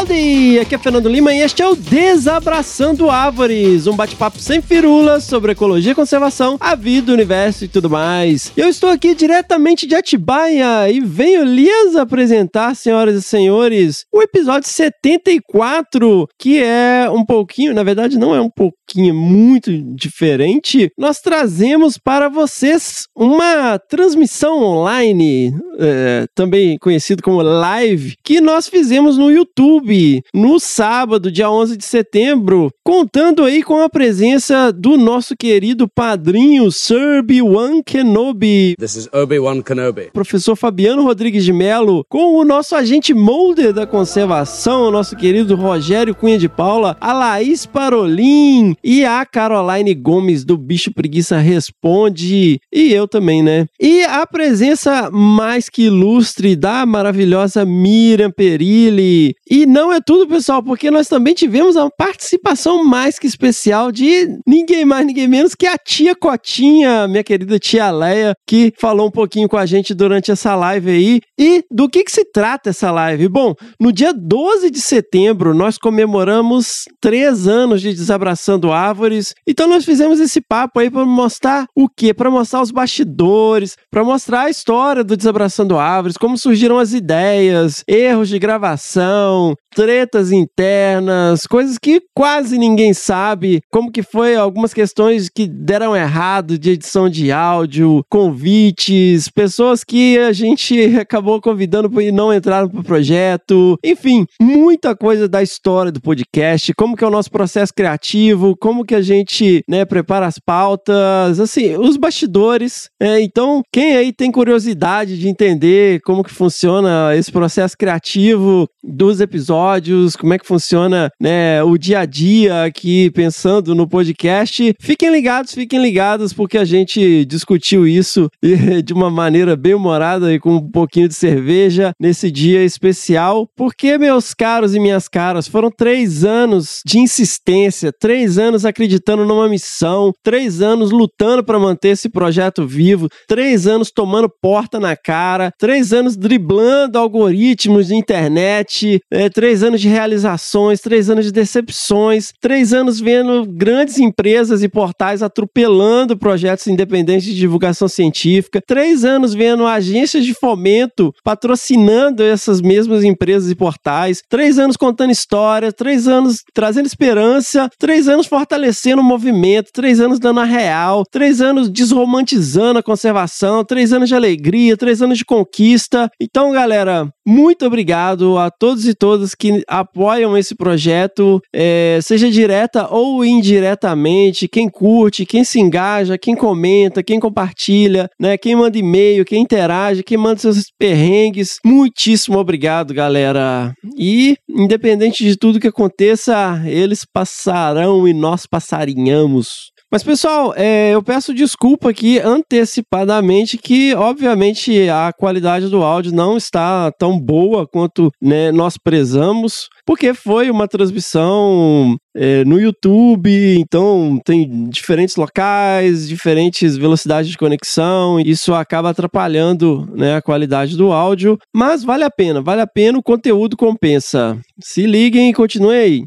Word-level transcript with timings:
Howdy! 0.00 0.58
Aqui 0.58 0.74
é 0.74 0.78
Fernando 0.78 1.10
Lima 1.10 1.34
e 1.34 1.40
este 1.40 1.60
é 1.60 1.68
o 1.68 1.76
Desabraçando 1.76 3.10
Árvores, 3.10 3.86
um 3.86 3.94
bate-papo 3.94 4.38
sem 4.38 4.62
firulas 4.62 5.24
sobre 5.24 5.52
ecologia, 5.52 5.94
conservação, 5.94 6.56
a 6.58 6.74
vida, 6.74 7.12
o 7.12 7.14
universo 7.14 7.66
e 7.66 7.68
tudo 7.68 7.90
mais. 7.90 8.50
Eu 8.56 8.68
estou 8.68 8.88
aqui 8.88 9.14
diretamente 9.14 9.86
de 9.86 9.94
Atibaia 9.94 10.90
e 10.90 11.00
venho 11.00 11.44
lhes 11.44 11.96
apresentar, 11.96 12.74
senhoras 12.74 13.14
e 13.14 13.22
senhores, 13.22 14.06
o 14.10 14.22
episódio 14.22 14.70
74, 14.70 16.26
que 16.38 16.62
é 16.62 17.06
um 17.10 17.24
pouquinho, 17.24 17.74
na 17.74 17.82
verdade 17.82 18.18
não 18.18 18.34
é 18.34 18.40
um 18.40 18.50
pouquinho, 18.50 19.10
é 19.10 19.12
muito 19.12 19.70
diferente. 19.94 20.90
Nós 20.96 21.20
trazemos 21.20 21.98
para 21.98 22.30
vocês 22.30 23.02
uma 23.14 23.78
transmissão 23.78 24.62
online, 24.62 25.52
é, 25.78 26.26
também 26.34 26.78
conhecido 26.78 27.22
como 27.22 27.42
live, 27.42 28.14
que 28.24 28.40
nós 28.40 28.66
fizemos 28.66 29.18
no 29.18 29.30
YouTube 29.30 29.89
no 30.32 30.60
sábado, 30.60 31.30
dia 31.30 31.50
11 31.50 31.76
de 31.76 31.84
setembro, 31.84 32.70
contando 32.84 33.44
aí 33.44 33.62
com 33.62 33.80
a 33.82 33.88
presença 33.88 34.72
do 34.72 34.96
nosso 34.96 35.34
querido 35.36 35.88
padrinho 35.88 36.70
Sir 36.70 37.20
Obi-Wan 37.20 37.82
Kenobi. 37.82 38.74
This 38.78 38.96
is 38.96 39.08
Obi-Wan 39.12 39.62
Kenobi. 39.62 40.10
Professor 40.12 40.54
Fabiano 40.54 41.02
Rodrigues 41.02 41.44
de 41.44 41.52
Melo, 41.52 42.04
com 42.08 42.36
o 42.36 42.44
nosso 42.44 42.76
agente 42.76 43.12
molder 43.14 43.72
da 43.72 43.86
conservação, 43.86 44.82
o 44.82 44.90
nosso 44.90 45.16
querido 45.16 45.56
Rogério 45.56 46.14
Cunha 46.14 46.38
de 46.38 46.48
Paula, 46.48 46.96
a 47.00 47.12
Laís 47.12 47.66
Parolin 47.66 48.76
e 48.84 49.04
a 49.04 49.24
Caroline 49.24 49.94
Gomes 49.94 50.44
do 50.44 50.56
Bicho 50.56 50.92
Preguiça 50.92 51.38
Responde, 51.38 52.60
e 52.72 52.92
eu 52.92 53.08
também, 53.08 53.42
né? 53.42 53.66
E 53.80 54.02
a 54.04 54.26
presença 54.26 55.10
mais 55.10 55.68
que 55.68 55.84
ilustre 55.84 56.54
da 56.54 56.84
maravilhosa 56.84 57.64
Miriam 57.64 58.30
Perilli. 58.30 59.34
E 59.48 59.66
não 59.66 59.79
é 59.92 60.00
tudo, 60.04 60.26
pessoal, 60.26 60.62
porque 60.62 60.90
nós 60.90 61.06
também 61.06 61.32
tivemos 61.32 61.76
a 61.76 61.88
participação 61.88 62.82
mais 62.82 63.20
que 63.20 63.26
especial 63.28 63.92
de 63.92 64.28
ninguém 64.44 64.84
mais, 64.84 65.06
ninguém 65.06 65.28
menos 65.28 65.54
que 65.54 65.66
a 65.66 65.76
tia 65.76 66.16
Cotinha, 66.16 67.06
minha 67.06 67.22
querida 67.22 67.56
tia 67.58 67.90
Leia, 67.90 68.34
que 68.46 68.72
falou 68.80 69.06
um 69.06 69.10
pouquinho 69.10 69.48
com 69.48 69.56
a 69.56 69.64
gente 69.64 69.94
durante 69.94 70.32
essa 70.32 70.56
live 70.56 70.90
aí. 70.90 71.20
E 71.38 71.62
do 71.70 71.88
que, 71.88 72.02
que 72.02 72.10
se 72.10 72.24
trata 72.24 72.70
essa 72.70 72.90
live? 72.90 73.28
Bom, 73.28 73.54
no 73.78 73.92
dia 73.92 74.12
12 74.12 74.70
de 74.70 74.80
setembro, 74.80 75.54
nós 75.54 75.78
comemoramos 75.78 76.84
três 77.00 77.46
anos 77.46 77.80
de 77.80 77.92
Desabraçando 77.92 78.72
Árvores. 78.72 79.34
Então, 79.46 79.68
nós 79.68 79.84
fizemos 79.84 80.18
esse 80.18 80.40
papo 80.40 80.80
aí 80.80 80.90
para 80.90 81.04
mostrar 81.04 81.66
o 81.76 81.88
quê? 81.88 82.12
Para 82.12 82.30
mostrar 82.30 82.60
os 82.60 82.70
bastidores, 82.70 83.76
para 83.90 84.02
mostrar 84.02 84.42
a 84.42 84.50
história 84.50 85.04
do 85.04 85.16
Desabraçando 85.16 85.78
Árvores, 85.78 86.16
como 86.16 86.36
surgiram 86.36 86.78
as 86.78 86.92
ideias, 86.92 87.84
erros 87.86 88.28
de 88.28 88.38
gravação, 88.38 89.54
tretas 89.74 90.32
internas, 90.32 91.46
coisas 91.46 91.78
que 91.78 92.02
quase 92.14 92.58
ninguém 92.58 92.92
sabe, 92.92 93.62
como 93.70 93.90
que 93.90 94.02
foi 94.02 94.34
algumas 94.34 94.74
questões 94.74 95.28
que 95.28 95.46
deram 95.46 95.96
errado 95.96 96.58
de 96.58 96.70
edição 96.70 97.08
de 97.08 97.30
áudio, 97.32 98.04
convites, 98.08 99.28
pessoas 99.28 99.84
que 99.84 100.18
a 100.18 100.32
gente 100.32 100.74
acabou 100.98 101.40
convidando 101.40 102.00
e 102.00 102.10
não 102.12 102.32
entraram 102.32 102.68
pro 102.68 102.82
projeto, 102.82 103.78
enfim, 103.84 104.26
muita 104.40 104.96
coisa 104.96 105.28
da 105.28 105.42
história 105.42 105.92
do 105.92 106.00
podcast, 106.00 106.72
como 106.74 106.96
que 106.96 107.04
é 107.04 107.06
o 107.06 107.10
nosso 107.10 107.30
processo 107.30 107.72
criativo, 107.74 108.56
como 108.56 108.84
que 108.84 108.94
a 108.94 109.02
gente, 109.02 109.62
né, 109.68 109.84
prepara 109.84 110.26
as 110.26 110.38
pautas, 110.38 111.38
assim, 111.38 111.76
os 111.76 111.96
bastidores. 111.96 112.88
É, 113.00 113.20
então, 113.20 113.62
quem 113.72 113.96
aí 113.96 114.12
tem 114.12 114.30
curiosidade 114.30 115.18
de 115.18 115.28
entender 115.28 116.00
como 116.02 116.24
que 116.24 116.32
funciona 116.32 117.14
esse 117.16 117.30
processo 117.30 117.76
criativo 117.76 118.68
dos 118.82 119.20
episódios, 119.20 120.16
como 120.16 120.34
é 120.34 120.38
que 120.38 120.46
funciona 120.46 121.10
né, 121.20 121.62
o 121.62 121.76
dia 121.76 122.00
a 122.00 122.06
dia 122.06 122.64
aqui 122.64 123.10
pensando 123.10 123.74
no 123.74 123.88
podcast. 123.88 124.74
Fiquem 124.80 125.10
ligados, 125.10 125.52
fiquem 125.52 125.80
ligados, 125.80 126.32
porque 126.32 126.58
a 126.58 126.64
gente 126.64 127.24
discutiu 127.24 127.86
isso 127.86 128.28
de 128.84 128.92
uma 128.92 129.10
maneira 129.10 129.56
bem 129.56 129.74
humorada 129.74 130.32
e 130.32 130.38
com 130.38 130.56
um 130.56 130.70
pouquinho 130.70 131.08
de 131.08 131.14
cerveja 131.14 131.92
nesse 132.00 132.30
dia 132.30 132.64
especial. 132.64 133.48
Porque, 133.56 133.98
meus 133.98 134.34
caros 134.34 134.74
e 134.74 134.80
minhas 134.80 135.08
caras, 135.08 135.46
foram 135.46 135.70
três 135.70 136.24
anos 136.24 136.80
de 136.84 136.98
insistência, 136.98 137.92
três 137.92 138.38
anos 138.38 138.64
acreditando 138.64 139.24
numa 139.24 139.48
missão, 139.48 140.12
três 140.22 140.62
anos 140.62 140.90
lutando 140.90 141.44
para 141.44 141.58
manter 141.58 141.90
esse 141.90 142.08
projeto 142.08 142.66
vivo, 142.66 143.08
três 143.28 143.66
anos 143.66 143.90
tomando 143.90 144.30
porta 144.40 144.80
na 144.80 144.96
cara, 144.96 145.52
três 145.58 145.92
anos 145.92 146.16
driblando 146.16 146.98
algoritmos 146.98 147.88
de 147.88 147.94
internet, 147.94 148.69
é, 149.10 149.28
três 149.28 149.62
anos 149.62 149.80
de 149.80 149.88
realizações, 149.88 150.80
três 150.80 151.10
anos 151.10 151.24
de 151.24 151.32
decepções, 151.32 152.32
três 152.40 152.72
anos 152.72 153.00
vendo 153.00 153.46
grandes 153.46 153.98
empresas 153.98 154.62
e 154.62 154.68
portais 154.68 155.22
atropelando 155.22 156.16
projetos 156.16 156.66
independentes 156.66 157.24
de 157.24 157.34
divulgação 157.34 157.88
científica, 157.88 158.62
três 158.64 159.04
anos 159.04 159.34
vendo 159.34 159.66
agências 159.66 160.24
de 160.24 160.34
fomento 160.34 161.12
patrocinando 161.24 162.22
essas 162.22 162.60
mesmas 162.60 163.04
empresas 163.04 163.50
e 163.50 163.54
portais, 163.54 164.22
três 164.28 164.58
anos 164.58 164.76
contando 164.76 165.10
histórias, 165.10 165.74
três 165.74 166.06
anos 166.06 166.42
trazendo 166.54 166.86
esperança, 166.86 167.68
três 167.78 168.08
anos 168.08 168.26
fortalecendo 168.26 169.02
o 169.02 169.04
movimento, 169.04 169.70
três 169.72 170.00
anos 170.00 170.18
dando 170.18 170.40
a 170.40 170.44
real, 170.44 171.04
três 171.10 171.40
anos 171.40 171.68
desromantizando 171.68 172.78
a 172.78 172.82
conservação, 172.82 173.64
três 173.64 173.92
anos 173.92 174.08
de 174.08 174.14
alegria, 174.14 174.76
três 174.76 175.02
anos 175.02 175.18
de 175.18 175.24
conquista. 175.24 176.10
Então, 176.20 176.52
galera, 176.52 177.08
muito 177.26 177.66
obrigado 177.66 178.38
a 178.38 178.50
todos 178.60 178.86
e 178.86 178.94
todas 178.94 179.34
que 179.34 179.64
apoiam 179.66 180.36
esse 180.36 180.54
projeto, 180.54 181.40
é, 181.52 181.98
seja 182.02 182.30
direta 182.30 182.86
ou 182.90 183.24
indiretamente, 183.24 184.46
quem 184.46 184.68
curte, 184.68 185.24
quem 185.24 185.42
se 185.42 185.58
engaja, 185.58 186.18
quem 186.18 186.36
comenta, 186.36 187.02
quem 187.02 187.18
compartilha, 187.18 188.10
né, 188.20 188.36
quem 188.36 188.54
manda 188.54 188.76
e-mail, 188.76 189.24
quem 189.24 189.40
interage, 189.42 190.02
quem 190.02 190.18
manda 190.18 190.38
seus 190.38 190.64
perrengues. 190.78 191.56
Muitíssimo 191.64 192.38
obrigado, 192.38 192.92
galera. 192.92 193.72
E 193.96 194.36
independente 194.46 195.24
de 195.24 195.36
tudo 195.36 195.58
que 195.58 195.68
aconteça, 195.68 196.62
eles 196.66 197.06
passarão 197.10 198.06
e 198.06 198.12
nós 198.12 198.44
passarinhamos. 198.46 199.70
Mas, 199.92 200.04
pessoal, 200.04 200.54
é, 200.56 200.94
eu 200.94 201.02
peço 201.02 201.34
desculpa 201.34 201.90
aqui 201.90 202.20
antecipadamente 202.20 203.58
que, 203.58 203.92
obviamente, 203.94 204.88
a 204.88 205.12
qualidade 205.12 205.68
do 205.68 205.82
áudio 205.82 206.14
não 206.14 206.36
está 206.36 206.92
tão 206.92 207.18
boa 207.18 207.66
quanto 207.66 208.08
né, 208.22 208.52
nós 208.52 208.78
prezamos, 208.78 209.68
porque 209.84 210.14
foi 210.14 210.48
uma 210.48 210.68
transmissão 210.68 211.96
é, 212.14 212.44
no 212.44 212.60
YouTube, 212.60 213.58
então 213.58 214.20
tem 214.24 214.68
diferentes 214.68 215.16
locais, 215.16 216.08
diferentes 216.08 216.76
velocidades 216.76 217.28
de 217.28 217.36
conexão, 217.36 218.20
isso 218.20 218.54
acaba 218.54 218.90
atrapalhando 218.90 219.88
né, 219.92 220.14
a 220.14 220.22
qualidade 220.22 220.76
do 220.76 220.92
áudio, 220.92 221.36
mas 221.52 221.82
vale 221.82 222.04
a 222.04 222.10
pena, 222.10 222.40
vale 222.40 222.60
a 222.60 222.66
pena, 222.66 222.96
o 222.96 223.02
conteúdo 223.02 223.56
compensa. 223.56 224.38
Se 224.62 224.86
liguem 224.86 225.30
e 225.30 225.34
continuem 225.34 225.78
aí. 225.78 226.04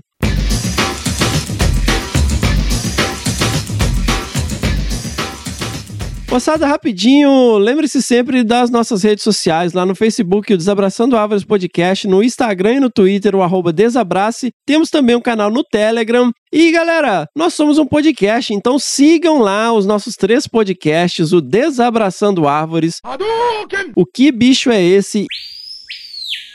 Moçada, 6.33 6.65
rapidinho, 6.65 7.59
lembre-se 7.59 8.01
sempre 8.01 8.43
das 8.43 8.71
nossas 8.71 9.03
redes 9.03 9.23
sociais, 9.23 9.71
lá 9.71 9.85
no 9.85 9.93
Facebook, 9.93 10.51
o 10.51 10.57
Desabraçando 10.57 11.15
Árvores 11.15 11.43
Podcast, 11.43 12.07
no 12.07 12.23
Instagram 12.23 12.73
e 12.73 12.79
no 12.79 12.89
Twitter, 12.89 13.35
o 13.35 13.43
arroba 13.43 13.71
Desabrace. 13.71 14.51
Temos 14.65 14.89
também 14.89 15.15
um 15.15 15.21
canal 15.21 15.51
no 15.51 15.63
Telegram. 15.63 16.31
E 16.51 16.71
galera, 16.71 17.27
nós 17.35 17.53
somos 17.53 17.77
um 17.77 17.85
podcast, 17.85 18.51
então 18.51 18.79
sigam 18.79 19.41
lá 19.41 19.71
os 19.71 19.85
nossos 19.85 20.15
três 20.15 20.47
podcasts, 20.47 21.33
o 21.33 21.39
Desabraçando 21.39 22.47
Árvores, 22.47 22.99
o 23.95 24.03
Que 24.03 24.31
Bicho 24.31 24.71
é 24.71 24.81
Esse 24.81 25.27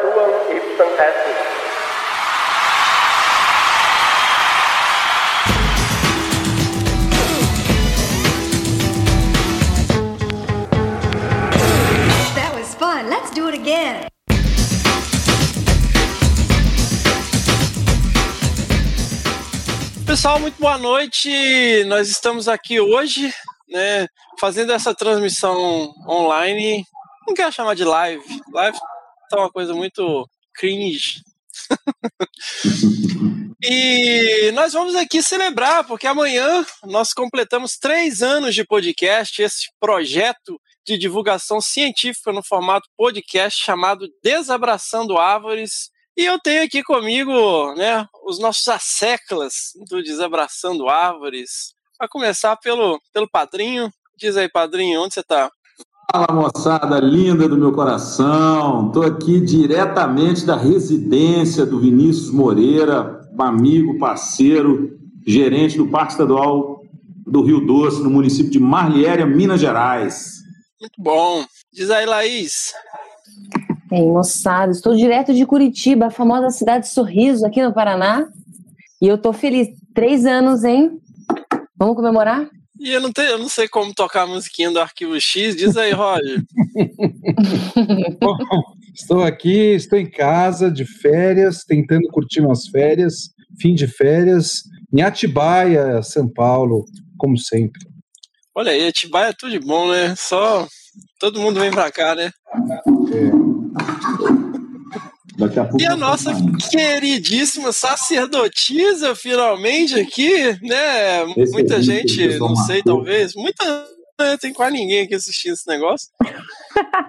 Tuum 0.01 0.57
ipsum 0.57 1.68
Let's 13.29 13.35
do 13.35 13.47
it 13.47 13.59
again. 13.59 14.07
Pessoal, 20.05 20.39
muito 20.39 20.59
boa 20.59 20.77
noite. 20.77 21.83
Nós 21.85 22.09
estamos 22.09 22.47
aqui 22.47 22.79
hoje, 22.79 23.31
né, 23.67 24.07
fazendo 24.39 24.71
essa 24.71 24.95
transmissão 24.95 25.93
online. 26.07 26.83
Não 27.27 27.35
quero 27.35 27.51
chamar 27.51 27.75
de 27.75 27.83
live. 27.83 28.23
Live 28.51 28.77
tá 29.29 29.37
uma 29.37 29.51
coisa 29.51 29.73
muito 29.75 30.27
cringe. 30.55 31.21
e 33.63 34.51
nós 34.53 34.73
vamos 34.73 34.95
aqui 34.95 35.21
celebrar, 35.21 35.83
porque 35.85 36.07
amanhã 36.07 36.65
nós 36.85 37.13
completamos 37.13 37.77
três 37.77 38.23
anos 38.23 38.55
de 38.55 38.65
podcast, 38.65 39.39
esse 39.39 39.67
projeto 39.79 40.59
de 40.89 40.97
divulgação 40.97 41.61
científica 41.61 42.31
no 42.31 42.41
formato 42.41 42.89
podcast 42.97 43.63
chamado 43.63 44.07
Desabraçando 44.23 45.19
Árvores. 45.19 45.91
E 46.17 46.25
eu 46.25 46.39
tenho 46.39 46.63
aqui 46.63 46.81
comigo 46.81 47.31
né, 47.75 48.07
os 48.25 48.39
nossos 48.39 48.67
asseclas 48.67 49.73
do 49.87 50.01
Desabraçando 50.01 50.89
Árvores. 50.89 51.75
A 51.99 52.07
começar 52.07 52.57
pelo, 52.57 52.99
pelo 53.13 53.29
padrinho. 53.29 53.91
Diz 54.17 54.35
aí, 54.35 54.49
padrinho, 54.49 55.03
onde 55.03 55.13
você 55.13 55.21
tá? 55.21 55.51
Fala 56.11 56.33
moçada 56.33 56.99
linda 56.99 57.47
do 57.47 57.55
meu 57.55 57.71
coração, 57.71 58.87
estou 58.87 59.03
aqui 59.03 59.39
diretamente 59.39 60.43
da 60.43 60.57
residência 60.57 61.67
do 61.67 61.79
Vinícius 61.79 62.31
Moreira, 62.31 63.21
amigo, 63.37 63.99
parceiro, 63.99 64.97
gerente 65.25 65.77
do 65.77 65.87
Parque 65.87 66.13
Estadual 66.13 66.81
do 67.27 67.43
Rio 67.43 67.63
Doce, 67.63 68.01
no 68.01 68.09
município 68.09 68.51
de 68.51 68.59
Marliéria, 68.59 69.25
Minas 69.25 69.61
Gerais. 69.61 70.38
Muito 70.79 70.95
bom. 70.97 71.45
Diz 71.73 71.89
aí, 71.89 72.05
Laís. 72.05 72.73
Ei, 73.91 74.05
moçada, 74.05 74.71
estou 74.71 74.95
direto 74.95 75.33
de 75.33 75.45
Curitiba, 75.45 76.05
a 76.05 76.11
famosa 76.11 76.49
cidade 76.51 76.85
de 76.85 76.93
Sorriso, 76.93 77.45
aqui 77.45 77.61
no 77.61 77.73
Paraná. 77.73 78.29
E 79.01 79.07
eu 79.07 79.17
tô 79.17 79.33
feliz. 79.33 79.67
Três 79.93 80.25
anos, 80.25 80.63
hein? 80.63 80.97
Vamos 81.75 81.95
comemorar? 81.95 82.49
E 82.79 82.91
eu 82.91 83.01
não, 83.01 83.11
tenho, 83.11 83.31
eu 83.31 83.37
não 83.37 83.49
sei 83.49 83.67
como 83.67 83.93
tocar 83.93 84.21
a 84.21 84.27
musiquinha 84.27 84.71
do 84.71 84.79
Arquivo 84.79 85.19
X. 85.19 85.55
Diz 85.55 85.75
aí, 85.75 85.91
Roger. 85.91 86.43
Bom, 88.21 88.37
estou 88.93 89.23
aqui, 89.23 89.73
estou 89.73 89.99
em 89.99 90.09
casa, 90.09 90.71
de 90.71 90.85
férias, 90.85 91.65
tentando 91.65 92.07
curtir 92.07 92.39
umas 92.39 92.67
férias, 92.67 93.31
fim 93.59 93.75
de 93.75 93.85
férias, 93.85 94.61
em 94.93 95.01
Atibaia, 95.01 96.01
São 96.03 96.29
Paulo, 96.29 96.85
como 97.17 97.37
sempre. 97.37 97.81
Olha 98.55 98.71
aí, 98.71 98.87
Atibaia 98.87 99.29
é 99.29 99.33
tudo 99.33 99.51
de 99.51 99.59
bom, 99.59 99.91
né? 99.91 100.15
Só 100.15 100.65
todo 101.19 101.39
mundo 101.39 101.59
vem 101.59 101.71
pra 101.71 101.91
cá, 101.91 102.15
né? 102.15 102.31
Daqui 105.37 105.59
a 105.59 105.69
E 105.79 105.85
a 105.85 105.95
nossa 105.95 106.31
queridíssima 106.69 107.71
sacerdotisa, 107.71 109.15
finalmente 109.15 109.97
aqui, 109.99 110.57
né? 110.61 111.23
Esse 111.37 111.51
Muita 111.53 111.77
aí, 111.77 111.83
gente, 111.83 112.37
não 112.37 112.55
sei, 112.55 112.81
talvez, 112.83 113.33
muita. 113.35 113.63
né, 114.19 114.37
Tem 114.37 114.53
quase 114.53 114.73
ninguém 114.73 115.03
aqui 115.03 115.15
assistindo 115.15 115.53
esse 115.53 115.67
negócio. 115.67 116.09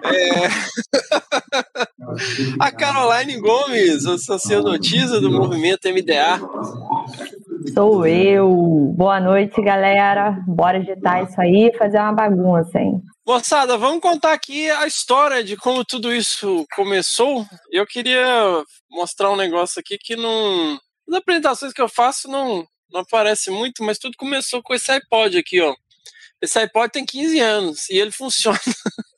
É, 0.03 0.47
a 2.59 2.71
Caroline 2.71 3.37
Gomes, 3.39 4.05
a 4.05 4.17
sacerdotisa 4.17 5.19
do 5.19 5.29
movimento 5.29 5.89
MDA. 5.89 6.39
Sou 7.69 8.05
eu. 8.07 8.93
Boa 8.97 9.19
noite, 9.19 9.61
galera. 9.61 10.43
Bora 10.47 10.79
agitar 10.79 11.23
isso 11.23 11.39
aí 11.39 11.67
e 11.67 11.77
fazer 11.77 11.99
uma 11.99 12.13
bagunça, 12.13 12.79
hein? 12.79 13.01
Moçada, 13.25 13.77
vamos 13.77 14.01
contar 14.01 14.33
aqui 14.33 14.69
a 14.69 14.87
história 14.87 15.43
de 15.43 15.55
como 15.55 15.85
tudo 15.85 16.13
isso 16.13 16.65
começou. 16.75 17.45
Eu 17.71 17.85
queria 17.85 18.63
mostrar 18.89 19.31
um 19.31 19.35
negócio 19.35 19.79
aqui 19.79 19.97
que 19.97 20.15
não. 20.15 20.79
As 21.07 21.15
apresentações 21.15 21.71
que 21.71 21.81
eu 21.81 21.87
faço 21.87 22.27
não, 22.27 22.65
não 22.91 23.01
aparece 23.01 23.51
muito, 23.51 23.83
mas 23.83 23.99
tudo 23.99 24.17
começou 24.17 24.61
com 24.63 24.73
esse 24.73 24.91
iPod 24.91 25.37
aqui, 25.37 25.61
ó. 25.61 25.73
Esse 26.41 26.59
iPod 26.59 26.91
tem 26.91 27.05
15 27.05 27.39
anos 27.39 27.89
e 27.89 27.97
ele 27.97 28.11
funciona. 28.11 28.59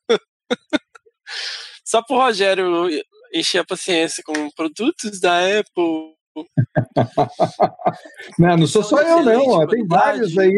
Só 1.85 2.01
pro 2.03 2.17
Rogério 2.17 2.89
encher 3.33 3.59
a 3.59 3.65
paciência 3.65 4.21
com 4.23 4.49
produtos 4.51 5.19
da 5.19 5.39
Apple. 5.59 6.13
Não, 8.39 8.57
não 8.57 8.67
sou 8.67 8.83
só 8.83 9.01
eu, 9.01 9.23
não. 9.23 9.47
Ó. 9.47 9.67
Tem 9.67 9.85
vários 9.85 10.37
aí, 10.37 10.55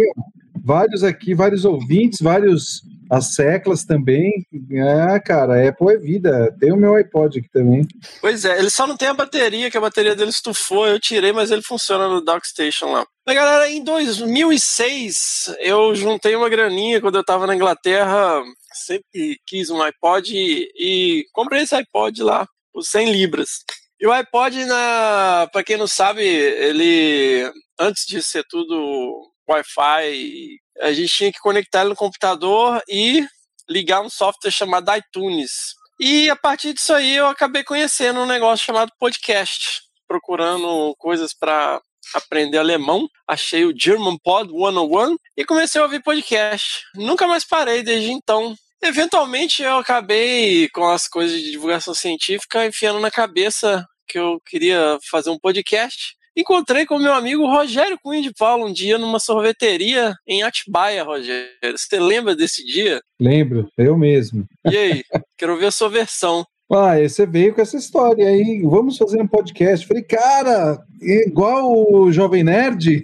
vários 0.64 1.04
aqui, 1.04 1.34
vários 1.34 1.66
ouvintes, 1.66 2.20
vários 2.22 2.82
as 3.10 3.36
seclas 3.36 3.84
também. 3.84 4.46
É, 4.72 5.20
cara, 5.20 5.68
Apple 5.68 5.94
é 5.94 5.98
vida. 5.98 6.56
Tem 6.60 6.72
o 6.72 6.78
meu 6.78 6.96
iPod 6.96 7.40
aqui 7.40 7.50
também. 7.50 7.88
Pois 8.20 8.46
é, 8.46 8.58
ele 8.58 8.70
só 8.70 8.88
não 8.88 8.98
tem 8.98 9.08
a 9.08 9.14
bateria, 9.14 9.70
que 9.70 9.78
a 9.78 9.82
bateria 9.82 10.16
dele 10.16 10.32
estufou, 10.32 10.88
eu 10.88 11.00
tirei, 11.00 11.32
mas 11.32 11.52
ele 11.52 11.62
funciona 11.62 12.08
no 12.08 12.22
Dockstation 12.22 12.92
lá. 12.92 13.06
Mas 13.26 13.36
galera, 13.36 13.70
em 13.70 13.84
2006 13.84 15.56
eu 15.60 15.96
juntei 15.96 16.36
uma 16.36 16.50
graninha 16.50 17.02
quando 17.02 17.16
eu 17.16 17.24
tava 17.24 17.48
na 17.48 17.56
Inglaterra, 17.56 18.42
sempre 18.74 19.40
quis 19.46 19.70
um 19.70 19.82
iPod 19.82 20.36
e, 20.36 20.70
e 20.78 21.26
comprei 21.32 21.62
esse 21.62 21.76
iPod 21.76 22.24
lá, 22.24 22.48
por 22.74 22.84
100 22.84 23.12
libras. 23.12 23.64
E 24.06 24.08
o 24.08 24.12
iPod, 24.12 24.66
na, 24.66 25.50
pra 25.52 25.64
quem 25.64 25.78
não 25.78 25.88
sabe, 25.88 26.24
ele 26.24 27.52
antes 27.80 28.06
de 28.06 28.22
ser 28.22 28.46
tudo 28.48 29.32
Wi-Fi, 29.50 30.60
a 30.82 30.94
gente 30.94 31.12
tinha 31.12 31.32
que 31.32 31.40
conectar 31.40 31.80
ele 31.82 31.90
no 31.90 31.96
computador 31.96 32.84
e 32.88 33.28
ligar 33.68 34.02
um 34.02 34.10
software 34.10 34.52
chamado 34.52 34.96
iTunes. 34.96 35.74
E 36.00 36.30
a 36.30 36.36
partir 36.36 36.74
disso 36.74 36.94
aí 36.94 37.16
eu 37.16 37.26
acabei 37.26 37.64
conhecendo 37.64 38.20
um 38.20 38.28
negócio 38.28 38.64
chamado 38.64 38.92
podcast, 39.00 39.82
procurando 40.08 40.94
coisas 41.00 41.34
para 41.34 41.82
aprender 42.14 42.60
alemão. 42.60 43.10
Achei 43.28 43.66
o 43.66 43.74
German 43.76 44.20
Pod 44.24 44.52
101 44.52 45.16
e 45.36 45.44
comecei 45.44 45.82
a 45.82 45.84
ouvir 45.84 46.04
podcast. 46.04 46.84
Nunca 46.94 47.26
mais 47.26 47.44
parei 47.44 47.82
desde 47.82 48.12
então. 48.12 48.56
Eventualmente 48.84 49.64
eu 49.64 49.80
acabei 49.80 50.70
com 50.70 50.88
as 50.88 51.08
coisas 51.08 51.42
de 51.42 51.50
divulgação 51.50 51.96
científica 51.96 52.68
enfiando 52.68 53.00
na 53.00 53.10
cabeça 53.10 53.84
que 54.16 54.20
eu 54.20 54.40
queria 54.46 54.98
fazer 55.12 55.30
um 55.30 55.38
podcast. 55.38 56.16
Encontrei 56.38 56.86
com 56.86 56.98
meu 56.98 57.14
amigo 57.14 57.46
Rogério 57.46 58.00
Cunha 58.02 58.22
de 58.22 58.34
Paulo 58.34 58.66
um 58.66 58.72
dia 58.72 58.98
numa 58.98 59.20
sorveteria 59.20 60.16
em 60.26 60.42
Atibaia, 60.42 61.04
Rogério. 61.04 61.50
Você 61.76 62.00
lembra 62.00 62.34
desse 62.34 62.66
dia? 62.66 63.02
Lembro, 63.20 63.68
eu 63.78 63.98
mesmo. 63.98 64.46
E 64.72 64.78
aí? 64.78 65.04
Quero 65.38 65.52
ouvir 65.52 65.66
a 65.66 65.72
sua 65.72 65.90
versão. 65.90 66.46
Ah, 66.72 66.98
você 66.98 67.26
veio 67.26 67.54
com 67.54 67.62
essa 67.62 67.76
história 67.76 68.26
aí. 68.26 68.62
Vamos 68.64 68.98
fazer 68.98 69.22
um 69.22 69.28
podcast. 69.28 69.86
Falei, 69.86 70.04
cara, 70.04 70.78
igual 71.02 71.74
o 71.74 72.10
Jovem 72.10 72.44
Nerd. 72.44 73.04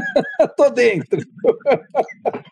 Tô 0.56 0.70
dentro. 0.70 1.20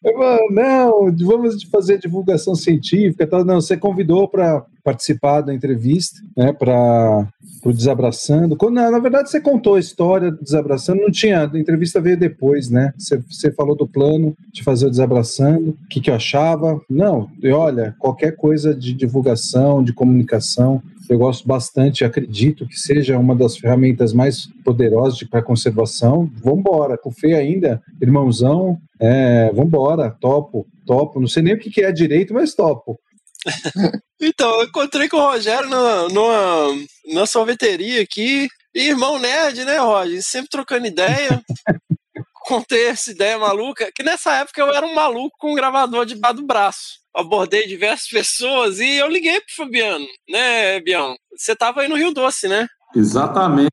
não, 0.50 1.14
vamos 1.24 1.62
fazer 1.64 1.98
divulgação 1.98 2.54
científica. 2.54 3.26
Tá? 3.26 3.44
Não, 3.44 3.60
você 3.60 3.76
convidou 3.76 4.28
para 4.28 4.64
participar 4.84 5.40
da 5.40 5.52
entrevista, 5.52 6.20
né? 6.36 6.52
Para 6.52 7.26
o 7.64 7.72
Desabraçando. 7.72 8.56
Quando, 8.56 8.74
na 8.74 8.98
verdade, 8.98 9.28
você 9.28 9.40
contou 9.40 9.74
a 9.74 9.80
história 9.80 10.30
do 10.30 10.42
Desabraçando, 10.42 11.02
não 11.02 11.10
tinha, 11.10 11.50
a 11.52 11.58
entrevista 11.58 12.00
veio 12.00 12.16
depois, 12.16 12.70
né? 12.70 12.92
Você, 12.96 13.20
você 13.28 13.50
falou 13.50 13.74
do 13.74 13.88
plano 13.88 14.36
de 14.52 14.62
fazer 14.62 14.86
o 14.86 14.90
Desabraçando, 14.90 15.70
o 15.70 15.88
que, 15.88 16.00
que 16.00 16.10
eu 16.10 16.14
achava. 16.14 16.80
Não, 16.88 17.28
e 17.42 17.50
olha, 17.50 17.96
qualquer 17.98 18.36
coisa 18.36 18.72
de 18.72 18.94
divulgação, 18.94 19.82
de 19.82 19.92
comunicação, 19.92 20.80
eu 21.08 21.18
gosto 21.18 21.46
bastante, 21.46 22.04
acredito 22.04 22.66
que 22.66 22.76
seja 22.76 23.18
uma 23.18 23.34
das 23.34 23.56
ferramentas 23.56 24.12
mais 24.12 24.46
poderosas 24.64 25.22
para 25.22 25.42
conservação. 25.42 26.30
Vambora, 26.42 26.98
com 26.98 27.10
fé 27.10 27.34
ainda, 27.34 27.82
irmãozão, 28.00 28.78
é, 29.00 29.50
vambora, 29.52 30.16
topo, 30.20 30.66
topo. 30.84 31.20
Não 31.20 31.28
sei 31.28 31.42
nem 31.42 31.54
o 31.54 31.58
que 31.58 31.82
é 31.82 31.92
direito, 31.92 32.34
mas 32.34 32.54
topo. 32.54 32.98
então, 34.20 34.60
eu 34.60 34.64
encontrei 34.66 35.08
com 35.08 35.16
o 35.16 35.30
Rogério 35.30 35.68
numa, 35.68 36.68
numa 37.06 37.26
sorveteria 37.26 38.02
aqui. 38.02 38.48
E 38.74 38.88
irmão 38.88 39.18
nerd, 39.18 39.64
né, 39.64 39.78
Roger? 39.78 40.22
Sempre 40.22 40.50
trocando 40.50 40.86
ideia. 40.86 41.42
Contei 42.46 42.88
essa 42.88 43.10
ideia 43.10 43.38
maluca, 43.38 43.90
que 43.92 44.04
nessa 44.04 44.32
época 44.36 44.60
eu 44.60 44.72
era 44.72 44.86
um 44.86 44.94
maluco 44.94 45.36
com 45.38 45.52
um 45.52 45.54
gravador 45.54 46.06
debaixo 46.06 46.36
do 46.36 46.46
braço. 46.46 47.00
Abordei 47.16 47.66
diversas 47.66 48.08
pessoas 48.12 48.78
e 48.78 48.96
eu 48.96 49.08
liguei 49.08 49.40
pro 49.40 49.64
Fabiano, 49.64 50.06
né, 50.28 50.80
Bião? 50.80 51.16
Você 51.36 51.54
tava 51.56 51.80
aí 51.80 51.88
no 51.88 51.96
Rio 51.96 52.12
Doce, 52.12 52.48
né? 52.48 52.66
Exatamente. 52.94 53.70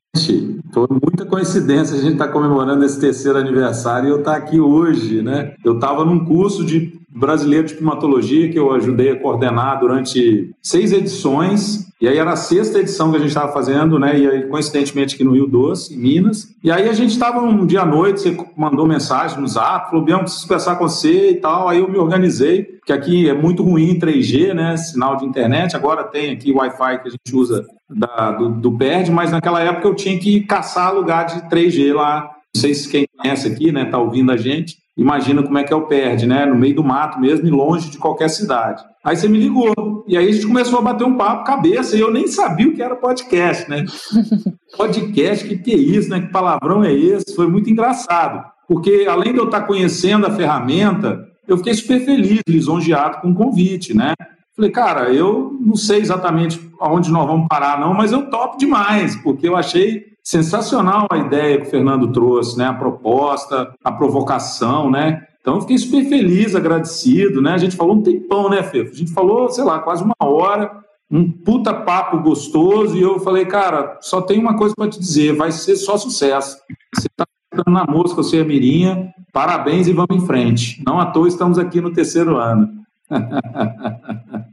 Foi 0.72 0.86
muita 0.90 1.24
coincidência 1.24 1.96
a 1.96 2.00
gente 2.00 2.14
estar 2.14 2.26
tá 2.26 2.32
comemorando 2.32 2.84
esse 2.84 3.00
terceiro 3.00 3.38
aniversário 3.38 4.08
e 4.08 4.10
eu 4.10 4.18
estar 4.18 4.32
tá 4.32 4.36
aqui 4.36 4.60
hoje, 4.60 5.22
né? 5.22 5.54
Eu 5.64 5.76
estava 5.76 6.04
num 6.04 6.24
curso 6.24 6.64
de 6.64 6.92
brasileiro 7.14 7.68
de 7.68 7.74
primatologia 7.74 8.50
que 8.50 8.58
eu 8.58 8.72
ajudei 8.72 9.12
a 9.12 9.20
coordenar 9.20 9.78
durante 9.78 10.50
seis 10.60 10.92
edições. 10.92 11.88
E 12.00 12.08
aí 12.08 12.18
era 12.18 12.32
a 12.32 12.36
sexta 12.36 12.80
edição 12.80 13.10
que 13.10 13.16
a 13.16 13.20
gente 13.20 13.28
estava 13.28 13.52
fazendo, 13.52 14.00
né? 14.00 14.18
E 14.18 14.28
aí, 14.28 14.42
coincidentemente, 14.48 15.14
aqui 15.14 15.22
no 15.22 15.32
Rio 15.32 15.46
Doce, 15.46 15.94
em 15.94 15.98
Minas. 15.98 16.48
E 16.62 16.72
aí 16.72 16.88
a 16.88 16.92
gente 16.92 17.12
estava 17.12 17.40
um 17.40 17.64
dia 17.64 17.82
à 17.82 17.86
noite, 17.86 18.20
você 18.20 18.36
mandou 18.56 18.84
mensagem 18.84 19.40
no 19.40 19.46
zap, 19.46 19.90
falou, 19.90 20.04
Bião, 20.04 20.20
preciso 20.20 20.48
conversar 20.48 20.74
com 20.74 20.88
você 20.88 21.30
e 21.30 21.36
tal. 21.36 21.68
Aí 21.68 21.78
eu 21.78 21.88
me 21.88 21.96
organizei, 21.96 22.64
porque 22.64 22.92
aqui 22.92 23.28
é 23.28 23.32
muito 23.32 23.62
ruim 23.62 23.96
3G, 23.96 24.52
né? 24.52 24.76
Sinal 24.76 25.16
de 25.16 25.24
internet. 25.24 25.76
Agora 25.76 26.02
tem 26.02 26.32
aqui 26.32 26.52
Wi-Fi 26.52 27.00
que 27.00 27.08
a 27.08 27.10
gente 27.12 27.36
usa 27.36 27.64
da, 27.88 28.32
do, 28.32 28.48
do 28.48 28.72
PERD, 28.76 29.12
mas 29.12 29.30
naquela 29.30 29.60
época 29.60 29.86
eu 29.86 29.94
tinha 29.94 30.18
que 30.18 30.40
caçar 30.40 30.92
lugar 30.92 31.26
de 31.26 31.48
3G 31.48 31.94
lá. 31.94 32.28
Não 32.54 32.60
sei 32.60 32.74
se 32.74 32.88
quem 32.88 33.06
conhece 33.16 33.46
aqui, 33.46 33.70
né? 33.70 33.84
Tá 33.84 33.98
ouvindo 33.98 34.32
a 34.32 34.36
gente 34.36 34.83
imagina 34.96 35.42
como 35.42 35.58
é 35.58 35.64
que 35.64 35.72
é 35.72 35.76
o 35.76 35.86
PERD, 35.86 36.26
né? 36.26 36.46
No 36.46 36.54
meio 36.54 36.76
do 36.76 36.84
mato 36.84 37.20
mesmo 37.20 37.46
e 37.46 37.50
longe 37.50 37.90
de 37.90 37.98
qualquer 37.98 38.28
cidade. 38.28 38.82
Aí 39.02 39.16
você 39.16 39.28
me 39.28 39.38
ligou, 39.38 40.04
e 40.06 40.16
aí 40.16 40.28
a 40.28 40.32
gente 40.32 40.46
começou 40.46 40.78
a 40.78 40.82
bater 40.82 41.04
um 41.04 41.16
papo 41.16 41.44
cabeça, 41.44 41.96
e 41.96 42.00
eu 42.00 42.10
nem 42.10 42.26
sabia 42.26 42.68
o 42.68 42.72
que 42.72 42.82
era 42.82 42.96
podcast, 42.96 43.68
né? 43.68 43.84
podcast, 44.76 45.46
que 45.46 45.58
que 45.58 45.72
é 45.72 45.76
isso, 45.76 46.08
né? 46.08 46.20
Que 46.20 46.32
palavrão 46.32 46.82
é 46.84 46.92
esse? 46.92 47.34
Foi 47.34 47.46
muito 47.46 47.68
engraçado, 47.70 48.44
porque 48.68 49.06
além 49.08 49.32
de 49.32 49.38
eu 49.38 49.44
estar 49.44 49.62
conhecendo 49.62 50.26
a 50.26 50.30
ferramenta, 50.30 51.26
eu 51.46 51.58
fiquei 51.58 51.74
super 51.74 52.04
feliz, 52.04 52.40
lisonjeado 52.48 53.20
com 53.20 53.30
o 53.30 53.34
convite, 53.34 53.94
né? 53.94 54.14
Falei, 54.56 54.70
cara, 54.70 55.12
eu 55.12 55.56
não 55.60 55.74
sei 55.74 55.98
exatamente 55.98 56.60
aonde 56.80 57.10
nós 57.10 57.26
vamos 57.26 57.48
parar, 57.48 57.80
não, 57.80 57.92
mas 57.92 58.12
eu 58.12 58.30
topo 58.30 58.56
demais, 58.56 59.16
porque 59.16 59.48
eu 59.48 59.56
achei 59.56 60.13
sensacional 60.24 61.06
a 61.10 61.18
ideia 61.18 61.60
que 61.60 61.66
o 61.66 61.70
Fernando 61.70 62.10
trouxe, 62.10 62.56
né? 62.56 62.64
A 62.66 62.74
proposta, 62.74 63.74
a 63.84 63.92
provocação, 63.92 64.90
né? 64.90 65.26
Então 65.40 65.56
eu 65.56 65.60
fiquei 65.60 65.76
super 65.76 66.08
feliz, 66.08 66.54
agradecido, 66.54 67.42
né? 67.42 67.52
A 67.52 67.58
gente 67.58 67.76
falou 67.76 67.96
um 67.96 68.02
tempão, 68.02 68.48
né, 68.48 68.62
Fefo? 68.62 68.92
A 68.92 68.96
gente 68.96 69.12
falou, 69.12 69.50
sei 69.50 69.62
lá, 69.62 69.78
quase 69.78 70.02
uma 70.02 70.16
hora, 70.18 70.72
um 71.10 71.30
puta 71.30 71.74
papo 71.74 72.18
gostoso, 72.20 72.96
e 72.96 73.02
eu 73.02 73.20
falei, 73.20 73.44
cara, 73.44 73.98
só 74.00 74.22
tem 74.22 74.40
uma 74.40 74.56
coisa 74.56 74.74
para 74.74 74.88
te 74.88 74.98
dizer, 74.98 75.36
vai 75.36 75.52
ser 75.52 75.76
só 75.76 75.98
sucesso. 75.98 76.56
Você 76.94 77.08
tá 77.14 77.26
na 77.66 77.84
mosca, 77.84 78.16
você 78.16 78.38
é 78.38 78.44
mirinha, 78.44 79.12
parabéns 79.32 79.86
e 79.86 79.92
vamos 79.92 80.16
em 80.16 80.26
frente. 80.26 80.82
Não 80.84 80.98
à 80.98 81.06
toa 81.06 81.28
estamos 81.28 81.58
aqui 81.58 81.80
no 81.80 81.92
terceiro 81.92 82.38
ano. 82.38 82.70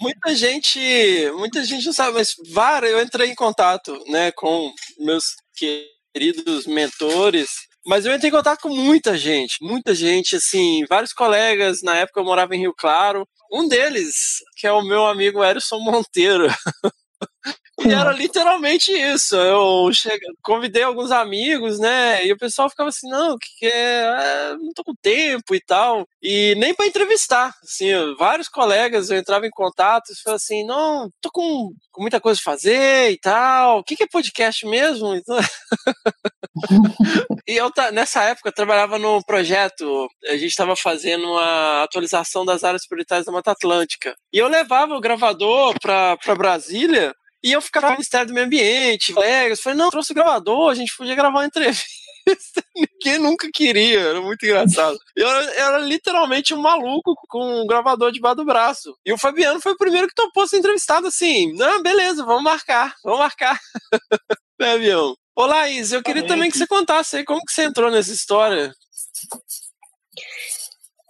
muita 0.00 0.34
gente, 0.34 0.80
muita 1.36 1.62
gente 1.64 1.86
não 1.86 1.92
sabe, 1.92 2.14
mas 2.14 2.34
VAR, 2.52 2.84
eu 2.84 3.00
entrei 3.02 3.30
em 3.30 3.34
contato, 3.34 4.02
né, 4.08 4.32
com 4.32 4.72
meus 4.98 5.36
queridos 5.54 6.66
mentores, 6.66 7.50
mas 7.86 8.06
eu 8.06 8.14
entrei 8.14 8.30
em 8.30 8.34
contato 8.34 8.62
com 8.62 8.74
muita 8.74 9.16
gente, 9.18 9.58
muita 9.60 9.94
gente, 9.94 10.36
assim, 10.36 10.84
vários 10.88 11.12
colegas, 11.12 11.82
na 11.82 11.96
época 11.96 12.20
eu 12.20 12.24
morava 12.24 12.56
em 12.56 12.60
Rio 12.60 12.74
Claro, 12.76 13.26
um 13.52 13.68
deles, 13.68 14.38
que 14.56 14.66
é 14.66 14.72
o 14.72 14.82
meu 14.82 15.06
amigo 15.06 15.44
Erison 15.44 15.80
Monteiro, 15.80 16.46
E 17.82 17.92
era 17.92 18.12
literalmente 18.12 18.92
isso. 18.92 19.36
Eu 19.36 19.90
cheguei, 19.92 20.28
convidei 20.42 20.82
alguns 20.82 21.10
amigos, 21.10 21.78
né? 21.78 22.24
E 22.26 22.32
o 22.32 22.36
pessoal 22.36 22.68
ficava 22.68 22.90
assim, 22.90 23.08
não, 23.08 23.38
que, 23.38 23.48
que 23.58 23.66
é, 23.66 24.02
é, 24.02 24.56
não 24.56 24.72
tô 24.74 24.84
com 24.84 24.94
tempo 24.94 25.54
e 25.54 25.60
tal. 25.60 26.06
E 26.22 26.54
nem 26.56 26.74
para 26.74 26.86
entrevistar. 26.86 27.54
Assim, 27.62 27.88
vários 28.18 28.48
colegas 28.48 29.10
eu 29.10 29.16
entrava 29.16 29.46
em 29.46 29.50
contato 29.50 30.12
e 30.12 30.22
falava 30.22 30.36
assim, 30.36 30.64
não, 30.66 31.10
tô 31.20 31.30
com, 31.30 31.72
com 31.90 32.02
muita 32.02 32.20
coisa 32.20 32.38
pra 32.42 32.52
fazer 32.52 33.12
e 33.12 33.18
tal. 33.18 33.78
O 33.78 33.84
que, 33.84 33.96
que 33.96 34.02
é 34.02 34.08
podcast 34.08 34.66
mesmo? 34.66 35.14
Então... 35.14 35.38
e 37.48 37.56
eu, 37.56 37.72
nessa 37.92 38.24
época, 38.24 38.50
eu 38.50 38.54
trabalhava 38.54 38.98
no 38.98 39.24
projeto, 39.24 40.08
a 40.26 40.32
gente 40.32 40.48
estava 40.48 40.76
fazendo 40.76 41.38
a 41.38 41.84
atualização 41.84 42.44
das 42.44 42.62
áreas 42.62 42.86
prioritárias 42.86 43.24
da 43.24 43.32
Mata 43.32 43.52
Atlântica. 43.52 44.14
E 44.32 44.38
eu 44.38 44.48
levava 44.48 44.94
o 44.94 45.00
gravador 45.00 45.74
para 45.80 46.34
Brasília 46.36 47.14
e 47.42 47.52
eu 47.52 47.60
ficava 47.60 47.86
no 47.88 47.92
Ministério 47.92 48.26
do 48.28 48.34
Meio 48.34 48.46
Ambiente, 48.46 49.12
colegas, 49.12 49.60
falei, 49.60 49.78
não, 49.78 49.90
trouxe 49.90 50.12
o 50.12 50.14
gravador, 50.14 50.70
a 50.70 50.74
gente 50.74 50.96
podia 50.96 51.14
gravar 51.14 51.38
uma 51.38 51.46
entrevista. 51.46 51.84
Ninguém 52.76 53.18
nunca 53.18 53.48
queria, 53.52 54.00
era 54.00 54.20
muito 54.20 54.44
engraçado. 54.44 54.98
Eu 55.16 55.28
era, 55.28 55.44
eu 55.44 55.66
era, 55.68 55.78
literalmente 55.78 56.54
um 56.54 56.60
maluco 56.60 57.14
com 57.28 57.62
um 57.62 57.66
gravador 57.66 58.12
debaixo 58.12 58.36
do 58.36 58.44
braço. 58.44 58.96
E 59.04 59.12
o 59.12 59.18
Fabiano 59.18 59.60
foi 59.60 59.72
o 59.72 59.76
primeiro 59.76 60.08
que 60.08 60.14
topou 60.14 60.46
ser 60.46 60.58
entrevistado 60.58 61.06
assim. 61.06 61.52
Não, 61.54 61.82
beleza, 61.82 62.24
vamos 62.24 62.42
marcar, 62.42 62.94
vamos 63.02 63.20
marcar. 63.20 63.58
né, 64.60 64.72
avião? 64.72 65.14
Ô, 65.34 65.46
Laís, 65.46 65.92
eu 65.92 66.02
queria 66.02 66.26
também 66.26 66.50
que 66.50 66.58
você 66.58 66.66
contasse 66.66 67.16
aí 67.16 67.24
como 67.24 67.40
que 67.44 67.52
você 67.52 67.62
entrou 67.62 67.90
nessa 67.90 68.12
história. 68.12 68.74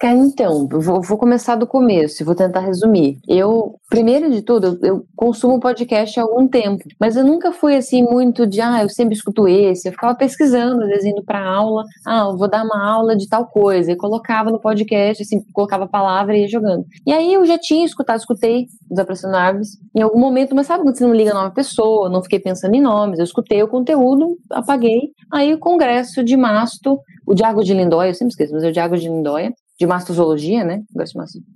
Então, 0.02 0.66
vou, 0.66 1.02
vou 1.02 1.18
começar 1.18 1.56
do 1.56 1.66
começo 1.66 2.24
vou 2.24 2.34
tentar 2.34 2.60
resumir. 2.60 3.18
Eu, 3.28 3.74
primeiro 3.88 4.30
de 4.30 4.40
tudo, 4.40 4.78
eu, 4.82 4.94
eu 4.94 5.04
consumo 5.14 5.60
podcast 5.60 6.18
há 6.18 6.22
algum 6.22 6.48
tempo, 6.48 6.84
mas 6.98 7.16
eu 7.16 7.24
nunca 7.24 7.52
fui 7.52 7.76
assim 7.76 8.02
muito 8.02 8.46
de, 8.46 8.60
ah, 8.60 8.82
eu 8.82 8.88
sempre 8.88 9.14
escuto 9.14 9.46
esse. 9.46 9.88
Eu 9.88 9.92
ficava 9.92 10.14
pesquisando, 10.14 10.82
indo 11.04 11.22
para 11.22 11.46
aula, 11.46 11.84
ah, 12.06 12.28
eu 12.30 12.36
vou 12.36 12.48
dar 12.48 12.64
uma 12.64 12.82
aula 12.82 13.14
de 13.14 13.28
tal 13.28 13.46
coisa, 13.46 13.92
e 13.92 13.96
colocava 13.96 14.50
no 14.50 14.60
podcast, 14.60 15.22
assim, 15.22 15.42
colocava 15.52 15.84
a 15.84 15.88
palavra 15.88 16.36
e 16.36 16.42
ia 16.42 16.48
jogando. 16.48 16.84
E 17.06 17.12
aí 17.12 17.34
eu 17.34 17.44
já 17.44 17.58
tinha 17.58 17.84
escutado, 17.84 18.18
escutei 18.18 18.66
Desaparecendo 18.90 19.36
Árvores 19.36 19.78
em 19.94 20.00
algum 20.00 20.18
momento, 20.18 20.54
mas 20.54 20.66
sabe 20.66 20.82
quando 20.82 20.96
você 20.96 21.06
não 21.06 21.14
liga 21.14 21.34
numa 21.34 21.50
pessoa, 21.50 22.08
não 22.08 22.22
fiquei 22.22 22.38
pensando 22.40 22.74
em 22.74 22.80
nomes, 22.80 23.18
eu 23.18 23.24
escutei 23.24 23.62
o 23.62 23.68
conteúdo, 23.68 24.36
apaguei. 24.50 25.10
Aí 25.32 25.52
o 25.52 25.58
congresso 25.58 26.24
de 26.24 26.36
Masto, 26.36 26.98
o 27.26 27.34
Diago 27.34 27.62
de 27.62 27.74
Lindóia, 27.74 28.10
eu 28.10 28.14
sempre 28.14 28.32
esqueço, 28.32 28.52
mas 28.52 28.64
é 28.64 28.68
o 28.68 28.72
Diago 28.72 28.96
de 28.96 29.08
Lindóia, 29.08 29.52
de 29.80 29.86
mastozoologia, 29.86 30.62
né? 30.62 30.82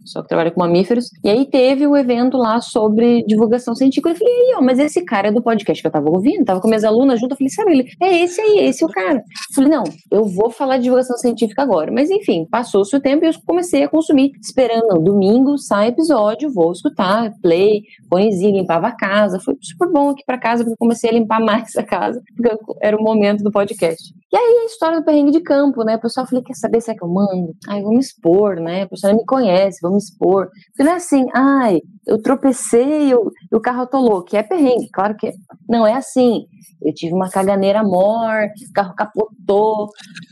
Só 0.06 0.22
que 0.22 0.28
trabalha 0.28 0.50
com 0.50 0.58
mamíferos. 0.58 1.10
E 1.22 1.28
aí 1.28 1.44
teve 1.44 1.86
o 1.86 1.94
evento 1.94 2.38
lá 2.38 2.58
sobre 2.58 3.22
divulgação 3.26 3.74
científica. 3.74 4.08
Eu 4.08 4.16
falei, 4.16 4.32
aí, 4.32 4.54
ó, 4.56 4.62
mas 4.62 4.78
esse 4.78 5.04
cara 5.04 5.28
é 5.28 5.30
do 5.30 5.42
podcast 5.42 5.82
que 5.82 5.86
eu 5.86 5.92
tava 5.92 6.08
ouvindo, 6.08 6.42
tava 6.42 6.58
com 6.58 6.66
minhas 6.66 6.84
alunas 6.84 7.20
junto. 7.20 7.32
Eu 7.32 7.36
falei, 7.36 7.50
sabe, 7.50 7.72
ele 7.72 7.90
é 8.00 8.24
esse 8.24 8.40
aí, 8.40 8.60
esse 8.60 8.82
é 8.82 8.86
o 8.86 8.90
cara. 8.90 9.18
Eu 9.18 9.54
falei, 9.54 9.70
não, 9.70 9.84
eu 10.10 10.24
vou 10.24 10.48
falar 10.48 10.78
de 10.78 10.84
divulgação 10.84 11.18
científica 11.18 11.60
agora. 11.60 11.92
Mas 11.92 12.10
enfim, 12.10 12.46
passou-se 12.50 12.96
o 12.96 13.00
tempo 13.00 13.26
e 13.26 13.28
eu 13.28 13.34
comecei 13.46 13.82
a 13.82 13.88
consumir, 13.90 14.32
esperando, 14.42 15.02
domingo 15.02 15.58
sai 15.58 15.88
episódio, 15.88 16.50
vou 16.50 16.72
escutar, 16.72 17.30
play, 17.42 17.82
fonezinho, 18.08 18.56
limpava 18.56 18.86
a 18.86 18.96
casa. 18.96 19.38
Foi 19.38 19.54
super 19.60 19.92
bom 19.92 20.08
aqui 20.08 20.22
pra 20.24 20.38
casa, 20.38 20.64
porque 20.64 20.72
eu 20.72 20.78
comecei 20.78 21.10
a 21.10 21.12
limpar 21.12 21.40
mais 21.44 21.76
a 21.76 21.82
casa, 21.82 22.22
porque 22.34 22.56
era 22.80 22.96
o 22.96 23.02
momento 23.02 23.44
do 23.44 23.52
podcast. 23.52 24.14
E 24.32 24.36
aí 24.36 24.62
a 24.62 24.64
história 24.64 24.98
do 24.98 25.04
perrengue 25.04 25.30
de 25.30 25.40
campo, 25.40 25.84
né? 25.84 25.96
O 25.96 26.00
pessoal 26.00 26.26
falei, 26.26 26.42
quer 26.42 26.54
saber, 26.54 26.80
será 26.80 26.96
que 26.96 27.04
eu 27.04 27.08
mando? 27.08 27.54
Ai, 27.68 27.82
vamos 27.82 28.13
expor, 28.14 28.56
né? 28.56 28.82
A 28.82 28.88
pessoa 28.88 29.12
me 29.12 29.24
conhece, 29.24 29.78
vamos 29.82 30.04
expor. 30.04 30.48
Porque 30.68 30.84
não 30.84 30.92
é 30.92 30.96
assim, 30.96 31.26
ai, 31.34 31.80
eu 32.06 32.20
tropecei 32.22 33.14
o, 33.14 33.30
e 33.52 33.56
o 33.56 33.60
carro 33.60 33.82
atolou, 33.82 34.22
que 34.22 34.36
é 34.36 34.42
perrengue, 34.42 34.88
claro 34.92 35.16
que 35.16 35.28
é. 35.28 35.32
Não 35.68 35.86
é 35.86 35.94
assim. 35.94 36.46
Eu 36.82 36.92
tive 36.92 37.14
uma 37.14 37.30
caganeira 37.30 37.82
mor, 37.82 38.44
o 38.68 38.72
carro 38.72 38.94
capotou. 38.94 39.88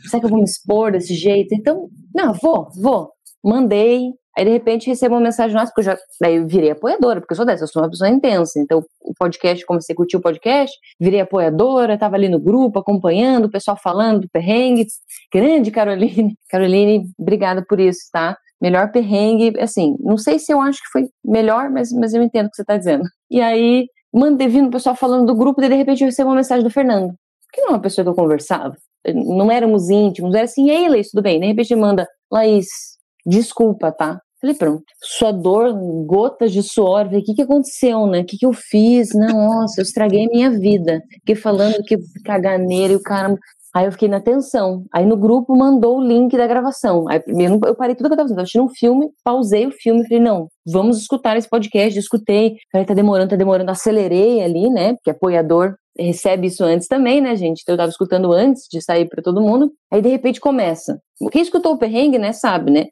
Será 0.09 0.21
que 0.21 0.27
eu 0.27 0.31
vou 0.31 0.39
me 0.39 0.45
expor 0.45 0.93
desse 0.93 1.15
jeito? 1.15 1.55
Então, 1.55 1.89
não, 2.15 2.35
vou, 2.35 2.69
vou. 2.81 3.11
Mandei, 3.43 4.11
Aí, 4.37 4.45
de 4.45 4.51
repente, 4.51 4.89
recebo 4.89 5.15
uma 5.15 5.21
mensagem 5.21 5.55
nossa, 5.55 5.67
porque 5.67 5.81
eu 5.81 5.93
já. 5.93 5.99
Daí 6.21 6.37
eu 6.37 6.47
virei 6.47 6.71
apoiadora, 6.71 7.21
porque 7.21 7.33
eu 7.33 7.37
sou 7.37 7.45
dessa, 7.45 7.65
eu 7.65 7.69
sou 7.69 7.83
uma 7.83 7.91
pessoa 7.91 8.09
intensa. 8.09 8.59
Então, 8.59 8.83
o 9.03 9.12
podcast, 9.19 9.65
comecei 9.67 9.93
a 9.93 9.97
curtir 9.97 10.17
o 10.17 10.21
podcast, 10.21 10.75
virei 10.99 11.21
apoiadora, 11.21 11.99
tava 11.99 12.17
ali 12.17 12.29
no 12.29 12.41
grupo, 12.41 12.79
acompanhando, 12.79 13.45
o 13.47 13.51
pessoal 13.51 13.77
falando 13.77 14.23
do 14.23 14.29
perrengue. 14.31 14.87
Grande 15.33 15.71
Caroline. 15.71 16.35
Caroline, 16.49 17.05
obrigada 17.19 17.65
por 17.69 17.79
isso, 17.79 18.01
tá? 18.12 18.37
Melhor 18.61 18.93
perrengue, 18.93 19.59
assim, 19.59 19.97
não 19.99 20.17
sei 20.17 20.39
se 20.39 20.53
eu 20.53 20.61
acho 20.61 20.79
que 20.79 20.91
foi 20.93 21.09
melhor, 21.25 21.69
mas, 21.69 21.93
mas 21.93 22.15
eu 22.15 22.23
entendo 22.23 22.47
o 22.47 22.51
que 22.51 22.57
você 22.57 22.65
tá 22.65 22.77
dizendo. 22.77 23.03
E 23.29 23.41
aí, 23.41 23.87
mandei 24.15 24.47
vindo 24.47 24.69
o 24.69 24.71
pessoal 24.71 24.95
falando 24.95 25.27
do 25.27 25.35
grupo, 25.35 25.61
e 25.61 25.69
de 25.69 25.75
repente 25.75 26.03
eu 26.03 26.07
recebo 26.07 26.31
uma 26.31 26.37
mensagem 26.37 26.62
do 26.62 26.71
Fernando, 26.71 27.12
que 27.53 27.61
não 27.61 27.69
é 27.69 27.73
uma 27.73 27.81
pessoa 27.81 28.05
que 28.05 28.11
eu 28.11 28.15
conversava, 28.15 28.77
não 29.12 29.51
éramos 29.51 29.91
íntimos, 29.91 30.33
era 30.33 30.45
assim, 30.45 30.67
e 30.67 30.71
aí, 30.71 31.03
tudo 31.11 31.23
bem? 31.23 31.41
De 31.41 31.47
repente 31.47 31.75
manda, 31.75 32.07
Laís, 32.31 32.69
desculpa, 33.26 33.93
tá? 33.93 34.21
Falei, 34.43 34.57
pronto. 34.57 34.83
Sua 35.00 35.31
dor, 35.31 35.73
gotas 36.05 36.50
de 36.52 36.64
suor. 36.64 37.05
Falei, 37.05 37.21
o 37.21 37.25
que, 37.25 37.35
que 37.35 37.43
aconteceu, 37.43 38.07
né? 38.09 38.21
O 38.23 38.25
que, 38.25 38.37
que 38.37 38.45
eu 38.45 38.52
fiz? 38.52 39.11
Nossa, 39.14 39.81
eu 39.81 39.85
estraguei 39.85 40.26
minha 40.26 40.50
vida. 40.50 41.00
Fiquei 41.21 41.37
falando 41.37 41.81
que 41.85 41.97
caganeira 42.25 42.93
e 42.93 42.97
o 42.97 43.02
cara. 43.02 43.37
Aí 43.73 43.87
eu 43.87 43.93
fiquei 43.93 44.09
na 44.09 44.21
tensão. 44.21 44.85
Aí 44.93 45.07
no 45.07 45.17
grupo 45.17 45.57
mandou 45.57 45.99
o 45.99 46.05
link 46.05 46.37
da 46.37 46.47
gravação. 46.49 47.09
Aí 47.09 47.21
primeiro 47.21 47.61
eu 47.64 47.75
parei 47.76 47.95
tudo 47.95 48.09
que 48.09 48.14
eu 48.14 48.17
tava 48.17 48.29
fazendo. 48.29 48.38
Eu 48.38 48.43
assistindo 48.43 48.64
um 48.64 48.69
filme, 48.69 49.11
pausei 49.25 49.67
o 49.67 49.71
filme 49.71 50.02
e 50.02 50.09
falei, 50.09 50.23
não, 50.23 50.49
vamos 50.67 50.99
escutar 50.99 51.37
esse 51.37 51.49
podcast. 51.49 51.97
Escutei. 51.97 52.57
Falei, 52.73 52.85
tá 52.85 52.95
demorando, 52.95 53.31
tá 53.31 53.37
demorando. 53.37 53.71
Acelerei 53.71 54.43
ali, 54.43 54.69
né? 54.69 54.95
Porque 54.95 55.11
apoiador 55.11 55.76
recebe 55.99 56.47
isso 56.47 56.65
antes 56.65 56.89
também, 56.89 57.21
né, 57.21 57.37
gente? 57.37 57.63
Então 57.63 57.75
eu 57.75 57.79
tava 57.79 57.91
escutando 57.91 58.33
antes 58.33 58.67
de 58.71 58.81
sair 58.83 59.09
para 59.09 59.23
todo 59.23 59.41
mundo. 59.41 59.73
Aí 59.91 60.01
de 60.01 60.09
repente 60.09 60.41
começa. 60.41 61.01
Quem 61.31 61.43
escutou 61.43 61.75
o 61.75 61.79
perrengue, 61.79 62.19
né, 62.19 62.33
sabe, 62.33 62.71
né? 62.71 62.87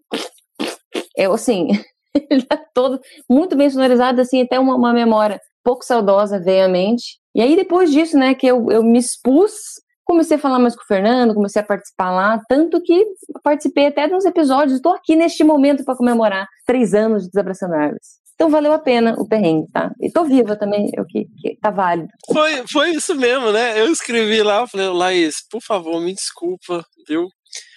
É 1.16 1.26
assim, 1.26 1.69
ele 2.30 2.42
tá 2.42 2.61
todo 2.75 3.00
muito 3.28 3.57
bem 3.57 3.71
sonorizado, 3.71 4.21
assim, 4.21 4.42
até 4.42 4.59
uma, 4.59 4.75
uma 4.75 4.92
memória 4.92 5.40
pouco 5.62 5.85
saudosa 5.85 6.40
veio 6.40 6.64
à 6.64 6.69
mente. 6.69 7.19
E 7.35 7.40
aí 7.40 7.54
depois 7.54 7.90
disso, 7.90 8.19
né, 8.19 8.35
que 8.35 8.47
eu, 8.47 8.71
eu 8.71 8.83
me 8.83 8.99
expus, 8.99 9.52
comecei 10.04 10.37
a 10.37 10.40
falar 10.40 10.59
mais 10.59 10.74
com 10.74 10.83
o 10.83 10.87
Fernando, 10.87 11.35
comecei 11.35 11.62
a 11.62 11.64
participar 11.64 12.11
lá, 12.11 12.40
tanto 12.48 12.81
que 12.83 13.07
participei 13.42 13.87
até 13.87 14.09
de 14.09 14.14
uns 14.14 14.24
episódios, 14.24 14.77
estou 14.77 14.92
aqui 14.92 15.14
neste 15.14 15.44
momento 15.44 15.85
para 15.85 15.96
comemorar 15.96 16.48
três 16.66 16.94
anos 16.94 17.22
de 17.22 17.31
Desabraçando 17.31 17.74
Árvores. 17.74 18.20
Então 18.35 18.48
valeu 18.48 18.72
a 18.72 18.79
pena 18.79 19.14
o 19.18 19.29
perrengue, 19.29 19.68
tá? 19.70 19.92
E 20.01 20.11
tô 20.11 20.24
viva 20.24 20.57
também, 20.57 20.90
eu 20.96 21.05
que, 21.07 21.29
que 21.40 21.57
tá 21.57 21.70
válido. 21.70 22.09
Foi, 22.33 22.64
foi 22.70 22.90
isso 22.90 23.14
mesmo, 23.14 23.50
né? 23.53 23.81
Eu 23.81 23.90
escrevi 23.90 24.42
lá, 24.42 24.61
eu 24.61 24.68
falei, 24.68 24.88
Laís, 24.88 25.37
por 25.50 25.62
favor, 25.62 26.00
me 26.00 26.14
desculpa, 26.14 26.85
viu? 27.09 27.29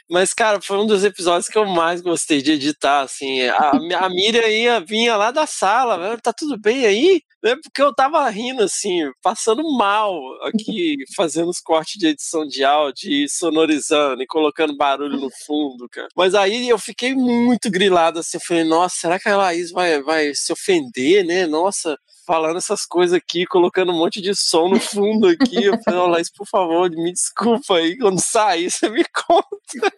Mas, 0.09 0.33
cara, 0.33 0.61
foi 0.61 0.77
um 0.77 0.85
dos 0.85 1.03
episódios 1.03 1.47
que 1.47 1.57
eu 1.57 1.65
mais 1.65 2.01
gostei 2.01 2.41
de 2.41 2.51
editar, 2.51 3.01
assim. 3.01 3.41
A, 3.47 3.71
a 4.05 4.09
Miriam 4.09 4.47
ia, 4.47 4.79
vinha 4.79 5.15
lá 5.15 5.31
da 5.31 5.47
sala, 5.47 6.19
tá 6.21 6.33
tudo 6.33 6.59
bem 6.59 6.85
aí? 6.85 7.21
Né? 7.41 7.55
Porque 7.63 7.81
eu 7.81 7.93
tava 7.93 8.29
rindo, 8.29 8.63
assim, 8.63 9.09
passando 9.21 9.63
mal 9.77 10.13
aqui, 10.43 10.97
fazendo 11.15 11.49
os 11.49 11.59
cortes 11.59 11.97
de 11.97 12.07
edição 12.07 12.45
de 12.45 12.63
áudio 12.63 13.11
e 13.11 13.29
sonorizando 13.29 14.21
e 14.21 14.27
colocando 14.27 14.75
barulho 14.75 15.19
no 15.19 15.29
fundo, 15.45 15.87
cara. 15.89 16.09
Mas 16.15 16.35
aí 16.35 16.69
eu 16.69 16.77
fiquei 16.77 17.15
muito 17.15 17.71
grilado, 17.71 18.19
assim, 18.19 18.37
eu 18.37 18.41
falei, 18.45 18.63
nossa, 18.63 18.95
será 18.99 19.19
que 19.19 19.29
a 19.29 19.37
Laís 19.37 19.71
vai, 19.71 20.01
vai 20.03 20.31
se 20.35 20.51
ofender, 20.53 21.25
né? 21.25 21.47
Nossa, 21.47 21.97
falando 22.25 22.57
essas 22.57 22.85
coisas 22.85 23.15
aqui, 23.15 23.45
colocando 23.45 23.91
um 23.91 23.97
monte 23.97 24.21
de 24.21 24.35
som 24.35 24.69
no 24.69 24.79
fundo 24.79 25.27
aqui. 25.27 25.63
Eu 25.63 25.81
falei, 25.83 25.99
oh, 25.99 26.07
Laís, 26.07 26.31
por 26.31 26.47
favor, 26.47 26.89
me 26.89 27.11
desculpa 27.11 27.75
aí, 27.75 27.97
quando 27.97 28.19
sair, 28.19 28.69
você 28.69 28.89
me 28.89 29.03
conta. 29.03 29.93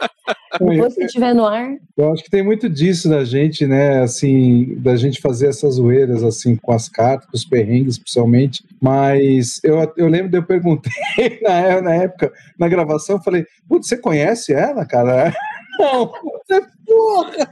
Depois 0.60 0.94
que 0.94 1.04
estiver 1.04 1.34
no 1.34 1.46
ar. 1.46 1.76
Eu 1.96 2.12
acho 2.12 2.24
que 2.24 2.30
tem 2.30 2.42
muito 2.42 2.68
disso 2.68 3.08
da 3.08 3.24
gente, 3.24 3.66
né? 3.66 4.02
Assim, 4.02 4.74
da 4.78 4.96
gente 4.96 5.20
fazer 5.20 5.48
essas 5.48 5.74
zoeiras, 5.74 6.22
assim, 6.22 6.56
com 6.56 6.72
as 6.72 6.88
cartas, 6.88 7.28
com 7.28 7.36
os 7.36 7.44
perrengues, 7.44 7.98
principalmente. 7.98 8.64
Mas 8.80 9.60
eu, 9.62 9.76
eu 9.96 10.08
lembro 10.08 10.30
de 10.30 10.38
eu 10.38 10.42
perguntei 10.42 10.92
na, 11.42 11.80
na 11.82 11.94
época, 11.94 12.32
na 12.58 12.68
gravação, 12.68 13.16
eu 13.16 13.22
falei, 13.22 13.46
putz, 13.68 13.88
você 13.88 13.96
conhece 13.96 14.52
ela, 14.52 14.84
cara? 14.84 15.34
Não, 15.78 16.10
você 16.46 16.62
porra! 16.96 17.50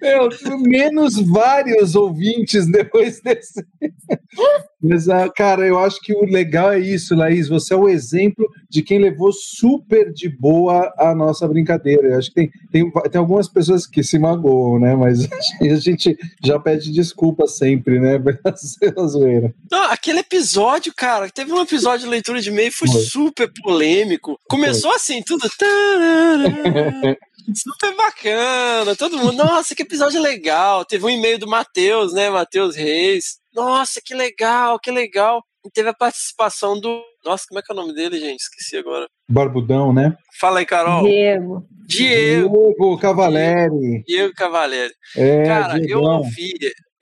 Meu, 0.00 0.58
menos 0.58 1.20
vários 1.20 1.94
ouvintes 1.94 2.66
depois 2.70 3.20
desse. 3.20 3.64
Mas, 4.82 5.08
ah, 5.08 5.28
cara, 5.28 5.66
eu 5.66 5.78
acho 5.78 6.00
que 6.00 6.12
o 6.12 6.24
legal 6.24 6.72
é 6.72 6.78
isso, 6.78 7.14
Laís. 7.14 7.48
Você 7.48 7.72
é 7.72 7.76
o 7.76 7.88
exemplo 7.88 8.48
de 8.68 8.82
quem 8.82 8.98
levou 8.98 9.32
super 9.32 10.12
de 10.12 10.28
boa 10.28 10.92
a 10.98 11.14
nossa 11.14 11.46
brincadeira. 11.46 12.08
Eu 12.08 12.18
acho 12.18 12.28
que 12.30 12.34
tem, 12.34 12.50
tem, 12.70 12.90
tem 12.90 13.18
algumas 13.18 13.48
pessoas 13.48 13.86
que 13.86 14.02
se 14.02 14.18
magoam, 14.18 14.78
né? 14.78 14.94
Mas 14.94 15.28
a 15.60 15.76
gente 15.76 16.16
já 16.44 16.58
pede 16.58 16.90
desculpa 16.92 17.46
sempre, 17.46 18.00
né? 18.00 18.18
Pela 18.80 19.06
zoeira. 19.06 19.54
Não, 19.70 19.84
aquele 19.84 20.20
episódio, 20.20 20.92
cara, 20.94 21.30
teve 21.30 21.52
um 21.52 21.62
episódio 21.62 22.06
de 22.06 22.10
leitura 22.10 22.40
de 22.40 22.50
e-mail, 22.50 22.72
foi, 22.72 22.88
foi. 22.88 23.00
super 23.02 23.50
polêmico. 23.62 24.38
Começou 24.48 24.90
foi. 24.90 24.96
assim, 24.96 25.22
tudo. 25.22 25.42
Super 27.54 27.96
bacana, 27.96 28.94
todo 28.96 29.18
mundo. 29.18 29.32
Nossa, 29.34 29.74
que 29.74 29.82
episódio 29.82 30.20
legal. 30.20 30.84
Teve 30.84 31.04
um 31.04 31.10
e-mail 31.10 31.38
do 31.38 31.46
Matheus, 31.48 32.12
né? 32.12 32.30
Matheus 32.30 32.76
Reis. 32.76 33.38
Nossa, 33.54 34.00
que 34.04 34.14
legal, 34.14 34.78
que 34.78 34.90
legal. 34.90 35.42
E 35.64 35.70
teve 35.70 35.88
a 35.90 35.94
participação 35.94 36.78
do. 36.80 37.02
Nossa, 37.24 37.44
como 37.48 37.60
é 37.60 37.62
que 37.62 37.70
é 37.72 37.74
o 37.74 37.76
nome 37.76 37.94
dele, 37.94 38.18
gente? 38.18 38.40
Esqueci 38.40 38.76
agora. 38.76 39.06
Barbudão, 39.28 39.92
né? 39.92 40.16
Fala 40.40 40.58
aí, 40.58 40.66
Carol. 40.66 41.04
Diego. 41.04 41.64
Diego. 41.86 42.48
Diego 42.76 42.98
Cavaleri. 42.98 44.02
Diego 44.06 44.32
Cavaleri. 44.34 44.92
É, 45.16 45.44
Cara, 45.44 45.78
Diegão. 45.78 46.02
eu 46.02 46.08
ouvi, 46.18 46.52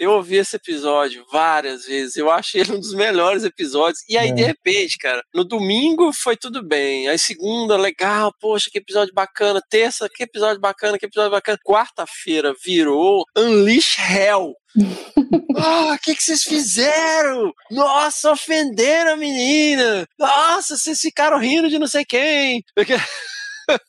eu 0.00 0.12
ouvi 0.12 0.36
esse 0.36 0.56
episódio 0.56 1.24
várias 1.30 1.84
vezes. 1.84 2.16
Eu 2.16 2.30
achei 2.30 2.62
ele 2.62 2.72
um 2.72 2.80
dos 2.80 2.94
melhores 2.94 3.44
episódios. 3.44 4.00
E 4.08 4.16
aí, 4.18 4.30
É. 4.30 4.32
de 4.32 4.42
repente, 4.42 4.96
cara, 4.98 5.22
no 5.32 5.44
domingo 5.44 6.10
foi 6.12 6.36
tudo 6.36 6.62
bem. 6.66 7.06
Aí, 7.08 7.18
segunda, 7.18 7.76
legal, 7.76 8.32
poxa, 8.40 8.68
que 8.72 8.78
episódio 8.78 9.14
bacana. 9.14 9.60
Terça, 9.70 10.08
que 10.12 10.22
episódio 10.24 10.60
bacana, 10.60 10.98
que 10.98 11.06
episódio 11.06 11.30
bacana. 11.30 11.58
Quarta-feira 11.64 12.52
virou 12.64 13.24
Unleash 13.36 13.96
Hell. 13.98 14.54
Ah, 15.62 15.94
o 15.94 15.98
que, 15.98 16.14
que 16.14 16.22
vocês 16.22 16.42
fizeram? 16.42 17.52
Nossa, 17.70 18.30
ofenderam 18.32 19.12
a 19.12 19.16
menina. 19.16 20.06
Nossa, 20.18 20.76
vocês 20.76 20.98
ficaram 21.00 21.38
rindo 21.38 21.68
de 21.68 21.78
não 21.78 21.86
sei 21.88 22.04
quem. 22.04 22.62
Porque- 22.74 22.94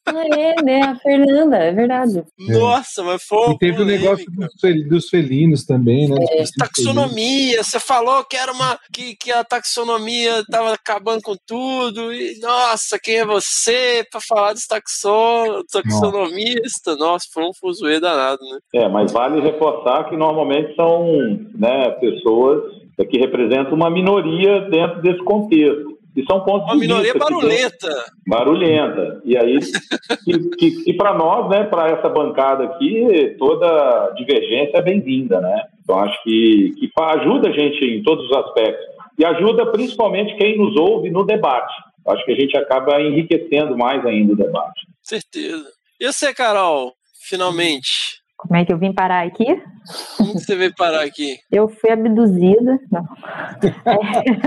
é, 0.08 0.64
né? 0.64 0.82
A 0.84 0.96
Fernanda, 0.96 1.58
é 1.58 1.72
verdade. 1.72 2.24
Nossa, 2.40 3.04
mas 3.04 3.24
foi. 3.24 3.52
E 3.52 3.58
teve 3.58 3.82
o 3.82 3.86
negócio 3.86 4.26
dos, 4.32 4.54
fel- 4.60 4.88
dos 4.88 5.10
felinos 5.10 5.66
também, 5.66 6.08
né? 6.10 6.18
É. 6.30 6.44
Taxonomia, 6.58 7.64
você 7.64 7.80
falou 7.80 8.24
que 8.24 8.36
era 8.36 8.52
uma. 8.52 8.80
que, 8.94 9.16
que 9.16 9.32
a 9.32 9.44
taxonomia 9.44 10.44
tava 10.50 10.74
acabando 10.74 11.22
com 11.22 11.36
tudo. 11.48 12.14
E, 12.14 12.40
nossa, 12.40 13.00
quem 13.02 13.16
é 13.18 13.26
você 13.26 14.06
para 14.12 14.22
falar 14.22 14.54
dos 14.54 14.66
taxon, 14.68 15.64
taxonomistas? 15.72 16.98
Nossa, 16.98 17.26
foi 17.34 17.44
um 17.44 17.54
fuzuê 17.54 18.00
danado, 18.00 18.42
né? 18.44 18.60
É, 18.76 18.90
mas 18.90 19.12
vale 19.12 19.42
reforçar 19.42 20.10
que 20.10 20.18
normalmente 20.18 20.76
são 20.76 21.06
né, 21.56 21.90
pessoas 22.00 22.82
que 23.10 23.18
representam 23.18 23.74
uma 23.74 23.90
minoria 23.90 24.62
dentro 24.70 25.02
desse 25.02 25.24
contexto. 25.24 25.91
E 26.16 26.26
são 26.26 26.44
pontos 26.44 26.66
Uma 26.66 26.74
de 26.74 26.80
minoria 26.80 27.14
vista 27.14 27.20
que 27.26 27.34
barulhenta. 27.34 28.06
barulhenta. 28.28 29.22
E 29.24 29.38
aí, 29.38 29.60
que, 30.26 30.50
que, 30.58 30.84
que 30.84 30.94
para 30.94 31.14
nós, 31.14 31.50
né, 31.50 31.64
para 31.64 31.88
essa 31.88 32.10
bancada 32.10 32.66
aqui, 32.66 33.36
toda 33.40 34.12
divergência 34.18 34.78
é 34.78 34.82
bem-vinda, 34.82 35.40
né? 35.40 35.64
Então 35.84 36.00
acho 36.00 36.22
que, 36.24 36.74
que 36.78 36.92
ajuda 37.00 37.50
a 37.50 37.54
gente 37.54 37.86
em 37.86 38.04
todos 38.04 38.26
os 38.30 38.38
aspectos. 38.38 38.86
E 39.18 39.26
ajuda 39.26 39.72
principalmente 39.72 40.36
quem 40.36 40.58
nos 40.58 40.76
ouve 40.76 41.10
no 41.10 41.26
debate. 41.26 41.74
Acho 42.08 42.26
que 42.26 42.32
a 42.32 42.36
gente 42.36 42.58
acaba 42.58 43.02
enriquecendo 43.02 43.78
mais 43.78 44.06
ainda 44.06 44.34
o 44.34 44.36
debate. 44.36 44.88
Certeza. 45.04 45.68
E 46.00 46.12
você, 46.12 46.34
Carol? 46.34 46.94
Finalmente. 47.22 48.20
Como 48.36 48.58
é 48.58 48.66
que 48.66 48.74
eu 48.74 48.78
vim 48.78 48.92
parar 48.92 49.26
aqui? 49.26 49.46
Como 50.18 50.34
você 50.34 50.56
veio 50.56 50.74
parar 50.76 51.04
aqui? 51.04 51.40
Eu 51.52 51.68
fui 51.68 51.90
abduzida. 51.90 52.80
Não. 52.92 53.08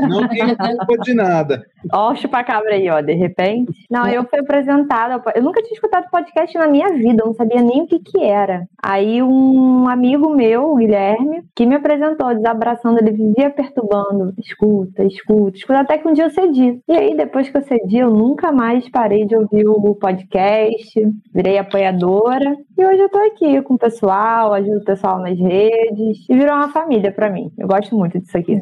Não 0.08 0.28
tem 0.28 0.56
culpa 0.56 0.98
de 0.98 1.14
nada. 1.14 1.66
Ó, 1.92 2.12
o 2.12 2.16
chupacabra 2.16 2.74
aí, 2.74 2.88
ó, 2.88 3.00
de 3.00 3.12
repente. 3.12 3.86
Não, 3.90 4.06
eu 4.06 4.24
fui 4.24 4.38
apresentada. 4.38 5.22
Eu 5.34 5.42
nunca 5.42 5.62
tinha 5.62 5.74
escutado 5.74 6.10
podcast 6.10 6.56
na 6.56 6.66
minha 6.66 6.88
vida, 6.92 7.24
não 7.24 7.34
sabia 7.34 7.62
nem 7.62 7.82
o 7.82 7.86
que 7.86 7.98
que 7.98 8.22
era. 8.22 8.66
Aí 8.82 9.22
um 9.22 9.88
amigo 9.88 10.30
meu, 10.30 10.72
o 10.72 10.76
Guilherme, 10.76 11.42
que 11.54 11.66
me 11.66 11.74
apresentou, 11.74 12.34
desabraçando, 12.34 12.98
ele 12.98 13.12
vivia 13.12 13.50
perturbando. 13.50 14.32
Escuta, 14.38 15.04
escuta, 15.04 15.56
escuta, 15.56 15.80
até 15.80 15.98
que 15.98 16.08
um 16.08 16.12
dia 16.12 16.24
eu 16.24 16.30
cedi. 16.30 16.80
E 16.88 16.92
aí, 16.92 17.16
depois 17.16 17.48
que 17.48 17.56
eu 17.56 17.62
cedi, 17.62 17.98
eu 17.98 18.10
nunca 18.10 18.52
mais 18.52 18.88
parei 18.88 19.24
de 19.26 19.36
ouvir 19.36 19.66
o 19.68 19.94
podcast, 19.94 21.00
virei 21.32 21.58
apoiadora. 21.58 22.56
E 22.76 22.84
hoje 22.84 23.00
eu 23.00 23.08
tô 23.08 23.18
aqui 23.18 23.60
com 23.62 23.74
o 23.74 23.78
pessoal, 23.78 24.52
ajudo 24.52 24.78
o 24.78 24.84
pessoal 24.84 25.18
nas 25.18 25.38
redes. 25.38 26.26
E 26.28 26.34
virou 26.34 26.54
uma 26.54 26.68
família 26.70 27.12
pra 27.12 27.30
mim. 27.30 27.50
Eu 27.58 27.66
gosto 27.66 27.96
muito 27.96 28.18
disso 28.18 28.36
aqui. 28.36 28.60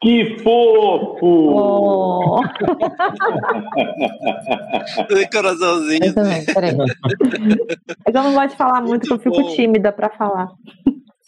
Que 0.00 0.38
fofo! 0.40 1.18
Oh. 1.22 2.40
Coraçãozinho. 5.32 6.04
Eu 6.04 6.14
também, 6.14 6.44
peraí. 6.44 6.76
É 8.06 8.10
que 8.12 8.18
eu 8.18 8.22
não 8.22 8.34
gosto 8.34 8.50
de 8.50 8.56
falar 8.56 8.82
muito, 8.82 9.08
porque 9.08 9.28
eu 9.28 9.32
fico 9.32 9.42
bom. 9.42 9.54
tímida 9.54 9.92
pra 9.92 10.10
falar. 10.10 10.48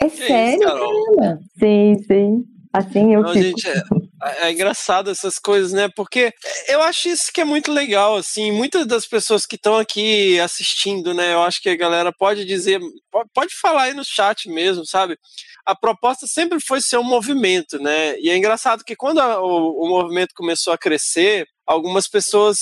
É 0.01 0.07
isso, 0.07 0.27
sério, 0.27 0.61
Carol? 0.61 0.91
caramba. 1.17 1.41
Sim, 1.59 1.97
sim. 2.07 2.45
Assim 2.77 3.15
eu 3.15 3.23
Não, 3.23 3.33
fico. 3.33 3.45
gente, 3.61 3.69
é, 3.69 4.47
é 4.49 4.53
engraçado 4.53 5.11
essas 5.11 5.39
coisas, 5.39 5.73
né? 5.73 5.89
Porque 5.97 6.33
eu 6.69 6.83
acho 6.83 7.09
isso 7.09 7.33
que 7.33 7.41
é 7.41 7.45
muito 7.45 7.73
legal, 7.73 8.17
assim. 8.17 8.53
Muitas 8.53 8.87
das 8.87 9.07
pessoas 9.07 9.47
que 9.47 9.57
estão 9.57 9.77
aqui 9.79 10.39
assistindo, 10.41 11.15
né? 11.15 11.33
Eu 11.33 11.43
acho 11.43 11.61
que 11.63 11.69
a 11.71 11.77
galera 11.77 12.13
pode 12.13 12.45
dizer, 12.45 12.81
pode, 13.11 13.31
pode 13.35 13.55
falar 13.55 13.85
aí 13.85 13.95
no 13.95 14.05
chat 14.05 14.49
mesmo, 14.49 14.85
sabe? 14.87 15.19
A 15.65 15.75
proposta 15.75 16.27
sempre 16.27 16.59
foi 16.61 16.81
ser 16.81 16.99
um 16.99 17.03
movimento, 17.05 17.79
né? 17.79 18.19
E 18.21 18.29
é 18.31 18.37
engraçado 18.37 18.85
que 18.85 18.95
quando 18.95 19.21
a- 19.21 19.41
o, 19.41 19.85
o 19.85 19.89
movimento 19.89 20.33
começou 20.35 20.73
a 20.73 20.79
crescer, 20.79 21.47
algumas 21.67 22.07
pessoas 22.09 22.59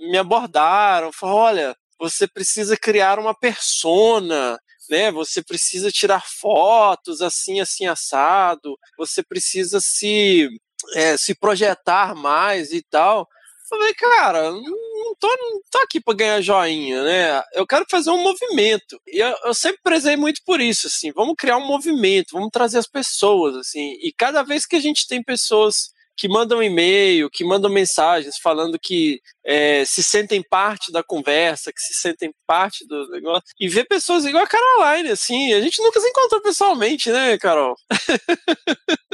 me 0.00 0.16
abordaram, 0.18 1.10
falaram, 1.12 1.38
olha, 1.38 1.76
você 2.00 2.26
precisa 2.28 2.76
criar 2.76 3.18
uma 3.18 3.34
persona, 3.34 4.58
né? 4.88 5.10
Você 5.12 5.42
precisa 5.42 5.90
tirar 5.90 6.22
fotos 6.26 7.20
assim, 7.20 7.60
assim, 7.60 7.86
assado. 7.86 8.78
Você 8.96 9.22
precisa 9.22 9.80
se, 9.80 10.48
é, 10.94 11.16
se 11.16 11.34
projetar 11.34 12.14
mais 12.14 12.72
e 12.72 12.82
tal. 12.82 13.28
Falei, 13.68 13.92
cara, 13.92 14.50
não 14.50 15.14
tô, 15.20 15.28
não 15.28 15.60
tô 15.70 15.78
aqui 15.78 16.00
para 16.00 16.16
ganhar 16.16 16.40
joinha, 16.40 17.02
né? 17.04 17.42
Eu 17.52 17.66
quero 17.66 17.84
fazer 17.90 18.10
um 18.10 18.22
movimento. 18.22 18.98
E 19.06 19.18
eu, 19.18 19.34
eu 19.44 19.52
sempre 19.52 19.80
prezei 19.82 20.16
muito 20.16 20.40
por 20.44 20.58
isso, 20.58 20.86
assim. 20.86 21.12
Vamos 21.12 21.34
criar 21.36 21.58
um 21.58 21.66
movimento, 21.66 22.32
vamos 22.32 22.48
trazer 22.50 22.78
as 22.78 22.86
pessoas, 22.86 23.54
assim. 23.56 23.92
E 24.00 24.10
cada 24.16 24.42
vez 24.42 24.64
que 24.64 24.76
a 24.76 24.80
gente 24.80 25.06
tem 25.06 25.22
pessoas 25.22 25.90
que 26.18 26.28
mandam 26.28 26.60
e-mail, 26.60 27.30
que 27.30 27.44
mandam 27.44 27.70
mensagens 27.70 28.36
falando 28.42 28.76
que 28.78 29.20
é, 29.46 29.84
se 29.84 30.02
sentem 30.02 30.42
parte 30.42 30.90
da 30.90 31.02
conversa, 31.02 31.72
que 31.72 31.80
se 31.80 31.94
sentem 31.94 32.32
parte 32.44 32.84
do 32.88 33.08
negócio, 33.08 33.44
e 33.60 33.68
ver 33.68 33.86
pessoas 33.86 34.24
igual 34.24 34.42
a 34.42 34.48
Caroline, 34.48 35.10
assim, 35.10 35.52
a 35.54 35.60
gente 35.60 35.80
nunca 35.80 36.00
se 36.00 36.08
encontrou 36.08 36.42
pessoalmente, 36.42 37.10
né, 37.12 37.38
Carol? 37.38 37.76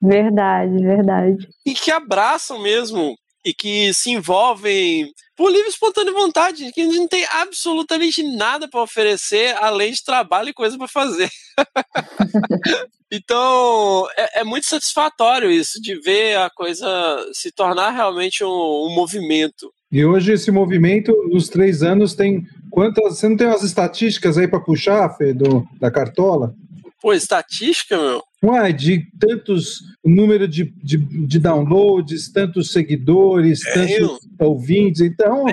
Verdade, 0.00 0.80
verdade. 0.80 1.48
E 1.66 1.74
que 1.74 1.90
abraçam 1.90 2.60
mesmo, 2.60 3.16
e 3.48 3.54
que 3.54 3.94
se 3.94 4.10
envolvem 4.10 5.10
por 5.34 5.50
livre 5.50 5.68
e 5.68 5.70
espontânea 5.70 6.12
vontade, 6.12 6.70
que 6.72 6.84
não 6.84 7.08
tem 7.08 7.24
absolutamente 7.30 8.22
nada 8.36 8.68
para 8.68 8.82
oferecer, 8.82 9.56
além 9.56 9.90
de 9.90 10.04
trabalho 10.04 10.50
e 10.50 10.52
coisa 10.52 10.76
para 10.76 10.86
fazer. 10.86 11.30
então, 13.10 14.06
é, 14.18 14.40
é 14.40 14.44
muito 14.44 14.66
satisfatório 14.66 15.50
isso, 15.50 15.80
de 15.80 15.98
ver 15.98 16.36
a 16.36 16.50
coisa 16.50 16.86
se 17.32 17.50
tornar 17.50 17.90
realmente 17.90 18.44
um, 18.44 18.48
um 18.48 18.94
movimento. 18.94 19.72
E 19.90 20.04
hoje 20.04 20.32
esse 20.32 20.50
movimento, 20.50 21.14
nos 21.30 21.48
três 21.48 21.82
anos, 21.82 22.14
tem 22.14 22.46
quantas. 22.70 23.16
Você 23.16 23.30
não 23.30 23.36
tem 23.38 23.46
umas 23.46 23.62
estatísticas 23.62 24.36
aí 24.36 24.46
para 24.46 24.60
puxar, 24.60 25.08
Fê, 25.16 25.32
do, 25.32 25.66
da 25.80 25.90
cartola? 25.90 26.54
Pô, 27.00 27.12
estatística, 27.12 27.96
meu? 27.96 28.22
Uai, 28.42 28.72
de 28.72 29.02
tantos 29.18 29.78
número 30.04 30.46
de, 30.48 30.64
de, 30.82 30.96
de 31.26 31.38
downloads, 31.38 32.30
tantos 32.32 32.70
seguidores, 32.72 33.64
É, 33.66 33.72
tantos 33.74 34.18
ouvintes. 34.38 35.00
Então, 35.02 35.44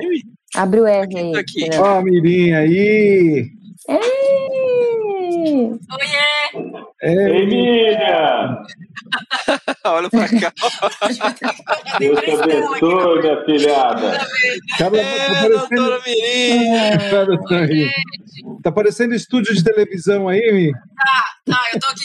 Abre 0.55 0.79
o 0.79 0.85
R 0.87 1.17
aí. 1.17 1.31
Tá 1.33 1.39
aqui. 1.39 1.69
ó, 1.77 1.99
a 1.99 2.03
Mirinha 2.03 2.59
aí. 2.59 3.47
Ei! 3.89 5.71
Oiê! 5.71 6.74
É, 7.05 7.37
Emília! 7.37 8.57
Olha 9.85 10.09
pra 10.09 10.27
cá. 10.27 10.51
Deus 11.99 12.19
te 12.19 12.31
abençoe, 12.31 13.21
minha 13.21 13.45
filhada. 13.45 14.19
cara, 14.77 14.97
É, 14.97 15.27
tá 15.27 15.35
parecendo, 15.35 15.49
doutora 15.59 16.01
Mirim. 16.05 16.71
cara, 17.11 17.39
tá 17.47 17.55
aí. 17.59 17.91
Tá 18.63 18.71
parecendo 18.71 19.13
estúdio 19.13 19.53
de 19.53 19.63
televisão 19.63 20.27
aí, 20.27 20.51
Mi. 20.51 20.71
Tá, 20.71 21.57
eu 21.73 21.79
tô 21.79 21.89
aqui. 21.91 22.01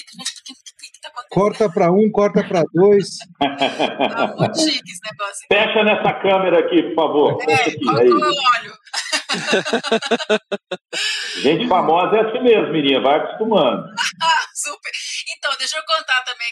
Tá 1.03 1.09
acontecendo? 1.09 1.31
Corta 1.31 1.71
para 1.71 1.91
um, 1.91 2.11
corta 2.11 2.45
para 2.45 2.63
dois. 2.75 3.09
Tá 3.39 4.35
muito 4.39 4.59
chique 4.61 4.91
esse 4.91 5.01
negócio. 5.11 5.47
Fecha 5.51 5.83
nessa 5.83 6.13
câmera 6.21 6.59
aqui, 6.61 6.83
por 6.83 6.95
favor. 6.95 7.39
É, 7.49 7.55
aqui, 7.55 7.79
aí. 7.89 8.07
eu 8.07 8.17
olho? 8.17 8.80
Gente 11.43 11.69
famosa 11.69 12.17
é 12.17 12.21
assim 12.27 12.41
mesmo, 12.43 12.73
menina. 12.73 13.01
Vai 13.03 13.19
acostumando. 13.21 13.85
Super. 14.55 14.91
Então, 15.37 15.53
deixa 15.59 15.79
eu 15.79 15.85
contar 15.85 16.23
também. 16.23 16.49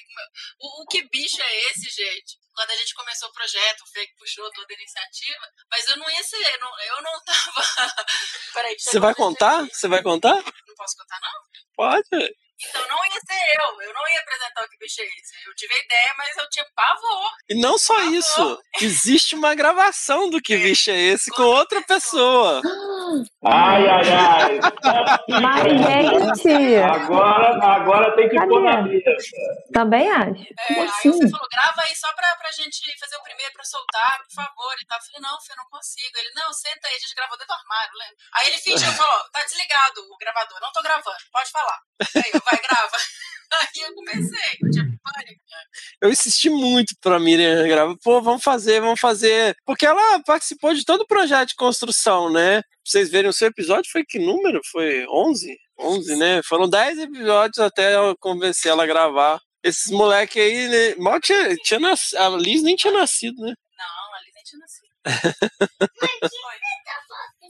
O, 0.61 0.83
o 0.83 0.87
que 0.87 1.03
bicho 1.09 1.41
é 1.43 1.57
esse, 1.71 1.89
gente? 1.91 2.37
Quando 2.55 2.71
a 2.71 2.77
gente 2.77 2.95
começou 2.95 3.29
o 3.29 3.33
projeto, 3.33 3.83
o 3.83 3.87
Fê 3.93 4.07
que 4.07 4.15
puxou 4.17 4.51
toda 4.53 4.67
a 4.69 4.75
iniciativa, 4.75 5.47
mas 5.71 5.87
eu 5.89 5.97
não 5.97 6.11
ia 6.11 6.23
ser, 6.23 6.55
eu 6.55 6.61
não, 6.61 6.81
eu 6.81 7.03
não 7.03 7.25
tava. 7.25 7.63
Peraí, 8.55 8.75
Você 8.79 8.99
vai 8.99 9.15
contar? 9.15 9.61
aqui. 9.65 9.75
Você 9.75 9.89
vai 9.89 10.03
contar? 10.03 10.35
Não 10.35 10.75
posso 10.77 10.97
contar, 10.97 11.19
não? 11.23 11.31
Pode. 11.77 12.35
Então 12.69 12.87
não 12.89 13.05
ia 13.05 13.21
ser 13.27 13.61
eu, 13.61 13.83
eu 13.83 13.95
não 13.95 14.09
ia 14.09 14.21
apresentar 14.21 14.65
o 14.65 14.69
que 14.69 14.79
bicho 14.79 15.01
é 15.01 15.05
esse. 15.05 15.49
Eu 15.49 15.55
tive 15.55 15.75
a 15.75 15.85
ideia, 15.85 16.15
mas 16.17 16.37
eu 16.37 16.49
tinha 16.51 16.67
pavor. 16.75 17.31
E 17.49 17.55
não 17.61 17.79
só 17.79 17.99
isso. 18.05 18.63
Existe 18.81 19.35
uma 19.35 19.55
gravação 19.55 20.29
do 20.31 20.41
que 20.41 20.57
bicho 20.57 20.91
é 20.91 20.97
esse 20.99 21.31
com 21.31 21.43
outra 21.43 21.81
pessoa. 21.83 22.61
Ai, 23.45 23.89
ai, 23.89 24.11
ai. 24.11 24.59
Mas, 25.41 26.43
gente, 26.43 26.77
Agora, 26.83 27.49
agora 27.65 28.17
tem 28.17 28.29
que 28.29 28.37
pôr 28.47 28.63
na 28.63 28.83
mesa. 28.83 29.11
também 29.73 30.11
acho. 30.11 30.45
É, 30.69 30.75
aí 30.75 30.89
assim? 30.89 31.11
o 31.11 31.13
Fê 31.19 31.31
falou, 31.31 31.49
grava 31.51 31.83
aí 31.87 31.95
só 31.95 32.13
pra, 32.15 32.35
pra 32.37 32.51
gente 32.53 32.83
fazer 32.99 33.17
o 33.17 33.23
primeiro 33.23 33.53
pra 33.53 33.65
soltar, 33.65 34.19
por 34.19 34.35
favor. 34.35 34.75
E 34.83 34.87
tal. 34.87 34.99
Eu 34.99 35.05
falei, 35.05 35.21
não, 35.31 35.41
Fê, 35.41 35.55
não 35.57 35.69
consigo. 35.71 36.19
Ele, 36.19 36.31
não, 36.35 36.53
senta 36.53 36.89
aí, 36.89 36.95
a 36.97 36.99
gente 36.99 37.15
gravou 37.15 37.39
dentro 37.39 37.55
do 37.55 37.59
armário, 37.61 37.93
lembra? 37.95 38.17
Aí 38.35 38.47
ele 38.49 38.59
fingiu, 38.59 38.93
falou, 38.93 39.23
tá 39.33 39.43
desligado 39.45 40.01
o 40.11 40.17
gravador, 40.19 40.59
não 40.61 40.73
tô 40.73 40.83
gravando, 40.83 41.17
pode 41.33 41.51
falar. 41.51 41.79
Aí 42.17 42.31
eu, 42.33 42.41
vai, 42.51 42.61
grava. 42.63 42.97
Aí 43.51 43.83
eu 43.83 43.95
comecei, 43.95 44.59
eu 44.63 44.71
tinha 44.71 44.85
pânico. 44.85 45.41
Eu 46.03 46.11
insisti 46.11 46.51
muito 46.51 46.95
pra 47.01 47.19
Miriam 47.19 47.67
gravar. 47.67 47.97
Pô, 48.03 48.21
vamos 48.21 48.43
fazer, 48.43 48.81
vamos 48.81 49.01
fazer. 49.01 49.57
Porque 49.65 49.87
ela 49.87 50.23
participou 50.25 50.75
de 50.75 50.85
todo 50.85 51.01
o 51.03 51.07
projeto 51.07 51.49
de 51.49 51.55
construção, 51.55 52.31
né? 52.31 52.61
Pra 52.61 52.71
vocês 52.85 53.11
verem, 53.11 53.31
o 53.31 53.33
seu 53.33 53.49
episódio 53.49 53.91
foi 53.91 54.05
que 54.05 54.19
número? 54.19 54.61
Foi 54.71 55.07
11? 55.09 55.57
11, 55.79 56.17
né? 56.17 56.43
Foram 56.43 56.69
10 56.69 56.99
episódios 56.99 57.59
até 57.59 57.97
eu 57.97 58.15
convencer 58.19 58.71
ela 58.71 58.85
a 58.85 58.87
gravar. 58.87 59.41
Esses 59.63 59.91
moleque 59.91 60.39
aí, 60.39 60.69
né? 60.69 60.95
Mal 60.97 61.19
tinha, 61.21 61.57
tinha 61.57 61.81
nas... 61.81 62.13
A 62.15 62.29
Liz 62.29 62.63
nem 62.63 62.77
tinha 62.77 62.93
nascido, 62.93 63.41
né? 63.43 63.55
Não, 63.79 64.15
ali 64.15 64.31
nem 64.35 64.45
tinha 64.45 64.61
nascido. 64.61 64.89
Oi. 66.03 66.29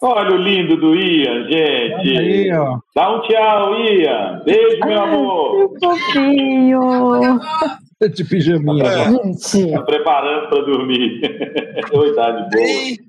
Olha 0.01 0.33
o 0.33 0.37
lindo 0.37 0.77
do 0.77 0.95
Ian, 0.95 1.45
gente. 1.45 2.19
Aí, 2.19 2.53
ó. 2.53 2.79
Dá 2.95 3.17
um 3.17 3.21
tchau, 3.23 3.75
Ian. 3.81 4.43
Beijo, 4.45 4.79
meu 4.87 5.03
amor. 5.03 5.75
Que 5.75 5.87
fofinho. 5.87 7.41
De 8.15 8.25
pijaminha. 8.25 8.85
Gente, 9.11 9.73
Tá 9.73 9.83
preparando 9.83 10.49
para 10.49 10.63
dormir. 10.63 11.21
Oi, 11.93 12.15
tá 12.15 12.31
de 12.31 12.57
boa. 12.57 13.09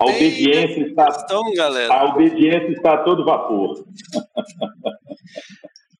A 0.00 0.04
obediência 0.04 0.86
está, 0.86 1.06
questão, 1.06 1.42
a 1.90 2.04
obediência 2.04 2.68
está 2.70 2.94
a 2.94 2.98
todo 2.98 3.24
vapor. 3.24 3.74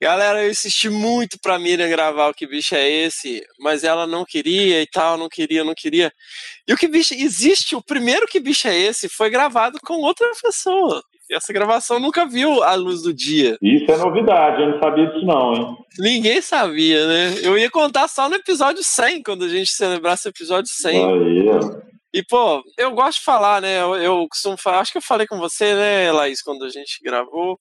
Galera, 0.00 0.44
eu 0.44 0.50
insisti 0.50 0.90
muito 0.90 1.38
pra 1.40 1.58
Miriam 1.58 1.88
gravar 1.88 2.28
o 2.28 2.34
Que 2.34 2.46
Bicho 2.46 2.74
é 2.74 2.88
Esse, 2.88 3.42
mas 3.58 3.82
ela 3.82 4.06
não 4.06 4.24
queria 4.24 4.82
e 4.82 4.86
tal, 4.86 5.16
não 5.16 5.28
queria, 5.28 5.64
não 5.64 5.74
queria. 5.74 6.12
E 6.68 6.72
o 6.72 6.76
Que 6.76 6.86
Bicho 6.86 7.14
existe, 7.14 7.74
o 7.74 7.82
primeiro 7.82 8.26
Que 8.26 8.38
Bicho 8.38 8.68
é 8.68 8.76
Esse 8.76 9.08
foi 9.08 9.30
gravado 9.30 9.78
com 9.82 9.94
outra 9.94 10.28
pessoa. 10.42 11.02
E 11.28 11.34
essa 11.34 11.52
gravação 11.52 11.98
nunca 11.98 12.24
viu 12.24 12.62
a 12.62 12.74
luz 12.74 13.02
do 13.02 13.12
dia. 13.12 13.58
Isso 13.60 13.90
é 13.90 13.96
novidade, 13.96 14.62
eu 14.62 14.70
não 14.70 14.78
sabia 14.78 15.06
disso 15.06 15.26
não, 15.26 15.54
hein? 15.54 15.76
Ninguém 15.98 16.40
sabia, 16.40 17.06
né? 17.06 17.34
Eu 17.42 17.58
ia 17.58 17.70
contar 17.70 18.06
só 18.06 18.28
no 18.28 18.36
episódio 18.36 18.84
100, 18.84 19.22
quando 19.22 19.44
a 19.44 19.48
gente 19.48 19.72
celebrasse 19.72 20.28
o 20.28 20.30
episódio 20.30 20.70
100. 20.70 21.04
Aí. 21.04 21.86
E, 22.14 22.22
pô, 22.22 22.62
eu 22.78 22.92
gosto 22.92 23.18
de 23.18 23.24
falar, 23.24 23.60
né? 23.60 23.82
Eu, 23.82 23.96
eu 23.96 24.26
costumo 24.30 24.56
falar, 24.56 24.80
acho 24.80 24.92
que 24.92 24.98
eu 24.98 25.02
falei 25.02 25.26
com 25.26 25.38
você, 25.38 25.74
né, 25.74 26.12
Laís, 26.12 26.40
quando 26.40 26.64
a 26.64 26.68
gente 26.68 27.00
gravou. 27.02 27.58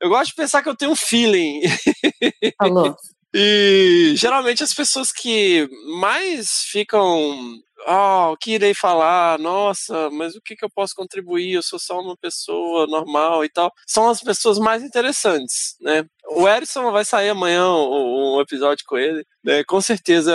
Eu 0.00 0.08
gosto 0.08 0.30
de 0.30 0.34
pensar 0.34 0.62
que 0.62 0.68
eu 0.68 0.76
tenho 0.76 0.92
um 0.92 0.96
feeling. 0.96 1.60
E 3.38 4.14
geralmente 4.16 4.62
as 4.62 4.72
pessoas 4.72 5.12
que 5.12 5.68
mais 6.00 6.62
ficam. 6.70 7.58
Ah, 7.88 8.30
o 8.32 8.36
que 8.36 8.54
irei 8.54 8.74
falar? 8.74 9.38
Nossa, 9.38 10.10
mas 10.10 10.34
o 10.34 10.40
que, 10.40 10.56
que 10.56 10.64
eu 10.64 10.70
posso 10.70 10.92
contribuir? 10.92 11.52
Eu 11.52 11.62
sou 11.62 11.78
só 11.78 12.00
uma 12.00 12.16
pessoa 12.16 12.84
normal 12.88 13.44
e 13.44 13.48
tal. 13.48 13.72
São 13.86 14.08
as 14.08 14.20
pessoas 14.20 14.58
mais 14.58 14.82
interessantes, 14.82 15.76
né? 15.80 16.04
O 16.28 16.48
Erison 16.48 16.90
vai 16.90 17.04
sair 17.04 17.28
amanhã 17.28 17.68
um, 17.72 18.40
episódio 18.40 18.84
com 18.88 18.98
ele. 18.98 19.24
Né? 19.44 19.62
Com 19.62 19.80
certeza 19.80 20.34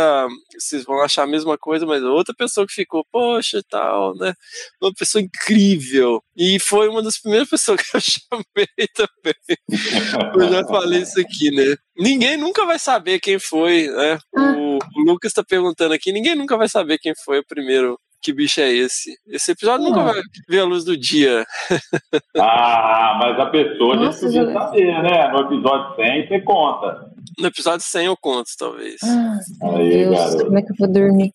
vocês 0.57 0.85
vão 0.85 1.01
achar 1.01 1.23
a 1.23 1.27
mesma 1.27 1.57
coisa, 1.57 1.85
mas 1.85 2.01
outra 2.01 2.33
pessoa 2.33 2.65
que 2.65 2.73
ficou, 2.73 3.05
poxa 3.11 3.57
e 3.57 3.63
tal, 3.63 4.15
né? 4.15 4.33
Uma 4.81 4.93
pessoa 4.93 5.21
incrível. 5.21 6.23
E 6.35 6.57
foi 6.59 6.87
uma 6.87 7.03
das 7.03 7.17
primeiras 7.17 7.49
pessoas 7.51 7.81
que 7.81 7.97
eu 7.97 7.99
chamei 7.99 8.87
também. 8.95 9.35
Eu 10.39 10.49
já 10.49 10.65
falei 10.65 11.01
isso 11.01 11.19
aqui, 11.19 11.51
né? 11.51 11.75
Ninguém 11.97 12.37
nunca 12.37 12.65
vai 12.65 12.79
saber 12.79 13.19
quem 13.19 13.37
foi, 13.39 13.87
né? 13.87 14.17
O, 14.33 14.77
o 14.77 15.03
Lucas 15.05 15.33
tá 15.33 15.43
perguntando 15.43 15.93
aqui, 15.93 16.11
ninguém 16.11 16.35
nunca 16.35 16.57
vai 16.57 16.67
saber 16.69 16.97
quem 16.97 17.13
foi 17.25 17.39
o 17.39 17.45
primeiro. 17.45 17.99
Que 18.23 18.31
bicho 18.31 18.61
é 18.61 18.71
esse? 18.71 19.15
Esse 19.27 19.51
episódio 19.53 19.83
nunca 19.87 20.03
vai 20.03 20.21
ver 20.47 20.59
a 20.59 20.63
luz 20.65 20.83
do 20.83 20.95
dia. 20.95 21.43
Ah, 22.39 23.17
mas 23.21 23.39
a 23.39 23.45
pessoa 23.47 23.95
já 23.95 24.03
Nossa, 24.03 24.25
podia 24.25 24.45
já- 24.45 24.53
saber, 24.53 25.03
né? 25.03 25.27
No 25.31 25.39
episódio 25.41 25.95
100 25.95 26.27
você 26.27 26.41
conta. 26.41 27.11
No 27.39 27.47
episódio 27.47 27.85
100 27.85 28.05
eu 28.05 28.17
conto, 28.19 28.47
talvez. 28.57 28.97
Ah, 29.03 29.39
Aí, 29.75 29.89
Deus, 29.89 30.17
garoto. 30.17 30.45
como 30.45 30.57
é 30.57 30.61
que 30.61 30.71
eu 30.71 30.75
vou 30.79 30.87
dormir? 30.91 31.33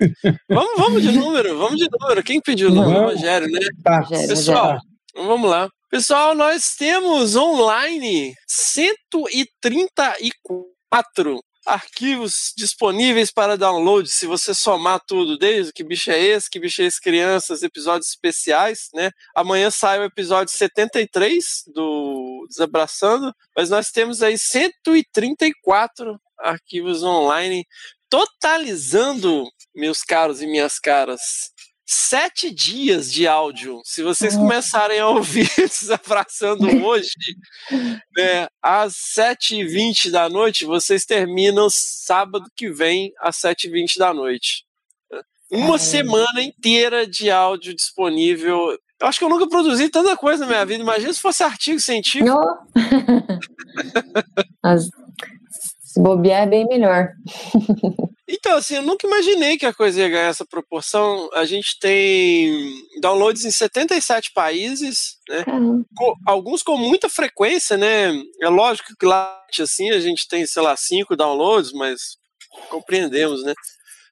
Vamos, 0.48 0.70
vamos 0.76 1.02
de 1.02 1.12
número, 1.12 1.56
vamos 1.56 1.78
de 1.78 1.88
número. 1.90 2.22
Quem 2.22 2.40
pediu 2.40 2.68
o 2.68 2.74
número? 2.74 3.04
Rogério, 3.04 3.46
né? 3.48 3.60
Tá. 3.82 4.00
Rogério, 4.00 4.28
Pessoal, 4.28 4.62
Rogério. 4.64 4.80
então 5.10 5.26
vamos 5.26 5.48
lá. 5.50 5.68
Pessoal, 5.94 6.34
nós 6.34 6.74
temos 6.74 7.36
online 7.36 8.34
134 8.48 11.40
arquivos 11.64 12.52
disponíveis 12.56 13.30
para 13.30 13.56
download, 13.56 14.10
se 14.10 14.26
você 14.26 14.52
somar 14.52 15.00
tudo, 15.06 15.38
desde 15.38 15.72
que 15.72 15.84
bicho 15.84 16.10
é 16.10 16.20
esse, 16.20 16.50
que 16.50 16.58
bicho 16.58 16.82
é 16.82 16.86
esse 16.86 17.00
crianças, 17.00 17.62
episódios 17.62 18.08
especiais, 18.08 18.88
né? 18.92 19.12
Amanhã 19.36 19.70
sai 19.70 20.00
o 20.00 20.04
episódio 20.04 20.52
73 20.52 21.62
do 21.72 22.44
Desabraçando, 22.48 23.32
mas 23.56 23.70
nós 23.70 23.92
temos 23.92 24.20
aí 24.20 24.36
134 24.36 26.20
arquivos 26.40 27.04
online, 27.04 27.64
totalizando, 28.10 29.44
meus 29.72 30.02
caros 30.02 30.42
e 30.42 30.46
minhas 30.48 30.80
caras, 30.80 31.53
sete 31.94 32.50
dias 32.50 33.10
de 33.12 33.26
áudio. 33.26 33.80
Se 33.84 34.02
vocês 34.02 34.36
começarem 34.36 34.98
a 34.98 35.08
ouvir 35.08 35.48
Desabraçando 35.56 36.66
hoje, 36.84 37.14
né, 38.16 38.48
às 38.62 38.94
7h20 39.16 40.10
da 40.10 40.28
noite, 40.28 40.64
vocês 40.64 41.04
terminam 41.04 41.68
sábado 41.70 42.50
que 42.56 42.70
vem, 42.70 43.12
às 43.20 43.36
7h20 43.36 43.98
da 43.98 44.12
noite. 44.12 44.64
Uma 45.50 45.60
Caramba. 45.60 45.78
semana 45.78 46.42
inteira 46.42 47.06
de 47.06 47.30
áudio 47.30 47.74
disponível. 47.74 48.76
Eu 49.00 49.06
acho 49.06 49.18
que 49.18 49.24
eu 49.24 49.28
nunca 49.28 49.48
produzi 49.48 49.88
tanta 49.88 50.16
coisa 50.16 50.44
na 50.44 50.50
minha 50.50 50.66
vida. 50.66 50.82
Imagina 50.82 51.12
se 51.12 51.20
fosse 51.20 51.44
artigo 51.44 51.78
científico. 51.78 52.30
Ó. 52.30 52.56
Se 55.94 56.00
bobear 56.02 56.42
é 56.42 56.46
bem 56.46 56.66
melhor. 56.66 57.08
Então, 58.28 58.56
assim, 58.56 58.74
eu 58.74 58.82
nunca 58.82 59.06
imaginei 59.06 59.56
que 59.56 59.64
a 59.66 59.72
coisa 59.72 60.00
ia 60.00 60.08
ganhar 60.08 60.26
essa 60.28 60.44
proporção. 60.44 61.28
A 61.34 61.44
gente 61.44 61.78
tem 61.78 62.72
downloads 63.00 63.44
em 63.44 63.50
77 63.50 64.32
países, 64.34 65.18
né? 65.28 65.44
Caramba. 65.44 65.84
Co- 65.96 66.16
alguns 66.26 66.62
com 66.62 66.76
muita 66.76 67.08
frequência, 67.08 67.76
né? 67.76 68.10
É 68.42 68.48
lógico 68.48 68.88
que 68.98 69.06
lá, 69.06 69.40
assim, 69.60 69.90
a 69.90 70.00
gente 70.00 70.26
tem, 70.26 70.44
sei 70.46 70.62
lá, 70.62 70.76
cinco 70.76 71.14
downloads, 71.14 71.72
mas 71.72 72.00
compreendemos, 72.70 73.44
né? 73.44 73.54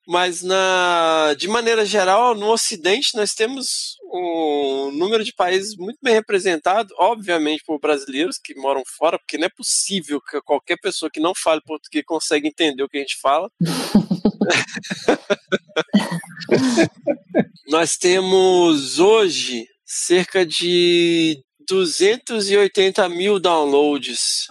Mas 0.06 0.42
na, 0.42 1.34
de 1.38 1.46
maneira 1.46 1.86
geral, 1.86 2.34
no 2.34 2.50
Ocidente 2.50 3.14
nós 3.14 3.34
temos 3.34 3.96
um 4.12 4.90
número 4.92 5.24
de 5.24 5.32
países 5.32 5.76
muito 5.76 5.98
bem 6.02 6.14
representado, 6.14 6.92
obviamente 6.98 7.62
por 7.64 7.78
brasileiros 7.78 8.36
que 8.42 8.54
moram 8.56 8.82
fora, 8.98 9.16
porque 9.18 9.38
não 9.38 9.46
é 9.46 9.50
possível 9.50 10.20
que 10.20 10.40
qualquer 10.42 10.76
pessoa 10.80 11.08
que 11.10 11.20
não 11.20 11.32
fale 11.34 11.62
português 11.64 12.04
consiga 12.04 12.48
entender 12.48 12.82
o 12.82 12.88
que 12.88 12.98
a 12.98 13.00
gente 13.00 13.20
fala. 13.20 13.48
Nós 17.68 17.96
temos 17.96 18.98
hoje 18.98 19.66
cerca 19.86 20.44
de 20.44 21.40
280 21.68 23.08
mil 23.08 23.38
downloads. 23.38 24.48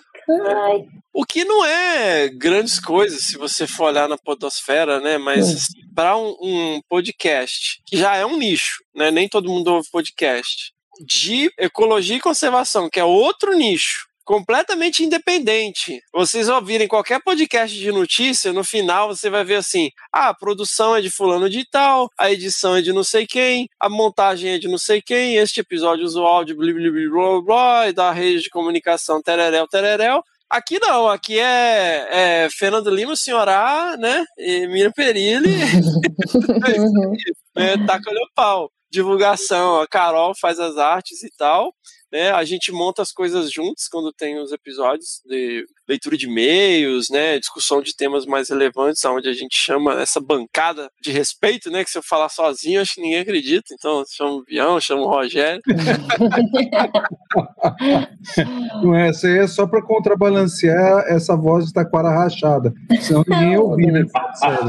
Ai, 0.47 0.85
O 1.13 1.25
que 1.25 1.43
não 1.43 1.65
é 1.65 2.29
grandes 2.29 2.79
coisas 2.79 3.23
se 3.23 3.37
você 3.37 3.67
for 3.67 3.85
olhar 3.85 4.07
na 4.07 4.17
podosfera, 4.17 4.99
né? 4.99 5.17
Mas 5.17 5.45
Sim. 5.45 5.55
assim, 5.55 5.93
para 5.93 6.17
um, 6.17 6.35
um 6.41 6.81
podcast, 6.87 7.81
que 7.85 7.97
já 7.97 8.15
é 8.15 8.25
um 8.25 8.37
nicho, 8.37 8.83
né? 8.95 9.11
Nem 9.11 9.27
todo 9.27 9.49
mundo 9.49 9.73
ouve 9.73 9.89
podcast, 9.91 10.73
de 11.05 11.51
ecologia 11.57 12.15
e 12.15 12.21
conservação, 12.21 12.89
que 12.89 12.99
é 12.99 13.03
outro 13.03 13.53
nicho. 13.55 14.07
Completamente 14.23 15.03
independente. 15.03 15.99
Vocês 16.13 16.47
ouvirem 16.47 16.87
qualquer 16.87 17.19
podcast 17.23 17.77
de 17.77 17.91
notícia, 17.91 18.53
no 18.53 18.63
final 18.63 19.07
você 19.07 19.29
vai 19.29 19.43
ver 19.43 19.55
assim: 19.55 19.89
ah, 20.13 20.29
a 20.29 20.33
produção 20.33 20.95
é 20.95 21.01
de 21.01 21.09
fulano 21.09 21.49
de 21.49 21.65
tal, 21.69 22.07
a 22.19 22.31
edição 22.31 22.75
é 22.75 22.81
de 22.81 22.93
não 22.93 23.03
sei 23.03 23.25
quem, 23.25 23.67
a 23.79 23.89
montagem 23.89 24.51
é 24.51 24.57
de 24.59 24.67
não 24.67 24.77
sei 24.77 25.01
quem, 25.01 25.35
este 25.37 25.59
episódio 25.61 26.05
usou 26.05 26.25
áudio 26.27 26.55
blá 26.55 26.71
blá 26.71 26.91
blá 26.91 27.09
blá, 27.09 27.41
blá 27.41 27.89
e 27.89 27.93
da 27.93 28.11
rede 28.11 28.41
de 28.43 28.49
comunicação 28.49 29.21
tereréu 29.21 29.67
tereréu. 29.67 30.21
Aqui 30.49 30.79
não, 30.79 31.07
aqui 31.07 31.39
é, 31.39 32.07
é 32.43 32.47
Fernando 32.51 32.89
Lima, 32.89 33.15
Senhorá, 33.15 33.95
né? 33.97 34.25
E 34.37 34.67
Miriam 34.67 34.91
Perilli, 34.91 35.49
Uhum. 36.35 37.13
né? 37.55 37.75
Taca-lhe 37.87 38.19
o 38.19 38.29
pau. 38.35 38.69
Divulgação, 38.91 39.79
a 39.79 39.87
Carol 39.87 40.33
faz 40.39 40.59
as 40.59 40.77
artes 40.77 41.23
e 41.23 41.29
tal. 41.37 41.73
Né? 42.11 42.31
A 42.31 42.43
gente 42.43 42.71
monta 42.71 43.01
as 43.01 43.11
coisas 43.11 43.51
juntos 43.51 43.87
quando 43.87 44.11
tem 44.11 44.37
os 44.37 44.51
episódios 44.51 45.21
de 45.25 45.65
leitura 45.87 46.17
de 46.17 46.27
e-mails, 46.27 47.09
né? 47.09 47.39
Discussão 47.39 47.81
de 47.81 47.95
temas 47.95 48.25
mais 48.25 48.49
relevantes, 48.49 49.03
onde 49.05 49.29
a 49.29 49.33
gente 49.33 49.55
chama 49.55 50.01
essa 50.01 50.19
bancada 50.19 50.89
de 51.01 51.11
respeito, 51.11 51.69
né? 51.69 51.83
Que 51.83 51.89
se 51.89 51.97
eu 51.97 52.03
falar 52.03 52.29
sozinho, 52.29 52.81
acho 52.81 52.95
que 52.95 53.01
ninguém 53.01 53.19
acredita. 53.19 53.73
Então, 53.73 54.03
chama 54.09 54.31
o 54.31 54.43
Bião, 54.43 54.79
chama 54.79 55.01
o 55.01 55.09
Rogério. 55.09 55.61
Não 58.81 58.95
é, 58.95 59.09
isso 59.09 59.27
aí 59.27 59.39
é 59.39 59.47
só 59.47 59.67
para 59.67 59.81
contrabalancear 59.81 61.05
essa 61.07 61.35
voz 61.35 61.65
de 61.65 61.73
taquara 61.73 62.09
rachada. 62.09 62.73
Senão 63.01 63.23
ninguém 63.27 63.57
ouvir, 63.57 63.91
né? 63.91 64.05
Sério. 64.35 64.65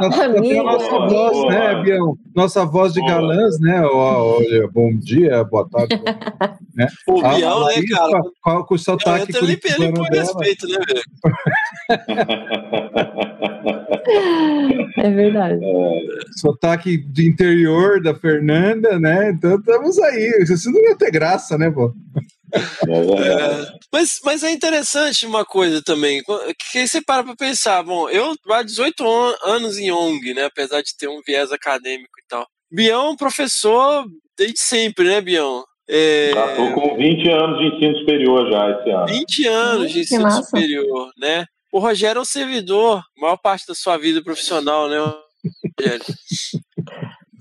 Nós 0.00 0.14
só 0.14 0.32
tem 0.32 0.58
a 0.58 0.62
nossa 0.62 0.90
voz, 0.90 1.54
né, 1.54 1.82
Bião? 1.82 2.18
Nossa 2.34 2.64
voz 2.64 2.92
de 2.92 3.00
Boa. 3.00 3.12
galãs, 3.12 3.60
né? 3.60 3.82
Olha, 3.82 4.68
bom 4.72 4.96
dia, 4.98 5.44
boa 5.44 5.68
tarde. 5.68 5.94
né? 6.84 6.88
O 7.08 7.20
A- 7.20 7.34
a 7.34 7.38
né, 7.38 7.46
Laís, 7.46 7.90
cara? 7.90 8.20
com- 8.42 8.64
Com, 8.64 8.74
o 8.74 8.74
Eu 8.74 8.78
sotaque 8.78 9.30
entro 9.30 9.44
ali 9.44 9.52
ele 9.52 9.92
por 9.92 10.08
respeito, 10.08 10.66
né, 10.68 10.78
velho? 10.86 11.02
É 14.96 15.10
verdade. 15.10 15.60
Sotaque 16.40 16.96
de 16.98 17.26
interior 17.28 18.00
da 18.02 18.14
Fernanda, 18.14 18.98
né? 18.98 19.30
Então 19.30 19.56
estamos 19.56 19.98
aí. 19.98 20.30
Isso 20.42 20.70
não 20.70 20.80
ia 20.82 20.96
ter 20.96 21.10
graça, 21.10 21.56
né, 21.58 21.70
pô? 21.70 21.92
É, 22.54 23.72
mas, 23.92 24.20
mas 24.24 24.42
é 24.44 24.50
interessante 24.52 25.26
uma 25.26 25.44
coisa 25.44 25.82
também, 25.82 26.22
que 26.70 26.78
aí 26.78 26.86
você 26.86 27.02
para 27.02 27.24
pra 27.24 27.34
pensar, 27.34 27.82
bom, 27.82 28.08
eu 28.08 28.32
há 28.50 28.62
18 28.62 29.04
an- 29.04 29.34
anos 29.44 29.76
em 29.78 29.90
ONG, 29.90 30.32
né, 30.34 30.44
apesar 30.44 30.80
de 30.80 30.96
ter 30.96 31.08
um 31.08 31.20
viés 31.26 31.50
acadêmico 31.50 32.12
e 32.20 32.24
tal. 32.28 32.46
Bião 32.70 33.06
é 33.06 33.10
um 33.10 33.16
professor 33.16 34.04
desde 34.38 34.60
sempre, 34.60 35.08
né, 35.08 35.20
Bião? 35.20 35.64
É... 35.88 36.30
Já 36.32 36.56
tô 36.56 36.74
com 36.74 36.96
20 36.96 37.28
anos 37.30 37.58
de 37.58 37.76
ensino 37.76 37.98
superior 37.98 38.50
já 38.50 38.70
esse 38.70 38.90
ano. 38.90 39.06
20 39.06 39.46
anos 39.48 39.92
de 39.92 40.00
ensino 40.00 40.30
superior, 40.30 41.10
né? 41.18 41.44
O 41.72 41.78
Rogério 41.78 42.18
é 42.20 42.22
um 42.22 42.24
servidor, 42.24 43.02
maior 43.18 43.36
parte 43.36 43.66
da 43.66 43.74
sua 43.74 43.96
vida 43.96 44.22
profissional, 44.22 44.88
né, 44.88 44.96
Rogério? 44.98 46.04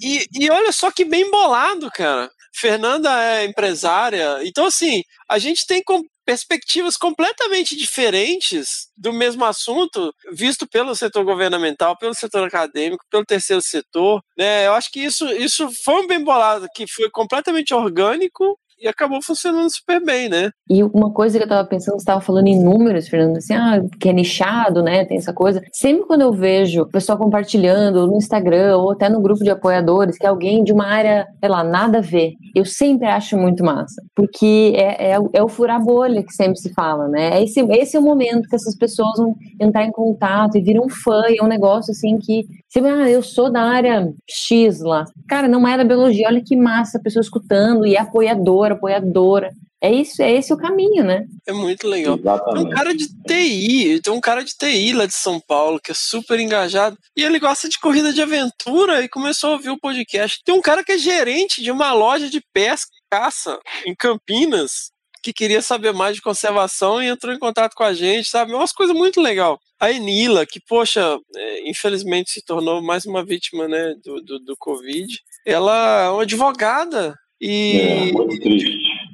E, 0.02 0.26
e 0.34 0.50
olha 0.50 0.72
só 0.72 0.92
que 0.92 1.06
bem 1.06 1.30
bolado, 1.32 1.90
cara. 1.94 2.30
Fernanda 2.56 3.10
é 3.24 3.46
empresária. 3.46 4.40
Então, 4.44 4.66
assim, 4.66 5.02
a 5.30 5.40
gente 5.40 5.66
tem 5.66 5.82
com- 5.84 6.04
perspectivas 6.26 6.98
completamente 6.98 7.76
diferentes 7.76 8.90
do 8.98 9.12
mesmo 9.12 9.46
assunto, 9.46 10.14
visto 10.32 10.68
pelo 10.68 10.96
setor 10.96 11.24
governamental, 11.24 11.98
pelo 11.98 12.14
setor 12.14 12.48
acadêmico, 12.48 13.06
pelo 13.10 13.26
terceiro 13.26 13.62
setor. 13.62 14.24
Né? 14.38 14.68
Eu 14.68 14.74
acho 14.74 14.92
que 14.92 15.00
isso, 15.00 15.28
isso 15.34 15.70
foi 15.84 16.04
um 16.04 16.08
bem 16.08 16.24
bolado, 16.24 16.68
que 16.74 16.88
foi 16.88 17.10
completamente 17.10 17.74
orgânico 17.74 18.58
e 18.84 18.88
acabou 18.88 19.22
funcionando 19.24 19.74
super 19.74 20.04
bem, 20.04 20.28
né? 20.28 20.52
E 20.70 20.84
uma 20.84 21.12
coisa 21.12 21.38
que 21.38 21.44
eu 21.46 21.50
tava 21.50 21.68
pensando, 21.68 21.96
você 21.96 22.02
estava 22.02 22.20
falando 22.20 22.48
em 22.48 22.62
números, 22.62 23.08
Fernando, 23.08 23.38
assim, 23.38 23.54
ah, 23.54 23.82
que 24.00 24.10
é 24.10 24.14
nichado, 24.14 24.84
né? 24.84 25.06
Tem 25.06 25.18
essa 25.18 25.34
coisa. 25.34 25.62
Sempre 25.72 26.06
quando 26.06 26.22
eu 26.22 26.34
vejo 26.34 26.82
o 26.82 26.90
pessoal 26.90 27.18
compartilhando 27.18 28.06
no 28.08 28.18
Instagram 28.18 28.78
ou 28.78 28.92
até 28.92 29.08
no 29.08 29.22
grupo 29.22 29.44
de 29.44 29.50
apoiadores, 29.50 30.18
que 30.18 30.26
é 30.26 30.30
alguém 30.30 30.64
de 30.64 30.74
uma 30.74 30.86
área, 30.86 31.26
sei 31.40 31.50
lá, 31.50 31.64
nada 31.64 32.00
a 32.00 32.02
ver, 32.02 32.34
eu 32.54 32.66
sempre 32.66 33.08
acho 33.08 33.38
muito 33.38 33.64
massa. 33.64 34.02
Porque 34.14 34.74
é, 34.76 35.12
é, 35.12 35.18
é 35.34 35.44
o 35.44 35.48
furar 35.48 35.82
bolha 35.82 36.24
que 36.24 36.34
sempre 36.34 36.58
se 36.58 36.74
fala, 36.74 37.08
né? 37.08 37.40
É 37.40 37.44
esse, 37.44 37.62
esse 37.62 37.96
é 37.96 38.00
o 38.00 38.04
momento 38.04 38.50
que 38.50 38.56
essas 38.56 38.78
pessoas 38.78 39.18
vão 39.18 39.34
entrar 39.62 39.86
em 39.86 39.92
contato 39.92 40.58
e 40.58 40.62
viram 40.62 40.90
fã, 40.90 41.24
e 41.30 41.38
é 41.40 41.44
um 41.44 41.48
negócio 41.48 41.92
assim 41.92 42.18
que. 42.18 42.44
Você 42.68 42.80
ah, 42.80 43.10
eu 43.10 43.22
sou 43.22 43.52
da 43.52 43.62
área 43.62 44.12
X 44.28 44.82
lá. 44.82 45.06
Cara, 45.30 45.48
não 45.48 45.68
é 45.68 45.78
da 45.78 45.84
biologia, 45.84 46.28
olha 46.28 46.42
que 46.44 46.56
massa, 46.56 46.98
a 46.98 47.02
pessoa 47.02 47.22
escutando 47.22 47.86
e 47.86 47.96
é 47.96 48.00
apoiadora, 48.00 48.73
apoiadora. 48.74 49.52
É 49.82 49.92
isso, 49.92 50.22
é 50.22 50.32
esse 50.32 50.54
o 50.54 50.58
caminho, 50.58 51.04
né? 51.04 51.26
É 51.46 51.52
muito 51.52 51.88
legal. 51.88 52.18
Tem 52.18 52.26
um 52.26 52.34
Exatamente. 52.34 52.76
cara 52.76 52.96
de 52.96 53.08
TI, 53.28 54.02
tem 54.02 54.14
um 54.14 54.22
cara 54.22 54.42
de 54.42 54.54
TI 54.54 54.94
lá 54.94 55.06
de 55.06 55.14
São 55.14 55.42
Paulo 55.42 55.78
que 55.78 55.92
é 55.92 55.94
super 55.94 56.40
engajado 56.40 56.98
e 57.18 57.22
ele 57.22 57.38
gosta 57.38 57.68
de 57.68 57.78
corrida 57.78 58.14
de 58.14 58.22
aventura 58.22 59.04
e 59.04 59.10
começou 59.10 59.50
a 59.50 59.54
ouvir 59.54 59.72
o 59.72 59.80
podcast. 59.80 60.40
Tem 60.46 60.56
um 60.56 60.62
cara 60.62 60.86
que 60.86 60.94
é 60.94 60.98
gerente 60.98 61.62
de 61.62 61.70
uma 61.70 61.92
loja 61.92 62.30
de 62.30 62.42
pesca 62.54 62.90
e 62.94 63.16
caça 63.16 63.60
em 63.86 63.94
Campinas 63.94 64.94
que 65.24 65.32
queria 65.32 65.62
saber 65.62 65.94
mais 65.94 66.18
de 66.18 66.22
conservação 66.22 67.02
e 67.02 67.08
entrou 67.08 67.34
em 67.34 67.40
contato 67.40 67.74
com 67.76 67.84
a 67.84 67.94
gente, 67.94 68.30
sabe? 68.30 68.52
É 68.52 68.56
umas 68.56 68.74
coisas 68.74 68.96
muito 68.96 69.22
legal. 69.22 69.58
A 69.80 69.90
Enila, 69.90 70.46
que, 70.46 70.60
poxa, 70.60 71.18
é, 71.36 71.70
infelizmente 71.70 72.32
se 72.32 72.44
tornou 72.44 72.82
mais 72.82 73.06
uma 73.06 73.26
vítima 73.26 73.68
né, 73.68 73.96
do, 74.04 74.22
do, 74.22 74.40
do 74.40 74.58
Covid, 74.58 75.18
ela 75.46 76.04
é 76.04 76.10
uma 76.10 76.24
advogada 76.24 77.16
e 77.46 77.78
É, 78.10 78.12
muito 78.14 78.40
triste. 78.40 78.72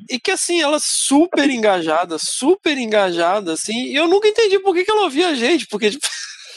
e 0.09 0.19
que 0.19 0.29
assim, 0.31 0.61
ela 0.61 0.77
super 0.79 1.49
engajada, 1.49 2.17
super 2.19 2.77
engajada, 2.77 3.53
assim, 3.53 3.87
e 3.87 3.95
eu 3.95 4.07
nunca 4.07 4.27
entendi 4.27 4.59
por 4.59 4.73
que, 4.75 4.83
que 4.85 4.91
ela 4.91 5.01
ouvia 5.03 5.29
a 5.29 5.33
gente, 5.35 5.65
porque 5.67 5.89
tipo, 5.89 6.05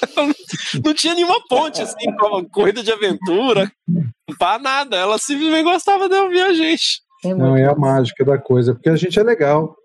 não- 0.85 0.95
tinha 0.95 1.15
nenhuma 1.15 1.41
ponte, 1.49 1.81
assim, 1.81 2.13
com 2.19 2.37
a 2.37 2.45
corrida 2.51 2.83
de 2.83 2.93
aventura, 2.93 3.71
pá, 4.39 4.59
nada, 4.59 4.97
ela 4.97 5.17
simplesmente 5.19 5.65
gostava 5.65 6.09
de 6.09 6.15
ouvir 6.17 6.43
a 6.43 6.53
gente. 6.53 7.01
É 7.25 7.35
Não, 7.35 7.57
é 7.57 7.65
a 7.65 7.75
mágica 7.75 8.25
da 8.25 8.37
coisa, 8.37 8.75
porque 8.75 8.89
a 8.91 8.97
gente 8.97 9.19
é 9.19 9.23
legal. 9.23 9.77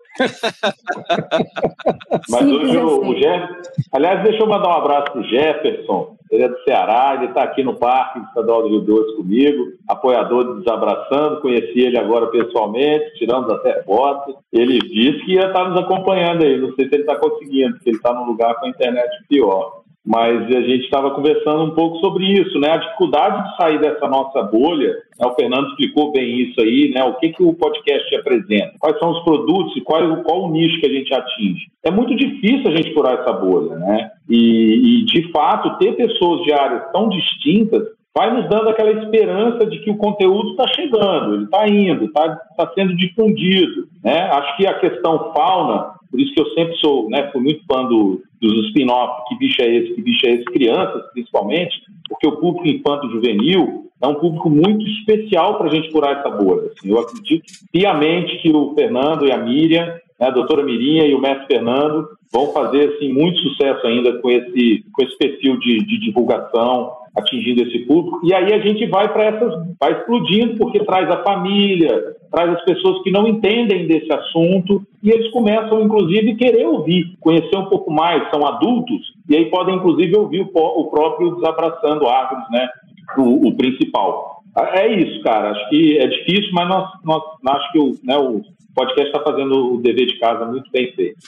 Mas 2.28 2.40
Simples 2.40 2.70
hoje 2.70 2.76
o, 2.76 2.86
assim. 2.86 3.10
o 3.10 3.14
Jeff. 3.14 3.54
Aliás, 3.92 4.22
deixa 4.24 4.42
eu 4.42 4.48
mandar 4.48 4.68
um 4.68 4.78
abraço 4.78 5.12
pro 5.12 5.22
Jefferson. 5.24 6.16
Ele 6.30 6.42
é 6.44 6.48
do 6.48 6.62
Ceará, 6.62 7.14
ele 7.14 7.26
está 7.26 7.42
aqui 7.42 7.62
no 7.62 7.78
Parque 7.78 8.18
Estadual 8.20 8.62
do 8.62 8.68
Rio 8.68 8.80
Doce 8.80 9.16
comigo, 9.16 9.72
apoiador 9.88 10.44
de 10.44 10.58
Desabraçando. 10.60 11.40
Conheci 11.40 11.80
ele 11.80 11.98
agora 11.98 12.26
pessoalmente, 12.26 13.14
tiramos 13.14 13.50
até 13.50 13.82
foto. 13.82 14.36
Ele 14.52 14.78
disse 14.78 15.24
que 15.24 15.34
ia 15.34 15.46
estar 15.46 15.70
nos 15.70 15.80
acompanhando 15.80 16.44
aí. 16.44 16.60
Não 16.60 16.74
sei 16.74 16.86
se 16.88 16.94
ele 16.94 17.04
está 17.04 17.16
conseguindo, 17.16 17.74
porque 17.74 17.88
ele 17.90 17.96
está 17.96 18.12
num 18.12 18.26
lugar 18.26 18.54
com 18.56 18.66
a 18.66 18.68
internet 18.68 19.08
pior. 19.28 19.82
Mas 20.08 20.42
a 20.46 20.62
gente 20.62 20.84
estava 20.84 21.10
conversando 21.10 21.64
um 21.64 21.74
pouco 21.74 21.98
sobre 21.98 22.24
isso, 22.24 22.58
né? 22.58 22.70
A 22.70 22.78
dificuldade 22.78 23.44
de 23.44 23.56
sair 23.58 23.78
dessa 23.78 24.08
nossa 24.08 24.42
bolha. 24.42 24.94
né? 25.18 25.26
O 25.26 25.34
Fernando 25.34 25.68
explicou 25.68 26.12
bem 26.12 26.44
isso 26.44 26.58
aí, 26.62 26.90
né? 26.94 27.04
O 27.04 27.16
que, 27.16 27.28
que 27.28 27.42
o 27.42 27.52
podcast 27.52 28.16
apresenta? 28.16 28.72
Quais 28.80 28.98
são 28.98 29.10
os 29.10 29.22
produtos 29.22 29.76
e 29.76 29.82
qual, 29.82 30.00
qual 30.22 30.44
o 30.44 30.50
nicho 30.50 30.80
que 30.80 30.86
a 30.86 30.92
gente 30.94 31.12
atinge? 31.12 31.66
É 31.84 31.90
muito 31.90 32.16
difícil 32.16 32.68
a 32.68 32.74
gente 32.74 32.94
furar 32.94 33.20
essa 33.20 33.34
bolha, 33.34 33.76
né? 33.76 34.10
E, 34.30 35.02
e, 35.02 35.04
de 35.04 35.30
fato, 35.30 35.76
ter 35.76 35.92
pessoas 35.94 36.42
de 36.42 36.54
áreas 36.54 36.90
tão 36.90 37.10
distintas 37.10 37.82
vai 38.16 38.34
nos 38.34 38.48
dando 38.48 38.70
aquela 38.70 38.90
esperança 38.90 39.66
de 39.66 39.78
que 39.80 39.90
o 39.90 39.98
conteúdo 39.98 40.52
está 40.52 40.66
chegando, 40.74 41.34
ele 41.34 41.44
está 41.44 41.68
indo, 41.68 42.06
está 42.06 42.34
tá 42.56 42.72
sendo 42.74 42.96
difundido. 42.96 43.86
Né? 44.02 44.22
Acho 44.32 44.56
que 44.56 44.66
a 44.66 44.78
questão 44.80 45.32
fauna, 45.36 45.92
por 46.10 46.18
isso 46.18 46.32
que 46.32 46.40
eu 46.40 46.46
sempre 46.54 46.74
sou, 46.78 47.08
né, 47.10 47.30
fui 47.30 47.42
muito 47.42 47.62
fã 47.70 47.84
do, 47.84 48.22
dos 48.40 48.66
spin-off, 48.68 49.28
que 49.28 49.36
bicho 49.36 49.60
é 49.62 49.74
esse, 49.74 49.94
que 49.94 50.02
bicho 50.02 50.26
é 50.26 50.30
esse, 50.30 50.44
crianças 50.44 51.02
principalmente, 51.12 51.80
porque 52.08 52.26
o 52.26 52.36
público 52.36 52.68
infanto-juvenil 52.68 53.88
é 54.00 54.06
um 54.06 54.14
público 54.14 54.48
muito 54.48 54.84
especial 54.86 55.58
para 55.58 55.68
a 55.68 55.74
gente 55.74 55.90
furar 55.90 56.18
essa 56.18 56.30
bolha. 56.30 56.68
Assim. 56.68 56.90
Eu 56.90 57.00
acredito 57.00 57.44
piamente 57.72 58.38
que 58.38 58.50
o 58.50 58.74
Fernando 58.74 59.26
e 59.26 59.32
a 59.32 59.38
Miriam, 59.38 59.86
né, 59.86 60.26
a 60.26 60.30
doutora 60.30 60.62
Mirinha 60.62 61.04
e 61.04 61.14
o 61.14 61.20
mestre 61.20 61.46
Fernando 61.46 62.08
vão 62.32 62.52
fazer 62.52 62.94
assim, 62.94 63.12
muito 63.12 63.38
sucesso 63.40 63.86
ainda 63.86 64.18
com 64.18 64.30
esse, 64.30 64.84
com 64.92 65.02
esse 65.02 65.16
perfil 65.16 65.58
de, 65.58 65.78
de 65.78 66.00
divulgação, 66.00 66.92
atingindo 67.16 67.62
esse 67.62 67.80
público. 67.80 68.20
E 68.24 68.34
aí 68.34 68.52
a 68.52 68.58
gente 68.58 68.86
vai 68.86 69.12
para 69.12 69.24
essas, 69.24 69.54
vai 69.80 69.92
explodindo, 69.92 70.56
porque 70.56 70.80
traz 70.80 71.10
a 71.10 71.22
família, 71.22 72.16
traz 72.30 72.50
as 72.50 72.64
pessoas 72.64 73.02
que 73.02 73.10
não 73.10 73.26
entendem 73.26 73.86
desse 73.86 74.12
assunto 74.12 74.82
e 75.02 75.10
eles 75.10 75.30
começam, 75.30 75.82
inclusive, 75.82 76.36
querer 76.36 76.66
ouvir, 76.66 77.16
conhecer 77.20 77.56
um 77.56 77.68
pouco 77.68 77.90
mais, 77.90 78.28
são 78.30 78.46
adultos, 78.46 79.00
e 79.28 79.36
aí 79.36 79.46
podem, 79.50 79.76
inclusive, 79.76 80.16
ouvir 80.16 80.40
o, 80.40 80.50
o 80.52 80.90
próprio 80.90 81.36
Desabraçando 81.36 82.08
Árvores, 82.08 82.44
né? 82.50 82.68
O, 83.16 83.48
o 83.48 83.56
principal. 83.56 84.42
É 84.74 84.86
isso, 84.88 85.22
cara. 85.22 85.50
Acho 85.50 85.70
que 85.70 85.98
é 85.98 86.06
difícil, 86.06 86.50
mas 86.52 86.68
nós, 86.68 86.90
nós 87.04 87.22
acho 87.46 87.72
que 87.72 87.78
o, 87.78 87.98
né, 88.02 88.16
o 88.16 88.42
podcast 88.74 89.08
está 89.08 89.22
fazendo 89.22 89.74
o 89.74 89.80
dever 89.80 90.06
de 90.06 90.18
casa 90.18 90.44
muito 90.44 90.70
bem 90.70 90.92
feito. 90.92 91.18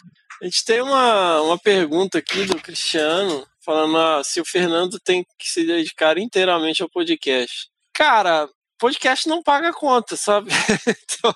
A 0.43 0.45
gente 0.45 0.65
tem 0.65 0.81
uma, 0.83 1.41
uma 1.43 1.59
pergunta 1.59 2.19
aqui 2.19 2.45
do 2.45 2.57
Cristiano, 2.57 3.45
falando 3.65 3.97
ah, 3.97 4.23
se 4.25 4.41
o 4.41 4.45
Fernando 4.45 4.99
tem 4.99 5.23
que 5.39 5.49
se 5.49 5.67
dedicar 5.67 6.19
inteiramente 6.19 6.83
ao 6.83 6.89
podcast. 6.89 7.69
Cara, 7.95 8.49
podcast 8.81 9.29
não 9.29 9.43
paga 9.43 9.73
conta, 9.73 10.17
sabe? 10.17 10.51
Então, 11.21 11.35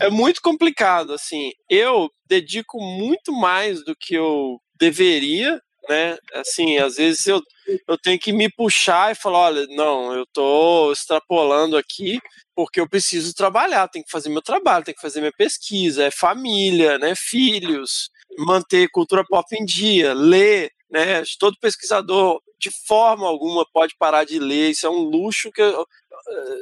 é 0.00 0.10
muito 0.10 0.40
complicado, 0.42 1.12
assim. 1.12 1.52
Eu 1.70 2.10
dedico 2.28 2.78
muito 2.80 3.32
mais 3.32 3.84
do 3.84 3.94
que 3.98 4.14
eu 4.14 4.58
deveria, 4.78 5.60
né? 5.88 6.16
Assim, 6.34 6.78
às 6.78 6.96
vezes 6.96 7.26
eu, 7.26 7.40
eu 7.88 7.96
tenho 7.98 8.18
que 8.18 8.32
me 8.32 8.50
puxar 8.50 9.12
e 9.12 9.14
falar, 9.14 9.38
olha, 9.38 9.66
não, 9.70 10.12
eu 10.14 10.24
tô 10.32 10.92
extrapolando 10.92 11.76
aqui 11.76 12.18
porque 12.54 12.80
eu 12.80 12.88
preciso 12.88 13.32
trabalhar, 13.34 13.88
tenho 13.88 14.04
que 14.04 14.10
fazer 14.10 14.28
meu 14.28 14.42
trabalho, 14.42 14.84
tenho 14.84 14.94
que 14.96 15.00
fazer 15.02 15.20
minha 15.20 15.32
pesquisa, 15.36 16.04
é 16.04 16.10
família, 16.10 16.98
né? 16.98 17.14
Filhos, 17.16 18.10
manter 18.38 18.88
cultura 18.90 19.24
pop 19.28 19.46
em 19.56 19.64
dia, 19.64 20.12
ler, 20.12 20.70
né? 20.90 21.22
Todo 21.38 21.56
pesquisador 21.60 22.40
de 22.60 22.70
forma 22.86 23.26
alguma 23.26 23.66
pode 23.72 23.94
parar 23.98 24.24
de 24.24 24.38
ler, 24.38 24.70
isso 24.70 24.86
é 24.86 24.90
um 24.90 25.02
luxo 25.02 25.50
que 25.50 25.60
eu- 25.62 25.84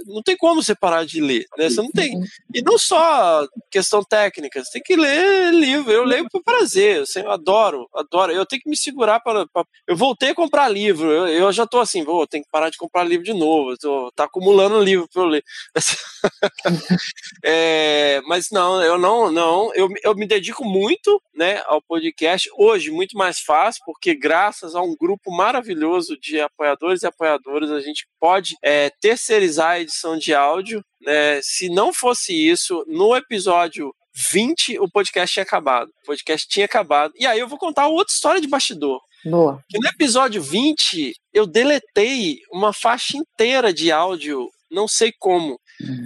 não 0.07 0.23
tem 0.23 0.37
como 0.37 0.63
você 0.63 0.75
parar 0.75 1.05
de 1.05 1.21
ler, 1.21 1.45
né? 1.59 1.69
Você 1.71 1.81
não 1.83 1.91
tem. 1.91 2.19
E 2.55 2.63
não 2.63 2.79
só 2.79 3.47
questão 3.71 4.03
técnica, 4.03 4.63
você 4.63 4.73
tem 4.73 4.83
que 4.83 4.97
ler 4.97 5.53
livro. 5.53 5.91
Eu 5.93 6.05
leio 6.05 6.27
por 6.31 6.43
prazer, 6.43 7.03
assim, 7.03 7.21
eu 7.21 7.31
adoro, 7.31 7.89
adoro. 7.95 8.33
Eu 8.33 8.47
tenho 8.47 8.63
que 8.63 8.69
me 8.71 8.77
segurar 8.77 9.21
para. 9.21 9.47
para- 9.53 9.65
Eu 9.87 9.97
voltei 9.97 10.31
a 10.31 10.35
comprar 10.35 10.69
livro, 10.69 11.11
eu, 11.11 11.27
eu 11.29 11.53
já 11.53 11.67
tô 11.67 11.79
assim, 11.81 12.05
vou, 12.05 12.27
tenho 12.27 12.45
que 12.45 12.51
parar 12.51 12.71
de 12.71 12.79
comprar 12.79 13.05
livro 13.05 13.25
de 13.25 13.33
novo, 13.35 13.77
tô, 13.79 14.11
tá 14.15 14.25
acumulando 14.25 14.81
livro 14.83 15.09
para 15.13 15.23
eu 15.23 15.27
ler. 15.27 15.45
É, 17.45 18.21
mas 18.27 18.49
não, 18.51 18.83
eu 18.83 18.99
não, 18.99 19.31
não, 19.31 19.75
eu, 19.75 19.89
eu 20.03 20.15
me 20.15 20.27
dedico 20.27 20.65
muito, 20.65 21.21
né, 21.35 21.63
ao 21.67 21.81
podcast. 21.81 22.49
Hoje 22.57 22.91
muito 22.91 23.17
mais 23.17 23.41
fácil, 23.41 23.83
porque 23.85 24.15
graças 24.15 24.75
a 24.75 24.83
um 24.83 24.95
grupo 24.99 25.31
maravilhoso 25.35 26.19
de 26.19 26.41
apoiadores 26.41 27.03
e 27.03 27.07
apoiadoras 27.07 27.71
a 27.71 27.81
gente 27.81 28.07
pode 28.21 28.57
é, 28.63 28.91
terceirizar 29.01 29.60
a 29.69 29.81
edição 29.81 30.17
de 30.17 30.35
áudio. 30.35 30.83
Né? 31.01 31.41
Se 31.43 31.69
não 31.69 31.93
fosse 31.93 32.33
isso, 32.33 32.85
no 32.89 33.15
episódio 33.17 33.95
20 34.33 34.79
o 34.79 34.91
podcast 34.91 35.33
tinha 35.35 35.45
acabado. 35.45 35.89
O 36.03 36.07
podcast 36.07 36.49
tinha 36.49 36.67
acabado. 36.67 37.13
E 37.17 37.27
aí 37.27 37.39
eu 37.39 37.49
vou 37.49 37.59
contar 37.59 37.89
outra 37.89 38.13
história 38.13 38.41
de 38.41 38.49
bastidor. 38.49 39.01
Boa. 39.25 39.63
Que 39.69 39.79
no 39.79 39.89
episódio 39.89 40.43
20 40.43 41.15
eu 41.33 41.47
deletei 41.47 42.39
uma 42.53 42.73
faixa 42.73 43.17
inteira 43.17 43.73
de 43.73 43.93
áudio, 43.93 44.49
não 44.71 44.89
sei 44.89 45.13
como. 45.19 45.59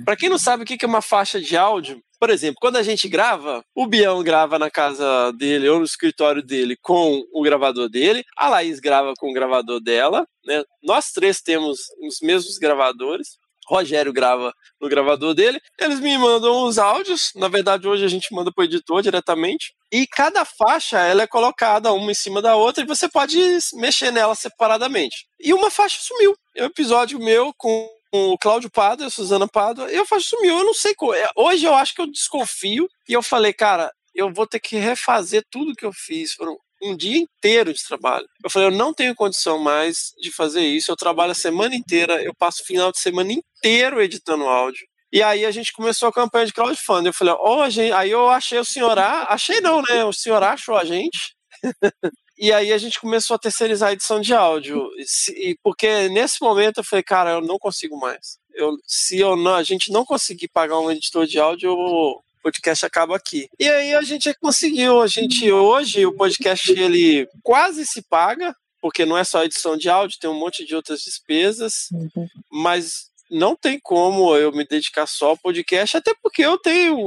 Pra 0.05 0.17
quem 0.17 0.29
não 0.29 0.39
sabe 0.39 0.63
o 0.63 0.67
que 0.67 0.77
que 0.77 0.85
é 0.85 0.89
uma 0.89 1.03
faixa 1.03 1.41
de 1.41 1.57
áudio, 1.57 2.01
por 2.19 2.31
exemplo, 2.31 2.57
quando 2.61 2.77
a 2.77 2.83
gente 2.83 3.09
grava, 3.09 3.63
o 3.75 3.87
Bião 3.87 4.23
grava 4.23 4.59
na 4.59 4.71
casa 4.71 5.31
dele 5.33 5.69
ou 5.69 5.81
no 5.81 5.85
escritório 5.85 6.43
dele 6.43 6.77
com 6.81 7.23
o 7.33 7.43
gravador 7.43 7.89
dele, 7.89 8.25
a 8.37 8.49
Laís 8.49 8.81
grava 8.81 9.13
com 9.19 9.31
o 9.31 9.33
gravador 9.35 9.81
dela, 9.81 10.27
né? 10.47 10.65
Nós 10.83 11.11
três 11.13 11.41
temos 11.41 11.81
os 12.01 12.21
mesmos 12.23 12.57
gravadores. 12.57 13.37
Rogério 13.67 14.13
grava 14.13 14.53
no 14.81 14.89
gravador 14.89 15.35
dele. 15.35 15.61
Eles 15.79 16.01
me 16.01 16.17
mandam 16.19 16.65
os 16.65 16.79
áudios. 16.79 17.31
Na 17.35 17.49
verdade, 17.49 17.89
hoje 17.89 18.05
a 18.05 18.09
gente 18.09 18.33
manda 18.35 18.53
pro 18.53 18.65
editor 18.65 19.03
diretamente. 19.03 19.75
E 19.93 20.07
cada 20.07 20.45
faixa 20.45 20.99
ela 20.99 21.23
é 21.23 21.27
colocada 21.27 21.93
uma 21.93 22.11
em 22.11 22.15
cima 22.15 22.43
da 22.43 22.57
outra 22.57 22.83
e 22.83 22.87
você 22.87 23.09
pode 23.09 23.39
mexer 23.75 24.11
nela 24.11 24.35
separadamente. 24.35 25.27
E 25.41 25.53
uma 25.55 25.71
faixa 25.71 25.99
sumiu. 26.01 26.35
É 26.57 26.63
um 26.63 26.67
episódio 26.67 27.19
meu 27.19 27.53
com 27.57 27.89
o 28.13 28.39
Cláudio 28.39 28.71
Pádua, 28.71 29.09
a 29.09 29.11
Suzana 29.11 29.49
Pádua, 29.49 29.91
e 29.91 29.97
a 29.97 30.07
faixa 30.07 30.27
sumiu. 30.31 30.59
Eu 30.59 30.65
não 30.65 30.75
sei 30.75 30.95
qual. 30.95 31.15
é. 31.15 31.29
Hoje 31.37 31.65
eu 31.67 31.75
acho 31.75 31.95
que 31.95 32.01
eu 32.01 32.11
desconfio 32.11 32.89
e 33.09 33.13
eu 33.13 33.23
falei, 33.23 33.53
cara, 33.53 33.91
eu 34.15 34.33
vou 34.33 34.47
ter 34.47 34.61
que 34.61 34.77
refazer 34.77 35.45
tudo 35.51 35.75
que 35.75 35.85
eu 35.85 35.93
fiz. 35.93 36.33
Foram 36.33 36.57
um 36.85 36.97
dia 36.97 37.17
inteiro 37.19 37.73
de 37.73 37.83
trabalho. 37.85 38.27
Eu 38.43 38.51
falei, 38.51 38.69
eu 38.69 38.73
não 38.73 38.93
tenho 38.93 39.15
condição 39.15 39.59
mais 39.59 40.13
de 40.21 40.31
fazer 40.31 40.63
isso. 40.63 40.91
Eu 40.91 40.97
trabalho 40.97 41.33
a 41.33 41.35
semana 41.35 41.75
inteira, 41.75 42.23
eu 42.23 42.35
passo 42.35 42.63
o 42.63 42.67
final 42.67 42.93
de 42.93 42.99
semana 42.99 43.33
inteiro 43.33 44.03
editando 44.03 44.45
áudio. 44.45 44.87
E 45.13 45.23
aí 45.23 45.47
a 45.47 45.51
gente 45.51 45.73
começou 45.73 46.09
a 46.09 46.13
campanha 46.13 46.47
de 46.47 46.53
crowdfunding. 46.53 47.07
Eu 47.07 47.13
falei, 47.13 47.35
ó, 47.39 47.69
gente, 47.71 47.93
aí 47.93 48.11
eu 48.11 48.29
achei 48.29 48.59
o 48.59 48.65
senhor 48.65 48.99
A, 48.99 49.33
achei 49.33 49.61
não, 49.61 49.81
né? 49.81 50.05
O 50.05 50.13
senhor 50.13 50.43
A 50.43 50.53
achou 50.53 50.77
a 50.77 50.85
gente. 50.85 51.37
e 52.37 52.53
aí 52.53 52.73
a 52.73 52.79
gente 52.79 53.01
começou 53.01 53.37
a 53.37 53.39
terceirizar 53.39 53.91
a 53.91 53.93
edição 53.93 54.21
de 54.21 54.35
áudio. 54.35 54.91
E 55.37 55.57
porque 55.63 56.09
nesse 56.09 56.43
momento 56.43 56.79
eu 56.79 56.85
falei, 56.85 57.05
cara, 57.05 57.31
eu 57.31 57.41
não 57.41 57.59
consigo 57.59 57.97
mais. 57.97 58.39
Eu, 58.53 58.77
se 58.87 59.19
eu 59.19 59.37
não, 59.37 59.55
a 59.55 59.63
gente 59.63 59.93
não 59.93 60.05
conseguir 60.05 60.49
pagar 60.49 60.81
um 60.81 60.91
editor 60.91 61.27
de 61.27 61.39
áudio, 61.39 61.71
eu 61.71 62.25
podcast 62.45 62.85
acaba 62.85 63.17
aqui. 63.17 63.49
E 63.59 63.67
aí 63.67 63.95
a 63.95 64.03
gente 64.03 64.33
conseguiu, 64.35 65.01
a 65.01 65.07
gente 65.07 65.51
hoje 65.51 66.05
o 66.05 66.13
podcast 66.13 66.71
ele 66.71 67.27
quase 67.43 67.87
se 67.87 68.03
paga, 68.03 68.55
porque 68.83 69.07
não 69.07 69.17
é 69.17 69.25
só 69.25 69.43
edição 69.43 69.79
de 69.79 69.89
áudio, 69.89 70.19
tem 70.21 70.29
um 70.29 70.39
monte 70.39 70.67
de 70.67 70.77
outras 70.77 71.01
despesas, 71.01 71.89
uhum. 71.91 72.29
mas 72.53 73.07
não 73.31 73.57
tem 73.57 73.81
como 73.83 74.37
eu 74.37 74.53
me 74.53 74.67
dedicar 74.67 75.07
só 75.07 75.31
ao 75.31 75.39
podcast, 75.39 75.97
até 75.97 76.13
porque 76.23 76.43
eu 76.43 76.59
tenho, 76.59 76.99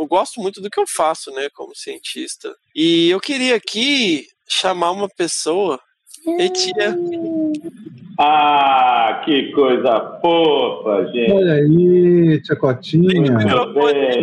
eu 0.00 0.06
gosto 0.06 0.40
muito 0.40 0.62
do 0.62 0.70
que 0.70 0.80
eu 0.80 0.86
faço, 0.86 1.30
né, 1.32 1.48
como 1.54 1.76
cientista. 1.76 2.56
E 2.74 3.10
eu 3.10 3.20
queria 3.20 3.54
aqui 3.54 4.26
chamar 4.48 4.92
uma 4.92 5.08
pessoa, 5.10 5.78
Etia. 6.38 6.96
Ah, 8.18 9.20
que 9.24 9.52
coisa 9.52 10.18
fofa, 10.22 11.06
gente. 11.12 11.32
Olha 11.32 11.52
aí, 11.54 12.40
tia 12.42 12.56
Cotinha. 12.56 13.36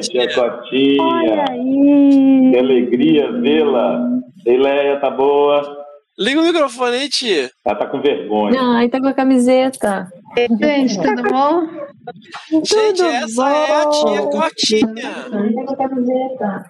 Tia 0.02 0.34
Cotinha. 0.34 1.04
Olha 1.04 1.46
aí. 1.50 2.50
Que 2.52 2.58
alegria 2.58 3.32
vê-la. 3.34 4.10
Eileia, 4.46 5.00
tá 5.00 5.10
boa? 5.12 5.84
Liga 6.18 6.42
o 6.42 6.44
microfone 6.44 6.96
aí, 6.98 7.10
tia. 7.10 7.50
Ela 7.66 7.76
tá 7.76 7.86
com 7.88 8.02
vergonha. 8.02 8.60
Ai, 8.60 8.90
tá 8.90 9.00
com 9.00 9.08
a 9.08 9.14
camiseta. 9.14 10.08
Gente, 10.60 11.00
tudo 11.02 11.24
bom? 11.24 11.68
Gente, 12.52 12.98
Tudo 12.98 13.06
essa 13.06 13.44
bom? 13.44 13.50
é 13.50 13.72
a 13.82 13.90
tia 13.90 14.22
Cotinha. 14.28 15.14
Tá 15.56 15.64
com 15.66 15.74
a 15.74 15.78
camiseta. 15.78 16.66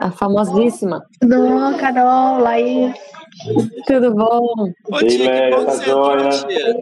A 0.00 0.10
famosíssima. 0.10 1.02
Tudo 1.20 1.36
bom, 1.48 1.76
Carol, 1.78 2.40
Laís? 2.40 2.94
Tudo 3.86 4.14
bom? 4.14 4.72
Ô, 4.92 4.98
tia, 4.98 5.08
que 5.08 5.50
bom 5.50 5.64
tá 5.64 5.72
que 5.72 5.76
você 5.76 5.90
entrou, 5.90 6.20
joia? 6.20 6.28
tia. 6.28 6.76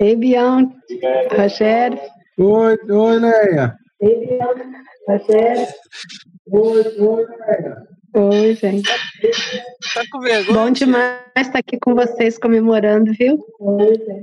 Ei, 0.00 0.16
Bianca, 0.16 0.74
Rogério. 1.36 1.98
Oi, 2.38 2.78
oi, 2.88 3.18
Leia. 3.18 3.76
Oi, 8.14 8.54
gente. 8.54 8.88
Tá 9.94 10.02
com 10.10 10.20
vergonha? 10.20 10.54
Bom 10.54 10.70
demais 10.70 11.20
estar 11.36 11.58
aqui 11.58 11.78
com 11.78 11.94
vocês 11.94 12.38
comemorando, 12.38 13.12
viu? 13.12 13.44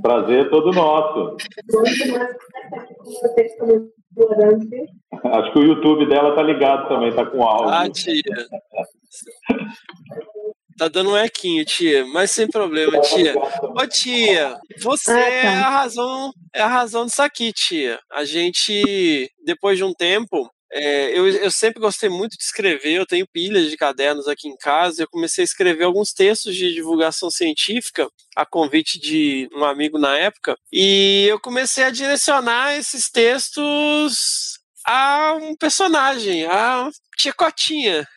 Prazer 0.01 0.49
todo 0.49 0.71
nosso. 0.71 1.37
Acho 5.23 5.53
que 5.53 5.59
o 5.59 5.63
YouTube 5.63 6.09
dela 6.09 6.35
tá 6.35 6.41
ligado 6.41 6.87
também, 6.89 7.15
tá 7.15 7.25
com 7.25 7.43
áudio. 7.43 7.69
Ah, 7.69 7.89
tia. 7.89 8.21
Tá 10.77 10.87
dando 10.87 11.11
um 11.11 11.17
equinho, 11.17 11.65
tia, 11.65 12.05
mas 12.05 12.29
sem 12.31 12.47
problema, 12.47 12.99
tia. 13.01 13.33
Ô, 13.35 13.87
tia, 13.87 14.55
você 14.79 15.11
Ah, 15.11 15.15
tá. 15.15 15.29
é 15.29 15.47
a 15.47 15.69
razão, 15.69 16.31
é 16.53 16.61
a 16.61 16.67
razão 16.67 17.05
disso 17.05 17.21
aqui, 17.21 17.51
tia. 17.51 17.99
A 18.11 18.23
gente, 18.23 19.29
depois 19.43 19.77
de 19.77 19.83
um 19.83 19.91
tempo, 19.93 20.47
é, 20.71 21.17
eu, 21.17 21.27
eu 21.27 21.49
sempre 21.49 21.79
gostei 21.79 22.09
muito 22.09 22.37
de 22.37 22.43
escrever, 22.43 22.91
eu 22.93 23.05
tenho 23.05 23.25
pilhas 23.25 23.69
de 23.69 23.77
cadernos 23.77 24.27
aqui 24.27 24.47
em 24.49 24.57
casa, 24.57 25.01
eu 25.01 25.07
comecei 25.09 25.41
a 25.41 25.45
escrever 25.45 25.85
alguns 25.85 26.11
textos 26.13 26.55
de 26.55 26.73
divulgação 26.73 27.31
científica, 27.31 28.07
a 28.35 28.45
convite 28.45 28.99
de 28.99 29.47
um 29.55 29.63
amigo 29.63 29.97
na 29.97 30.15
época, 30.17 30.55
e 30.71 31.25
eu 31.27 31.39
comecei 31.39 31.85
a 31.85 31.89
direcionar 31.89 32.75
esses 32.77 33.09
textos 33.09 34.56
a 34.87 35.37
um 35.41 35.55
personagem, 35.55 36.45
a 36.45 36.89
tia 37.17 37.33
Cotinha 37.33 38.07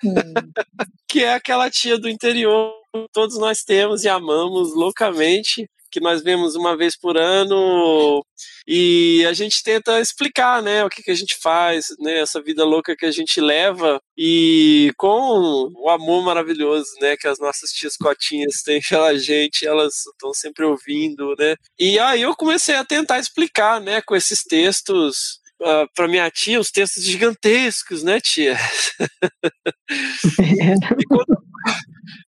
que 1.10 1.24
é 1.24 1.34
aquela 1.34 1.68
tia 1.68 1.98
do 1.98 2.08
interior 2.08 2.72
que 2.94 3.06
todos 3.12 3.36
nós 3.36 3.64
temos 3.64 4.04
e 4.04 4.08
amamos 4.08 4.74
loucamente, 4.76 5.68
que 5.90 5.98
nós 5.98 6.22
vemos 6.22 6.54
uma 6.54 6.76
vez 6.76 6.96
por 6.96 7.16
ano 7.16 8.24
e 8.66 9.26
a 9.26 9.32
gente 9.32 9.60
tenta 9.60 10.00
explicar, 10.00 10.62
né, 10.62 10.84
o 10.84 10.88
que, 10.88 11.02
que 11.02 11.10
a 11.10 11.14
gente 11.14 11.36
faz, 11.42 11.86
né, 11.98 12.20
essa 12.20 12.40
vida 12.40 12.64
louca 12.64 12.94
que 12.96 13.06
a 13.06 13.10
gente 13.10 13.40
leva 13.40 14.00
e 14.16 14.92
com 14.96 15.68
o 15.74 15.90
amor 15.90 16.22
maravilhoso, 16.22 16.88
né, 17.00 17.16
que 17.16 17.26
as 17.26 17.40
nossas 17.40 17.70
tias 17.70 17.96
cotinhas 17.96 18.62
têm 18.64 18.80
pela 18.88 19.18
gente, 19.18 19.66
elas 19.66 20.06
estão 20.06 20.32
sempre 20.32 20.64
ouvindo, 20.64 21.34
né, 21.36 21.56
e 21.76 21.98
aí 21.98 22.22
eu 22.22 22.36
comecei 22.36 22.76
a 22.76 22.84
tentar 22.84 23.18
explicar, 23.18 23.80
né, 23.80 24.00
com 24.00 24.14
esses 24.14 24.44
textos 24.44 25.39
Uh, 25.60 25.86
para 25.94 26.08
minha 26.08 26.30
tia, 26.30 26.58
os 26.58 26.70
textos 26.70 27.04
gigantescos, 27.04 28.02
né, 28.02 28.18
tia? 28.18 28.56
e, 30.98 31.04
quando, 31.06 31.42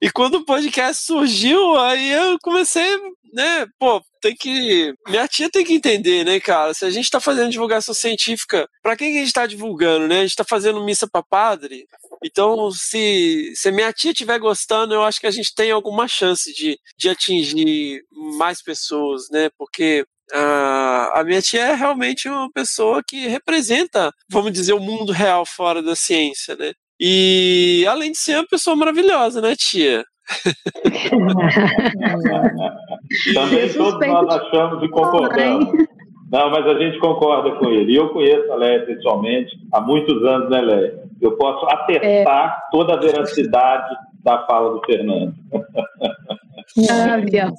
e 0.02 0.12
quando 0.12 0.36
o 0.36 0.46
podcast 0.46 1.06
surgiu, 1.06 1.78
aí 1.78 2.12
eu 2.12 2.38
comecei, 2.42 2.98
né, 3.34 3.66
pô, 3.80 4.02
tem 4.22 4.36
que. 4.36 4.94
Minha 5.08 5.28
tia 5.28 5.50
tem 5.50 5.64
que 5.64 5.74
entender, 5.74 6.24
né, 6.24 6.40
cara? 6.40 6.74
Se 6.74 6.86
a 6.86 6.90
gente 6.90 7.10
tá 7.10 7.20
fazendo 7.20 7.52
divulgação 7.52 7.94
científica, 7.94 8.68
para 8.84 8.96
quem 8.96 9.12
que 9.12 9.18
a 9.18 9.22
gente 9.22 9.34
tá 9.34 9.48
divulgando, 9.48 10.08
né? 10.08 10.20
A 10.20 10.24
gente 10.24 10.36
tá 10.36 10.46
fazendo 10.48 10.84
missa 10.84 11.08
para 11.12 11.24
padre. 11.24 11.86
Então, 12.24 12.70
se, 12.72 13.52
se 13.56 13.72
minha 13.72 13.92
tia 13.92 14.12
estiver 14.12 14.38
gostando, 14.40 14.94
eu 14.94 15.04
acho 15.04 15.20
que 15.20 15.28
a 15.28 15.32
gente 15.32 15.54
tem 15.56 15.72
alguma 15.72 16.08
chance 16.08 16.54
de, 16.54 16.78
de 16.98 17.10
atingir 17.10 18.04
mais 18.38 18.62
pessoas, 18.62 19.24
né? 19.32 19.50
Porque 19.58 20.06
ah, 20.34 21.12
a 21.16 21.24
minha 21.24 21.42
tia 21.42 21.62
é 21.62 21.76
realmente 21.76 22.30
uma 22.30 22.50
pessoa 22.52 23.02
que 23.06 23.28
representa, 23.28 24.12
vamos 24.30 24.52
dizer, 24.52 24.74
o 24.74 24.80
mundo 24.80 25.12
real 25.12 25.46
fora 25.46 25.82
da 25.82 25.96
ciência, 25.96 26.56
né? 26.56 26.72
E 27.00 27.86
além 27.88 28.12
de 28.12 28.18
ser 28.18 28.36
uma 28.36 28.48
pessoa 28.48 28.76
maravilhosa, 28.76 29.42
né, 29.42 29.56
tia? 29.56 30.04
Também 33.34 33.74
todos 33.74 34.08
nós 34.08 34.36
achamos 34.36 34.84
e 34.84 34.90
concordamos. 34.90 35.88
Não, 36.32 36.50
mas 36.50 36.66
a 36.66 36.80
gente 36.80 36.98
concorda 37.00 37.52
com 37.58 37.70
ele. 37.70 37.92
E 37.92 37.98
eu 37.98 38.08
conheço 38.10 38.50
a 38.54 38.56
Leia 38.56 38.86
pessoalmente 38.86 39.52
há 39.74 39.82
muitos 39.82 40.24
anos, 40.24 40.50
né, 40.50 40.62
Leia? 40.62 41.04
Eu 41.20 41.36
posso 41.36 41.66
atestar 41.66 42.70
toda 42.72 42.94
a 42.94 42.98
veracidade 42.98 43.94
da 44.24 44.46
fala 44.46 44.72
do 44.72 44.82
Fernando. 44.86 45.34
Bianca, 46.76 47.18
obrigada. 47.18 47.54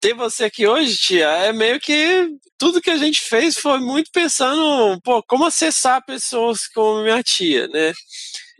Ter 0.00 0.14
você 0.14 0.44
aqui 0.44 0.66
hoje, 0.66 0.96
tia, 0.96 1.28
é 1.28 1.52
meio 1.52 1.78
que 1.78 2.28
tudo 2.58 2.80
que 2.80 2.90
a 2.90 2.96
gente 2.96 3.20
fez 3.20 3.56
foi 3.56 3.78
muito 3.80 4.10
pensando, 4.12 5.00
pô, 5.02 5.22
como 5.22 5.46
acessar 5.46 6.04
pessoas 6.04 6.66
como 6.68 7.02
minha 7.02 7.22
tia, 7.22 7.68
né? 7.68 7.92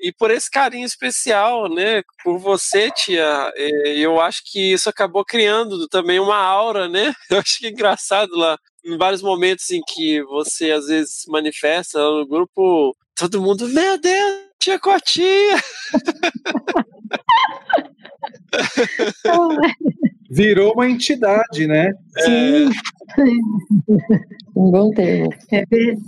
E 0.03 0.13
por 0.13 0.31
esse 0.31 0.51
carinho 0.51 0.87
especial, 0.87 1.69
né, 1.69 2.03
por 2.25 2.39
você, 2.39 2.91
tia, 2.91 3.53
é, 3.55 3.99
eu 3.99 4.19
acho 4.19 4.41
que 4.47 4.73
isso 4.73 4.89
acabou 4.89 5.23
criando 5.25 5.87
também 5.89 6.19
uma 6.19 6.39
aura, 6.39 6.89
né? 6.89 7.13
Eu 7.31 7.39
acho 7.39 7.59
que 7.59 7.67
é 7.67 7.71
engraçado 7.71 8.35
lá, 8.35 8.57
em 8.83 8.97
vários 8.97 9.21
momentos 9.21 9.69
em 9.71 9.83
que 9.87 10.23
você 10.25 10.73
às 10.73 10.87
vezes 10.87 11.21
se 11.21 11.31
manifesta 11.31 11.99
lá 11.99 12.21
no 12.21 12.27
grupo, 12.27 12.97
todo 13.15 13.43
mundo, 13.43 13.69
meu 13.69 13.99
Deus, 13.99 14.41
tia 14.59 14.81
Virou 20.31 20.75
uma 20.75 20.89
entidade, 20.89 21.67
né? 21.67 21.93
Sim. 22.19 22.71
Um 24.55 24.71
bom 24.71 24.91
termo. 24.91 25.33
É 25.51 25.65
verdade. 25.67 26.03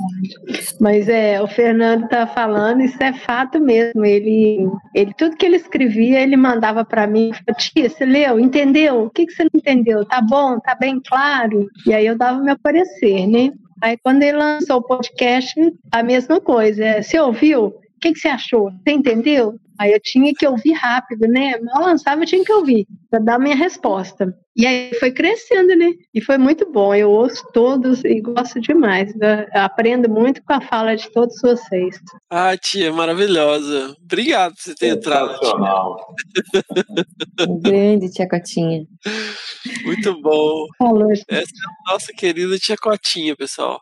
Mas 0.81 1.09
é, 1.09 1.43
o 1.43 1.49
Fernando 1.49 2.09
tá 2.09 2.27
falando, 2.27 2.83
isso 2.83 3.03
é 3.03 3.13
fato 3.13 3.59
mesmo. 3.59 4.05
Ele, 4.05 4.69
ele 4.95 5.13
tudo 5.15 5.37
que 5.37 5.45
ele 5.45 5.57
escrevia, 5.57 6.21
ele 6.21 6.37
mandava 6.37 6.85
para 6.85 7.07
mim, 7.07 7.33
tia, 7.59 7.89
você 7.89 8.05
leu, 8.05 8.39
entendeu? 8.39 9.05
O 9.05 9.11
que, 9.11 9.27
que 9.27 9.33
você 9.33 9.45
não 9.45 9.51
entendeu? 9.55 10.05
Tá 10.05 10.21
bom, 10.21 10.61
tá 10.61 10.77
bem 10.77 11.01
claro? 11.05 11.67
E 11.87 11.93
aí 11.93 12.07
eu 12.07 12.17
dava 12.17 12.41
meu 12.41 12.59
parecer, 12.59 13.27
né? 13.27 13.53
Aí 13.81 13.97
quando 13.97 14.23
ele 14.23 14.37
lançou 14.37 14.77
o 14.77 14.83
podcast, 14.83 15.61
a 15.91 16.03
mesma 16.03 16.41
coisa. 16.41 16.85
É, 16.85 17.03
você 17.03 17.19
ouviu? 17.19 17.75
O 18.03 18.09
que, 18.11 18.15
que 18.15 18.19
você 18.19 18.29
achou? 18.29 18.69
Você 18.69 18.91
entendeu? 18.93 19.61
Aí 19.79 19.93
eu 19.93 20.01
tinha 20.01 20.35
que 20.35 20.45
ouvir 20.45 20.73
rápido, 20.73 21.29
né? 21.29 21.57
Mal 21.61 21.85
lançava, 21.85 22.23
eu 22.23 22.27
tinha 22.27 22.45
que 22.45 22.53
ouvir 22.53 22.85
para 23.09 23.21
dar 23.21 23.37
a 23.37 23.39
minha 23.39 23.55
resposta. 23.55 24.37
E 24.57 24.67
aí 24.67 24.93
foi 24.99 25.13
crescendo, 25.13 25.77
né? 25.77 25.93
E 26.13 26.21
foi 26.21 26.37
muito 26.37 26.69
bom. 26.73 26.93
Eu 26.93 27.13
ouço 27.13 27.45
todos 27.53 28.05
e 28.05 28.21
gosto 28.21 28.61
demais. 28.61 29.15
Eu 29.15 29.61
aprendo 29.61 30.11
muito 30.11 30.43
com 30.43 30.53
a 30.53 30.61
fala 30.61 30.97
de 30.97 31.09
todos 31.13 31.41
vocês. 31.41 32.01
Ah, 32.29 32.57
tia, 32.57 32.93
maravilhosa. 32.93 33.97
Obrigado 34.03 34.53
por 34.57 34.63
você 34.63 34.75
ter 34.75 34.97
entrado. 34.97 35.39
Um 37.49 37.61
grande 37.61 38.11
tia 38.11 38.29
Cotinha. 38.29 38.85
Muito 39.85 40.21
bom. 40.21 40.67
Falou. 40.77 41.13
Essa 41.13 41.29
é 41.31 41.37
a 41.39 41.93
nossa 41.93 42.13
querida 42.13 42.59
tia 42.59 42.77
Cotinha, 42.77 43.37
pessoal. 43.37 43.81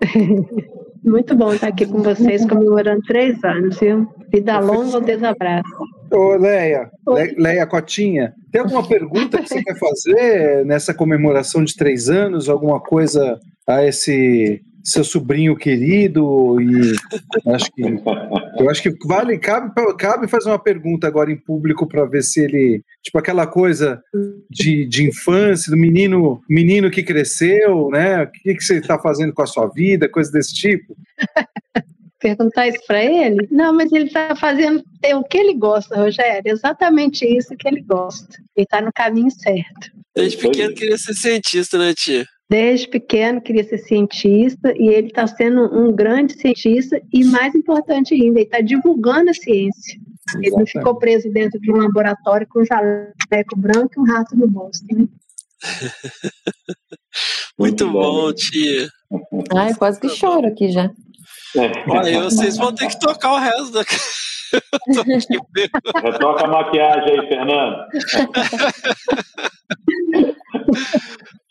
Muito 1.04 1.36
bom 1.36 1.52
estar 1.52 1.68
aqui 1.68 1.84
com 1.86 2.02
vocês 2.02 2.46
comemorando 2.48 3.02
três 3.02 3.42
anos, 3.44 3.78
viu? 3.78 4.08
Vida 4.32 4.58
longa 4.58 4.96
ou 4.96 5.00
desabraço. 5.02 5.68
Ô, 6.10 6.34
Leia, 6.36 6.88
Le- 7.06 7.34
Leia 7.38 7.66
Cotinha, 7.66 8.32
tem 8.50 8.62
alguma 8.62 8.86
pergunta 8.86 9.38
que 9.42 9.48
você 9.48 9.62
quer 9.62 9.76
fazer 9.78 10.64
nessa 10.64 10.94
comemoração 10.94 11.62
de 11.62 11.76
três 11.76 12.08
anos? 12.08 12.48
Alguma 12.48 12.80
coisa 12.80 13.38
a 13.66 13.84
esse 13.84 14.60
seu 14.84 15.02
sobrinho 15.02 15.56
querido? 15.56 16.60
E 16.60 16.92
acho 17.52 17.72
que 17.72 17.82
eu 18.58 18.70
acho 18.70 18.82
que 18.82 18.92
vale, 19.06 19.38
cabe, 19.38 19.72
cabe 19.98 20.28
fazer 20.28 20.50
uma 20.50 20.58
pergunta 20.58 21.06
agora 21.06 21.32
em 21.32 21.36
público 21.36 21.86
para 21.88 22.04
ver 22.04 22.22
se 22.22 22.40
ele, 22.44 22.84
tipo 23.02 23.18
aquela 23.18 23.46
coisa 23.46 24.02
de, 24.50 24.86
de 24.86 25.08
infância, 25.08 25.70
do 25.70 25.76
menino, 25.76 26.40
menino 26.48 26.90
que 26.90 27.02
cresceu, 27.02 27.88
né? 27.90 28.22
O 28.22 28.30
que, 28.30 28.54
que 28.54 28.62
você 28.62 28.78
está 28.78 28.98
fazendo 28.98 29.32
com 29.32 29.42
a 29.42 29.46
sua 29.46 29.66
vida, 29.68 30.08
coisa 30.08 30.30
desse 30.30 30.54
tipo. 30.54 30.94
Perguntar 32.20 32.68
isso 32.68 32.80
para 32.86 33.04
ele? 33.04 33.46
Não, 33.50 33.74
mas 33.74 33.92
ele 33.92 34.06
está 34.06 34.34
fazendo 34.34 34.82
é 35.02 35.14
o 35.14 35.22
que 35.22 35.36
ele 35.36 35.52
gosta, 35.52 35.94
Rogério. 35.94 36.50
Exatamente 36.50 37.26
isso 37.26 37.54
que 37.54 37.68
ele 37.68 37.82
gosta. 37.82 38.38
Ele 38.56 38.64
está 38.64 38.80
no 38.80 38.90
caminho 38.94 39.30
certo. 39.30 39.92
Desde 40.16 40.38
pequeno 40.38 40.74
queria 40.74 40.96
ser 40.96 41.12
cientista, 41.12 41.76
né, 41.76 41.92
tia? 41.92 42.24
Desde 42.48 42.86
pequeno 42.88 43.40
queria 43.40 43.64
ser 43.64 43.78
cientista 43.78 44.72
e 44.76 44.88
ele 44.88 45.06
está 45.06 45.26
sendo 45.26 45.62
um 45.62 45.90
grande 45.92 46.34
cientista 46.34 47.00
e 47.12 47.24
mais 47.24 47.54
importante 47.54 48.12
ainda, 48.14 48.38
ele 48.38 48.46
está 48.46 48.60
divulgando 48.60 49.30
a 49.30 49.34
ciência. 49.34 49.98
Ele 50.36 50.50
não 50.50 50.60
Exatamente. 50.60 50.72
ficou 50.72 50.98
preso 50.98 51.30
dentro 51.30 51.58
de 51.60 51.72
um 51.72 51.76
laboratório 51.76 52.46
com 52.48 52.60
um 52.60 52.64
jaleco 52.64 53.56
branco 53.56 53.94
e 53.96 54.00
um 54.00 54.04
rato 54.04 54.36
no 54.36 54.46
bolso. 54.46 54.82
Né? 54.90 55.06
Muito 57.58 57.90
bom, 57.90 58.32
tia. 58.32 58.88
Ai, 59.56 59.74
quase 59.74 60.00
que 60.00 60.08
choro 60.08 60.46
aqui 60.46 60.70
já. 60.70 60.90
Olha, 61.88 62.08
aí 62.08 62.22
vocês 62.22 62.56
vão 62.56 62.74
ter 62.74 62.88
que 62.88 62.98
tocar 62.98 63.34
o 63.34 63.38
resto 63.38 63.70
da. 63.70 63.84
Retoca 66.02 66.44
a 66.44 66.48
maquiagem 66.48 67.20
aí, 67.20 67.28
Fernando. 67.28 67.76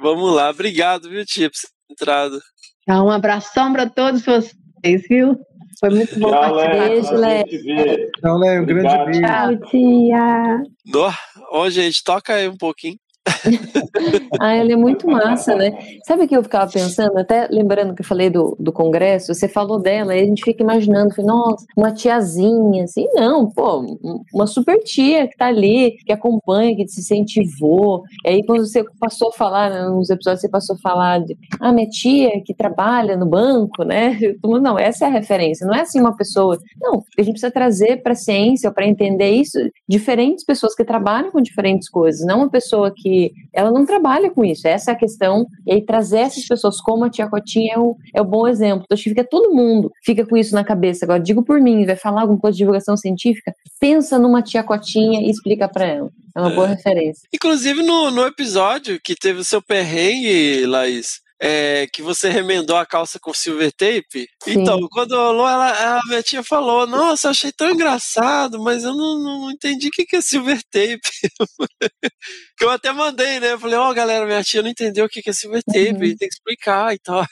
Vamos 0.00 0.34
lá, 0.34 0.50
obrigado, 0.50 1.08
viu, 1.08 1.24
tia, 1.24 1.50
por 1.50 1.56
ter 1.56 1.92
entrado. 1.92 2.40
Tá, 2.86 3.02
um 3.02 3.10
abração 3.10 3.72
para 3.72 3.88
todos 3.88 4.22
vocês, 4.24 5.02
viu? 5.08 5.36
Foi 5.80 5.90
muito 5.90 6.18
bom 6.18 6.30
Tchau, 6.30 6.54
participar. 6.54 7.16
Léo. 7.16 7.44
Beijo, 7.44 7.66
Léo. 7.66 8.10
Então, 8.18 8.36
Leia, 8.38 8.62
um 8.62 8.66
grande 8.66 9.04
beijo. 9.04 9.20
Tchau. 9.20 9.70
tia. 9.70 10.62
Ó, 10.94 11.12
Ó, 11.50 11.70
gente, 11.70 12.02
toca 12.02 12.34
aí 12.34 12.48
um 12.48 12.56
pouquinho. 12.56 12.96
Ah, 14.40 14.54
ela 14.54 14.72
é 14.72 14.76
muito 14.76 15.08
massa, 15.08 15.54
né? 15.54 15.72
Sabe 16.04 16.24
o 16.24 16.28
que 16.28 16.36
eu 16.36 16.42
ficava 16.42 16.70
pensando? 16.70 17.16
Até 17.18 17.46
lembrando 17.50 17.94
que 17.94 18.02
eu 18.02 18.06
falei 18.06 18.28
do, 18.30 18.56
do 18.58 18.72
congresso, 18.72 19.32
você 19.34 19.48
falou 19.48 19.80
dela, 19.80 20.14
e 20.14 20.20
a 20.22 20.24
gente 20.24 20.42
fica 20.44 20.62
imaginando, 20.62 21.14
nossa, 21.22 21.64
uma 21.76 21.92
tiazinha, 21.92 22.84
assim, 22.84 23.06
não, 23.14 23.48
pô, 23.50 23.80
um- 23.80 24.22
uma 24.32 24.46
super 24.46 24.78
tia 24.82 25.28
que 25.28 25.36
tá 25.36 25.46
ali, 25.46 25.92
que 26.04 26.12
acompanha, 26.12 26.74
que 26.76 26.84
te 26.84 27.00
incentivou. 27.00 28.02
E 28.24 28.28
aí, 28.28 28.44
quando 28.44 28.66
você 28.66 28.84
passou 28.98 29.28
a 29.28 29.32
falar, 29.32 29.70
né, 29.70 29.82
nos 29.88 30.10
episódios, 30.10 30.40
você 30.40 30.48
passou 30.48 30.76
a 30.76 30.78
falar 30.80 31.20
de, 31.20 31.36
ah, 31.60 31.72
minha 31.72 31.88
tia 31.88 32.42
que 32.44 32.54
trabalha 32.54 33.16
no 33.16 33.26
banco, 33.26 33.84
né? 33.84 34.18
Não, 34.44 34.78
essa 34.78 35.04
é 35.04 35.08
a 35.08 35.10
referência, 35.10 35.66
não 35.66 35.74
é 35.74 35.80
assim 35.82 36.00
uma 36.00 36.16
pessoa. 36.16 36.58
Não, 36.80 37.02
a 37.18 37.22
gente 37.22 37.32
precisa 37.34 37.50
trazer 37.52 38.02
para 38.02 38.12
a 38.12 38.16
ciência, 38.16 38.70
para 38.72 38.86
entender 38.86 39.30
isso, 39.30 39.58
diferentes 39.88 40.44
pessoas 40.44 40.74
que 40.74 40.84
trabalham 40.84 41.30
com 41.30 41.40
diferentes 41.40 41.88
coisas, 41.88 42.26
não 42.26 42.38
uma 42.38 42.50
pessoa 42.50 42.92
que 42.94 43.13
ela 43.52 43.70
não 43.70 43.84
trabalha 43.86 44.30
com 44.30 44.44
isso, 44.44 44.66
essa 44.66 44.90
é 44.90 44.94
a 44.94 44.96
questão. 44.96 45.46
E 45.66 45.72
aí 45.72 45.84
trazer 45.84 46.18
essas 46.18 46.46
pessoas 46.46 46.80
como 46.80 47.04
a 47.04 47.10
tia 47.10 47.28
Cotinha 47.28 47.74
é 47.74 47.78
o, 47.78 47.96
é 48.14 48.20
o 48.20 48.24
bom 48.24 48.46
exemplo. 48.46 48.84
Então, 48.84 48.94
acho 48.94 49.04
que 49.04 49.10
fica 49.10 49.24
todo 49.24 49.54
mundo 49.54 49.90
fica 50.04 50.26
com 50.26 50.36
isso 50.36 50.54
na 50.54 50.64
cabeça. 50.64 51.04
Agora, 51.04 51.20
digo 51.20 51.42
por 51.42 51.60
mim, 51.60 51.84
vai 51.86 51.96
falar 51.96 52.22
alguma 52.22 52.38
coisa 52.38 52.54
de 52.54 52.58
divulgação 52.58 52.96
científica, 52.96 53.54
pensa 53.80 54.18
numa 54.18 54.42
tia 54.42 54.62
Cotinha 54.62 55.20
e 55.20 55.30
explica 55.30 55.68
para 55.68 55.86
ela. 55.86 56.10
É 56.36 56.40
uma 56.40 56.50
boa 56.50 56.66
referência. 56.66 57.28
Inclusive 57.32 57.82
no, 57.82 58.10
no 58.10 58.26
episódio 58.26 59.00
que 59.00 59.14
teve 59.14 59.38
o 59.38 59.44
seu 59.44 59.62
perrengue, 59.62 60.66
Laís, 60.66 61.20
é, 61.40 61.86
que 61.92 62.02
você 62.02 62.28
remendou 62.28 62.76
a 62.76 62.86
calça 62.86 63.18
com 63.20 63.34
silver 63.34 63.72
tape. 63.72 64.26
Sim. 64.42 64.60
Então, 64.60 64.78
quando 64.90 65.14
rolou, 65.16 65.46
ela, 65.48 65.98
a 65.98 66.00
minha 66.06 66.22
tia 66.22 66.42
falou: 66.42 66.86
Nossa, 66.86 67.30
achei 67.30 67.52
tão 67.52 67.70
engraçado, 67.70 68.62
mas 68.62 68.84
eu 68.84 68.94
não, 68.94 69.18
não 69.18 69.50
entendi 69.50 69.88
o 69.88 69.90
que, 69.90 70.04
que 70.04 70.16
é 70.16 70.20
silver 70.20 70.60
tape. 70.70 71.00
que 72.56 72.64
eu 72.64 72.70
até 72.70 72.92
mandei, 72.92 73.40
né? 73.40 73.52
Eu 73.52 73.58
falei: 73.58 73.76
Ó, 73.76 73.92
galera, 73.92 74.26
minha 74.26 74.42
tia 74.42 74.62
não 74.62 74.70
entendeu 74.70 75.04
o 75.06 75.08
que, 75.08 75.22
que 75.22 75.30
é 75.30 75.32
silver 75.32 75.62
tape, 75.64 75.90
Uhum. 75.92 75.98
tem 75.98 76.16
que 76.16 76.26
explicar 76.26 76.94
e 76.94 76.98
tal. 76.98 77.24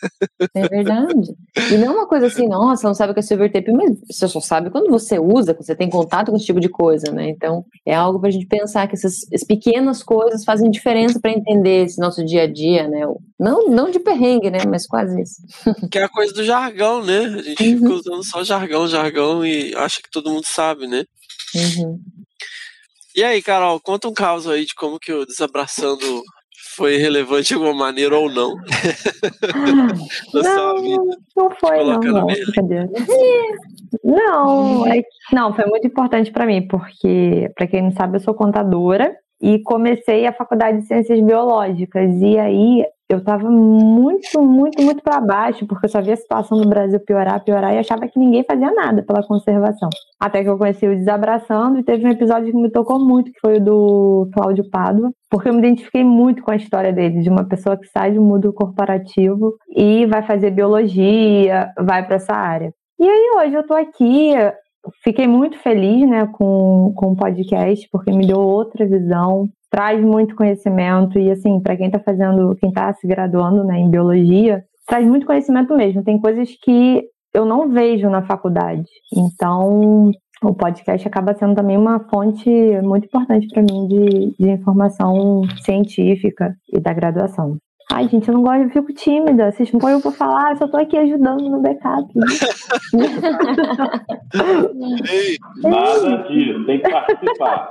É 0.55 0.68
verdade. 0.68 1.34
E 1.70 1.76
não 1.78 1.86
é 1.86 1.90
uma 1.90 2.07
coisa 2.07 2.26
assim, 2.26 2.46
nossa, 2.48 2.86
não 2.86 2.94
sabe 2.94 3.12
o 3.12 3.14
que 3.14 3.20
é 3.20 3.22
silver 3.22 3.50
tape, 3.50 3.72
mas 3.72 3.96
você 4.11 4.28
só 4.28 4.40
sabe 4.40 4.70
quando 4.70 4.90
você 4.90 5.18
usa, 5.18 5.55
quando 5.55 5.64
você 5.66 5.74
tem 5.74 5.88
contato 5.88 6.30
com 6.30 6.36
esse 6.36 6.46
tipo 6.46 6.61
de 6.61 6.68
coisa, 6.68 7.11
né? 7.12 7.28
Então, 7.30 7.64
é 7.86 7.94
algo 7.94 8.20
pra 8.20 8.30
gente 8.30 8.46
pensar 8.46 8.86
que 8.88 8.94
essas, 8.94 9.20
essas 9.32 9.46
pequenas 9.46 10.03
coisas 10.03 10.44
fazem 10.44 10.70
diferença 10.70 11.20
para 11.20 11.30
entender 11.32 11.84
esse 11.84 12.00
nosso 12.00 12.24
dia 12.24 12.42
a 12.42 12.46
dia, 12.46 12.88
né? 12.88 13.00
Não, 13.43 13.68
não 13.68 13.90
de 13.90 13.99
perrengue, 13.99 14.51
né? 14.51 14.59
Mas 14.68 14.86
quase 14.86 15.20
isso. 15.20 15.43
Que 15.90 15.99
é 15.99 16.05
a 16.05 16.09
coisa 16.09 16.32
do 16.32 16.45
jargão, 16.45 17.03
né? 17.05 17.18
A 17.18 17.43
gente 17.43 17.62
Uhum. 17.74 17.78
fica 17.78 17.93
usando 17.95 18.24
só 18.24 18.45
jargão, 18.45 18.86
jargão 18.86 19.45
e 19.45 19.74
acha 19.74 20.01
que 20.03 20.11
todo 20.11 20.30
mundo 20.30 20.45
sabe, 20.47 20.86
né? 20.86 21.05
Uhum. 21.55 21.99
E 23.16 23.22
aí, 23.22 23.43
Carol, 23.43 23.78
conta 23.80 24.09
um 24.09 24.14
caos 24.14 24.47
aí 24.47 24.64
de 24.64 24.74
como 24.74 24.99
que 24.99 25.12
o 25.12 25.26
Desabraçando 25.26 26.22
foi 26.76 26.97
relevante 26.97 27.49
de 27.49 27.55
alguma 27.55 27.74
maneira 27.74 28.16
ou 28.16 28.30
não 28.30 28.55
na 30.32 30.43
sua 30.43 30.80
vida. 30.80 30.97
Não, 30.97 31.11
não 31.36 31.51
foi, 31.61 31.84
não, 31.84 32.01
não. 32.01 32.26
Não, 34.03 34.86
é- 34.86 35.03
não, 35.32 35.55
foi 35.55 35.66
muito 35.66 35.86
importante 35.86 36.30
para 36.32 36.47
mim, 36.47 36.66
porque, 36.66 37.51
para 37.55 37.66
quem 37.66 37.82
não 37.82 37.93
sabe, 37.93 38.16
eu 38.16 38.20
sou 38.20 38.34
contadora 38.34 39.14
e 39.40 39.61
comecei 39.62 40.26
a 40.26 40.32
faculdade 40.32 40.80
de 40.80 40.86
Ciências 40.86 41.20
Biológicas. 41.20 42.11
E 42.20 42.38
aí 42.38 42.84
eu 43.12 43.18
estava 43.18 43.50
muito, 43.50 44.40
muito, 44.42 44.82
muito 44.82 45.02
para 45.02 45.20
baixo, 45.20 45.66
porque 45.66 45.86
eu 45.86 45.90
só 45.90 46.00
via 46.00 46.14
a 46.14 46.16
situação 46.16 46.58
do 46.58 46.68
Brasil 46.68 46.98
piorar, 47.00 47.42
piorar, 47.44 47.74
e 47.74 47.78
achava 47.78 48.08
que 48.08 48.18
ninguém 48.18 48.44
fazia 48.44 48.72
nada 48.72 49.02
pela 49.02 49.22
conservação. 49.22 49.88
Até 50.20 50.42
que 50.42 50.48
eu 50.48 50.58
conheci 50.58 50.86
o 50.86 50.96
Desabraçando 50.96 51.78
e 51.78 51.84
teve 51.84 52.06
um 52.06 52.10
episódio 52.10 52.50
que 52.50 52.56
me 52.56 52.70
tocou 52.70 52.98
muito, 52.98 53.32
que 53.32 53.40
foi 53.40 53.56
o 53.56 53.64
do 53.64 54.30
Cláudio 54.32 54.68
Pádua, 54.70 55.10
porque 55.30 55.48
eu 55.48 55.52
me 55.52 55.58
identifiquei 55.58 56.04
muito 56.04 56.42
com 56.42 56.50
a 56.50 56.56
história 56.56 56.92
dele, 56.92 57.22
de 57.22 57.28
uma 57.28 57.44
pessoa 57.44 57.76
que 57.76 57.86
sai 57.86 58.12
do 58.12 58.22
mundo 58.22 58.52
corporativo 58.52 59.54
e 59.76 60.06
vai 60.06 60.22
fazer 60.22 60.50
biologia, 60.50 61.72
vai 61.78 62.06
para 62.06 62.16
essa 62.16 62.34
área. 62.34 62.72
E 62.98 63.08
aí 63.08 63.30
hoje 63.36 63.54
eu 63.54 63.66
tô 63.66 63.74
aqui, 63.74 64.32
fiquei 65.02 65.26
muito 65.26 65.58
feliz, 65.58 66.08
né, 66.08 66.26
com, 66.32 66.92
com 66.96 67.12
o 67.12 67.16
podcast, 67.16 67.88
porque 67.90 68.12
me 68.12 68.26
deu 68.26 68.38
outra 68.38 68.86
visão, 68.86 69.48
traz 69.73 70.05
muito 70.05 70.37
conhecimento 70.37 71.18
e 71.18 71.31
assim, 71.31 71.59
para 71.59 71.77
quem 71.77 71.91
tá 71.91 71.99
fazendo, 71.99 72.55
quem 72.61 72.70
tá 72.70 72.93
se 72.93 73.07
graduando, 73.07 73.64
né, 73.64 73.79
em 73.79 73.91
biologia, 73.91 74.62
traz 74.87 75.07
muito 75.07 75.25
conhecimento 75.25 75.75
mesmo. 75.75 76.05
Tem 76.05 76.20
coisas 76.20 76.51
que 76.62 77.03
eu 77.33 77.47
não 77.47 77.70
vejo 77.70 78.11
na 78.11 78.20
faculdade. 78.20 78.85
Então, 79.16 80.11
o 80.43 80.55
podcast 80.55 81.09
acaba 81.09 81.35
sendo 81.35 81.55
também 81.55 81.79
uma 81.79 82.01
fonte 82.01 82.51
muito 82.83 83.07
importante 83.07 83.49
para 83.49 83.62
mim 83.62 83.89
de, 83.89 84.35
de 84.39 84.51
informação 84.51 85.43
científica 85.64 86.55
e 86.70 86.79
da 86.79 86.93
graduação. 86.93 87.57
Ai, 87.91 88.07
gente, 88.09 88.29
eu 88.29 88.35
não 88.35 88.43
gosto, 88.43 88.62
eu 88.62 88.70
fico 88.70 88.93
tímida. 88.93 89.53
Vocês 89.53 89.73
me 89.73 89.81
põem 89.81 89.99
pra 90.01 90.12
falar, 90.12 90.53
eu 90.53 90.57
só 90.57 90.68
tô 90.68 90.77
aqui 90.77 90.97
ajudando 90.99 91.49
no 91.49 91.61
backup. 91.61 92.12
Ei, 95.11 95.37
Nada 95.62 96.29
disso, 96.29 96.66
tem 96.66 96.81
que 96.81 96.91
participar. 96.91 97.68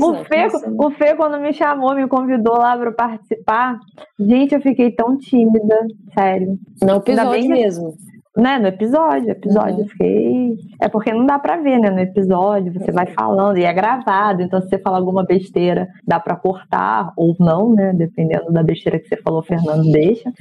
O 0.00 0.24
Fê, 0.24 0.46
o 0.78 0.90
Fê, 0.90 1.14
quando 1.14 1.40
me 1.40 1.52
chamou, 1.52 1.94
me 1.94 2.06
convidou 2.08 2.58
lá 2.58 2.76
para 2.76 2.92
participar, 2.92 3.78
gente, 4.18 4.54
eu 4.54 4.60
fiquei 4.60 4.90
tão 4.90 5.16
tímida, 5.16 5.86
sério. 6.14 6.58
Ainda 6.82 6.96
episódio 6.96 7.30
bem 7.32 7.42
que- 7.42 7.48
mesmo. 7.48 7.94
Né, 8.38 8.56
no 8.58 8.68
episódio, 8.68 9.30
episódio, 9.30 9.80
eu 9.80 9.86
fiquei. 9.88 10.56
É 10.80 10.88
porque 10.88 11.12
não 11.12 11.26
dá 11.26 11.38
pra 11.38 11.56
ver, 11.56 11.78
né, 11.80 11.90
no 11.90 11.98
episódio, 11.98 12.72
você 12.72 12.92
vai 12.92 13.06
falando 13.06 13.58
e 13.58 13.64
é 13.64 13.72
gravado, 13.72 14.42
então 14.42 14.62
se 14.62 14.68
você 14.68 14.78
falar 14.78 14.98
alguma 14.98 15.24
besteira, 15.24 15.88
dá 16.06 16.20
pra 16.20 16.36
cortar 16.36 17.12
ou 17.16 17.34
não, 17.40 17.74
né, 17.74 17.92
dependendo 17.92 18.52
da 18.52 18.62
besteira 18.62 18.98
que 19.00 19.08
você 19.08 19.16
falou, 19.16 19.40
o 19.40 19.42
Fernando 19.44 19.90
deixa. 19.90 20.32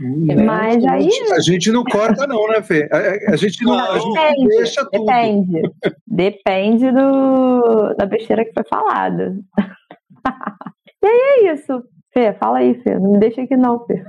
Mas 0.46 0.86
aí. 0.86 1.10
A 1.36 1.42
gente 1.42 1.72
não 1.72 1.84
corta, 1.84 2.28
não, 2.28 2.48
né, 2.50 2.62
Fê? 2.62 2.88
A, 2.92 3.34
a 3.34 3.36
gente 3.36 3.64
não, 3.64 3.80
a 3.80 3.98
gente 3.98 4.14
Depende, 4.14 4.48
deixa 4.50 4.86
tudo. 4.86 5.06
depende. 5.06 5.62
Depende 6.06 6.92
do, 6.92 7.94
da 7.96 8.06
besteira 8.06 8.46
que 8.46 8.54
foi 8.54 8.64
falada. 8.64 9.36
e 11.02 11.08
aí 11.08 11.48
é 11.48 11.54
isso. 11.54 11.84
Fê, 12.18 12.34
fala 12.34 12.58
aí, 12.58 12.74
Fê. 12.82 12.96
Não 12.96 13.12
me 13.12 13.20
deixa 13.20 13.44
aqui 13.44 13.56
não, 13.56 13.86
Fê. 13.86 14.04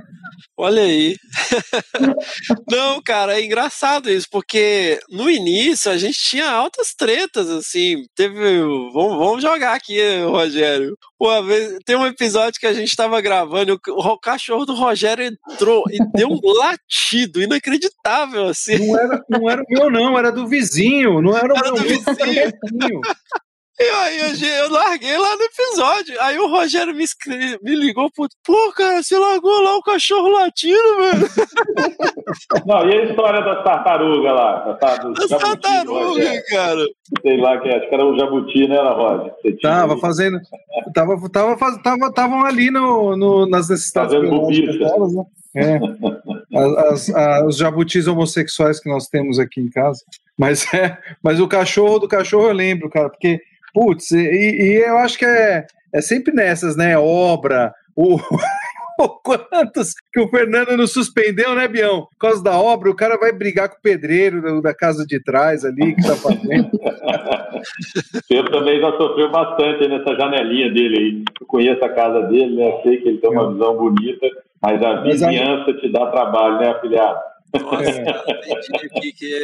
Olha 0.57 0.81
aí. 0.81 1.15
Não, 2.69 3.01
cara, 3.01 3.39
é 3.39 3.43
engraçado 3.43 4.09
isso, 4.09 4.27
porque 4.31 4.99
no 5.09 5.29
início 5.29 5.91
a 5.91 5.97
gente 5.97 6.17
tinha 6.19 6.49
altas 6.49 6.93
tretas, 6.97 7.49
assim. 7.49 8.03
Teve. 8.15 8.61
Vamos, 8.93 9.17
vamos 9.17 9.41
jogar 9.41 9.75
aqui, 9.75 9.99
Rogério. 10.23 10.95
Uma 11.19 11.43
vez, 11.43 11.77
tem 11.85 11.95
um 11.95 12.05
episódio 12.05 12.59
que 12.59 12.67
a 12.67 12.73
gente 12.73 12.95
tava 12.95 13.19
gravando, 13.21 13.71
e 13.71 13.91
o, 13.91 13.93
o 13.93 14.19
cachorro 14.19 14.65
do 14.65 14.73
Rogério 14.73 15.25
entrou 15.25 15.83
e 15.91 15.99
deu 16.13 16.29
um 16.29 16.39
latido 16.57 17.41
inacreditável, 17.41 18.47
assim. 18.47 18.87
Não 18.87 18.99
era, 18.99 19.25
não 19.29 19.49
era 19.49 19.61
o 19.61 19.65
meu, 19.69 19.91
não, 19.91 20.17
era 20.17 20.31
do 20.31 20.47
vizinho. 20.47 21.21
Não 21.21 21.37
era 21.37 21.53
o 21.53 21.57
Era 21.57 21.71
meu, 21.71 21.75
do 21.75 21.83
vizinho. 21.83 23.01
E 23.81 23.83
aí 23.83 24.19
eu, 24.19 24.65
eu 24.65 24.71
larguei 24.71 25.17
lá 25.17 25.35
no 25.37 25.43
episódio. 25.43 26.21
Aí 26.21 26.37
o 26.37 26.47
Rogério 26.49 26.93
me, 26.93 27.03
escre- 27.03 27.57
me 27.63 27.75
ligou, 27.75 28.11
pô, 28.11 28.27
pô, 28.45 28.73
cara, 28.73 29.01
você 29.01 29.17
largou 29.17 29.61
lá 29.61 29.77
o 29.77 29.81
cachorro 29.81 30.27
latindo, 30.27 30.97
velho. 30.97 31.29
Não, 32.65 32.89
e 32.89 32.93
a 32.97 33.05
história 33.05 33.41
das 33.41 33.63
tartarugas 33.63 34.33
lá? 34.33 34.77
Das 34.77 35.29
tartarugas, 35.29 36.07
Rogério? 36.07 36.43
cara. 36.49 36.81
Sei 37.21 37.37
lá, 37.37 37.57
que 37.59 37.69
acho 37.69 37.87
que 37.89 37.95
era 37.95 38.05
um 38.05 38.17
jabuti, 38.19 38.67
né, 38.67 38.79
Roger? 38.81 39.33
Tinha 39.41 39.57
Tava 39.61 39.93
aí. 39.93 39.99
fazendo. 40.01 40.39
Tava, 40.93 41.29
tava, 41.29 41.57
tava, 41.81 42.13
tavam 42.13 42.45
ali 42.45 42.69
no, 42.69 43.15
no- 43.15 43.45
nas 43.49 43.69
necessidades 43.69 44.13
delas, 44.77 45.13
né? 45.13 45.23
É. 45.55 45.79
As- 46.57 46.77
as- 46.77 47.15
a- 47.15 47.45
os 47.45 47.57
jabutis 47.57 48.07
homossexuais 48.07 48.79
que 48.79 48.89
nós 48.89 49.07
temos 49.07 49.39
aqui 49.39 49.61
em 49.61 49.69
casa. 49.69 50.03
Mas 50.37 50.71
é, 50.73 50.97
mas 51.23 51.39
o 51.39 51.47
cachorro 51.47 51.97
do 51.99 52.07
cachorro 52.07 52.47
eu 52.47 52.53
lembro, 52.53 52.89
cara, 52.89 53.09
porque, 53.09 53.41
putz, 53.73 54.11
e, 54.11 54.17
e 54.17 54.83
eu 54.85 54.97
acho 54.97 55.17
que 55.17 55.25
é, 55.25 55.65
é 55.93 56.01
sempre 56.01 56.33
nessas, 56.33 56.75
né? 56.75 56.97
Obra, 56.97 57.73
o. 57.95 58.17
Quantos 59.23 59.93
que 60.11 60.19
o 60.19 60.27
Fernando 60.27 60.75
nos 60.75 60.91
suspendeu, 60.91 61.55
né, 61.55 61.69
Bião? 61.69 62.01
Por 62.01 62.17
causa 62.19 62.43
da 62.43 62.59
obra, 62.59 62.89
o 62.91 62.95
cara 62.95 63.17
vai 63.17 63.31
brigar 63.31 63.69
com 63.69 63.77
o 63.77 63.81
pedreiro 63.81 64.61
da- 64.61 64.73
casa 64.73 65.05
de 65.05 65.23
trás 65.23 65.63
ali 65.63 65.95
que 65.95 66.01
tá 66.05 66.15
fazendo. 66.17 66.69
Pedro 68.27 68.51
também 68.51 68.81
já 68.81 68.91
sofreu 68.97 69.31
bastante 69.31 69.87
nessa 69.87 70.15
janelinha 70.17 70.69
dele 70.73 70.97
aí. 70.97 71.23
Eu 71.39 71.47
conheço 71.47 71.83
a 71.85 71.89
casa 71.93 72.23
dele, 72.23 72.55
né? 72.57 72.81
Sei 72.83 72.97
que 72.97 73.07
ele 73.07 73.17
tem 73.19 73.29
uma 73.29 73.53
visão 73.53 73.77
bonita, 73.77 74.27
mas 74.61 74.83
a 74.83 74.95
Mas 74.95 75.23
a- 75.23 75.27
vizinhança 75.29 75.73
te 75.75 75.89
dá 75.93 76.07
trabalho, 76.07 76.59
né, 76.59 76.69
afilhado? 76.71 77.19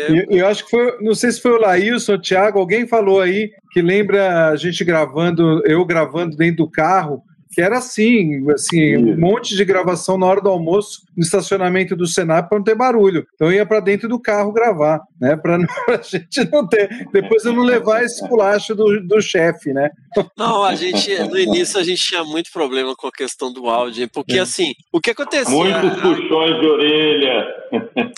Eu, 0.09 0.25
eu 0.29 0.47
acho 0.47 0.65
que 0.65 0.71
foi, 0.71 0.97
não 1.01 1.15
sei 1.15 1.31
se 1.31 1.41
foi 1.41 1.51
o 1.51 1.61
Laílson, 1.61 2.13
o 2.13 2.21
Thiago, 2.21 2.59
alguém 2.59 2.87
falou 2.87 3.21
aí 3.21 3.51
que 3.71 3.81
lembra 3.81 4.49
a 4.49 4.55
gente 4.55 4.83
gravando, 4.83 5.61
eu 5.65 5.83
gravando 5.85 6.37
dentro 6.37 6.65
do 6.65 6.69
carro, 6.69 7.23
que 7.55 7.61
era 7.61 7.77
assim, 7.77 8.45
assim, 8.51 8.97
um 8.97 9.17
monte 9.17 9.55
de 9.55 9.63
gravação 9.63 10.17
na 10.17 10.25
hora 10.25 10.41
do 10.41 10.49
almoço 10.49 11.03
no 11.15 11.23
estacionamento 11.23 11.95
do 11.95 12.05
Senado 12.05 12.49
para 12.49 12.57
não 12.57 12.65
ter 12.65 12.75
barulho. 12.75 13.25
Então 13.33 13.47
eu 13.47 13.53
ia 13.53 13.65
para 13.65 13.79
dentro 13.79 14.09
do 14.09 14.19
carro 14.19 14.51
gravar, 14.51 14.99
né, 15.19 15.37
para 15.37 15.55
a 15.87 16.01
gente 16.01 16.51
não 16.51 16.67
ter, 16.67 17.07
depois 17.13 17.45
eu 17.45 17.53
não 17.53 17.63
levar 17.63 18.03
esse 18.03 18.27
culacho 18.27 18.75
do, 18.75 18.99
do 19.07 19.21
chefe, 19.21 19.71
né? 19.71 19.89
Não, 20.37 20.65
a 20.65 20.75
gente, 20.75 21.17
no 21.29 21.39
início 21.39 21.79
a 21.79 21.83
gente 21.83 22.03
tinha 22.03 22.25
muito 22.25 22.51
problema 22.51 22.93
com 22.93 23.07
a 23.07 23.11
questão 23.11 23.53
do 23.53 23.69
áudio, 23.69 24.09
porque 24.11 24.37
assim, 24.37 24.73
o 24.91 24.99
que 24.99 25.11
acontecia? 25.11 25.49
Muitos 25.49 26.01
puxões 26.01 26.59
de 26.59 26.67
orelha. 26.67 27.47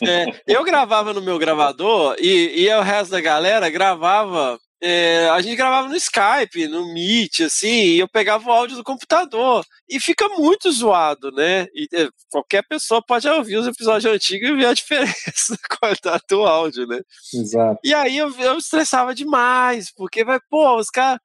É, 0.04 0.26
eu 0.48 0.64
gravava 0.64 1.14
no 1.14 1.22
meu 1.22 1.38
gravador 1.38 2.16
e, 2.20 2.64
e 2.64 2.74
o 2.74 2.82
resto 2.82 3.12
da 3.12 3.22
galera 3.22 3.70
gravava. 3.70 4.58
É, 4.82 5.28
a 5.30 5.42
gente 5.42 5.56
gravava 5.56 5.88
no 5.88 5.96
Skype, 5.96 6.68
no 6.68 6.94
Meet, 6.94 7.42
assim, 7.42 7.68
e 7.68 8.00
eu 8.00 8.08
pegava 8.08 8.48
o 8.48 8.52
áudio 8.52 8.78
do 8.78 8.84
computador. 8.84 9.66
E 9.90 10.00
fica 10.00 10.28
muito 10.30 10.70
zoado, 10.70 11.32
né? 11.32 11.68
E 11.74 11.88
é, 11.94 12.10
qualquer 12.30 12.62
pessoa 12.68 13.02
pode 13.02 13.28
ouvir 13.28 13.56
os 13.56 13.68
episódios 13.68 14.14
antigos 14.14 14.50
e 14.50 14.56
ver 14.56 14.66
a 14.66 14.74
diferença 14.76 15.56
da 15.56 15.78
qualidade 15.78 16.24
do 16.30 16.46
áudio, 16.46 16.86
né? 16.86 17.00
Exato. 17.34 17.80
E 17.84 17.94
aí 17.94 18.18
eu, 18.18 18.30
eu 18.38 18.58
estressava 18.58 19.16
demais, 19.16 19.92
porque 19.96 20.26
vai, 20.26 20.40
pô, 20.50 20.78
os 20.78 20.90
caras. 20.90 21.20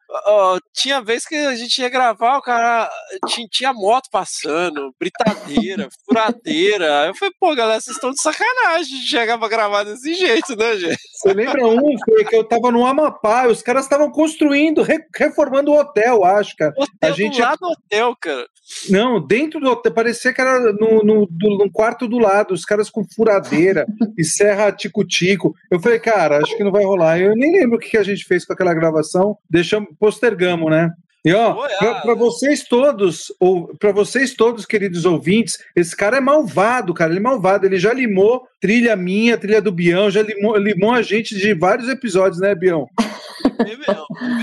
tinha 0.72 1.02
vez 1.02 1.26
que 1.26 1.34
a 1.34 1.56
gente 1.56 1.82
ia 1.82 1.88
gravar, 1.88 2.38
o 2.38 2.42
cara 2.42 2.88
tinha, 3.26 3.48
tinha 3.50 3.72
moto 3.72 4.08
passando, 4.10 4.94
britadeira, 4.98 5.88
furadeira. 6.06 7.06
Eu 7.08 7.14
falei, 7.16 7.34
pô, 7.38 7.54
galera, 7.54 7.80
vocês 7.80 7.96
estão 7.96 8.12
de 8.12 8.22
sacanagem 8.22 9.00
de 9.00 9.08
chegar 9.08 9.38
pra 9.38 9.48
gravar 9.48 9.82
desse 9.82 10.14
jeito, 10.14 10.56
né, 10.56 10.76
gente? 10.76 11.00
Você 11.14 11.34
lembra 11.34 11.66
um 11.66 11.96
foi 12.04 12.24
que 12.24 12.36
eu 12.36 12.44
tava 12.44 12.70
no 12.70 12.86
Amapá, 12.86 13.41
os 13.48 13.62
caras 13.62 13.84
estavam 13.84 14.10
construindo, 14.10 14.82
re- 14.82 15.04
reformando 15.16 15.70
o 15.70 15.78
hotel, 15.78 16.24
acho, 16.24 16.56
cara. 16.56 16.72
a 17.00 17.10
gente 17.10 17.40
lá 17.40 17.54
do 17.56 17.66
hotel, 17.66 18.16
cara. 18.20 18.46
Não, 18.88 19.24
dentro 19.24 19.60
do 19.60 19.70
hotel, 19.70 19.92
parecia 19.92 20.32
que 20.32 20.40
era 20.40 20.72
no, 20.72 21.02
no, 21.02 21.26
do- 21.30 21.58
no 21.58 21.70
quarto 21.70 22.06
do 22.08 22.18
lado, 22.18 22.54
os 22.54 22.64
caras 22.64 22.88
com 22.90 23.04
furadeira 23.14 23.84
e 24.18 24.24
serra 24.24 24.72
tico-tico. 24.72 25.54
Eu 25.70 25.80
falei, 25.80 25.98
cara, 25.98 26.38
acho 26.38 26.56
que 26.56 26.64
não 26.64 26.72
vai 26.72 26.84
rolar. 26.84 27.18
Eu 27.18 27.34
nem 27.34 27.52
lembro 27.60 27.76
o 27.76 27.80
que 27.80 27.90
que 27.90 27.98
a 27.98 28.02
gente 28.02 28.24
fez 28.24 28.44
com 28.44 28.52
aquela 28.52 28.74
gravação, 28.74 29.36
deixamos, 29.50 29.90
postergamos, 29.98 30.70
né? 30.70 30.90
E 31.24 31.32
ó, 31.32 31.54
para 32.02 32.14
vocês 32.14 32.64
todos, 32.64 33.32
ou 33.38 33.68
para 33.78 33.92
vocês 33.92 34.34
todos, 34.34 34.66
queridos 34.66 35.04
ouvintes, 35.04 35.56
esse 35.76 35.94
cara 35.96 36.16
é 36.16 36.20
malvado, 36.20 36.92
cara. 36.92 37.12
Ele 37.12 37.20
é 37.20 37.22
malvado. 37.22 37.64
Ele 37.64 37.78
já 37.78 37.92
limou 37.92 38.42
trilha 38.60 38.96
minha, 38.96 39.38
trilha 39.38 39.62
do 39.62 39.70
Bião, 39.70 40.10
já 40.10 40.20
limou, 40.20 40.56
limou 40.56 40.90
a 40.92 41.00
gente 41.00 41.36
de 41.36 41.54
vários 41.54 41.88
episódios, 41.88 42.40
né, 42.40 42.56
Bião? 42.56 42.88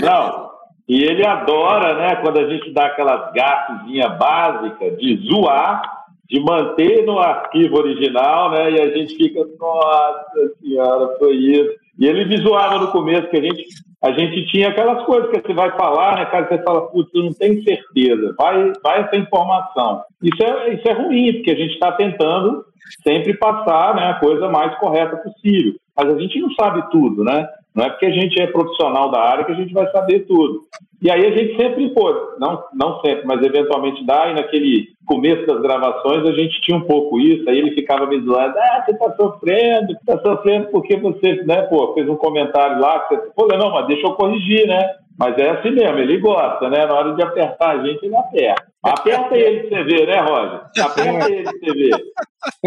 Não. 0.02 0.50
E 0.88 1.04
ele 1.04 1.24
adora, 1.24 1.94
né, 1.94 2.16
quando 2.16 2.38
a 2.38 2.48
gente 2.48 2.72
dá 2.72 2.86
aquelas 2.86 3.32
gafozinhas 3.32 4.18
básicas 4.18 4.98
de 4.98 5.16
zoar, 5.28 5.82
de 6.28 6.40
manter 6.40 7.04
no 7.04 7.18
arquivo 7.18 7.76
original, 7.76 8.52
né? 8.52 8.70
E 8.70 8.80
a 8.80 8.96
gente 8.96 9.16
fica, 9.16 9.44
nossa 9.58 10.52
senhora, 10.60 11.16
foi 11.18 11.34
isso. 11.34 11.70
E 11.98 12.06
ele 12.06 12.24
me 12.24 12.36
zoava 12.38 12.78
no 12.78 12.92
começo, 12.92 13.28
que 13.28 13.36
a 13.36 13.42
gente, 13.42 13.64
a 14.00 14.12
gente 14.12 14.46
tinha 14.46 14.68
aquelas 14.68 15.04
coisas 15.04 15.30
que 15.30 15.40
você 15.40 15.52
vai 15.52 15.70
falar, 15.76 16.16
né, 16.16 16.24
cara? 16.26 16.48
Você 16.48 16.62
fala, 16.62 16.88
putz, 16.88 17.10
eu 17.14 17.24
não 17.24 17.32
tenho 17.34 17.62
certeza, 17.62 18.34
vai, 18.38 18.72
vai 18.82 19.02
essa 19.02 19.16
informação. 19.16 20.02
Isso 20.22 20.42
é, 20.42 20.74
isso 20.74 20.88
é 20.88 20.92
ruim, 20.92 21.32
porque 21.34 21.50
a 21.50 21.56
gente 21.56 21.74
está 21.74 21.92
tentando 21.92 22.64
sempre 23.02 23.34
passar 23.34 23.94
né, 23.94 24.04
a 24.10 24.14
coisa 24.14 24.48
mais 24.48 24.74
correta 24.78 25.16
possível. 25.16 25.74
Mas 25.96 26.14
a 26.14 26.18
gente 26.18 26.40
não 26.40 26.50
sabe 26.52 26.90
tudo, 26.90 27.24
né? 27.24 27.48
Não 27.74 27.84
é 27.84 27.90
porque 27.90 28.06
a 28.06 28.10
gente 28.10 28.40
é 28.40 28.46
profissional 28.46 29.10
da 29.10 29.20
área 29.20 29.44
que 29.44 29.52
a 29.52 29.56
gente 29.56 29.72
vai 29.72 29.90
saber 29.90 30.20
tudo. 30.20 30.62
E 31.00 31.10
aí 31.10 31.24
a 31.24 31.30
gente 31.30 31.56
sempre, 31.56 31.88
pô, 31.90 32.36
não, 32.38 32.62
não 32.74 33.00
sempre, 33.00 33.24
mas 33.24 33.40
eventualmente 33.42 34.04
dá, 34.04 34.28
e 34.28 34.34
naquele 34.34 34.88
começo 35.06 35.46
das 35.46 35.62
gravações 35.62 36.28
a 36.28 36.32
gente 36.32 36.60
tinha 36.60 36.76
um 36.76 36.84
pouco 36.84 37.18
isso, 37.18 37.48
aí 37.48 37.58
ele 37.58 37.74
ficava 37.74 38.06
me 38.06 38.20
zoando, 38.20 38.54
ah, 38.58 38.84
você 38.84 38.98
tá 38.98 39.16
sofrendo, 39.16 39.96
tá 40.04 40.20
sofrendo 40.20 40.68
porque 40.70 40.96
você, 40.98 41.42
né, 41.44 41.62
pô, 41.62 41.94
fez 41.94 42.06
um 42.06 42.16
comentário 42.16 42.80
lá, 42.80 43.00
que 43.00 43.16
você, 43.16 43.30
pô, 43.34 43.46
não, 43.46 43.70
mas 43.72 43.86
deixa 43.86 44.06
eu 44.06 44.12
corrigir, 44.12 44.66
né? 44.66 44.96
Mas 45.18 45.36
é 45.38 45.50
assim 45.50 45.70
mesmo, 45.70 45.98
ele 45.98 46.18
gosta, 46.18 46.70
né? 46.70 46.86
Na 46.86 46.94
hora 46.94 47.14
de 47.14 47.22
apertar 47.22 47.78
a 47.78 47.86
gente, 47.86 48.04
ele 48.04 48.16
aperta. 48.16 48.66
Aperta 48.82 49.36
ele 49.36 49.68
pra 49.68 49.78
você 49.78 49.84
ver, 49.84 50.06
né, 50.06 50.20
Roger? 50.20 50.60
Aperta 50.80 51.32
ele 51.32 51.42
pra 51.42 51.52
você 51.52 51.72
ver. 51.74 52.04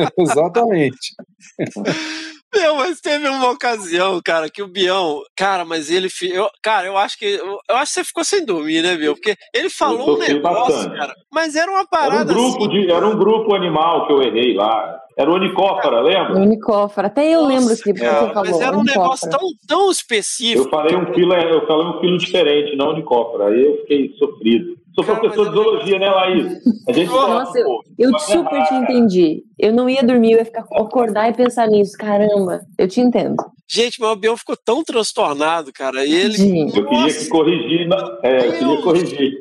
Exatamente. 0.20 1.16
Meu, 2.54 2.76
mas 2.76 3.02
teve 3.02 3.28
uma 3.28 3.50
ocasião, 3.50 4.22
cara, 4.24 4.50
que 4.50 4.62
o 4.62 4.68
Bião, 4.68 5.22
cara, 5.36 5.66
mas 5.66 5.90
ele, 5.90 6.08
eu, 6.32 6.48
cara, 6.62 6.88
eu 6.88 6.98
acho 6.98 7.18
que 7.18 7.26
eu, 7.26 7.60
eu 7.70 7.76
acho 7.76 7.94
que 7.94 8.00
você 8.00 8.04
ficou 8.04 8.24
sem 8.24 8.46
dormir, 8.46 8.82
né, 8.84 8.96
Bião? 8.96 9.16
Porque 9.16 9.36
ele 9.54 9.70
falou 9.70 10.16
um 10.16 10.20
negócio, 10.20 10.76
bastante. 10.76 10.98
cara, 10.98 11.16
mas 11.32 11.56
era 11.56 11.70
uma 11.70 11.80
Era 11.80 11.86
um 11.86 11.90
parada 11.90 12.34
grupo, 12.34 12.66
assim, 12.66 12.70
de, 12.70 12.92
era 12.92 13.08
um 13.08 13.18
grupo 13.18 13.56
animal 13.56 14.08
que 14.08 14.14
eu 14.14 14.22
errei 14.22 14.54
lá. 14.54 15.00
Era 15.16 15.30
o 15.30 15.36
Unicófora, 15.36 16.02
lembra? 16.02 16.36
Unicófora. 16.38 17.08
Até 17.08 17.30
eu 17.30 17.46
lembro 17.46 17.70
que 17.70 17.94
você 17.94 17.96
falou. 17.96 18.34
mas 18.34 18.62
era 18.62 18.76
um 18.76 18.80
unicófora. 18.80 19.04
negócio 19.04 19.30
tão, 19.30 19.40
tão 19.68 19.92
específico. 19.92 20.66
Eu 20.66 20.70
falei 20.70 20.96
um 20.96 21.14
filo, 21.14 21.34
eu 21.36 21.68
falei 21.68 21.86
um 21.86 22.00
filo 22.00 22.18
diferente, 22.18 22.76
não 22.76 22.90
Unicófora. 22.90 23.48
Aí 23.50 23.64
eu 23.64 23.78
fiquei 23.82 24.16
sofrido. 24.18 24.76
Sou 24.96 25.04
professor 25.04 25.50
de 25.50 25.56
zoologia, 25.56 25.98
né, 25.98 26.10
Laís? 26.10 26.62
A 26.88 26.92
gente 26.92 27.10
Nossa, 27.10 27.58
eu, 27.58 27.80
eu 27.98 28.20
super 28.20 28.64
te 28.68 28.76
entendi. 28.76 29.44
Eu 29.58 29.74
não 29.74 29.90
ia 29.90 30.04
dormir, 30.04 30.34
eu 30.34 30.38
ia 30.40 30.46
ficar 30.46 30.66
acordar 30.72 31.30
e 31.30 31.34
pensar 31.34 31.68
nisso. 31.68 31.98
Caramba, 31.98 32.62
eu 32.78 32.88
te 32.88 33.02
entendo. 33.02 33.36
Gente, 33.68 34.00
mas 34.00 34.12
o 34.12 34.16
Bião 34.16 34.38
ficou 34.38 34.56
tão 34.56 34.84
transtornado, 34.84 35.74
cara, 35.74 36.06
e 36.06 36.14
ele... 36.14 36.70
Eu 36.76 36.86
queria 36.86 37.12
que 37.14 37.28
corrigir, 37.28 37.88
não- 37.88 38.20
é, 38.22 38.48
eu 38.48 38.54
queria 38.54 38.82
corrigir. 38.84 39.34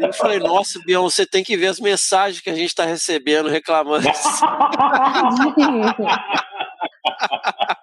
Eu 0.00 0.12
falei, 0.14 0.38
nossa, 0.38 0.80
Bião, 0.86 1.02
você 1.02 1.26
tem 1.26 1.44
que 1.44 1.58
ver 1.58 1.66
as 1.66 1.78
mensagens 1.78 2.40
que 2.40 2.48
a 2.48 2.54
gente 2.54 2.74
tá 2.74 2.86
recebendo 2.86 3.50
reclamando. 3.50 4.08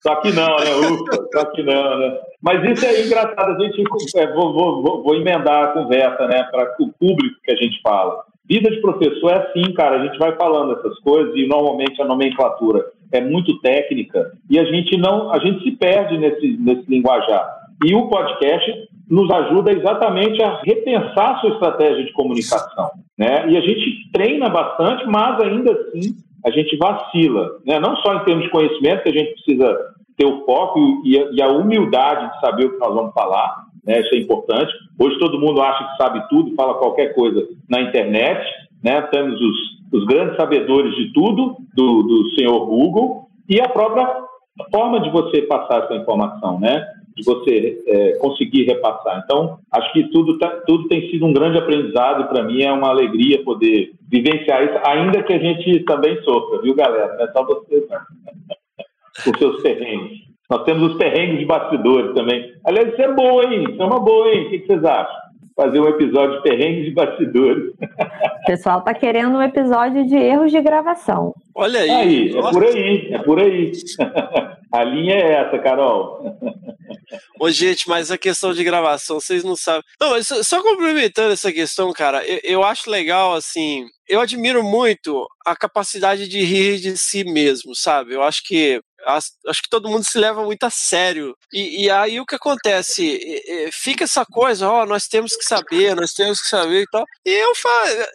Só 0.00 0.16
que 0.16 0.32
não, 0.32 0.56
né? 0.56 0.74
Ufa, 0.74 1.28
só 1.32 1.44
que 1.46 1.62
não, 1.62 1.98
né? 1.98 2.18
Mas 2.42 2.70
isso 2.70 2.86
é 2.86 3.04
engraçado, 3.04 3.52
a 3.52 3.58
gente 3.58 3.82
é, 4.16 4.32
vou, 4.32 4.52
vou, 4.52 5.02
vou, 5.02 5.14
emendar 5.14 5.64
a 5.64 5.72
conversa, 5.72 6.26
né, 6.26 6.44
para 6.44 6.74
o 6.80 6.92
público 6.92 7.36
que 7.42 7.52
a 7.52 7.56
gente 7.56 7.80
fala. 7.82 8.22
Vida 8.48 8.70
de 8.70 8.80
professor 8.80 9.30
é 9.32 9.38
assim, 9.38 9.72
cara, 9.74 10.00
a 10.00 10.06
gente 10.06 10.18
vai 10.18 10.34
falando 10.36 10.78
essas 10.78 10.98
coisas 11.00 11.34
e 11.34 11.46
normalmente 11.46 12.00
a 12.00 12.04
nomenclatura 12.06 12.86
é 13.12 13.20
muito 13.20 13.60
técnica 13.60 14.32
e 14.48 14.58
a 14.58 14.64
gente 14.64 14.96
não, 14.96 15.32
a 15.32 15.38
gente 15.38 15.62
se 15.62 15.72
perde 15.72 16.16
nesse, 16.16 16.56
nesse 16.58 16.84
linguajar. 16.88 17.46
E 17.84 17.94
o 17.94 18.08
podcast 18.08 18.88
nos 19.08 19.30
ajuda 19.30 19.72
exatamente 19.72 20.42
a 20.42 20.60
repensar 20.62 21.36
a 21.36 21.40
sua 21.40 21.50
estratégia 21.50 22.04
de 22.04 22.12
comunicação, 22.12 22.90
né? 23.16 23.48
E 23.48 23.56
a 23.56 23.60
gente 23.60 24.10
treina 24.12 24.48
bastante, 24.48 25.06
mas 25.06 25.40
ainda 25.40 25.72
assim 25.72 26.14
a 26.44 26.50
gente 26.50 26.76
vacila, 26.76 27.58
né? 27.66 27.78
Não 27.78 27.96
só 27.96 28.14
em 28.14 28.24
termos 28.24 28.44
de 28.44 28.50
conhecimento, 28.50 29.02
que 29.02 29.08
a 29.08 29.12
gente 29.12 29.32
precisa 29.34 29.76
ter 30.16 30.26
o 30.26 30.44
foco 30.44 31.02
e 31.04 31.18
a, 31.18 31.30
e 31.32 31.42
a 31.42 31.48
humildade 31.48 32.32
de 32.32 32.40
saber 32.40 32.66
o 32.66 32.72
que 32.72 32.78
nós 32.78 32.94
vamos 32.94 33.12
falar, 33.12 33.64
né? 33.84 34.00
Isso 34.00 34.14
é 34.14 34.18
importante. 34.18 34.72
Hoje 34.98 35.18
todo 35.18 35.40
mundo 35.40 35.60
acha 35.62 35.84
que 35.84 35.96
sabe 36.02 36.28
tudo, 36.28 36.54
fala 36.54 36.74
qualquer 36.74 37.14
coisa 37.14 37.46
na 37.68 37.80
internet, 37.80 38.44
né? 38.82 39.02
Temos 39.02 39.40
os, 39.40 40.00
os 40.00 40.04
grandes 40.06 40.36
sabedores 40.36 40.94
de 40.96 41.12
tudo, 41.12 41.56
do, 41.74 42.02
do 42.02 42.30
senhor 42.30 42.66
Google, 42.66 43.28
e 43.48 43.60
a 43.60 43.68
própria 43.68 44.06
forma 44.72 45.00
de 45.00 45.10
você 45.10 45.42
passar 45.42 45.84
essa 45.84 45.94
informação, 45.94 46.58
né? 46.58 46.84
De 47.18 47.24
você 47.24 47.82
é, 47.86 48.12
conseguir 48.18 48.64
repassar. 48.64 49.22
Então, 49.24 49.58
acho 49.72 49.92
que 49.92 50.04
tudo, 50.10 50.38
tá, 50.38 50.48
tudo 50.66 50.86
tem 50.86 51.10
sido 51.10 51.26
um 51.26 51.32
grande 51.32 51.58
aprendizado 51.58 52.28
para 52.28 52.44
mim 52.44 52.62
é 52.62 52.70
uma 52.70 52.90
alegria 52.90 53.42
poder 53.42 53.90
vivenciar 54.08 54.64
isso, 54.64 54.78
ainda 54.86 55.22
que 55.22 55.32
a 55.32 55.38
gente 55.38 55.80
também 55.80 56.20
sofra, 56.22 56.62
viu, 56.62 56.74
galera? 56.74 57.16
Não 57.16 57.24
é 57.24 57.32
só 57.32 57.44
vocês, 57.44 57.84
não. 57.88 57.98
Os 59.32 59.38
seus 59.38 59.62
perrengues. 59.62 60.28
Nós 60.48 60.62
temos 60.62 60.92
os 60.92 60.98
perrengues 60.98 61.40
de 61.40 61.44
bastidores 61.44 62.14
também. 62.14 62.54
Aliás, 62.64 62.92
isso 62.92 63.02
é 63.02 63.12
bom, 63.12 63.42
hein? 63.42 63.66
Isso 63.68 63.82
é 63.82 63.84
uma 63.84 64.00
boa, 64.00 64.28
hein? 64.30 64.46
O 64.46 64.50
que 64.50 64.66
vocês 64.66 64.82
acham? 64.82 65.27
Fazer 65.58 65.80
um 65.80 65.88
episódio 65.88 66.36
de 66.36 66.42
perrengues 66.44 66.84
de 66.84 66.92
bastidores. 66.92 67.72
O 67.72 68.46
pessoal 68.46 68.80
tá 68.80 68.94
querendo 68.94 69.36
um 69.36 69.42
episódio 69.42 70.06
de 70.06 70.14
erros 70.14 70.52
de 70.52 70.62
gravação. 70.62 71.34
Olha 71.52 71.80
aí. 71.80 71.90
Aí, 71.90 72.28
é 72.28 72.40
por 72.52 72.64
aí, 72.64 73.08
é 73.12 73.18
por 73.18 73.40
aí. 73.40 73.72
A 74.72 74.84
linha 74.84 75.14
é 75.14 75.32
essa, 75.32 75.58
Carol. 75.58 76.22
Ô, 77.40 77.50
gente, 77.50 77.88
mas 77.88 78.10
a 78.10 78.18
questão 78.18 78.52
de 78.52 78.62
gravação, 78.62 79.18
vocês 79.18 79.42
não 79.42 79.56
sabem. 79.56 79.82
Não, 80.00 80.10
mas 80.10 80.28
só, 80.28 80.42
só 80.42 80.62
complementando 80.62 81.32
essa 81.32 81.50
questão, 81.50 81.92
cara, 81.92 82.22
eu, 82.24 82.38
eu 82.44 82.62
acho 82.62 82.90
legal, 82.90 83.34
assim, 83.34 83.86
eu 84.06 84.20
admiro 84.20 84.62
muito 84.62 85.26
a 85.46 85.56
capacidade 85.56 86.28
de 86.28 86.40
rir 86.40 86.78
de 86.78 86.96
si 86.96 87.24
mesmo, 87.24 87.74
sabe? 87.74 88.12
Eu 88.12 88.22
acho 88.22 88.42
que 88.44 88.80
acho 89.08 89.62
que 89.62 89.68
todo 89.70 89.88
mundo 89.88 90.04
se 90.04 90.18
leva 90.18 90.44
muito 90.44 90.64
a 90.64 90.70
sério. 90.70 91.34
E, 91.52 91.84
e 91.84 91.90
aí 91.90 92.20
o 92.20 92.26
que 92.26 92.34
acontece? 92.34 93.18
Fica 93.72 94.04
essa 94.04 94.24
coisa, 94.24 94.68
ó, 94.68 94.84
nós 94.86 95.06
temos 95.06 95.34
que 95.36 95.44
saber, 95.44 95.96
nós 95.96 96.12
temos 96.12 96.40
que 96.40 96.48
saber 96.48 96.82
e 96.82 96.86
tal. 96.90 97.04
E 97.24 97.30
eu, 97.30 97.52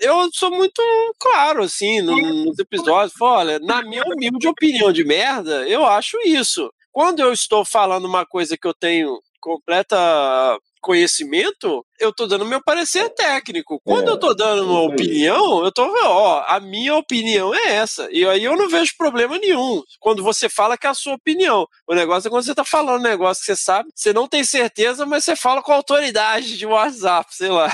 eu 0.02 0.30
sou 0.34 0.52
muito 0.52 0.82
claro, 1.20 1.64
assim, 1.64 2.02
nos 2.02 2.58
episódios. 2.60 3.14
Falo, 3.18 3.34
olha, 3.34 3.60
na 3.60 3.82
minha 3.82 4.04
humilde 4.04 4.48
opinião 4.48 4.92
de 4.92 5.04
merda, 5.04 5.68
eu 5.68 5.86
acho 5.86 6.18
isso. 6.26 6.72
Quando 6.92 7.20
eu 7.20 7.34
estou 7.34 7.66
falando 7.66 8.06
uma 8.06 8.26
coisa 8.26 8.56
que 8.56 8.68
eu 8.68 8.74
tenho 8.74 9.20
completa 9.42 10.58
conhecimento, 10.84 11.84
eu 12.00 12.14
tô 12.14 12.28
dando 12.28 12.46
meu 12.46 12.62
parecer 12.62 13.10
técnico. 13.16 13.80
Quando 13.84 14.10
é, 14.10 14.12
eu 14.12 14.20
tô 14.20 14.34
dando 14.34 14.66
uma 14.66 14.82
opinião, 14.82 15.64
eu 15.64 15.72
tô, 15.72 15.84
ó, 16.04 16.44
a 16.46 16.60
minha 16.60 16.94
opinião 16.96 17.56
é 17.56 17.76
essa. 17.76 18.08
E 18.12 18.26
aí 18.26 18.44
eu 18.44 18.58
não 18.58 18.70
vejo 18.70 18.94
problema 18.98 19.38
nenhum. 19.40 19.82
Quando 20.00 20.22
você 20.22 20.50
fala 20.50 20.78
que 20.78 20.86
é 20.86 20.90
a 20.90 20.94
sua 20.94 21.14
opinião. 21.14 21.66
O 21.88 21.96
negócio 21.96 22.28
é 22.28 22.30
quando 22.30 22.44
você 22.44 22.54
tá 22.54 22.66
falando 22.66 23.00
um 23.00 23.04
negócio 23.04 23.42
que 23.42 23.46
você 23.46 23.56
sabe, 23.56 23.90
você 23.96 24.12
não 24.12 24.28
tem 24.28 24.44
certeza, 24.44 25.06
mas 25.06 25.24
você 25.24 25.36
fala 25.36 25.62
com 25.62 25.72
autoridade 25.72 26.58
de 26.58 26.66
WhatsApp, 26.66 27.34
sei 27.34 27.50
lá. 27.50 27.70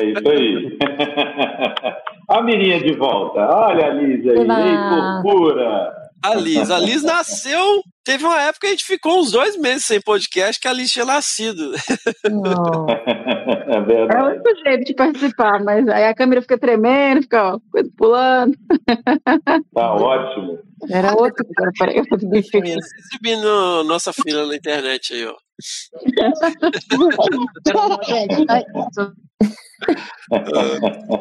É 0.00 0.04
isso 0.04 0.28
aí. 0.28 0.78
a 2.28 2.42
Mirinha 2.42 2.80
de 2.80 2.96
volta. 2.96 3.40
Olha 3.40 3.86
a 3.86 3.90
Lígia 3.90 4.32
aí. 4.32 4.38
Ei, 4.38 5.22
fofura. 5.22 5.92
A 6.24 6.34
Liz. 6.34 6.70
A 6.70 6.78
Liz 6.78 7.02
nasceu. 7.02 7.82
Teve 8.06 8.24
uma 8.24 8.40
época 8.40 8.60
que 8.60 8.66
a 8.68 8.70
gente 8.70 8.84
ficou 8.84 9.18
uns 9.18 9.32
dois 9.32 9.56
meses 9.56 9.84
sem 9.84 10.00
podcast 10.00 10.60
que 10.60 10.68
a 10.68 10.72
Liz 10.72 10.92
tinha 10.92 11.04
nascido. 11.04 11.72
Não. 12.30 12.86
É 13.68 13.80
verdade. 13.80 14.20
É 14.20 14.22
o 14.22 14.26
único 14.28 14.48
jeito 14.64 14.84
de 14.84 14.94
participar, 14.94 15.60
mas 15.62 15.88
aí 15.88 16.04
a 16.04 16.14
câmera 16.14 16.40
fica 16.40 16.56
tremendo, 16.56 17.22
fica 17.22 17.54
ó, 17.54 17.58
coisa 17.70 17.90
pulando. 17.96 18.56
Tá 19.74 19.94
ótimo. 19.94 20.60
Era 20.88 21.14
outro 21.14 21.44
que 21.44 21.52
era 21.60 21.72
para 21.76 21.92
eu 21.92 22.04
Exibindo 22.72 23.82
nossa 23.84 24.12
fila 24.12 24.46
na 24.46 24.54
internet 24.54 25.14
aí, 25.14 25.26
ó. 25.26 25.34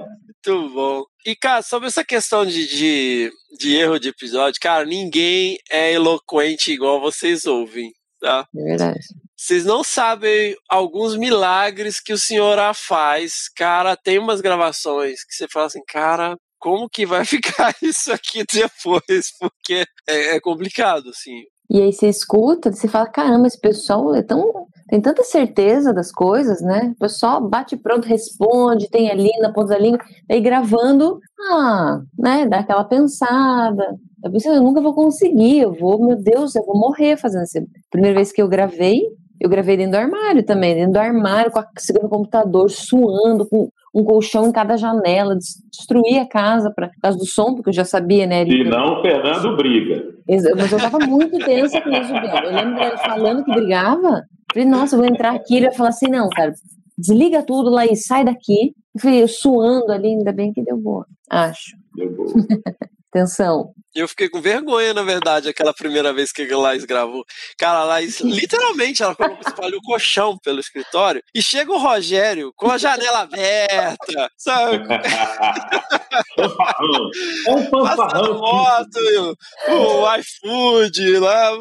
Muito 0.45 0.69
bom. 0.69 1.03
E, 1.25 1.35
cara, 1.35 1.61
sobre 1.61 1.87
essa 1.87 2.03
questão 2.03 2.45
de, 2.45 2.67
de, 2.67 3.31
de, 3.57 3.75
erro 3.75 3.99
de 3.99 4.09
episódio, 4.09 4.59
cara, 4.61 4.85
ninguém 4.85 5.57
é 5.69 5.93
eloquente 5.93 6.71
igual 6.71 7.01
vocês 7.01 7.45
ouvem, 7.45 7.91
tá? 8.19 8.47
É 8.55 8.63
verdade. 8.63 8.99
Vocês 9.35 9.65
não 9.65 9.83
sabem 9.83 10.55
alguns 10.69 11.17
milagres 11.17 11.99
que 11.99 12.13
o 12.13 12.17
senhor 12.17 12.57
faz. 12.73 13.49
Cara, 13.55 13.97
tem 13.97 14.17
umas 14.17 14.39
gravações 14.39 15.23
que 15.23 15.33
você 15.35 15.47
fala 15.51 15.65
assim, 15.65 15.83
cara, 15.87 16.37
como 16.59 16.89
que 16.89 17.05
vai 17.05 17.25
ficar 17.25 17.75
isso 17.81 18.11
aqui 18.11 18.43
depois? 18.51 19.31
Porque 19.39 19.85
é, 20.07 20.35
é 20.35 20.39
complicado, 20.39 21.09
assim. 21.09 21.43
E 21.70 21.82
aí 21.82 21.91
você 21.91 22.07
escuta, 22.07 22.72
você 22.72 22.88
fala, 22.88 23.07
caramba, 23.07 23.47
esse 23.47 23.59
pessoal 23.59 24.13
é 24.16 24.22
tão 24.22 24.68
tem 24.88 25.01
tanta 25.01 25.24
certeza 25.24 25.91
das 25.91 26.11
coisas, 26.11 26.61
né? 26.61 26.93
O 26.95 26.99
pessoal 26.99 27.41
bate 27.41 27.76
pronto, 27.76 28.07
responde, 28.07 28.89
tem 28.89 29.09
ali 29.09 29.32
na 29.39 29.51
ponta 29.51 29.70
da 29.70 29.80
língua, 29.80 29.99
aí 30.30 30.39
gravando, 30.39 31.20
ah, 31.51 32.01
né, 32.18 32.45
dá 32.45 32.59
aquela 32.59 32.84
pensada. 32.84 33.97
Eu 34.24 34.32
pensei, 34.32 34.51
eu 34.51 34.61
nunca 34.61 34.82
vou 34.82 34.93
conseguir, 34.93 35.61
eu 35.61 35.74
vou, 35.74 36.05
meu 36.05 36.16
Deus, 36.16 36.55
eu 36.55 36.63
vou 36.63 36.78
morrer 36.78 37.18
fazendo 37.18 37.43
isso. 37.43 37.57
Primeira 37.89 38.16
vez 38.16 38.32
que 38.32 38.41
eu 38.41 38.47
gravei, 38.47 39.01
eu 39.39 39.49
gravei 39.49 39.76
dentro 39.76 39.93
do 39.93 39.97
armário 39.97 40.45
também, 40.45 40.76
dentro 40.76 40.93
do 40.93 40.99
armário, 40.99 41.51
com 41.51 41.59
a, 41.59 41.68
segurando 41.78 42.07
o 42.07 42.18
computador, 42.18 42.70
suando, 42.70 43.47
com 43.47 43.70
um 43.95 44.03
colchão 44.03 44.47
em 44.47 44.51
cada 44.51 44.75
janela, 44.75 45.37
destruir 45.71 46.19
a 46.19 46.27
casa 46.27 46.69
pra, 46.69 46.89
por 46.89 47.01
causa 47.01 47.17
do 47.17 47.25
som, 47.25 47.55
porque 47.55 47.69
eu 47.69 47.73
já 47.73 47.85
sabia, 47.85 48.27
né? 48.27 48.45
Se 48.45 48.63
não, 48.65 49.01
Fernando 49.01 49.55
briga. 49.55 50.03
Mas 50.27 50.71
eu 50.71 50.77
tava 50.77 50.99
muito 50.99 51.37
tensa 51.39 51.79
com 51.81 51.89
isso, 51.89 52.11
Eu 52.13 52.51
lembro 52.53 52.75
dele 52.75 52.97
falando 52.97 53.45
que 53.45 53.53
brigava, 53.53 54.23
Falei, 54.55 54.69
nossa, 54.69 54.95
eu 54.95 54.99
vou 54.99 55.09
entrar 55.09 55.35
aqui. 55.35 55.57
Ele 55.57 55.65
vai 55.67 55.75
falar 55.75 55.89
assim: 55.89 56.07
não, 56.07 56.29
cara, 56.29 56.53
desliga 56.97 57.43
tudo 57.43 57.69
lá 57.69 57.85
e 57.85 57.95
sai 57.97 58.23
daqui. 58.23 58.73
Eu 58.95 59.01
falei, 59.01 59.21
eu 59.21 59.27
suando 59.27 59.91
ali, 59.91 60.07
ainda 60.07 60.31
bem 60.31 60.53
que 60.53 60.63
deu 60.63 60.77
boa. 60.77 61.05
Acho. 61.29 61.75
Deu 61.93 62.15
boa. 62.15 62.29
Atenção. 63.16 63.72
Eu 63.95 64.09
fiquei 64.09 64.28
com 64.28 64.41
vergonha, 64.41 64.93
na 64.93 65.01
verdade, 65.01 65.47
aquela 65.47 65.74
primeira 65.74 66.11
vez 66.11 66.34
que 66.34 66.51
a 66.51 66.57
Laís 66.57 66.84
gravou. 66.84 67.24
Cara, 67.57 67.80
a 67.80 67.86
Laís, 67.86 68.20
literalmente, 68.28 69.01
ela 69.01 69.16
espalhou 69.47 69.80
o 69.80 69.84
colchão 69.84 70.38
pelo 70.38 70.59
escritório 70.59 71.24
e 71.34 71.41
chega 71.41 71.72
o 71.72 71.78
Rogério 71.78 72.51
com 72.57 72.70
a 72.70 72.78
janela 72.78 73.22
aberta, 73.22 74.30
sabe? 74.38 74.84
um 77.47 77.70
fanfarrão. 77.70 78.38
moto, 78.38 79.38
o 79.70 80.16
iFood 80.18 81.20
lá. 81.20 81.51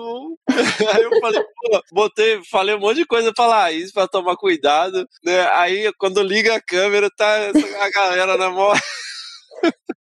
Aí 0.93 1.05
eu 1.05 1.21
falei, 1.21 1.41
pô, 1.41 1.83
botei, 1.93 2.43
falei 2.51 2.75
um 2.75 2.81
monte 2.81 2.97
de 2.97 3.07
coisa 3.07 3.33
pra 3.33 3.47
Laís 3.47 3.93
pra 3.93 4.09
tomar 4.09 4.35
cuidado, 4.35 5.07
né? 5.25 5.49
Aí 5.53 5.93
quando 5.99 6.21
liga 6.21 6.57
a 6.57 6.61
câmera, 6.61 7.09
tá 7.17 7.53
a 7.81 7.91
galera 7.91 8.37
na 8.37 8.51
moto. 8.51 8.83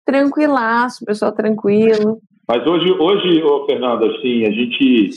Tranquilaço, 0.08 1.04
pessoal 1.04 1.32
tranquilo. 1.32 2.18
Mas 2.48 2.66
hoje, 2.66 2.90
hoje 2.98 3.42
oh, 3.42 3.66
Fernanda, 3.66 4.06
assim, 4.06 4.46
a 4.46 4.50
gente 4.50 5.10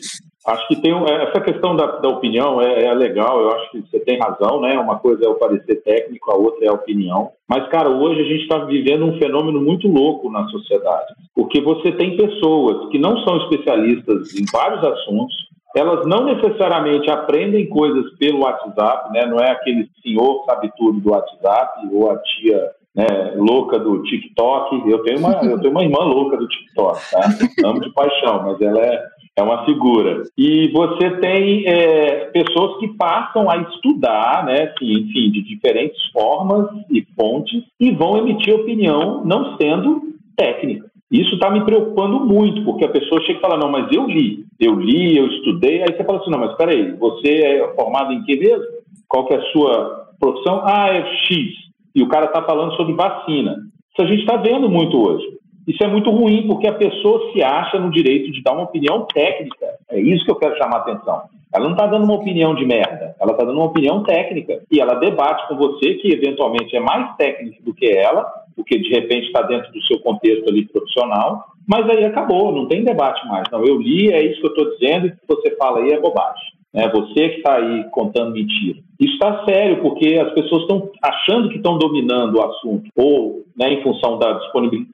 acho 0.46 0.68
que 0.68 0.82
tem 0.82 0.92
é, 0.92 1.30
essa 1.30 1.40
questão 1.40 1.78
da, 1.78 1.86
da 1.86 2.10
opinião 2.10 2.62
é, 2.62 2.84
é, 2.84 2.94
legal, 2.94 3.40
eu 3.40 3.52
acho 3.54 3.72
que 3.72 3.80
você 3.80 4.02
tem 4.02 4.20
razão, 4.20 4.60
né? 4.60 4.78
Uma 4.78 5.00
coisa 5.00 5.24
é 5.24 5.30
o 5.30 5.36
parecer 5.36 5.82
técnico, 5.82 6.30
a 6.30 6.36
outra 6.36 6.66
é 6.66 6.68
a 6.68 6.74
opinião. 6.74 7.32
Mas, 7.48 7.70
cara, 7.70 7.90
hoje 7.90 8.20
a 8.20 8.26
gente 8.26 8.42
está 8.42 8.66
vivendo 8.66 9.06
um 9.06 9.18
fenômeno 9.18 9.62
muito 9.62 9.88
louco 9.88 10.30
na 10.30 10.46
sociedade, 10.50 11.14
porque 11.34 11.62
você 11.62 11.94
tem 11.94 12.18
pessoas 12.18 12.90
que 12.90 13.00
não 13.00 13.18
são 13.24 13.38
especialistas 13.38 14.36
em 14.36 14.44
vários 14.52 14.84
assuntos, 14.84 15.34
elas 15.74 16.06
não 16.06 16.26
necessariamente 16.26 17.10
aprendem 17.10 17.70
coisas 17.70 18.12
pelo 18.18 18.42
WhatsApp, 18.42 19.10
né? 19.14 19.26
Não 19.26 19.40
é 19.40 19.52
aquele 19.52 19.88
senhor 20.04 20.44
sabe 20.48 20.70
tudo 20.76 21.00
do 21.00 21.12
WhatsApp 21.12 21.88
ou 21.94 22.12
a 22.12 22.18
tia 22.18 22.72
né, 22.96 23.34
louca 23.36 23.80
do 23.80 24.04
TikTok. 24.04 24.90
Eu 24.90 25.04
tenho 25.04 25.20
uma, 25.20 25.34
eu 25.44 25.60
tenho 25.60 25.72
uma 25.72 25.84
irmã 25.84 26.00
louca 26.00 26.38
do 26.38 26.48
TikTok, 26.48 27.00
tá? 27.12 27.22
Amo 27.66 27.82
de 27.82 27.92
paixão, 27.94 28.44
mas 28.44 28.62
ela 28.62 28.80
é, 28.80 29.04
é 29.38 29.44
uma 29.44 29.66
figura. 29.66 30.24
E 30.38 30.70
você 30.70 31.10
tem 31.18 31.66
é, 31.68 32.26
pessoas 32.26 32.80
que 32.80 32.90
passam 32.90 33.50
a 33.50 33.58
estudar, 33.58 34.46
né, 34.46 34.74
assim, 34.76 34.92
enfim, 34.92 35.32
de 35.32 35.42
diferentes 35.42 36.02
formas 36.12 36.68
e 36.90 37.06
fontes 37.16 37.64
e 37.80 37.92
vão 37.92 38.18
emitir 38.18 38.54
opinião 38.54 39.24
não 39.26 39.58
sendo 39.58 40.02
técnica. 40.36 40.92
Isso 41.12 41.34
está 41.34 41.50
me 41.50 41.66
preocupando 41.66 42.22
muito, 42.22 42.64
porque 42.64 42.86
a 42.86 42.90
pessoa 42.90 43.22
chega 43.24 43.38
e 43.38 43.42
fala, 43.42 43.58
não, 43.58 43.70
mas 43.70 43.92
eu 43.94 44.06
li, 44.08 44.46
eu 44.58 44.76
li, 44.76 45.18
eu 45.18 45.28
estudei, 45.28 45.82
aí 45.82 45.94
você 45.94 46.06
fala 46.06 46.20
assim, 46.20 46.32
não, 46.32 46.40
mas 46.40 46.52
espera 46.52 46.72
aí, 46.72 46.94
você 46.94 47.28
é 47.28 47.74
formado 47.76 48.14
em 48.14 48.24
que 48.24 48.38
mesmo? 48.38 48.64
Qual 49.10 49.28
que 49.28 49.34
é 49.34 49.38
a 49.38 49.52
sua 49.52 50.08
profissão? 50.18 50.62
Ah, 50.64 50.88
é 50.88 51.06
X. 51.26 51.71
E 51.96 52.02
o 52.02 52.08
cara 52.08 52.26
está 52.26 52.42
falando 52.44 52.76
sobre 52.76 52.94
vacina. 52.94 53.58
Isso 53.92 54.02
a 54.02 54.06
gente 54.06 54.22
está 54.22 54.38
vendo 54.38 54.70
muito 54.70 54.98
hoje. 54.98 55.26
Isso 55.68 55.84
é 55.84 55.88
muito 55.88 56.10
ruim, 56.10 56.48
porque 56.48 56.68
a 56.68 56.74
pessoa 56.74 57.32
se 57.32 57.44
acha 57.44 57.80
no 57.80 57.92
direito 57.92 58.32
de 58.32 58.42
dar 58.42 58.54
uma 58.54 58.64
opinião 58.64 59.06
técnica. 59.06 59.68
É 59.90 60.00
isso 60.00 60.26
que 60.26 60.32
eu 60.32 60.36
quero 60.36 60.58
chamar 60.58 60.78
a 60.78 60.80
atenção. 60.80 61.22
Ela 61.54 61.66
não 61.66 61.74
está 61.74 61.86
dando 61.86 62.06
uma 62.06 62.16
opinião 62.16 62.56
de 62.56 62.66
merda, 62.66 63.14
ela 63.20 63.34
está 63.34 63.44
dando 63.44 63.58
uma 63.58 63.66
opinião 63.66 64.04
técnica. 64.04 64.62
E 64.72 64.80
ela 64.80 64.96
debate 64.96 65.48
com 65.50 65.58
você, 65.58 65.96
que 65.96 66.14
eventualmente 66.14 66.76
é 66.76 66.80
mais 66.80 67.16
técnico 67.18 67.62
do 67.62 67.74
que 67.74 67.92
ela, 67.92 68.26
porque 68.56 68.80
de 68.80 68.90
repente 68.90 69.28
está 69.28 69.42
dentro 69.42 69.72
do 69.72 69.82
seu 69.84 70.00
contexto 70.00 70.50
ali 70.50 70.66
profissional, 70.66 71.46
mas 71.68 71.90
aí 71.90 72.06
acabou, 72.06 72.52
não 72.54 72.68
tem 72.68 72.84
debate 72.84 73.26
mais. 73.28 73.44
Não, 73.52 73.64
eu 73.66 73.78
li, 73.78 74.12
é 74.12 74.24
isso 74.26 74.40
que 74.40 74.48
eu 74.48 74.52
estou 74.52 74.78
dizendo, 74.78 75.08
e 75.08 75.10
o 75.10 75.12
que 75.12 75.28
você 75.28 75.56
fala 75.58 75.80
aí 75.80 75.92
é 75.92 76.00
bobagem. 76.00 76.54
É 76.74 76.90
você 76.90 77.30
que 77.30 77.38
está 77.38 77.56
aí 77.56 77.84
contando 77.92 78.32
mentira. 78.32 78.80
Isso 79.00 79.14
está 79.14 79.44
sério, 79.46 79.82
porque 79.82 80.16
as 80.16 80.34
pessoas 80.34 80.62
estão 80.62 80.90
achando 81.02 81.50
que 81.50 81.58
estão 81.58 81.78
dominando 81.78 82.36
o 82.36 82.44
assunto, 82.44 82.90
ou 82.96 83.44
né, 83.58 83.74
em 83.74 83.84
função 83.84 84.18
da 84.18 84.40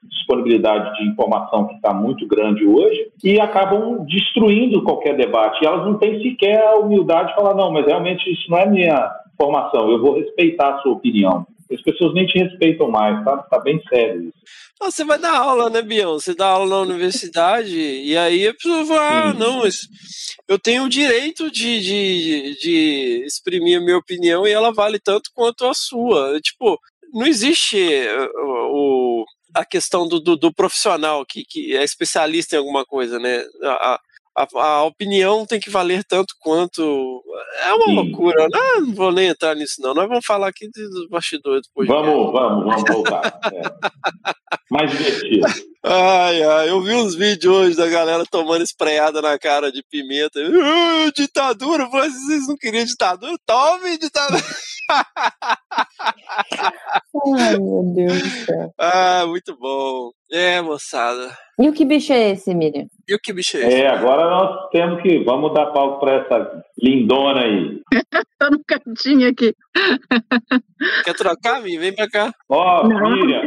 disponibilidade 0.08 0.98
de 0.98 1.08
informação 1.08 1.68
que 1.68 1.74
está 1.74 1.94
muito 1.94 2.26
grande 2.26 2.66
hoje, 2.66 3.08
e 3.22 3.38
acabam 3.38 4.04
destruindo 4.06 4.82
qualquer 4.82 5.16
debate. 5.16 5.62
E 5.62 5.66
elas 5.66 5.86
não 5.86 5.98
têm 5.98 6.20
sequer 6.20 6.66
a 6.66 6.76
humildade 6.76 7.28
de 7.28 7.34
falar: 7.36 7.54
não, 7.54 7.70
mas 7.70 7.86
realmente 7.86 8.28
isso 8.30 8.50
não 8.50 8.58
é 8.58 8.66
minha 8.66 9.12
formação, 9.40 9.88
eu 9.90 10.00
vou 10.00 10.18
respeitar 10.18 10.74
a 10.74 10.78
sua 10.78 10.92
opinião. 10.92 11.46
As 11.70 11.82
pessoas 11.82 12.14
nem 12.14 12.26
te 12.26 12.38
respeitam 12.38 12.90
mais, 12.90 13.22
tá? 13.24 13.36
Tá 13.36 13.60
bem 13.60 13.80
sério 13.88 14.22
isso. 14.22 14.38
Ah, 14.80 14.90
você 14.90 15.04
vai 15.04 15.18
dar 15.18 15.36
aula, 15.36 15.68
né, 15.68 15.82
Bião? 15.82 16.14
Você 16.14 16.34
dá 16.34 16.46
aula 16.46 16.68
na 16.68 16.82
universidade 16.82 17.76
e 17.76 18.16
aí 18.16 18.46
a 18.46 18.54
pessoa 18.54 18.86
fala, 18.86 19.30
ah, 19.30 19.34
não, 19.34 19.58
mas 19.58 19.88
eu 20.46 20.58
tenho 20.58 20.84
o 20.84 20.88
direito 20.88 21.50
de, 21.50 21.80
de, 21.80 22.58
de 22.60 23.24
exprimir 23.26 23.78
a 23.78 23.80
minha 23.80 23.98
opinião 23.98 24.46
e 24.46 24.50
ela 24.50 24.72
vale 24.72 24.98
tanto 24.98 25.30
quanto 25.34 25.66
a 25.66 25.74
sua. 25.74 26.40
Tipo, 26.40 26.80
não 27.12 27.26
existe 27.26 27.76
o, 28.72 29.24
a 29.54 29.64
questão 29.64 30.06
do, 30.06 30.20
do, 30.20 30.36
do, 30.36 30.52
profissional 30.52 31.24
que, 31.26 31.44
que 31.44 31.76
é 31.76 31.82
especialista 31.82 32.54
em 32.54 32.58
alguma 32.58 32.84
coisa, 32.84 33.18
né? 33.18 33.44
A, 33.62 34.00
a, 34.36 34.46
a, 34.54 34.84
opinião 34.84 35.44
tem 35.44 35.58
que 35.60 35.70
valer 35.70 36.04
tanto 36.04 36.34
quanto. 36.38 37.22
É 37.64 37.72
uma 37.72 37.86
Sim. 37.86 37.94
loucura. 37.94 38.48
Não, 38.50 38.80
né? 38.80 38.86
não 38.86 38.94
vou 38.94 39.12
nem 39.12 39.28
entrar 39.28 39.54
nisso, 39.54 39.80
não. 39.80 39.94
Nós 39.94 40.08
vamos 40.08 40.24
falar 40.24 40.48
aqui 40.48 40.68
dos 40.70 41.08
bastidores 41.08 41.66
depois. 41.66 41.88
Vamos, 41.88 42.32
vamos, 42.32 42.64
vamos 42.64 42.84
voltar. 42.90 43.40
é. 43.52 43.62
Mais 44.70 44.90
divertido. 44.90 45.46
Ai, 45.84 46.42
ai, 46.42 46.68
eu 46.70 46.80
vi 46.82 46.92
uns 46.92 47.14
vídeos 47.14 47.54
hoje 47.54 47.76
da 47.76 47.86
galera 47.86 48.24
tomando 48.30 48.62
espreada 48.62 49.22
na 49.22 49.38
cara 49.38 49.70
de 49.70 49.82
pimenta. 49.88 50.40
Uh, 50.40 51.12
ditadura, 51.14 51.86
vocês 51.86 52.48
não 52.48 52.56
queriam 52.56 52.84
ditadura? 52.84 53.36
Tome 53.46 53.96
ditadura! 53.96 54.42
Ai, 57.38 57.58
meu 57.58 57.92
Deus 57.94 58.22
do 58.22 58.28
céu. 58.28 58.72
Ah, 58.78 59.24
muito 59.26 59.56
bom. 59.56 60.10
É, 60.30 60.60
moçada. 60.60 61.36
E 61.58 61.68
o 61.68 61.72
que 61.72 61.84
bicho 61.84 62.12
é 62.12 62.30
esse, 62.30 62.54
Miriam? 62.54 62.86
E 63.08 63.14
o 63.14 63.18
que 63.18 63.32
bicho 63.32 63.56
é 63.56 63.60
esse? 63.60 63.82
É, 63.82 63.88
agora 63.88 64.28
nós 64.28 64.68
temos 64.70 65.02
que. 65.02 65.24
Vamos 65.24 65.54
dar 65.54 65.66
palco 65.66 66.00
para 66.00 66.16
essa 66.16 66.62
lindona 66.82 67.27
aí. 67.36 67.80
Tô 68.38 68.50
no 68.50 68.60
cantinho 68.66 69.28
aqui. 69.28 69.54
Quer 71.04 71.14
trocar, 71.14 71.60
Miriam? 71.60 71.80
Vem 71.80 71.94
pra 71.94 72.08
cá. 72.08 72.32
Ó, 72.48 72.82
oh, 72.82 72.88
Miriam, 72.88 73.42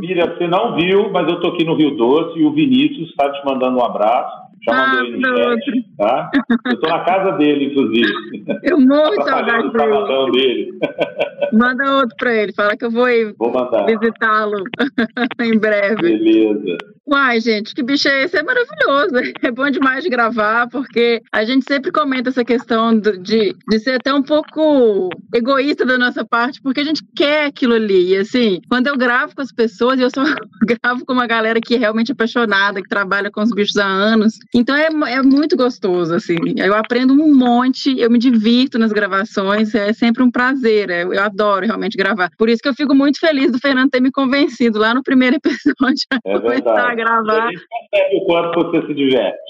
Miriam, 0.00 0.26
você 0.26 0.46
não 0.46 0.74
viu, 0.76 1.10
mas 1.10 1.30
eu 1.30 1.40
tô 1.40 1.48
aqui 1.48 1.64
no 1.64 1.76
Rio 1.76 1.96
Doce 1.96 2.38
e 2.38 2.44
o 2.44 2.52
Vinícius 2.52 3.10
está 3.10 3.30
te 3.30 3.44
mandando 3.44 3.78
um 3.78 3.84
abraço. 3.84 4.44
Já 4.66 4.72
ah, 4.72 4.94
mandou 4.94 5.20
no 5.20 5.36
chat, 5.36 5.84
tá? 5.98 6.30
Eu 6.66 6.80
tô 6.80 6.88
na 6.88 7.04
casa 7.04 7.32
dele, 7.32 7.66
inclusive. 7.66 8.12
Eu 8.62 8.80
morro 8.80 9.10
de 9.10 9.24
saudade 9.24 9.70
dele. 9.70 10.30
dele. 10.32 10.78
Manda 11.52 11.96
outro 11.96 12.16
pra 12.18 12.34
ele, 12.34 12.52
fala 12.54 12.74
que 12.76 12.84
eu 12.84 12.90
vou 12.90 13.08
ir 13.08 13.34
visitá-lo 13.86 14.64
em 15.40 15.58
breve. 15.58 16.02
Beleza. 16.02 16.78
Uai, 17.06 17.38
gente, 17.38 17.74
que 17.74 17.82
bicho 17.82 18.08
é 18.08 18.24
esse? 18.24 18.36
É 18.36 18.42
maravilhoso. 18.42 19.14
É 19.44 19.50
bom 19.50 19.68
demais 19.68 20.02
de 20.02 20.08
gravar, 20.08 20.66
porque 20.68 21.20
a 21.30 21.44
gente 21.44 21.66
sempre 21.68 21.92
comenta 21.92 22.30
essa 22.30 22.44
questão 22.44 22.98
de, 22.98 23.54
de 23.68 23.78
ser 23.78 23.96
até 23.96 24.14
um 24.14 24.22
pouco 24.22 25.10
egoísta 25.34 25.84
da 25.84 25.98
nossa 25.98 26.24
parte, 26.24 26.62
porque 26.62 26.80
a 26.80 26.84
gente 26.84 27.04
quer 27.14 27.44
aquilo 27.44 27.74
ali. 27.74 28.12
E 28.12 28.16
assim, 28.16 28.60
quando 28.68 28.86
eu 28.86 28.96
gravo 28.96 29.34
com 29.34 29.42
as 29.42 29.52
pessoas, 29.52 30.00
eu 30.00 30.08
só 30.08 30.22
gravo 30.82 31.04
com 31.04 31.12
uma 31.12 31.26
galera 31.26 31.60
que 31.60 31.74
é 31.74 31.78
realmente 31.78 32.12
apaixonada, 32.12 32.80
que 32.80 32.88
trabalha 32.88 33.30
com 33.30 33.42
os 33.42 33.50
bichos 33.50 33.76
há 33.76 33.86
anos. 33.86 34.38
Então 34.54 34.74
é, 34.74 34.88
é 35.12 35.22
muito 35.22 35.56
gostoso, 35.56 36.14
assim. 36.14 36.36
Eu 36.56 36.74
aprendo 36.74 37.12
um 37.12 37.34
monte, 37.34 37.98
eu 37.98 38.10
me 38.10 38.18
divirto 38.18 38.78
nas 38.78 38.92
gravações, 38.92 39.74
é 39.74 39.92
sempre 39.92 40.22
um 40.22 40.30
prazer. 40.30 40.88
É, 40.88 41.02
eu 41.02 41.22
adoro 41.22 41.66
realmente 41.66 41.98
gravar. 41.98 42.30
Por 42.38 42.48
isso 42.48 42.62
que 42.62 42.68
eu 42.68 42.74
fico 42.74 42.94
muito 42.94 43.20
feliz 43.20 43.52
do 43.52 43.58
Fernando 43.58 43.90
ter 43.90 44.00
me 44.00 44.10
convencido 44.10 44.78
lá 44.78 44.94
no 44.94 45.02
primeiro 45.02 45.36
episódio. 45.44 46.06
É 46.24 46.38
verdade 46.38 46.93
gravar. 46.94 47.44
A 47.44 47.50
gente 47.50 47.66
percebe 47.90 48.16
o 48.16 48.24
quanto 48.26 48.60
você 48.60 48.86
se 48.86 48.94
diverte. 48.94 49.44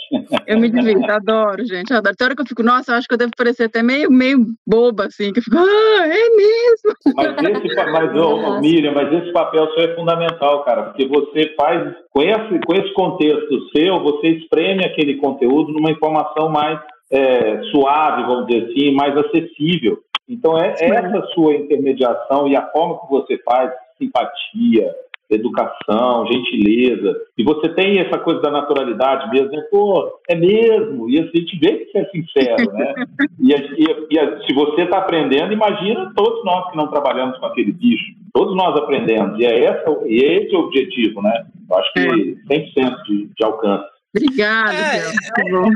Eu 0.47 0.59
me 0.61 0.71
divirto, 0.71 1.11
adoro, 1.11 1.65
gente. 1.65 1.93
Adoro. 1.93 2.15
Tem 2.17 2.25
hora 2.25 2.37
que 2.37 2.43
eu 2.43 2.47
fico, 2.47 2.63
nossa, 2.63 2.93
eu 2.93 2.97
acho 2.97 3.09
que 3.09 3.15
eu 3.15 3.19
devo 3.19 3.33
parecer 3.37 3.65
até 3.65 3.83
meio, 3.83 4.11
meio 4.11 4.39
boba, 4.67 5.07
assim, 5.07 5.33
que 5.33 5.41
eu 5.41 5.43
fico, 5.43 5.57
ah, 5.57 6.07
é 6.07 6.31
mesmo. 6.37 7.17
Mas 7.17 7.65
esse, 7.65 7.91
mas, 7.91 8.17
oh, 8.17 8.61
Miriam, 8.61 8.93
mas 8.93 9.13
esse 9.13 9.33
papel 9.33 9.73
seu 9.73 9.85
é 9.85 9.95
fundamental, 9.95 10.65
cara, 10.65 10.85
porque 10.85 11.07
você 11.07 11.55
faz, 11.57 11.95
com 12.11 12.23
esse, 12.23 12.61
com 12.67 12.75
esse 12.75 12.93
contexto 12.93 13.69
seu, 13.75 14.01
você 14.01 14.29
espreme 14.29 14.85
aquele 14.85 15.17
conteúdo 15.17 15.73
numa 15.73 15.91
informação 15.91 16.49
mais 16.49 16.79
é, 17.11 17.63
suave, 17.71 18.23
vamos 18.25 18.47
dizer 18.47 18.71
assim, 18.71 18.95
mais 18.95 19.17
acessível. 19.17 19.99
Então, 20.29 20.59
é 20.59 20.75
essa 20.81 21.27
sua 21.35 21.55
intermediação 21.55 22.49
e 22.49 22.57
a 22.57 22.67
forma 22.71 23.01
que 23.01 23.11
você 23.11 23.39
faz, 23.45 23.71
simpatia, 23.99 24.95
educação, 25.31 26.27
gentileza. 26.27 27.17
E 27.37 27.43
você 27.43 27.69
tem 27.71 27.99
essa 27.99 28.19
coisa 28.19 28.41
da 28.41 28.51
naturalidade 28.51 29.31
mesmo, 29.31 29.51
né? 29.51 29.63
Pô, 29.71 30.21
é 30.29 30.35
mesmo. 30.35 31.09
E 31.09 31.19
a 31.19 31.23
gente 31.23 31.59
vê 31.59 31.79
que 31.79 31.93
você 31.93 31.99
é 31.99 32.11
sincero, 32.11 32.73
né? 32.73 32.95
E, 33.41 33.53
e, 33.53 33.87
e 34.11 34.47
se 34.47 34.55
você 34.55 34.83
está 34.83 34.99
aprendendo, 34.99 35.53
imagina 35.53 36.13
todos 36.15 36.45
nós 36.45 36.71
que 36.71 36.77
não 36.77 36.89
trabalhamos 36.89 37.39
com 37.39 37.47
aquele 37.47 37.73
bicho. 37.73 38.13
Todos 38.33 38.57
nós 38.57 38.77
aprendemos. 38.77 39.39
E 39.39 39.45
é, 39.45 39.65
essa, 39.65 39.91
e 40.07 40.25
é 40.25 40.43
esse 40.43 40.55
o 40.55 40.61
objetivo, 40.61 41.23
né? 41.23 41.47
Eu 41.71 41.77
acho 41.79 41.93
que 41.93 42.37
100% 42.51 43.03
de, 43.05 43.27
de 43.27 43.45
alcance. 43.45 43.94
Obrigada. 44.17 44.73
É, 44.73 44.99
é, 44.99 45.09
é, 45.09 45.13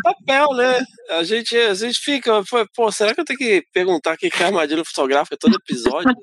papel, 0.02 0.54
né? 0.54 0.80
A 1.10 1.24
gente, 1.24 1.56
a 1.56 1.74
gente 1.74 1.98
fica, 1.98 2.40
pô, 2.74 2.92
será 2.92 3.12
que 3.12 3.20
eu 3.20 3.24
tenho 3.24 3.38
que 3.38 3.64
perguntar 3.72 4.14
o 4.14 4.16
que 4.16 4.30
é 4.40 4.44
armadilha 4.44 4.84
fotográfica 4.84 5.36
todo 5.36 5.56
episódio? 5.56 6.14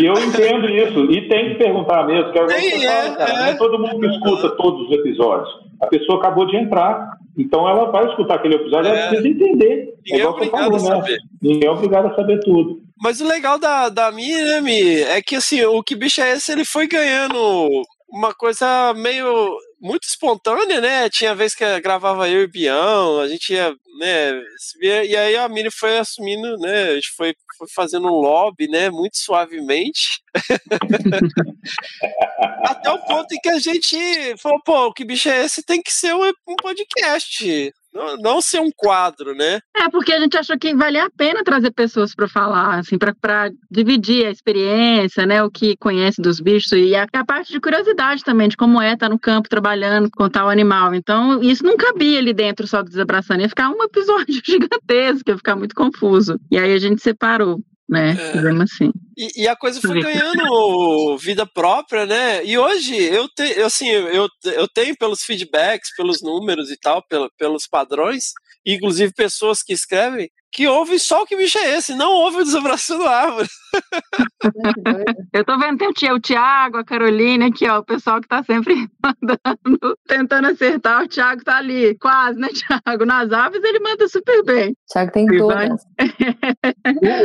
e 0.00 0.04
eu 0.04 0.14
entendo 0.14 0.68
isso, 0.68 1.04
e 1.12 1.28
tem 1.28 1.50
que 1.50 1.54
perguntar 1.54 2.04
mesmo, 2.06 2.32
que 2.32 2.38
é, 2.38 2.48
Sim, 2.48 2.84
é, 2.84 3.02
fala, 3.02 3.16
cara, 3.16 3.30
é. 3.30 3.36
não 3.36 3.44
é 3.46 3.54
todo 3.54 3.78
mundo 3.78 4.00
que 4.00 4.06
escuta 4.06 4.56
todos 4.56 4.88
os 4.88 4.98
episódios. 4.98 5.48
A 5.80 5.86
pessoa 5.86 6.18
acabou 6.18 6.44
de 6.44 6.56
entrar, 6.56 7.08
então 7.36 7.68
ela 7.68 7.92
vai 7.92 8.08
escutar 8.08 8.34
aquele 8.34 8.56
episódio, 8.56 8.90
ela 8.90 8.98
é. 8.98 9.08
precisa 9.08 9.28
entender. 9.28 9.94
Ninguém 10.04 10.20
é, 10.20 10.24
é 10.24 10.28
obrigado 10.28 10.64
falou, 10.64 10.78
a 10.78 10.82
né? 10.82 11.00
saber. 11.00 11.18
Ninguém 11.40 11.68
é 11.68 11.70
obrigado 11.70 12.06
a 12.06 12.16
saber 12.16 12.40
tudo. 12.40 12.80
Mas 13.00 13.20
o 13.20 13.28
legal 13.28 13.60
da, 13.60 13.88
da 13.88 14.10
minha, 14.10 14.44
né, 14.44 14.60
Mi, 14.60 15.02
é 15.02 15.22
que 15.22 15.36
assim, 15.36 15.64
o 15.64 15.80
que 15.84 15.94
bicho 15.94 16.20
é 16.20 16.32
esse, 16.32 16.50
ele 16.50 16.64
foi 16.64 16.88
ganhando 16.88 17.84
uma 18.10 18.34
coisa 18.34 18.92
meio 18.94 19.56
muito 19.80 20.04
espontânea, 20.04 20.80
né? 20.80 21.10
Tinha 21.10 21.34
vez 21.34 21.54
que 21.54 21.80
gravava 21.80 22.28
eu 22.28 22.42
e 22.42 22.46
Bião, 22.46 23.20
a 23.20 23.28
gente 23.28 23.52
ia, 23.52 23.70
né? 23.98 24.42
E 24.82 25.16
aí 25.16 25.36
a 25.36 25.48
Miri 25.48 25.70
foi 25.70 25.98
assumindo, 25.98 26.56
né? 26.58 26.84
A 26.84 26.94
gente 26.94 27.10
foi, 27.16 27.34
foi 27.56 27.68
fazendo 27.74 28.08
um 28.08 28.20
lobby, 28.20 28.68
né? 28.68 28.90
Muito 28.90 29.18
suavemente. 29.18 30.20
Até 32.64 32.90
o 32.90 32.98
ponto 33.04 33.32
em 33.32 33.40
que 33.40 33.50
a 33.50 33.58
gente 33.58 33.96
falou, 34.38 34.60
pô, 34.64 34.92
que 34.92 35.04
bicho 35.04 35.28
é 35.28 35.44
esse? 35.44 35.62
Tem 35.62 35.82
que 35.82 35.92
ser 35.92 36.14
um 36.14 36.56
podcast. 36.60 37.72
Não, 37.92 38.16
não, 38.16 38.40
ser 38.40 38.60
um 38.60 38.70
quadro, 38.76 39.34
né? 39.34 39.60
É, 39.76 39.88
porque 39.90 40.12
a 40.12 40.20
gente 40.20 40.36
achou 40.36 40.58
que 40.58 40.74
valia 40.74 41.06
a 41.06 41.10
pena 41.10 41.42
trazer 41.42 41.70
pessoas 41.70 42.14
para 42.14 42.28
falar, 42.28 42.78
assim, 42.78 42.98
para 42.98 43.50
dividir 43.70 44.26
a 44.26 44.30
experiência, 44.30 45.26
né? 45.26 45.42
O 45.42 45.50
que 45.50 45.76
conhece 45.76 46.20
dos 46.20 46.40
bichos 46.40 46.72
e 46.72 46.94
a, 46.94 47.06
a, 47.12 47.24
parte 47.24 47.52
de 47.52 47.60
curiosidade 47.60 48.22
também, 48.22 48.48
de 48.48 48.56
como 48.56 48.80
é 48.80 48.92
estar 48.92 49.06
tá 49.06 49.12
no 49.12 49.18
campo 49.18 49.48
trabalhando 49.48 50.08
com 50.10 50.28
tal 50.28 50.48
animal. 50.48 50.94
Então, 50.94 51.42
isso 51.42 51.64
não 51.64 51.76
cabia 51.76 52.18
ali 52.18 52.32
dentro 52.32 52.66
só 52.66 52.82
do 52.82 52.90
Desabraçando, 52.90 53.40
ia 53.40 53.48
ficar 53.48 53.70
um 53.70 53.82
episódio 53.82 54.40
gigantesco, 54.44 55.30
ia 55.30 55.36
ficar 55.36 55.56
muito 55.56 55.74
confuso. 55.74 56.38
E 56.50 56.58
aí 56.58 56.72
a 56.72 56.78
gente 56.78 57.02
separou 57.02 57.60
né? 57.88 58.10
É. 58.10 58.32
Fizemos 58.32 58.70
assim. 58.70 58.92
E, 59.16 59.42
e, 59.42 59.48
a 59.48 59.56
coisa 59.56 59.80
foi 59.80 60.00
ganhando 60.00 61.16
vida 61.18 61.46
própria, 61.46 62.04
né? 62.04 62.44
E 62.44 62.58
hoje 62.58 62.94
eu 62.94 63.28
tenho, 63.28 63.64
assim, 63.64 63.88
eu, 63.88 64.28
eu 64.44 64.68
tenho 64.68 64.96
pelos 64.96 65.22
feedbacks, 65.22 65.94
pelos 65.96 66.22
números 66.22 66.70
e 66.70 66.76
tal, 66.76 67.02
pelo, 67.08 67.30
pelos 67.38 67.66
padrões, 67.66 68.32
inclusive 68.64 69.12
pessoas 69.12 69.62
que 69.62 69.72
escrevem, 69.72 70.30
que 70.50 70.66
ouvem 70.66 70.98
só 70.98 71.22
o 71.22 71.26
que 71.26 71.36
bicho 71.36 71.58
é 71.58 71.76
esse, 71.76 71.94
não 71.94 72.10
ouvem 72.12 72.40
o 72.40 72.44
desabraçando 72.44 73.06
árvore. 73.06 73.48
Eu 75.32 75.44
tô 75.44 75.58
vendo, 75.58 75.78
tem 75.78 75.88
o 75.88 75.92
Tia- 75.92 76.14
o 76.14 76.20
Tiago, 76.20 76.78
a 76.78 76.84
Carolina 76.84 77.46
aqui, 77.48 77.68
ó, 77.68 77.78
o 77.78 77.84
pessoal 77.84 78.20
que 78.20 78.28
tá 78.28 78.42
sempre 78.42 78.74
mandando, 79.02 79.96
tentando 80.06 80.48
acertar. 80.48 81.02
O 81.02 81.08
Tiago 81.08 81.44
tá 81.44 81.58
ali, 81.58 81.96
quase, 81.98 82.38
né, 82.38 82.48
Tiago? 82.48 83.04
Nas 83.04 83.30
aves 83.32 83.62
ele 83.62 83.78
manda 83.80 84.08
super 84.08 84.42
bem. 84.44 84.74
Tiago 84.90 85.12
tem 85.12 85.26
todas. 85.26 85.82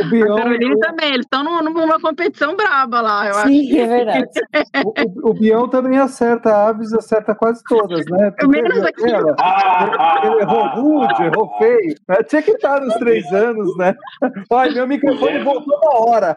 O 0.00 0.04
Bião, 0.10 0.34
a 0.36 0.38
Carolina 0.42 0.78
também, 0.80 1.08
eles 1.14 1.26
estão 1.26 1.42
numa 1.62 2.00
competição 2.00 2.54
braba 2.56 3.00
lá, 3.00 3.26
eu 3.28 3.34
Sim, 3.34 3.70
acho. 3.72 3.78
é 3.80 3.86
verdade. 3.86 4.28
o, 5.22 5.30
o 5.30 5.34
Bião 5.34 5.68
também 5.68 5.98
acerta 5.98 6.54
aves, 6.68 6.92
acerta 6.92 7.34
quase 7.34 7.62
todas, 7.66 8.04
né? 8.06 8.32
Menos 8.46 8.82
aqui. 8.82 9.10
ela, 9.10 9.34
Ele 10.24 10.42
errou 10.42 10.66
rude, 10.68 11.22
errou 11.22 11.58
feio. 11.58 11.94
Tinha 12.28 12.42
que 12.42 12.50
estar 12.52 12.80
nos 12.80 12.94
três 12.94 13.13
anos, 13.32 13.76
né? 13.76 13.94
Ai, 14.52 14.70
meu 14.70 14.86
microfone 14.86 15.38
voltou 15.40 15.80
na 15.80 15.98
hora. 15.98 16.36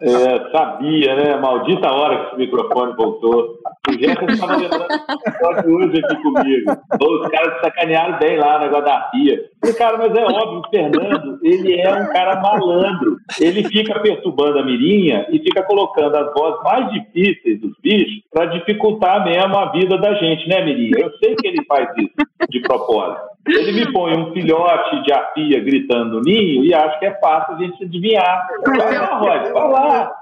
É, 0.00 0.50
sabia, 0.50 1.14
né? 1.14 1.36
Maldita 1.36 1.90
hora 1.90 2.18
que 2.18 2.26
esse 2.26 2.36
microfone 2.36 2.94
voltou. 2.94 3.58
O 3.88 3.92
Jefferson 3.92 4.26
estava 4.26 4.56
lembrando 4.56 5.70
hoje 5.76 6.02
aqui 6.04 6.22
comigo. 6.22 6.72
Os 7.00 7.28
caras 7.28 7.60
sacanearam 7.60 8.18
bem 8.18 8.36
lá 8.36 8.56
o 8.56 8.60
negócio 8.60 8.84
da 8.84 9.00
pia. 9.12 9.44
Falei, 9.60 9.76
cara, 9.76 9.98
mas 9.98 10.16
é 10.16 10.24
óbvio, 10.24 10.60
o 10.60 10.70
Fernando, 10.70 11.38
ele 11.42 11.80
é 11.80 11.92
um 11.92 12.06
cara 12.08 12.40
malandro. 12.40 13.16
Ele 13.40 13.64
fica 13.64 13.98
perturbando 14.00 14.58
a 14.58 14.64
mirinha 14.64 15.26
e 15.30 15.38
fica 15.38 15.62
colocando 15.62 16.16
as 16.16 16.32
vozes 16.34 16.62
mais 16.62 16.90
difíceis 16.92 17.60
dos 17.60 17.72
bichos 17.82 18.22
para 18.32 18.46
dificultar 18.46 19.24
mesmo 19.24 19.56
a 19.56 19.70
vida 19.70 19.98
da 19.98 20.14
gente, 20.14 20.48
né, 20.48 20.64
mirinha? 20.64 20.98
Eu 20.98 21.10
sei 21.18 21.34
que 21.36 21.46
ele 21.46 21.64
faz 21.64 21.88
isso 21.96 22.14
de 22.48 22.60
propósito. 22.60 23.36
Ele 23.48 23.72
me 23.72 23.92
põe 23.92 24.16
um 24.16 24.32
filhote 24.32 25.02
de 25.04 25.12
apia 25.12 25.60
gritando 25.60 26.05
no 26.06 26.20
ninho 26.20 26.64
e 26.64 26.74
acha 26.74 26.98
que 26.98 27.06
é 27.06 27.14
fácil 27.18 27.54
a 27.54 27.58
gente 27.58 27.84
adivinhar. 27.84 28.48
Vai 28.64 28.98
lá, 28.98 29.18
Rod, 29.18 29.52
vai 29.52 29.70
lá. 29.70 30.12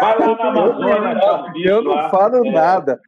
Vai 0.00 0.18
lá 0.18 0.36
na 0.36 0.48
Amazônia, 0.48 1.42
os 1.42 1.52
bichos 1.52 1.70
Eu 1.70 1.82
não 1.82 2.10
falo 2.10 2.44
nada. 2.50 3.00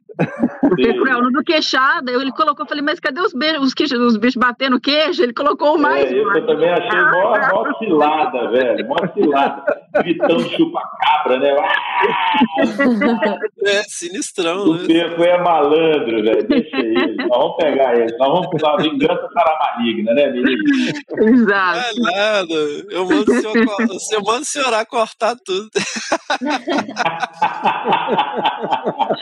O 0.63 0.75
cruel, 0.75 1.21
no 1.21 1.31
do 1.31 1.43
queixada, 1.43 2.11
ele 2.11 2.31
colocou, 2.31 2.65
eu 2.65 2.69
falei, 2.69 2.83
mas 2.83 2.99
cadê 2.99 3.21
os, 3.21 3.33
beijos, 3.33 3.67
os, 3.67 3.73
queixos, 3.73 3.99
os 3.99 4.17
bichos 4.17 4.35
batendo 4.35 4.79
queijo? 4.79 5.23
Ele 5.23 5.33
colocou 5.33 5.75
o 5.75 5.79
mais. 5.79 6.11
É, 6.11 6.15
isso 6.17 6.37
eu 6.37 6.45
também 6.45 6.69
achei 6.69 6.99
mó, 6.99 7.37
mó 7.37 7.77
cilada, 7.77 8.49
velho. 8.49 8.87
Mó 8.87 8.95
cilada. 9.13 9.63
Gritando 10.01 10.49
chupa-cabra, 10.49 11.39
né? 11.39 11.55
É, 13.65 13.83
sinistrão, 13.83 14.63
O 14.63 14.73
né? 14.75 14.83
Peco 14.87 15.23
é 15.23 15.41
malandro, 15.41 16.23
velho. 16.23 16.47
Deixa 16.47 16.77
ele. 16.77 17.15
Nós 17.15 17.27
vamos 17.27 17.57
pegar 17.57 17.95
ele. 17.95 18.15
Nós 18.17 18.29
vamos 18.29 18.47
uma 18.63 18.77
vingança 18.77 19.27
para 19.33 19.51
a 19.51 19.59
maligna, 19.59 20.13
né, 20.13 20.31
menino? 20.31 20.63
Exato. 21.17 21.99
Não 21.99 22.09
é 22.09 22.13
nada. 22.13 22.53
Eu 22.89 23.05
mando 23.05 23.31
o 23.31 23.35
senhor, 23.35 23.57
eu 23.57 24.23
mando 24.23 24.41
o 24.41 24.45
senhor 24.45 24.85
cortar 24.85 25.35
tudo. 25.45 25.69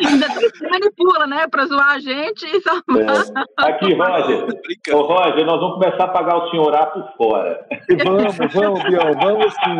Ainda 0.05 0.84
manipula, 0.86 1.27
né? 1.27 1.47
Pra 1.47 1.65
zoar 1.65 1.95
a 1.95 1.99
gente 1.99 2.45
e 2.45 2.61
salvar. 2.61 3.45
É. 3.57 3.69
Aqui, 3.69 3.93
Roger. 3.93 4.47
Ô, 4.93 5.01
Roger, 5.01 5.45
nós 5.45 5.59
vamos 5.59 5.73
começar 5.75 6.03
a 6.05 6.07
pagar 6.09 6.38
o 6.38 6.49
senhor 6.49 6.71
por 6.88 7.13
fora. 7.17 7.65
Vamos, 8.03 8.38
vamos, 8.53 8.83
Bião, 8.83 9.13
vamos 9.13 9.53
sim. 9.53 9.79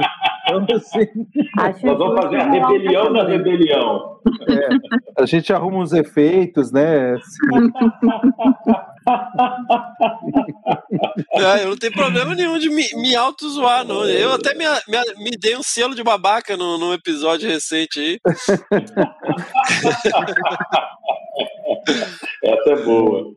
Vamos 0.50 0.84
sim. 0.88 1.08
Nós 1.58 1.98
vamos 1.98 2.22
fazer 2.22 2.38
a 2.38 2.50
rebelião 2.50 3.12
na 3.12 3.24
rebelião. 3.24 4.20
É, 4.48 5.22
a 5.22 5.26
gente 5.26 5.54
arruma 5.54 5.80
uns 5.80 5.94
efeitos, 5.94 6.72
né? 6.72 7.14
assim. 7.14 7.72
Ah, 11.38 11.60
eu 11.62 11.70
não 11.70 11.78
tenho 11.78 11.94
problema 11.94 12.34
nenhum 12.34 12.58
de 12.58 12.70
me, 12.70 12.88
me 12.96 13.16
auto-zoar, 13.16 13.86
não. 13.86 14.08
Eu 14.08 14.34
até 14.34 14.54
me, 14.56 14.66
me, 14.88 15.14
me 15.18 15.32
dei 15.32 15.56
um 15.56 15.62
selo 15.64 15.94
de 15.94 16.04
babaca 16.04 16.58
no, 16.58 16.78
num 16.78 16.94
episódio 16.94 17.48
recente 17.48 18.00
aí. 18.00 18.20
Essa 22.44 22.70
é 22.72 22.84
boa. 22.84 23.36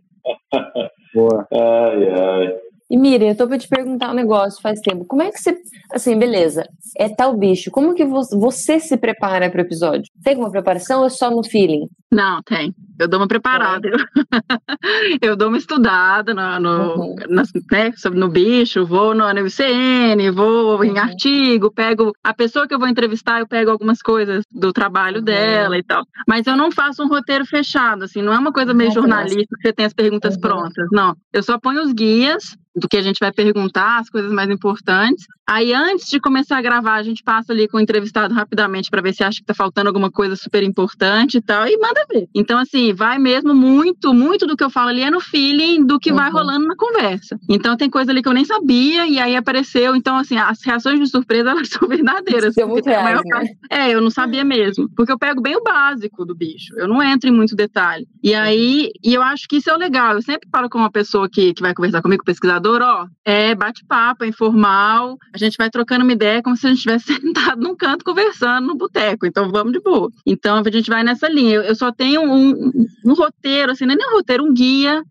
Boa. 1.15 1.47
Ai, 1.53 2.09
ai. 2.11 2.68
E 2.91 2.97
Miriam, 2.97 3.29
eu 3.29 3.37
tô 3.37 3.47
pra 3.47 3.59
te 3.59 3.69
perguntar 3.69 4.11
um 4.11 4.15
negócio 4.15 4.63
faz 4.63 4.81
tempo. 4.81 5.05
Como 5.05 5.21
é 5.23 5.31
que 5.31 5.39
você. 5.39 5.57
Assim, 5.93 6.19
beleza. 6.19 6.65
É 6.97 7.09
tal 7.09 7.37
bicho. 7.37 7.71
Como 7.71 7.95
que 7.95 8.05
vo- 8.05 8.23
você 8.41 8.81
se 8.81 8.97
prepara 8.97 9.51
pro 9.51 9.61
episódio? 9.61 10.11
Tem 10.25 10.33
alguma 10.35 10.51
preparação 10.51 11.01
ou 11.01 11.07
é 11.07 11.11
só 11.11 11.31
no 11.31 11.45
feeling? 11.45 11.87
Não, 12.11 12.41
tem. 12.43 12.75
Eu 12.99 13.07
dou 13.07 13.21
uma 13.21 13.29
preparada. 13.29 13.91
Eu 15.21 15.37
dou 15.37 15.49
uma 15.49 15.59
estudada 15.59 16.33
no, 16.35 16.59
no, 16.61 17.15
nas- 17.29 17.51
né, 17.71 17.93
sobre- 17.97 18.19
no 18.19 18.29
bicho, 18.29 18.85
vou 18.87 19.15
no, 19.15 19.25
ICN, 19.47 20.31
vou 20.31 20.83
em 20.85 20.99
artigo, 20.99 21.71
pego 21.73 22.13
a 22.25 22.33
pessoa 22.35 22.67
que 22.67 22.75
eu 22.75 22.79
vou 22.79 22.89
entrevistar, 22.89 23.41
eu 23.41 23.47
pego 23.47 23.71
algumas 23.71 24.01
coisas 24.01 24.45
do 24.53 24.73
trabalho 24.73 25.21
dela 25.21 25.77
e 25.79 25.83
tal. 25.83 26.05
Mas 26.27 26.47
eu 26.47 26.57
não 26.57 26.71
faço 26.71 27.03
um 27.03 27.09
roteiro 27.09 27.45
fechado, 27.45 28.05
assim, 28.05 28.23
não 28.23 28.33
é 28.33 28.39
uma 28.39 28.53
coisa 28.53 28.73
meio 28.75 28.91
jornalista 28.91 29.55
que 29.57 29.63
você 29.69 29.73
tem 29.73 29.87
as 29.87 29.93
perguntas 29.95 30.37
prontas. 30.37 30.87
Não. 30.93 31.15
Eu 31.33 31.43
só 31.43 31.59
ponho 31.59 31.83
os 31.83 31.93
guias 31.93 32.57
do 32.79 32.89
que 32.89 32.97
a 32.97 33.03
gente 33.03 33.19
vai 33.21 33.33
perguntar, 33.33 33.99
as 33.99 34.11
coisas 34.11 34.33
mais 34.33 34.49
importantes. 34.51 35.27
Aí, 35.51 35.73
antes 35.73 36.11
de 36.11 36.21
começar 36.21 36.59
a 36.59 36.61
gravar, 36.61 36.97
a 36.97 37.03
gente 37.03 37.23
passa 37.23 37.55
ali 37.55 37.67
com 37.67 37.79
o 37.79 37.81
entrevistado 37.81 38.35
rapidamente 38.35 38.91
para 38.91 39.01
ver 39.01 39.15
se 39.15 39.25
acha 39.25 39.41
que 39.41 39.47
tá 39.47 39.55
faltando 39.55 39.89
alguma 39.89 40.11
coisa 40.11 40.37
super 40.37 40.63
importante 40.63 41.39
e 41.39 41.41
tal, 41.41 41.67
e 41.67 41.75
manda 41.79 42.05
ver. 42.13 42.29
Então, 42.35 42.59
assim, 42.59 42.93
vai 42.93 43.19
mesmo 43.19 43.55
muito, 43.55 44.13
muito 44.13 44.47
do 44.47 44.55
que 44.55 44.63
eu 44.63 44.69
falo 44.69 44.91
ali 44.91 45.01
é 45.01 45.11
no 45.11 45.21
feeling 45.21 45.87
do 45.87 45.99
que 45.99 46.13
vai 46.13 46.31
rolando 46.31 46.67
na 46.67 46.77
conversa. 46.77 47.39
Então, 47.49 47.79
tem 47.79 47.89
coisa 47.89 48.11
ali 48.11 48.23
que 48.23 48.29
eu 48.29 48.35
nem 48.35 48.45
sabia, 48.45 49.07
e 49.07 49.19
aí 49.19 49.37
apareceu. 49.37 49.97
Então, 49.97 50.19
assim, 50.19 50.37
as 50.37 50.63
reações 50.63 51.01
de 51.01 51.07
surpresa, 51.07 51.49
elas 51.53 51.69
são 51.71 51.89
verdadeiras. 51.89 52.55
Porque 52.55 52.67
muito 52.67 52.91
a 52.91 53.03
maior 53.03 53.23
reais, 53.25 53.49
né? 53.49 53.57
é, 53.71 53.95
eu 53.95 54.03
não 54.03 54.11
sabia 54.11 54.45
mesmo. 54.45 54.87
Porque 54.95 55.13
eu 55.13 55.19
pego 55.19 55.41
bem 55.41 55.57
o 55.57 55.63
básico 55.63 56.27
do 56.27 56.35
bicho. 56.35 56.75
Eu 56.77 56.87
não 56.87 57.03
entro 57.03 57.31
em 57.31 57.33
muito 57.33 57.57
detalhe. 57.57 58.07
E 58.23 58.35
aí, 58.35 58.91
e 59.03 59.15
eu 59.15 59.23
acho 59.23 59.49
que 59.49 59.57
isso 59.57 59.71
é 59.71 59.75
o 59.75 59.79
legal. 59.79 60.13
Eu 60.13 60.23
sempre 60.23 60.47
falo 60.53 60.69
com 60.69 60.77
uma 60.77 60.93
pessoa 60.93 61.27
que, 61.27 61.55
que 61.55 61.63
vai 61.63 61.73
conversar 61.73 62.03
comigo, 62.03 62.23
pesquisador, 62.23 62.83
ó, 62.83 63.07
é 63.25 63.55
bate-papo, 63.55 64.25
é 64.25 64.29
informal. 64.29 65.17
A 65.43 65.47
gente 65.47 65.57
vai 65.57 65.71
trocando 65.71 66.05
uma 66.05 66.13
ideia 66.13 66.43
como 66.43 66.57
se 66.57 66.67
a 66.67 66.71
gente 66.71 66.79
estivesse 66.79 67.15
sentado 67.15 67.61
num 67.61 67.77
canto 67.77 68.05
conversando 68.05 68.67
no 68.67 68.77
boteco. 68.77 69.27
Então, 69.27 69.51
vamos 69.51 69.73
de 69.73 69.81
boa. 69.81 70.11
Então, 70.27 70.63
a 70.65 70.71
gente 70.71 70.91
vai 70.91 71.03
nessa 71.03 71.29
linha. 71.29 71.57
Eu, 71.57 71.75
só 71.75 71.93
tenho 71.93 72.23
um, 72.23 72.73
um 73.05 73.15
roteiro, 73.15 73.73
assim, 73.73 73.87
não 73.87 73.95
é 73.95 73.97
nem 73.97 74.09
um 74.09 74.17
roteiro, 74.17 74.45
um 74.45 74.53
guia 74.53 75.03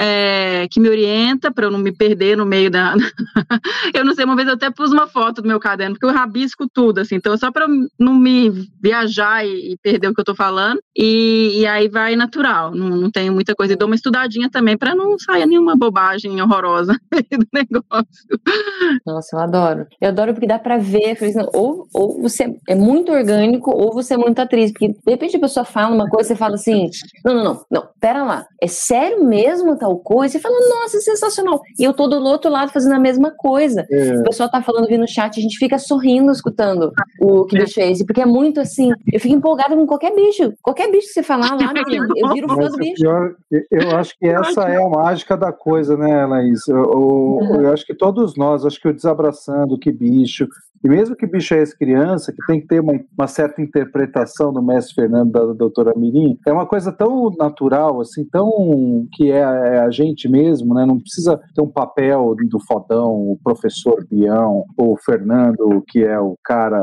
é, 0.00 0.66
que 0.70 0.80
me 0.80 0.88
orienta 0.88 1.50
para 1.52 1.66
eu 1.66 1.70
não 1.70 1.78
me 1.78 1.92
perder 1.92 2.36
no 2.36 2.46
meio 2.46 2.70
da. 2.70 2.94
eu 3.94 4.04
não 4.04 4.14
sei, 4.14 4.24
uma 4.24 4.36
vez 4.36 4.48
eu 4.48 4.54
até 4.54 4.70
pus 4.70 4.92
uma 4.92 5.06
foto 5.06 5.42
do 5.42 5.48
meu 5.48 5.60
caderno, 5.60 5.94
porque 5.94 6.06
eu 6.06 6.16
rabisco 6.16 6.68
tudo, 6.72 7.00
assim, 7.00 7.16
então 7.16 7.36
só 7.36 7.50
para 7.50 7.66
não 7.98 8.14
me 8.14 8.50
viajar 8.80 9.46
e, 9.46 9.72
e 9.72 9.76
perder 9.82 10.08
o 10.08 10.14
que 10.14 10.20
eu 10.20 10.24
tô 10.24 10.34
falando. 10.34 10.80
E, 10.96 11.60
e 11.60 11.66
aí 11.66 11.88
vai 11.88 12.16
natural, 12.16 12.74
não, 12.74 12.88
não 12.88 13.10
tenho 13.10 13.32
muita 13.32 13.54
coisa. 13.54 13.72
E 13.72 13.76
dou 13.76 13.88
uma 13.88 13.94
estudadinha 13.94 14.50
também 14.50 14.76
para 14.76 14.94
não 14.94 15.18
sair 15.18 15.46
nenhuma 15.46 15.76
bobagem 15.76 16.40
horrorosa 16.40 16.94
do 17.12 17.46
negócio. 17.52 18.06
Nossa, 19.06 19.36
eu 19.36 19.40
adoro. 19.40 19.86
Eu 20.00 20.08
adoro 20.08 20.32
porque 20.32 20.46
dá 20.46 20.58
pra 20.58 20.78
ver, 20.78 21.16
ou, 21.52 21.86
ou 21.92 22.20
você 22.22 22.56
é 22.68 22.74
muito 22.74 23.12
orgânico, 23.12 23.70
ou 23.70 23.92
você 23.92 24.14
é 24.14 24.16
muito 24.16 24.38
atriz. 24.38 24.72
Porque 24.72 24.88
de 24.88 25.10
repente 25.10 25.36
a 25.36 25.40
pessoa 25.40 25.64
fala 25.64 25.94
uma 25.94 26.08
coisa, 26.08 26.28
você 26.28 26.36
fala 26.36 26.54
assim: 26.54 26.88
não, 27.24 27.34
não, 27.34 27.44
não, 27.44 27.64
não, 27.70 27.88
pera 28.00 28.22
lá, 28.22 28.46
é 28.60 28.66
sério 28.66 29.24
mesmo 29.24 29.65
tal 29.74 29.96
coisa? 29.98 30.32
Você 30.34 30.38
fala, 30.38 30.54
nossa, 30.68 31.00
sensacional. 31.00 31.60
E 31.78 31.82
eu 31.84 31.94
tô 31.94 32.06
do 32.06 32.22
outro 32.22 32.50
lado 32.50 32.70
fazendo 32.70 32.94
a 32.94 32.98
mesma 33.00 33.32
coisa. 33.34 33.86
É. 33.90 34.18
O 34.20 34.24
pessoal 34.24 34.50
tá 34.50 34.60
falando 34.62 34.86
vindo 34.86 35.00
no 35.00 35.08
chat, 35.08 35.38
a 35.38 35.42
gente 35.42 35.56
fica 35.58 35.78
sorrindo 35.78 36.30
escutando 36.30 36.92
o 37.20 37.44
que 37.46 37.58
bicho 37.58 37.80
é 37.80 37.90
esse, 37.90 38.04
porque 38.04 38.20
é 38.20 38.26
muito 38.26 38.60
assim, 38.60 38.90
eu 39.10 39.18
fico 39.18 39.34
empolgada 39.34 39.74
com 39.74 39.86
qualquer 39.86 40.14
bicho. 40.14 40.52
Qualquer 40.62 40.90
bicho 40.90 41.06
que 41.08 41.14
você 41.14 41.22
falar 41.22 41.54
lá, 41.54 41.72
eu 42.16 42.28
viro 42.34 42.48
fã 42.48 42.54
do 42.68 42.76
bicho. 42.78 42.94
pior, 43.02 43.34
eu 43.70 43.96
acho 43.96 44.14
que 44.18 44.26
essa 44.26 44.62
é 44.68 44.76
a 44.82 44.88
mágica 44.88 45.36
da 45.36 45.52
coisa, 45.52 45.96
né, 45.96 46.26
Laís? 46.26 46.68
Eu, 46.68 46.76
eu- 46.76 47.60
eu 47.62 47.72
acho 47.72 47.86
que 47.86 47.94
todos 47.94 48.36
nós, 48.36 48.66
acho 48.66 48.78
que 48.80 48.88
o 48.88 48.92
Desabraçando, 48.94 49.78
que 49.78 49.90
bicho, 49.90 50.46
e 50.84 50.88
mesmo 50.88 51.16
que 51.16 51.26
bicho 51.26 51.54
é 51.54 51.58
ex-criança, 51.58 52.32
que 52.32 52.46
tem 52.46 52.60
que 52.60 52.66
ter 52.66 52.80
uma, 52.80 52.92
uma 53.18 53.26
certa 53.26 53.62
interpretação 53.62 54.52
do 54.52 54.62
mestre 54.62 54.94
Fernando, 54.94 55.30
da 55.32 55.52
doutora 55.52 55.92
Mirim, 55.96 56.38
é 56.46 56.52
uma 56.52 56.66
coisa 56.66 56.92
tão 56.92 57.30
natural, 57.38 58.00
assim, 58.00 58.24
tão 58.30 59.06
que 59.14 59.30
é, 59.30 59.42
é 59.54 59.80
a 59.80 59.90
gente 59.90 60.28
mesmo, 60.28 60.74
né? 60.74 60.84
Não 60.84 60.98
precisa 60.98 61.40
ter 61.54 61.60
um 61.60 61.70
papel 61.70 62.34
do 62.48 62.58
fodão, 62.60 63.12
o 63.12 63.38
professor 63.42 64.06
Bião, 64.10 64.64
ou 64.76 64.92
o 64.92 64.96
Fernando, 64.96 65.82
que 65.88 66.02
é 66.02 66.18
o 66.18 66.36
cara 66.44 66.82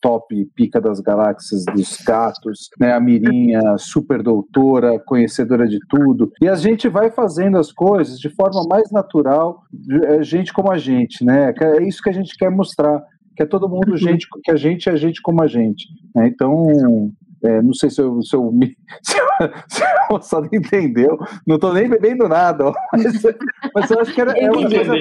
top 0.00 0.44
pica 0.54 0.80
das 0.80 1.00
galáxias 1.00 1.64
dos 1.74 1.96
gatos, 2.06 2.68
né? 2.78 2.92
A 2.92 3.00
Mirinha, 3.00 3.76
super 3.78 4.22
doutora, 4.22 4.98
conhecedora 4.98 5.66
de 5.66 5.78
tudo. 5.88 6.30
E 6.42 6.48
a 6.48 6.54
gente 6.54 6.88
vai 6.88 7.10
fazendo 7.10 7.58
as 7.58 7.72
coisas 7.72 8.18
de 8.18 8.28
forma 8.30 8.62
mais 8.68 8.90
natural, 8.90 9.62
é 10.04 10.22
gente 10.22 10.52
como 10.52 10.70
a 10.70 10.78
gente, 10.78 11.24
né? 11.24 11.52
É 11.60 11.82
isso 11.82 12.02
que 12.02 12.10
a 12.10 12.12
gente 12.12 12.36
quer 12.36 12.50
mostrar, 12.50 13.02
que 13.36 13.42
é 13.42 13.46
todo 13.46 13.68
mundo 13.68 13.96
gente, 13.96 14.26
que 14.42 14.50
a 14.50 14.56
gente 14.56 14.88
é 14.88 14.96
gente 14.96 15.20
como 15.22 15.42
a 15.42 15.46
gente. 15.46 15.86
né? 16.14 16.28
Então, 16.28 17.12
É, 17.44 17.62
não 17.62 17.72
sei 17.72 17.88
se 17.90 18.00
eu, 18.00 18.20
se 18.22 18.34
eu, 18.34 18.50
me- 18.50 18.76
se 19.02 19.18
eu, 19.18 19.26
se 19.68 19.82
a 19.84 20.06
moçada 20.10 20.48
entendeu. 20.52 21.16
Não 21.46 21.56
estou 21.56 21.72
nem 21.72 21.88
bebendo 21.88 22.28
nada, 22.28 22.66
ó. 22.66 22.72
mas, 22.92 23.22
mas 23.74 23.90
eu 23.90 24.00
acho 24.00 24.12
que 24.12 24.20
era, 24.20 24.32
é 24.32 24.50
uma 24.50 24.62
coisa. 24.68 24.94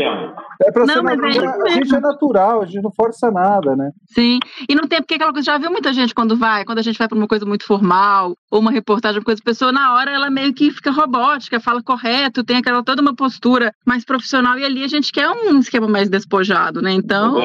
É 0.63 0.71
pra 0.71 0.85
Não, 0.85 0.93
ser 0.95 1.01
mas 1.03 1.13
é 1.13 1.21
natural. 1.21 1.53
isso 1.57 1.65
a 1.65 1.69
gente 1.69 1.95
é 1.95 1.99
natural, 1.99 2.61
a 2.61 2.65
gente 2.65 2.81
não 2.81 2.91
força 2.91 3.31
nada, 3.31 3.75
né? 3.75 3.91
Sim, 4.07 4.39
e 4.67 4.73
não 4.75 4.87
tem 4.87 4.99
porque 4.99 5.15
aquela 5.15 5.31
coisa, 5.31 5.45
já 5.45 5.57
viu 5.57 5.71
muita 5.71 5.93
gente 5.93 6.13
quando 6.15 6.35
vai, 6.35 6.65
quando 6.65 6.79
a 6.79 6.81
gente 6.81 6.97
vai 6.97 7.07
para 7.07 7.17
uma 7.17 7.27
coisa 7.27 7.45
muito 7.45 7.65
formal, 7.65 8.35
ou 8.51 8.59
uma 8.59 8.71
reportagem, 8.71 9.19
uma 9.19 9.25
coisa, 9.25 9.41
a 9.41 9.45
pessoa 9.45 9.71
na 9.71 9.93
hora 9.93 10.11
ela 10.11 10.29
meio 10.29 10.53
que 10.53 10.71
fica 10.71 10.91
robótica, 10.91 11.59
fala 11.59 11.81
correto, 11.83 12.43
tem 12.43 12.57
aquela 12.57 12.83
toda 12.83 13.01
uma 13.01 13.15
postura 13.15 13.71
mais 13.85 14.03
profissional, 14.03 14.57
e 14.57 14.63
ali 14.65 14.83
a 14.83 14.87
gente 14.87 15.11
quer 15.11 15.29
um 15.29 15.59
esquema 15.59 15.87
mais 15.87 16.09
despojado, 16.09 16.81
né? 16.81 16.91
Então, 16.91 17.35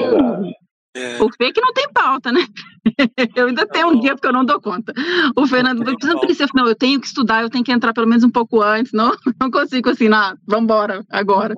o 1.20 1.28
fake 1.36 1.60
não 1.60 1.72
tem 1.72 1.90
pauta, 1.92 2.30
né? 2.30 2.46
Eu 3.34 3.46
ainda 3.46 3.66
tenho 3.66 3.88
um 3.88 4.00
dia 4.00 4.14
porque 4.14 4.26
eu 4.26 4.32
não 4.32 4.44
dou 4.44 4.60
conta. 4.60 4.92
O 5.36 5.46
Fernando, 5.46 5.84
você 5.84 6.06
não 6.06 6.20
precisa, 6.20 6.48
não, 6.54 6.66
eu 6.66 6.74
tenho 6.74 7.00
que 7.00 7.06
estudar, 7.06 7.42
eu 7.42 7.48
tenho 7.48 7.64
que 7.64 7.72
entrar 7.72 7.92
pelo 7.92 8.08
menos 8.08 8.24
um 8.24 8.30
pouco 8.30 8.60
antes, 8.60 8.92
não, 8.92 9.16
não 9.40 9.50
consigo 9.50 9.88
assim, 9.88 10.08
não, 10.08 10.36
vambora, 10.46 11.04
agora. 11.08 11.54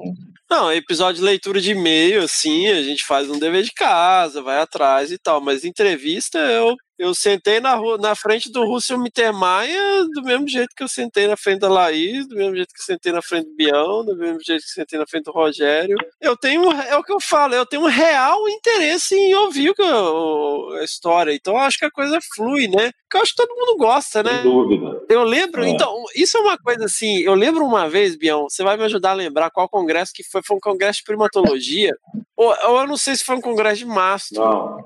Não, 0.50 0.70
episódio 0.70 1.20
de 1.20 1.26
leitura 1.26 1.60
de 1.60 1.72
e-mail, 1.72 2.22
assim, 2.22 2.68
a 2.68 2.82
gente 2.82 3.04
faz 3.04 3.28
um 3.30 3.38
dever 3.38 3.64
de 3.64 3.72
casa, 3.72 4.42
vai 4.42 4.60
atrás 4.60 5.10
e 5.10 5.18
tal, 5.18 5.40
mas 5.40 5.64
entrevista 5.64 6.38
eu, 6.38 6.76
eu 7.04 7.14
sentei 7.14 7.60
na, 7.60 7.74
rua, 7.74 7.98
na 7.98 8.14
frente 8.14 8.50
do 8.50 8.64
Russell 8.64 8.98
Mittermeier 8.98 10.04
do 10.14 10.22
mesmo 10.22 10.48
jeito 10.48 10.74
que 10.76 10.82
eu 10.82 10.88
sentei 10.88 11.26
na 11.26 11.36
frente 11.36 11.60
da 11.60 11.68
Laís, 11.68 12.26
do 12.26 12.34
mesmo 12.36 12.56
jeito 12.56 12.72
que 12.74 12.80
eu 12.80 12.84
sentei 12.84 13.12
na 13.12 13.22
frente 13.22 13.46
do 13.48 13.54
Bião, 13.54 14.04
do 14.04 14.16
mesmo 14.16 14.38
jeito 14.42 14.62
que 14.62 14.70
eu 14.70 14.74
sentei 14.74 14.98
na 14.98 15.06
frente 15.06 15.24
do 15.24 15.32
Rogério. 15.32 15.96
Eu 16.20 16.36
tenho, 16.36 16.70
é 16.72 16.96
o 16.96 17.02
que 17.02 17.12
eu 17.12 17.20
falo, 17.20 17.54
eu 17.54 17.66
tenho 17.66 17.82
um 17.82 17.88
real 17.88 18.48
interesse 18.48 19.14
em 19.14 19.34
ouvir 19.34 19.70
o 19.70 19.74
que 19.74 19.82
eu- 19.82 20.76
a 20.80 20.84
história, 20.84 21.32
então 21.34 21.54
eu 21.54 21.60
acho 21.60 21.78
que 21.78 21.84
a 21.84 21.90
coisa 21.90 22.18
flui, 22.34 22.68
né? 22.68 22.90
Porque 23.02 23.16
eu 23.18 23.22
acho 23.22 23.34
que 23.34 23.42
todo 23.46 23.54
mundo 23.56 23.76
gosta, 23.76 24.22
né? 24.22 24.42
Sem 24.42 24.50
dúvida. 24.50 25.02
Eu 25.08 25.22
lembro, 25.24 25.64
É. 25.64 25.68
então, 25.68 26.04
isso 26.16 26.36
é 26.36 26.40
uma 26.40 26.58
coisa 26.58 26.84
assim, 26.86 27.18
eu 27.20 27.34
lembro 27.34 27.64
uma 27.64 27.88
vez, 27.88 28.16
Bião, 28.16 28.48
você 28.48 28.62
vai 28.64 28.76
me 28.76 28.84
ajudar 28.84 29.10
a 29.10 29.14
lembrar 29.14 29.50
qual 29.50 29.68
congresso 29.68 30.12
que 30.14 30.24
foi, 30.24 30.40
foi 30.44 30.56
um 30.56 30.60
congresso 30.60 30.98
de 31.00 31.04
primatologia, 31.04 31.94
ou, 32.36 32.54
ou 32.64 32.80
eu 32.80 32.86
não 32.86 32.96
sei 32.96 33.14
se 33.16 33.24
foi 33.24 33.36
um 33.36 33.40
congresso 33.40 33.76
de 33.78 33.86
mastro. 33.86 34.40
Não. 34.40 34.84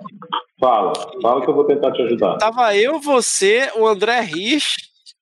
Fala, 0.61 0.93
fala 1.23 1.43
que 1.43 1.49
eu 1.49 1.55
vou 1.55 1.65
tentar 1.65 1.93
te 1.93 2.03
ajudar. 2.03 2.37
Tava 2.39 2.77
eu, 2.77 2.99
você, 2.99 3.71
o 3.77 3.87
André 3.87 4.21
Rich, 4.21 4.77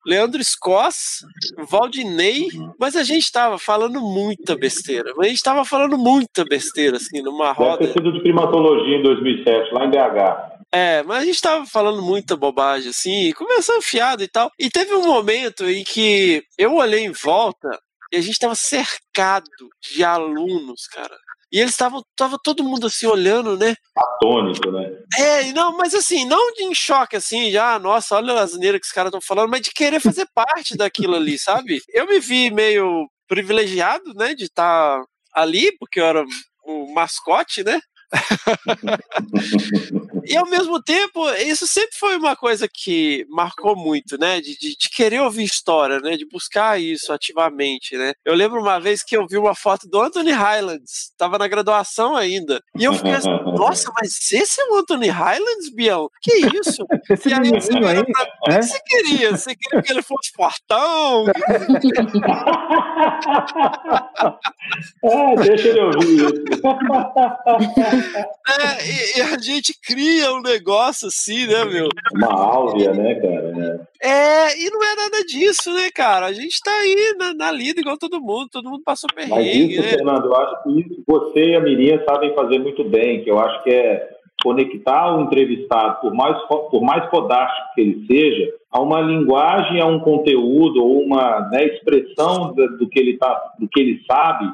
Leandro 0.07 0.43
Scoss, 0.43 1.25
Valdinei, 1.69 2.47
mas 2.79 2.97
a 2.97 3.03
gente 3.03 3.31
tava 3.31 3.59
falando 3.59 4.01
muita 4.01 4.57
besteira, 4.57 5.13
mas 5.17 5.27
a 5.27 5.31
gente 5.31 5.43
tava 5.43 5.65
falando 5.65 5.99
muita 5.99 6.45
besteira, 6.45 6.97
assim, 6.97 7.21
numa 7.23 7.53
Deve 7.53 7.65
roda. 7.65 7.79
ter 7.79 7.93
sido 7.93 8.13
de 8.13 8.21
primatologia 8.21 8.97
em 8.97 9.03
2007, 9.03 9.75
lá 9.75 9.85
em 9.85 9.91
BH. 9.91 10.57
É, 10.73 11.03
mas 11.03 11.23
a 11.23 11.25
gente 11.25 11.41
tava 11.41 11.67
falando 11.67 12.03
muita 12.03 12.37
bobagem, 12.37 12.91
assim, 12.91 13.33
começando 13.33 13.83
fiado 13.83 14.23
e 14.23 14.29
tal. 14.29 14.51
E 14.59 14.71
teve 14.71 14.95
um 14.95 15.07
momento 15.07 15.65
em 15.69 15.83
que 15.85 16.43
eu 16.57 16.77
olhei 16.77 17.05
em 17.05 17.13
volta 17.13 17.69
e 18.13 18.17
a 18.17 18.21
gente 18.21 18.39
tava 18.39 18.55
cercado 18.55 19.51
de 19.83 20.05
alunos, 20.05 20.87
cara. 20.87 21.17
E 21.53 21.61
eles 21.61 21.73
estavam, 21.73 22.03
tava 22.17 22.39
todo 22.43 22.65
mundo 22.65 22.87
assim 22.87 23.07
olhando, 23.07 23.57
né? 23.57 23.75
Atônito, 23.97 24.73
né? 24.73 24.91
É, 25.19 25.53
não, 25.53 25.77
mas 25.77 25.95
assim, 25.95 26.25
não 26.25 26.53
de 26.53 26.65
em 26.65 26.75
choque, 26.75 27.17
assim, 27.17 27.51
já, 27.51 27.79
nossa, 27.79 28.17
olha 28.17 28.35
a 28.35 28.43
asneira 28.43 28.81
que 28.81 28.87
os 28.87 28.93
caras 28.93 29.11
estão 29.11 29.21
falando, 29.21 29.51
mas 29.51 29.61
de 29.61 29.71
querer 29.71 30.01
fazer 30.01 30.27
parte 30.35 30.77
daquilo 30.77 31.15
ali, 31.15 31.39
sabe? 31.39 31.81
Eu 31.89 32.07
me 32.07 32.19
vi 32.19 32.51
meio 32.51 33.09
privilegiado, 33.29 34.13
né, 34.15 34.35
de 34.35 34.45
estar 34.45 35.01
ali, 35.33 35.73
porque 35.79 36.01
eu 36.01 36.07
era 36.07 36.25
o 36.65 36.93
mascote, 36.93 37.63
né? 37.63 37.81
e 40.27 40.37
ao 40.37 40.49
mesmo 40.49 40.83
tempo, 40.83 41.29
isso 41.35 41.67
sempre 41.67 41.97
foi 41.99 42.17
uma 42.17 42.37
coisa 42.37 42.69
que 42.73 43.27
marcou 43.29 43.77
muito, 43.77 44.19
né? 44.19 44.41
De, 44.41 44.57
de, 44.59 44.77
de 44.77 44.91
querer 44.91 45.21
ouvir 45.21 45.45
história, 45.45 46.01
né? 46.01 46.17
De 46.17 46.27
buscar 46.27 46.81
isso 46.81 47.13
ativamente, 47.13 47.97
né? 47.97 48.13
Eu 48.25 48.35
lembro 48.35 48.61
uma 48.61 48.81
vez 48.81 49.03
que 49.03 49.17
eu 49.17 49.27
vi 49.27 49.37
uma 49.37 49.55
foto 49.55 49.89
do 49.89 50.01
Anthony 50.01 50.33
Highlands, 50.33 51.13
tava 51.17 51.39
na 51.39 51.49
graduação 51.49 52.17
ainda, 52.17 52.61
e 52.79 52.85
eu 52.85 52.93
fiquei 52.93 53.13
assim, 53.13 53.31
nossa, 53.57 53.93
mas 54.01 54.33
esse 54.33 54.61
é 54.61 54.65
o 54.67 54.77
Anthony 54.77 55.09
Highlands, 55.09 55.73
Bião? 55.75 56.09
Que 56.21 56.33
isso? 56.59 56.85
Esse 57.09 57.29
e 57.29 57.33
aí 57.33 57.51
você 57.51 57.73
aí, 57.73 58.05
pra 58.05 58.55
é? 58.55 58.63
você 58.63 58.79
queria? 58.85 59.31
Você 59.31 59.55
queria 59.55 59.83
que 59.83 59.93
ele 59.93 60.03
fosse 60.03 60.31
fortão? 60.35 61.27
É, 65.05 65.37
deixa 65.37 65.69
ele 65.69 65.81
ouvir. 65.81 66.45
É, 68.49 68.87
e, 68.87 69.19
e 69.19 69.23
a 69.23 69.39
gente 69.39 69.75
cria 69.81 70.16
um 70.31 70.41
negócio 70.41 71.09
assim, 71.09 71.47
né, 71.47 71.65
meu? 71.65 71.89
Uma 72.15 72.33
áurea, 72.33 72.93
né, 72.93 73.15
cara? 73.17 73.89
É, 74.03 74.59
e 74.61 74.71
não 74.71 74.83
é 74.83 74.95
nada 74.97 75.25
disso, 75.27 75.73
né, 75.73 75.91
cara? 75.95 76.27
A 76.27 76.33
gente 76.33 76.61
tá 76.63 76.71
aí 76.71 77.15
na, 77.19 77.35
na 77.35 77.51
lida 77.51 77.81
igual 77.81 77.97
todo 77.97 78.21
mundo, 78.21 78.49
todo 78.51 78.69
mundo 78.69 78.83
passou 78.85 79.09
Mas 79.15 79.29
perrengue, 79.29 79.73
isso, 79.73 79.83
né? 79.83 79.89
Fernando, 79.89 80.27
eu 80.27 80.37
acho 80.37 80.63
que 80.63 80.81
isso 80.81 81.03
você 81.07 81.45
e 81.51 81.57
a 81.57 81.61
Mirinha 81.61 82.05
sabem 82.09 82.35
fazer 82.35 82.59
muito 82.59 82.85
bem, 82.85 83.23
que 83.23 83.31
eu 83.31 83.39
acho 83.39 83.63
que 83.63 83.71
é 83.71 84.17
conectar 84.43 85.17
o 85.17 85.23
entrevistado, 85.23 86.01
por 86.01 86.15
mais, 86.15 86.41
por 86.47 86.81
mais 86.81 87.09
fodástico 87.11 87.75
que 87.75 87.81
ele 87.81 88.07
seja, 88.07 88.53
a 88.71 88.81
uma 88.81 89.01
linguagem, 89.01 89.81
a 89.81 89.87
um 89.87 89.99
conteúdo 89.99 90.85
ou 90.85 91.03
uma 91.03 91.49
né, 91.51 91.65
expressão 91.65 92.55
do, 92.55 92.89
que 92.89 92.99
ele 92.99 93.17
tá, 93.17 93.55
do 93.59 93.67
que 93.69 93.81
ele 93.81 94.03
sabe 94.07 94.47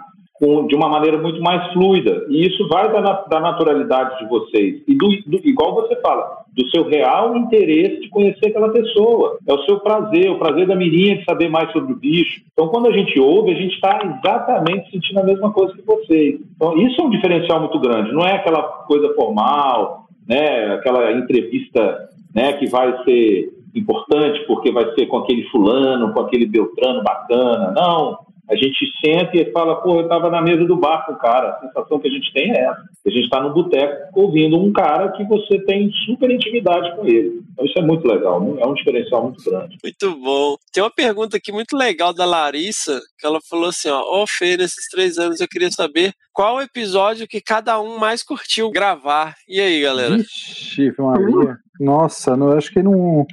com- 0.42 0.66
de 0.66 0.74
uma 0.74 0.88
maneira 0.88 1.18
muito 1.18 1.40
mais 1.40 1.72
fluida. 1.72 2.26
E 2.28 2.44
isso 2.48 2.66
vai 2.66 2.90
da, 2.92 3.00
da 3.30 3.38
naturalidade 3.38 4.18
de 4.18 4.28
vocês. 4.28 4.82
E 4.88 4.94
do, 4.96 5.06
do- 5.24 5.46
igual 5.48 5.72
você 5.74 5.94
fala, 6.00 6.38
do 6.52 6.68
seu 6.70 6.82
real 6.88 7.36
interesse 7.36 8.00
de 8.00 8.08
conhecer 8.08 8.48
aquela 8.48 8.70
pessoa. 8.70 9.38
É 9.48 9.54
o 9.54 9.62
seu 9.64 9.78
prazer, 9.78 10.30
o 10.32 10.38
prazer 10.40 10.66
da 10.66 10.74
mirinha 10.74 11.16
de 11.18 11.24
saber 11.24 11.48
mais 11.48 11.70
sobre 11.72 11.92
o 11.92 11.96
bicho. 11.96 12.42
Então, 12.52 12.66
quando 12.68 12.88
a 12.88 12.92
gente 12.92 13.18
ouve, 13.20 13.52
a 13.52 13.54
gente 13.54 13.74
está 13.74 14.00
exatamente 14.04 14.90
sentindo 14.90 15.20
a 15.20 15.24
mesma 15.24 15.52
coisa 15.52 15.72
que 15.74 15.82
vocês. 15.86 16.40
Então, 16.56 16.76
isso 16.76 17.00
é 17.00 17.04
um 17.04 17.10
diferencial 17.10 17.60
muito 17.60 17.78
grande. 17.78 18.12
Não 18.12 18.26
é 18.26 18.32
aquela 18.34 18.62
coisa 18.62 19.14
formal, 19.14 20.06
né? 20.28 20.74
aquela 20.74 21.12
entrevista 21.12 22.08
né, 22.34 22.54
que 22.54 22.66
vai 22.68 23.02
ser 23.04 23.48
importante 23.74 24.44
porque 24.46 24.70
vai 24.72 24.92
ser 24.94 25.06
com 25.06 25.18
aquele 25.18 25.44
fulano, 25.44 26.12
com 26.12 26.20
aquele 26.20 26.46
Beltrano 26.46 27.02
bacana. 27.02 27.72
Não. 27.74 28.18
A 28.50 28.56
gente 28.56 28.86
senta 29.04 29.36
e 29.36 29.50
fala, 29.52 29.76
pô, 29.76 30.00
eu 30.00 30.02
estava 30.02 30.28
na 30.28 30.42
mesa 30.42 30.64
do 30.64 30.76
bar 30.76 31.06
com 31.06 31.12
o 31.12 31.18
cara. 31.18 31.50
A 31.50 31.60
sensação 31.60 32.00
que 32.00 32.08
a 32.08 32.10
gente 32.10 32.32
tem 32.32 32.50
é 32.50 32.64
essa. 32.64 32.82
A 33.06 33.10
gente 33.10 33.24
está 33.24 33.40
no 33.40 33.54
boteco 33.54 34.20
ouvindo 34.20 34.58
um 34.58 34.72
cara 34.72 35.12
que 35.12 35.24
você 35.24 35.60
tem 35.64 35.90
super 36.04 36.30
intimidade 36.30 36.94
com 36.96 37.06
ele. 37.06 37.40
Então 37.52 37.64
isso 37.64 37.78
é 37.78 37.82
muito 37.82 38.06
legal, 38.06 38.40
né? 38.40 38.60
é 38.60 38.66
um 38.66 38.74
diferencial 38.74 39.24
muito 39.24 39.42
grande. 39.44 39.76
Muito 39.82 40.16
bom. 40.20 40.56
Tem 40.72 40.82
uma 40.82 40.90
pergunta 40.90 41.36
aqui 41.36 41.52
muito 41.52 41.76
legal 41.76 42.12
da 42.12 42.24
Larissa, 42.24 43.00
que 43.18 43.26
ela 43.26 43.38
falou 43.48 43.68
assim, 43.68 43.88
ó, 43.88 44.22
ô 44.22 44.26
Fê, 44.26 44.56
nesses 44.56 44.88
três 44.88 45.18
anos 45.18 45.40
eu 45.40 45.48
queria 45.48 45.70
saber 45.70 46.12
qual 46.32 46.56
o 46.56 46.62
episódio 46.62 47.28
que 47.28 47.40
cada 47.40 47.80
um 47.80 47.98
mais 47.98 48.22
curtiu 48.22 48.70
gravar. 48.70 49.34
E 49.48 49.60
aí, 49.60 49.80
galera? 49.80 50.16
Vixe, 50.16 50.92
Maria. 50.98 51.56
Nossa, 51.78 52.36
não, 52.36 52.52
acho 52.52 52.72
que 52.72 52.82
não. 52.82 53.26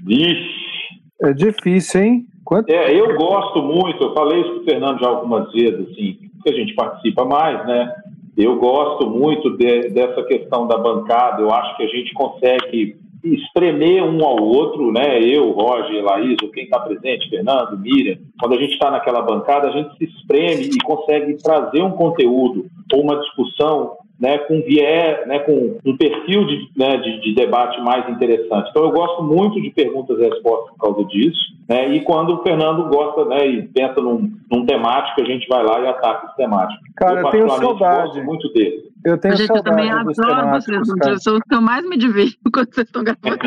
É 1.21 1.33
difícil, 1.33 2.01
hein? 2.01 2.25
Quanto... 2.49 2.67
É, 2.71 2.99
eu 2.99 3.15
gosto 3.15 3.61
muito, 3.61 4.03
eu 4.03 4.13
falei 4.15 4.41
isso 4.41 4.55
com 4.55 4.61
o 4.61 4.63
Fernando 4.63 4.99
já 4.99 5.07
algumas 5.07 5.51
vezes, 5.51 5.87
assim, 5.87 6.17
porque 6.33 6.49
a 6.49 6.55
gente 6.55 6.73
participa 6.73 7.23
mais, 7.23 7.63
né? 7.67 7.93
Eu 8.35 8.55
gosto 8.57 9.07
muito 9.07 9.55
de- 9.55 9.89
dessa 9.89 10.23
questão 10.23 10.67
da 10.67 10.75
bancada, 10.75 11.43
eu 11.43 11.51
acho 11.51 11.77
que 11.77 11.83
a 11.83 11.87
gente 11.87 12.11
consegue 12.15 12.97
espremer 13.23 14.03
um 14.03 14.25
ao 14.25 14.41
outro, 14.41 14.91
né? 14.91 15.21
Eu, 15.21 15.51
Roger, 15.51 16.03
Laís, 16.03 16.37
quem 16.51 16.63
está 16.63 16.79
presente, 16.79 17.29
Fernando, 17.29 17.77
Miriam, 17.77 18.17
quando 18.39 18.55
a 18.55 18.57
gente 18.59 18.73
está 18.73 18.89
naquela 18.89 19.21
bancada, 19.21 19.67
a 19.67 19.71
gente 19.71 19.95
se 19.97 20.05
espreme 20.05 20.69
e 20.69 20.77
consegue 20.83 21.35
trazer 21.43 21.83
um 21.83 21.91
conteúdo 21.91 22.65
ou 22.91 23.03
uma 23.03 23.17
discussão 23.19 23.91
né, 24.19 24.37
com 24.39 24.61
viés, 24.61 25.25
né, 25.27 25.39
com 25.39 25.77
um 25.85 25.95
perfil 25.95 26.45
de, 26.45 26.69
né, 26.75 26.97
de, 26.97 27.21
de 27.21 27.33
debate 27.33 27.79
mais 27.81 28.07
interessante. 28.09 28.69
Então 28.69 28.83
eu 28.83 28.91
gosto 28.91 29.23
muito 29.23 29.61
de 29.61 29.69
perguntas 29.69 30.19
e 30.19 30.23
respostas 30.23 30.75
por 30.75 30.87
causa 30.87 31.05
disso, 31.05 31.39
né, 31.67 31.87
e 31.89 32.01
quando 32.01 32.35
o 32.35 32.43
Fernando 32.43 32.89
gosta 32.89 33.25
né, 33.25 33.47
e 33.47 33.61
pensa 33.67 34.01
num, 34.01 34.29
num 34.51 34.65
temático, 34.65 35.21
a 35.21 35.25
gente 35.25 35.47
vai 35.47 35.63
lá 35.63 35.79
e 35.79 35.87
ataca 35.87 36.27
esse 36.27 36.35
temático. 36.35 36.81
Cara, 36.97 37.21
eu 37.21 37.29
tenho 37.29 37.47
particularmente, 37.47 37.79
saudade. 37.79 38.07
gosto 38.07 38.25
muito 38.25 38.53
dele. 38.53 38.88
Eu 39.05 39.17
tenho 39.17 39.35
Gente, 39.37 39.49
eu 39.49 39.63
também 39.63 39.89
adoro 39.89 40.49
vocês, 40.49 40.89
eu 41.07 41.19
sou 41.19 41.35
os 41.35 41.41
que 41.47 41.55
eu 41.55 41.61
mais 41.61 41.87
me 41.87 41.97
divirto 41.97 42.37
quando 42.51 42.73
vocês 42.73 42.87
estão 42.87 43.03
gravando. 43.03 43.39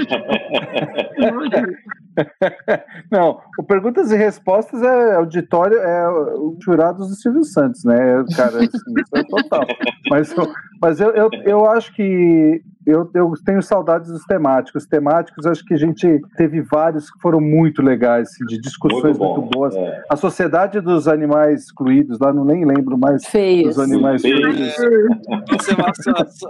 Não, 3.11 3.40
o 3.59 3.62
Perguntas 3.62 4.11
e 4.11 4.16
Respostas 4.16 4.82
é 4.82 5.14
auditório, 5.14 5.78
é 5.78 6.09
o 6.09 6.57
jurados 6.62 7.09
do 7.09 7.14
Silvio 7.14 7.44
Santos, 7.44 7.84
né? 7.84 8.24
Cara, 8.34 8.59
assim, 8.59 8.66
isso 8.66 9.16
é 9.16 9.24
total. 9.24 9.66
Mas, 10.09 10.34
mas 10.80 11.00
eu, 11.00 11.11
eu, 11.11 11.28
eu 11.44 11.66
acho 11.66 11.92
que 11.94 12.62
eu, 12.87 13.11
eu 13.14 13.33
tenho 13.45 13.62
saudades 13.62 14.11
dos 14.11 14.24
temáticos. 14.24 14.87
Temáticos, 14.87 15.47
acho 15.47 15.64
que 15.64 15.74
a 15.74 15.78
gente 15.78 16.20
teve 16.36 16.61
vários 16.62 17.11
que 17.11 17.20
foram 17.20 17.40
muito 17.40 17.82
legais, 17.82 18.28
assim, 18.28 18.44
de 18.47 18.61
discussões 18.61 19.02
Muito 19.05 19.19
bom, 19.19 19.40
muito, 19.40 19.51
boas. 19.52 19.74
é. 19.74 20.02
A 20.11 20.16
Sociedade 20.16 20.81
dos 20.81 21.06
Animais 21.09 21.65
Excluídos, 21.65 22.19
lá 22.19 22.32
não 22.32 22.44
nem 22.44 22.65
lembro 22.65 22.98
mais 22.98 23.24
Feios. 23.27 23.77
dos 23.77 23.78
animais 23.85 24.23
Feios. 24.23 24.74
feios. 24.74 25.19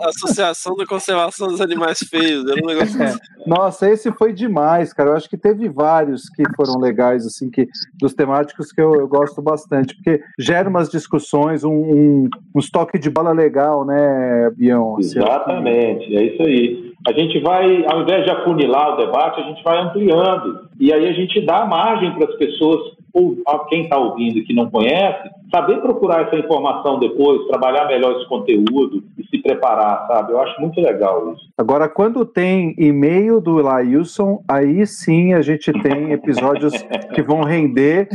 Associação 0.02 0.76
da 0.76 0.86
Conservação 0.86 1.48
dos 1.48 1.60
Animais 1.60 1.98
Feios. 1.98 2.44
Era 2.50 2.62
um 2.62 2.66
negócio 2.66 3.02
assim. 3.02 3.18
Nossa, 3.46 3.88
esse 3.90 4.10
foi 4.12 4.32
demais, 4.32 4.92
cara. 4.92 5.10
Eu 5.10 5.16
acho 5.16 5.28
que 5.28 5.36
teve 5.36 5.68
vários 5.68 6.28
que 6.28 6.42
foram 6.56 6.78
legais, 6.78 7.26
assim, 7.26 7.50
que 7.50 7.68
dos 8.00 8.14
temáticos 8.14 8.72
que 8.72 8.80
eu, 8.80 8.94
eu 8.94 9.08
gosto 9.08 9.42
bastante, 9.42 9.94
porque 9.96 10.22
gera 10.38 10.68
umas 10.68 10.88
discussões, 10.88 11.64
um, 11.64 11.72
um, 11.72 12.28
um 12.54 12.58
estoque 12.58 12.98
de 12.98 13.10
bola 13.10 13.32
legal, 13.32 13.84
né, 13.84 14.50
Bião? 14.56 14.96
Assim, 14.98 15.18
Exatamente, 15.18 16.16
é 16.22 16.26
isso 16.26 16.42
aí. 16.42 16.92
A 17.06 17.12
gente 17.12 17.40
vai, 17.40 17.84
ao 17.86 18.02
invés 18.02 18.24
de 18.24 18.30
afunilar 18.30 18.94
o 18.94 18.96
debate, 18.96 19.40
a 19.40 19.44
gente 19.44 19.62
vai 19.64 19.80
ampliando. 19.80 20.68
E 20.78 20.92
aí 20.92 21.08
a 21.08 21.12
gente 21.12 21.40
dá 21.40 21.64
margem 21.66 22.12
para 22.12 22.28
as 22.28 22.36
pessoas, 22.36 22.92
ou 23.12 23.36
a 23.46 23.58
quem 23.66 23.82
está 23.82 23.98
ouvindo 23.98 24.38
e 24.38 24.44
que 24.44 24.54
não 24.54 24.70
conhece, 24.70 25.28
saber 25.52 25.80
procurar 25.80 26.22
essa 26.22 26.36
informação 26.36 26.98
depois, 26.98 27.46
trabalhar 27.48 27.86
melhor 27.86 28.16
esse 28.16 28.28
conteúdo 28.28 29.02
e 29.18 29.26
se 29.26 29.38
preparar, 29.42 30.06
sabe? 30.06 30.32
Eu 30.32 30.40
acho 30.40 30.58
muito 30.60 30.80
legal 30.80 31.32
isso. 31.32 31.46
Agora, 31.58 31.88
quando 31.88 32.24
tem 32.24 32.74
e-mail 32.78 33.40
do 33.40 33.56
Lailson, 33.56 34.42
aí 34.48 34.86
sim 34.86 35.34
a 35.34 35.42
gente 35.42 35.72
tem 35.82 36.12
episódios 36.12 36.72
que 37.14 37.20
vão 37.20 37.42
render, 37.42 38.08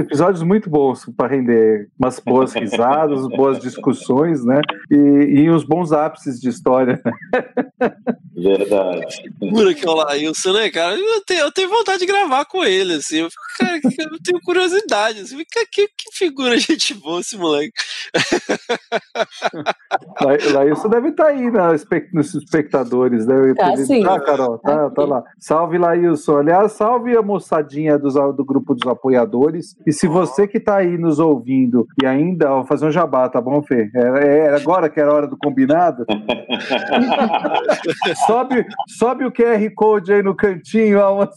episódios 0.00 0.42
muito 0.42 0.68
bons 0.70 1.04
para 1.16 1.28
render 1.28 1.88
umas 1.98 2.18
boas 2.20 2.52
risadas, 2.54 3.26
boas 3.28 3.58
discussões, 3.58 4.44
né? 4.44 4.60
E, 4.90 4.96
e 5.42 5.50
uns 5.50 5.64
bons 5.64 5.92
ápices 5.92 6.40
de 6.40 6.48
história. 6.48 7.00
né? 7.04 7.92
Verdade. 8.34 9.22
Figura 9.38 9.74
que 9.74 9.86
é 9.86 9.90
o 9.90 9.94
Lailson, 9.94 10.52
né, 10.52 10.70
cara? 10.70 10.96
Eu 10.98 11.20
tenho, 11.24 11.40
eu 11.40 11.52
tenho 11.52 11.68
vontade 11.68 12.00
de 12.00 12.06
gravar 12.06 12.44
com 12.46 12.64
ele, 12.64 12.94
assim. 12.94 13.18
Eu, 13.18 13.30
fico, 13.30 13.42
cara, 13.58 13.76
eu 14.10 14.18
tenho 14.22 14.40
curiosidade. 14.42 15.20
Assim, 15.20 15.36
que, 15.38 15.66
que, 15.66 15.86
que 15.88 16.16
figura 16.16 16.58
gente 16.58 16.94
boa 16.94 17.20
esse 17.20 17.36
moleque. 17.36 17.72
Lailson 20.52 20.88
deve 20.88 21.08
estar 21.10 21.26
aí 21.26 21.50
na 21.50 21.74
espe- 21.74 22.08
nos 22.12 22.34
espectadores. 22.34 23.26
Deve 23.26 23.54
Tá, 23.54 23.72
ter- 23.74 23.86
sim. 23.86 24.02
Tá, 24.02 24.20
Carol? 24.20 24.58
Tá, 24.58 24.90
tá 24.90 25.04
lá. 25.04 25.22
Salve, 25.38 25.78
Lailson. 25.78 26.38
Aliás, 26.38 26.72
salve 26.72 27.16
a 27.16 27.22
moçadinha 27.22 27.98
dos, 27.98 28.14
do 28.14 28.44
grupo 28.44 28.74
dos 28.74 28.86
apoiadores. 28.90 29.61
E 29.86 29.92
se 29.92 30.06
você 30.06 30.46
que 30.46 30.60
tá 30.60 30.76
aí 30.76 30.98
nos 30.98 31.18
ouvindo 31.18 31.86
e 32.02 32.06
ainda, 32.06 32.50
ó, 32.50 32.56
vou 32.58 32.66
fazer 32.66 32.86
um 32.86 32.90
jabá, 32.90 33.28
tá 33.28 33.40
bom, 33.40 33.62
Fê? 33.62 33.90
Era, 33.94 34.24
era 34.24 34.56
agora 34.56 34.88
que 34.88 35.00
era 35.00 35.12
hora 35.12 35.26
do 35.26 35.36
combinado? 35.36 36.04
sobe, 38.26 38.66
sobe 38.98 39.24
o 39.24 39.32
QR 39.32 39.70
Code 39.74 40.12
aí 40.12 40.22
no 40.22 40.34
cantinho. 40.34 41.00
ó. 41.00 41.28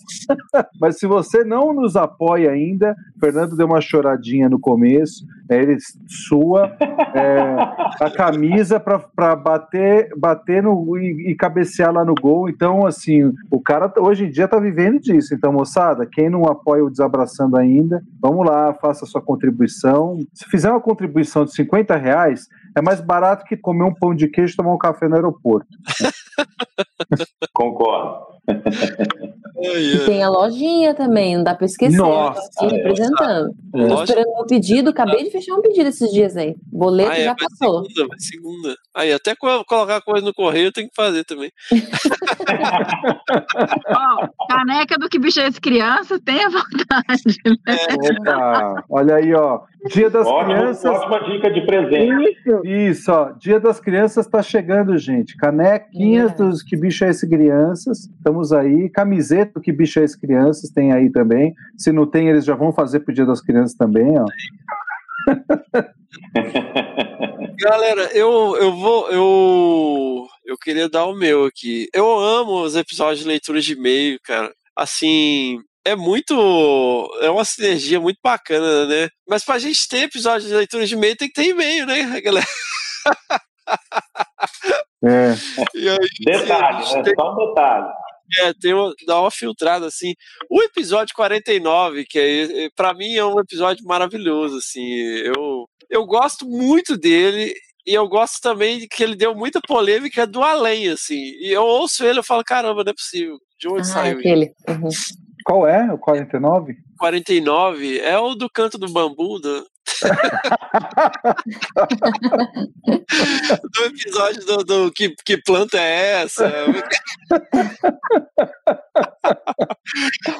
Mas 0.80 1.00
se 1.00 1.08
você 1.08 1.44
não 1.44 1.74
nos 1.74 1.96
apoia 1.96 2.52
ainda, 2.52 2.96
Fernando 3.26 3.58
deu 3.58 3.66
uma 3.66 3.82
choradinha 3.82 4.48
no 4.48 4.60
começo, 4.60 5.26
né, 5.50 5.58
ele 5.58 5.78
sua 6.08 6.78
é, 6.80 7.56
a 8.06 8.12
camisa 8.12 8.80
para 8.80 9.36
bater, 9.36 10.10
bater 10.16 10.62
no, 10.62 10.96
e, 10.96 11.32
e 11.32 11.36
cabecear 11.36 11.92
lá 11.92 12.06
no 12.06 12.14
gol. 12.14 12.48
Então, 12.48 12.86
assim, 12.86 13.34
o 13.50 13.60
cara 13.60 13.92
hoje 13.98 14.26
em 14.26 14.30
dia 14.30 14.48
tá 14.48 14.60
vivendo 14.60 15.00
disso. 15.00 15.34
Então, 15.34 15.52
moçada, 15.52 16.06
quem 16.06 16.30
não 16.30 16.46
apoia 16.46 16.86
o 16.86 16.90
Desabraçando 16.90 17.58
ainda, 17.58 18.04
vamos 18.22 18.46
lá, 18.46 18.74
faça 18.76 19.08
sua 19.08 19.22
contribuição. 19.22 20.20
Se 20.32 20.46
fizer 20.46 20.70
uma 20.70 20.80
contribuição 20.80 21.46
de 21.46 21.54
50 21.54 21.96
reais, 21.96 22.48
é 22.76 22.82
mais 22.82 23.00
barato 23.02 23.46
que 23.46 23.56
comer 23.58 23.84
um 23.86 23.94
pão 23.94 24.14
de 24.16 24.28
queijo 24.28 24.54
e 24.54 24.56
tomar 24.58 24.74
um 24.74 24.78
café 24.78 25.08
no 25.08 25.16
aeroporto. 25.16 25.68
Concordo. 27.54 28.36
E 29.58 30.00
tem 30.06 30.22
a 30.22 30.30
lojinha 30.30 30.94
também, 30.94 31.36
não 31.38 31.44
dá 31.44 31.56
pra 31.56 31.66
esquecer. 31.66 31.98
Nossa, 31.98 32.42
eu 32.62 32.70
é. 32.70 32.74
representando. 32.74 33.50
É. 33.74 33.88
Tô 33.88 34.04
esperando 34.04 34.34
meu 34.36 34.46
pedido, 34.46 34.90
acabei 34.92 35.24
de 35.24 35.32
fechar 35.32 35.56
um 35.56 35.62
pedido 35.62 35.90
esses 35.90 36.12
dias 36.12 36.38
aí. 36.38 36.56
Boleto 36.72 37.10
Ah, 37.10 37.18
é, 37.18 37.24
já 37.24 37.34
vai 37.34 37.48
passou. 37.50 37.84
segunda, 37.86 38.08
vai 38.08 38.20
segunda. 38.20 38.76
Aí, 38.96 39.12
até 39.14 39.34
co- 39.36 39.66
colocar 39.66 40.00
coisa 40.02 40.24
no 40.26 40.34
correio 40.34 40.72
tem 40.72 40.88
que 40.88 40.94
fazer 40.96 41.24
também. 41.24 41.52
Ó, 43.88 44.28
caneca 44.48 44.98
do 44.98 45.10
que 45.10 45.18
bicho 45.20 45.40
é 45.40 45.48
esse 45.48 45.60
criança, 45.62 46.20
tenha 46.24 46.50
vontade. 46.50 47.38
Né? 47.46 47.78
Opa, 48.20 48.84
olha 48.90 49.16
aí, 49.16 49.34
ó. 49.34 49.62
Dia 49.88 50.10
das 50.10 50.26
Ótimo- 50.26 50.54
Crianças. 50.56 50.86
ótima 50.86 51.20
dica 51.30 51.52
de 51.52 51.66
presente. 51.66 52.30
Isso, 52.32 52.66
isso, 52.66 53.12
ó. 53.12 53.32
Dia 53.34 53.60
das 53.60 53.80
Crianças 53.80 54.26
tá 54.28 54.42
chegando, 54.42 54.98
gente. 54.98 55.38
Canequinhas 55.38 56.34
dos 56.34 56.64
Que 56.64 56.76
Bicho 56.76 57.06
é 57.06 57.10
Esse 57.10 57.30
Crianças. 57.30 58.06
Estamos 58.18 58.52
aí. 58.52 58.90
Camiseta 58.90 59.54
do 59.56 59.62
Que 59.62 59.72
Bicho 59.72 60.00
é 60.00 60.04
Esse 60.04 60.20
Crianças 60.20 60.70
tem 60.72 60.92
aí 60.92 61.12
também. 61.12 61.54
Se 61.78 61.92
não 61.92 62.06
tem, 62.06 62.28
eles 62.30 62.46
já 62.46 62.56
vão 62.56 62.72
fazer 62.74 63.02
pro 63.02 63.14
Dia 63.14 63.26
das 63.26 63.42
Crianças 63.42 63.76
também, 63.78 64.14
ó. 64.18 64.26
Galera, 67.60 68.10
eu, 68.14 68.56
eu 68.58 68.72
vou. 68.76 69.10
Eu, 69.10 70.28
eu 70.46 70.58
queria 70.58 70.90
dar 70.90 71.06
o 71.06 71.16
meu 71.16 71.46
aqui. 71.46 71.88
Eu 71.94 72.08
amo 72.20 72.62
os 72.64 72.76
episódios 72.76 73.20
de 73.20 73.28
leitura 73.28 73.62
de 73.62 73.74
e-mail, 73.74 74.20
cara. 74.24 74.52
Assim. 74.76 75.60
É 75.86 75.96
muito. 75.96 76.34
É 77.22 77.30
uma 77.30 77.46
sinergia 77.46 78.00
muito 78.00 78.20
bacana, 78.24 78.86
né? 78.88 79.08
Mas 79.28 79.44
pra 79.46 79.60
gente 79.60 79.88
ter 79.88 80.04
episódio 80.04 80.48
de 80.48 80.54
leitura 80.56 80.86
de 80.86 80.96
e-mail, 80.96 81.16
tem 81.16 81.28
que 81.28 81.34
ter 81.36 81.50
e-mail, 81.50 81.86
né, 81.86 82.20
galera? 82.22 82.46
É. 85.04 85.34
E 85.76 85.90
aí, 85.90 85.98
Detalhe, 86.22 86.94
né? 86.96 87.04
tem- 87.04 87.14
Só 87.16 87.34
um 87.34 87.48
detalhe. 87.50 87.88
É, 88.40 88.54
tem 88.60 88.74
uma, 88.74 88.92
dá 89.06 89.22
uma 89.22 89.30
filtrada 89.30 89.86
assim. 89.86 90.14
O 90.50 90.64
episódio 90.64 91.14
49, 91.16 92.06
que 92.06 92.18
é, 92.20 92.70
para 92.76 92.92
mim 92.96 93.14
é 93.16 93.24
um 93.24 93.40
episódio 93.40 93.86
maravilhoso, 93.86 94.58
assim. 94.58 94.84
Eu, 95.24 95.70
eu 95.92 96.06
gosto 96.08 96.48
muito 96.48 96.98
dele 96.98 97.54
e 97.86 97.94
eu 97.94 98.08
gosto 98.08 98.42
também 98.42 98.80
de 98.80 98.88
que 98.88 99.04
ele 99.04 99.16
deu 99.16 99.36
muita 99.36 99.62
polêmica 99.62 100.26
do 100.26 100.42
além, 100.42 100.90
assim. 100.90 101.22
E 101.40 101.52
eu 101.52 101.62
ouço 101.64 102.04
ele 102.04 102.20
e 102.22 102.24
falo, 102.24 102.44
caramba, 102.44 102.84
não 102.84 102.90
é 102.92 102.96
possível. 102.96 103.38
De 103.60 103.68
onde 103.68 103.82
Ah, 103.82 103.84
saiu 103.84 104.18
aquele. 104.18 104.52
Uhum. 104.68 104.90
Qual 105.46 105.66
é? 105.68 105.94
O 105.94 105.98
49? 106.00 106.76
49 106.98 108.00
é 108.00 108.18
o 108.18 108.34
do 108.34 108.50
canto 108.50 108.80
do 108.80 108.92
bambu, 108.92 109.38
do, 109.40 109.64
do 113.72 113.86
episódio 113.86 114.44
do, 114.44 114.64
do 114.64 114.92
que, 114.92 115.14
que 115.24 115.38
planta 115.38 115.78
é 115.78 116.24
essa? 116.24 116.52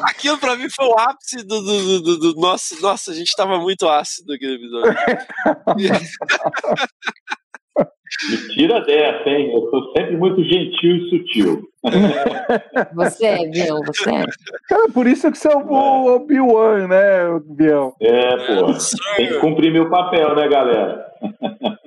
Aquilo 0.06 0.40
pra 0.40 0.56
mim 0.56 0.72
foi 0.72 0.88
o 0.88 0.98
ápice 0.98 1.44
do, 1.44 1.62
do, 1.62 2.02
do, 2.02 2.18
do, 2.18 2.34
nosso. 2.42 2.82
Nossa, 2.82 3.12
a 3.12 3.14
gente 3.14 3.36
tava 3.36 3.60
muito 3.60 3.88
ácido 3.88 4.34
naquele 4.34 4.56
episódio. 4.56 4.96
Me 8.30 8.38
tira 8.54 8.80
dessa, 8.82 9.30
hein? 9.30 9.52
Eu 9.54 9.70
sou 9.70 9.92
sempre 9.98 10.16
muito 10.16 10.42
gentil 10.44 10.96
e 10.96 11.10
sutil. 11.10 11.70
Você 12.96 13.26
é, 13.26 13.48
Bião, 13.50 13.82
você 13.86 14.10
é. 14.10 14.24
Cara, 14.70 14.90
por 14.92 15.06
isso 15.06 15.32
que 15.32 15.38
você 15.38 15.48
é 15.52 15.56
o 15.56 16.16
Obi-Wan, 16.16 16.88
né, 16.88 17.40
Biel? 17.46 17.94
É, 18.02 18.38
pô. 18.38 18.68
Tem 19.18 19.28
que 19.28 19.40
cumprir 19.40 19.72
meu 19.72 19.90
papel, 19.90 20.36
né, 20.36 20.48
galera? 20.48 21.06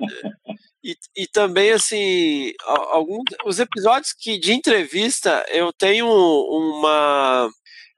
E, 0.81 0.95
e 1.17 1.27
também, 1.27 1.71
assim, 1.71 2.53
a- 2.65 2.95
alguns 2.95 3.23
os 3.45 3.59
episódios 3.59 4.13
que 4.13 4.39
de 4.39 4.53
entrevista 4.53 5.45
eu 5.51 5.73
tenho 5.73 6.07
uma. 6.07 7.49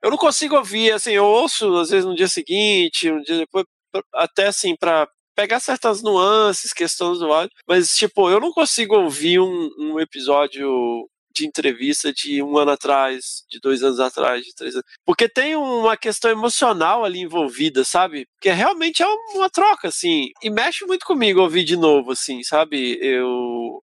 Eu 0.02 0.10
não 0.10 0.18
consigo 0.18 0.56
ouvir, 0.56 0.90
assim, 0.90 1.12
eu 1.12 1.24
ouço 1.24 1.76
às 1.76 1.90
vezes 1.90 2.04
no 2.04 2.16
dia 2.16 2.26
seguinte, 2.26 3.08
um 3.08 3.20
dia 3.22 3.38
depois, 3.38 3.64
até 4.12 4.48
assim, 4.48 4.74
pra 4.74 5.06
pegar 5.34 5.60
certas 5.60 6.02
nuances, 6.02 6.72
questões 6.72 7.18
do 7.18 7.32
áudio, 7.32 7.54
mas, 7.66 7.90
tipo, 7.94 8.30
eu 8.30 8.40
não 8.40 8.52
consigo 8.52 8.96
ouvir 8.96 9.40
um, 9.40 9.70
um 9.78 10.00
episódio 10.00 11.08
de 11.34 11.46
entrevista 11.46 12.12
de 12.12 12.42
um 12.42 12.58
ano 12.58 12.72
atrás, 12.72 13.44
de 13.50 13.58
dois 13.58 13.82
anos 13.82 13.98
atrás, 13.98 14.44
de 14.44 14.54
três 14.54 14.74
anos. 14.74 14.86
Porque 15.04 15.28
tem 15.28 15.56
uma 15.56 15.96
questão 15.96 16.30
emocional 16.30 17.04
ali 17.04 17.20
envolvida, 17.20 17.84
sabe? 17.84 18.26
Porque 18.36 18.50
realmente 18.50 19.02
é 19.02 19.06
uma 19.34 19.48
troca, 19.50 19.88
assim. 19.88 20.30
E 20.42 20.50
mexe 20.50 20.84
muito 20.84 21.06
comigo 21.06 21.40
ouvir 21.40 21.64
de 21.64 21.76
novo, 21.76 22.12
assim, 22.12 22.42
sabe? 22.42 22.98
Eu. 23.00 23.82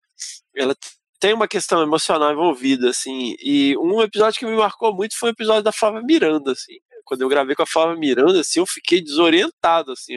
Ela 0.55 0.75
tem 1.19 1.33
uma 1.33 1.47
questão 1.47 1.81
emocional 1.81 2.31
envolvida, 2.31 2.89
assim. 2.89 3.35
E 3.39 3.77
um 3.77 4.01
episódio 4.01 4.39
que 4.39 4.45
me 4.45 4.55
marcou 4.55 4.93
muito 4.93 5.17
foi 5.17 5.29
o 5.29 5.33
episódio 5.33 5.63
da 5.63 5.71
Flávia 5.71 6.01
Miranda, 6.01 6.51
assim. 6.51 6.73
Quando 7.05 7.21
eu 7.21 7.29
gravei 7.29 7.55
com 7.55 7.63
a 7.63 7.67
Flávia 7.67 7.95
Miranda, 7.95 8.39
assim, 8.39 8.59
eu 8.59 8.65
fiquei 8.65 9.01
desorientado, 9.01 9.91
assim. 9.91 10.15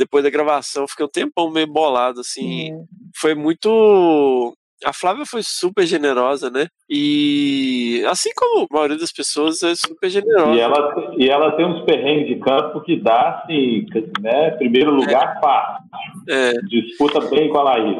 Depois 0.00 0.24
da 0.24 0.30
gravação, 0.30 0.84
eu 0.84 0.88
fiquei 0.88 1.04
um 1.04 1.10
tempão 1.10 1.50
meio 1.50 1.66
bolado, 1.66 2.20
assim. 2.20 2.70
Foi 3.14 3.34
muito. 3.34 4.56
A 4.84 4.92
Flávia 4.92 5.26
foi 5.26 5.42
super 5.42 5.86
generosa, 5.86 6.50
né? 6.50 6.66
E 6.88 8.04
assim 8.08 8.30
como 8.34 8.66
a 8.70 8.74
maioria 8.74 8.98
das 8.98 9.12
pessoas 9.12 9.62
é 9.62 9.74
super 9.74 10.10
generosa. 10.10 10.54
E 10.54 10.60
ela, 10.60 11.14
e 11.18 11.28
ela 11.28 11.56
tem 11.56 11.66
uns 11.66 11.84
perrengues 11.84 12.28
de 12.28 12.40
campo 12.40 12.80
que 12.80 12.96
dá, 12.96 13.42
assim, 13.42 13.86
né? 14.20 14.50
Primeiro 14.52 14.90
lugar, 14.90 15.38
fácil. 15.40 15.84
É. 16.28 16.52
Disputa 16.68 17.20
bem 17.28 17.48
com 17.50 17.58
a 17.58 17.62
Laís. 17.62 17.96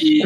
E, 0.00 0.20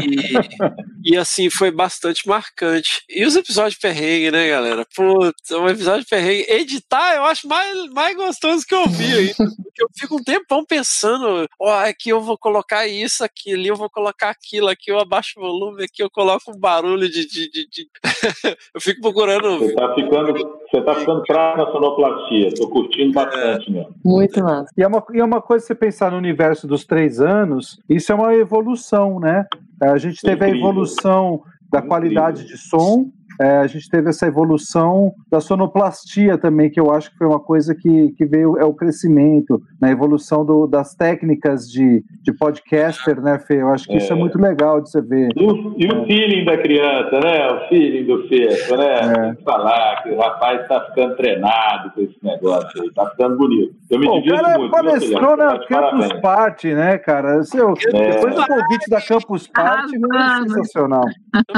e 1.04 1.16
assim, 1.16 1.48
foi 1.48 1.70
bastante 1.70 2.26
marcante. 2.26 3.02
E 3.08 3.24
os 3.24 3.36
episódios 3.36 3.78
perrengue, 3.78 4.30
né, 4.30 4.48
galera? 4.48 4.84
Putz, 4.94 5.50
um 5.52 5.68
episódio 5.68 6.06
perrengue. 6.08 6.46
Editar 6.48 7.14
eu 7.14 7.24
acho 7.24 7.46
mais, 7.46 7.90
mais 7.92 8.16
gostoso 8.16 8.66
que 8.66 8.74
ouvir 8.74 9.14
aí. 9.14 9.34
Porque 9.36 9.82
eu 9.82 9.88
fico 9.96 10.16
um 10.16 10.24
tempão 10.24 10.64
pensando, 10.64 11.46
ó, 11.60 11.84
aqui 11.84 12.10
eu 12.10 12.20
vou 12.20 12.36
colocar 12.36 12.86
isso, 12.86 13.24
aqui 13.24 13.52
ali 13.54 13.68
eu 13.68 13.76
vou 13.76 13.90
colocar 13.90 14.30
aquilo, 14.30 14.68
aqui 14.68 14.90
eu 14.90 14.98
abaixo 14.98 15.35
o 15.36 15.40
volume, 15.40 15.84
aqui 15.84 16.02
eu 16.02 16.10
coloco 16.10 16.50
um 16.50 16.58
barulho 16.58 17.08
de. 17.08 17.26
de, 17.26 17.50
de, 17.50 17.68
de... 17.68 17.88
eu 18.74 18.80
fico 18.80 19.00
procurando. 19.02 19.58
Você 19.58 19.74
tá 19.74 19.94
ficando, 19.94 20.32
você 20.32 20.82
tá 20.82 20.94
ficando 20.94 21.22
craque 21.22 21.58
na 21.58 21.72
sonoplastia. 21.72 22.54
Tô 22.54 22.68
curtindo 22.68 23.12
bastante 23.12 23.70
mesmo. 23.70 23.94
Muito 24.04 24.42
massa. 24.42 24.70
E 24.76 24.82
é, 24.82 24.86
uma, 24.86 25.04
e 25.12 25.20
é 25.20 25.24
uma 25.24 25.42
coisa 25.42 25.64
você 25.64 25.74
pensar 25.74 26.10
no 26.10 26.16
universo 26.16 26.66
dos 26.66 26.84
três 26.84 27.20
anos, 27.20 27.78
isso 27.88 28.10
é 28.10 28.14
uma 28.14 28.34
evolução, 28.34 29.20
né? 29.20 29.46
A 29.82 29.98
gente 29.98 30.20
teve 30.22 30.44
a 30.44 30.48
Incrível. 30.48 30.70
evolução 30.70 31.42
da 31.70 31.82
qualidade 31.82 32.46
de 32.46 32.56
som, 32.56 33.10
é, 33.40 33.58
a 33.58 33.66
gente 33.66 33.88
teve 33.88 34.08
essa 34.10 34.26
evolução 34.26 35.12
da 35.30 35.40
sonoplastia 35.40 36.38
também, 36.38 36.70
que 36.70 36.80
eu 36.80 36.90
acho 36.90 37.10
que 37.10 37.16
foi 37.18 37.26
uma 37.26 37.40
coisa 37.40 37.74
que, 37.74 38.12
que 38.12 38.24
veio, 38.24 38.56
é 38.58 38.64
o 38.64 38.72
crescimento, 38.74 39.60
na 39.80 39.90
evolução 39.90 40.44
do, 40.44 40.66
das 40.66 40.94
técnicas 40.94 41.70
de, 41.70 42.04
de 42.22 42.32
podcaster, 42.32 43.20
né, 43.20 43.38
Fê? 43.38 43.60
Eu 43.62 43.68
acho 43.68 43.86
que 43.86 43.96
isso 43.96 44.12
é 44.12 44.16
É. 44.16 44.18
muito 44.18 44.38
legal 44.38 44.80
de 44.80 44.90
você 44.90 45.00
ver. 45.02 45.28
E 45.36 45.42
o, 45.44 45.74
e 45.76 45.86
o 45.86 46.06
feeling 46.06 46.44
da 46.44 46.56
criança, 46.58 47.20
né? 47.20 47.46
O 47.48 47.68
feeling 47.68 48.04
do 48.06 48.26
Feto, 48.28 48.76
né? 48.76 49.34
É. 49.38 49.42
Falar 49.42 50.02
que 50.02 50.10
o 50.10 50.18
rapaz 50.18 50.66
tá 50.68 50.80
ficando 50.86 51.16
treinado 51.16 51.90
com 51.92 52.00
esse 52.02 52.16
negócio 52.22 52.82
aí, 52.82 52.92
tá 52.92 53.10
ficando 53.10 53.36
bonito. 53.36 53.74
Eu 53.90 53.98
me 54.00 54.06
Pô, 54.06 54.20
divirto 54.20 54.42
cara 54.42 54.58
muito. 54.58 54.70
palestrou 54.72 55.36
na 55.36 55.58
Tá 55.58 55.66
Campus. 55.66 56.20
Party, 56.20 56.74
né, 56.74 56.98
cara? 56.98 57.42
Seu, 57.44 57.74
É. 57.94 58.10
Depois 58.12 58.34
do 58.34 58.46
convite 58.46 58.88
da 58.90 59.00
Campus 59.00 59.46
Party, 59.48 59.98
foi 59.98 60.18
Arrasando. 60.18 60.50
sensacional. 60.54 61.04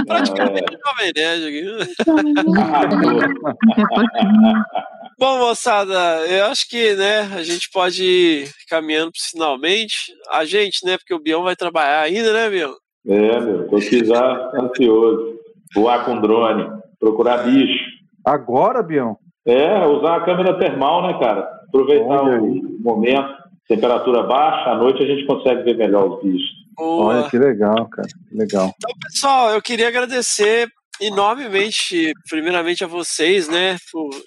Praticamente 0.07 0.73
Jovem 0.73 1.13
Nerd 1.17 1.47
aqui. 1.47 1.68
Bom, 5.19 5.39
moçada, 5.39 6.27
eu 6.29 6.45
acho 6.47 6.69
que, 6.69 6.95
né, 6.95 7.23
a 7.35 7.43
gente 7.43 7.69
pode 7.73 8.05
ir 8.05 8.49
caminhando 8.69 9.11
finalmente. 9.17 10.13
A 10.31 10.45
gente, 10.45 10.85
né, 10.85 10.97
porque 10.97 11.13
o 11.13 11.19
Bião 11.19 11.43
vai 11.43 11.57
trabalhar 11.57 12.03
ainda, 12.03 12.33
né, 12.33 12.49
Bião? 12.49 12.73
É, 13.07 13.41
meu, 13.41 13.69
tô 13.69 13.77
aqui 13.77 14.05
já 14.05 14.51
ansioso. 14.55 15.39
Voar 15.75 16.05
com 16.05 16.21
drone, 16.21 16.71
procurar 17.01 17.39
bicho. 17.39 17.85
Agora, 18.25 18.81
Bião? 18.83 19.17
É, 19.47 19.87
usar 19.87 20.17
a 20.17 20.25
câmera 20.25 20.59
termal, 20.59 21.03
né, 21.03 21.19
cara? 21.19 21.49
Aproveitar 21.69 22.23
Olha 22.23 22.41
o 22.41 22.81
momento, 22.81 23.35
temperatura 23.67 24.23
baixa, 24.23 24.71
à 24.71 24.77
noite 24.77 25.03
a 25.03 25.07
gente 25.07 25.27
consegue 25.27 25.63
ver 25.63 25.77
melhor 25.77 26.09
os 26.09 26.23
bichos. 26.23 26.49
Boa. 26.77 27.07
Olha 27.07 27.29
que 27.29 27.37
legal, 27.37 27.89
cara. 27.89 28.09
Que 28.29 28.37
legal. 28.37 28.73
Então, 28.77 28.95
pessoal, 29.03 29.51
eu 29.51 29.61
queria 29.61 29.89
agradecer 29.89 30.69
enormemente, 31.01 32.13
primeiramente 32.29 32.85
a 32.85 32.87
vocês, 32.87 33.49
né, 33.49 33.77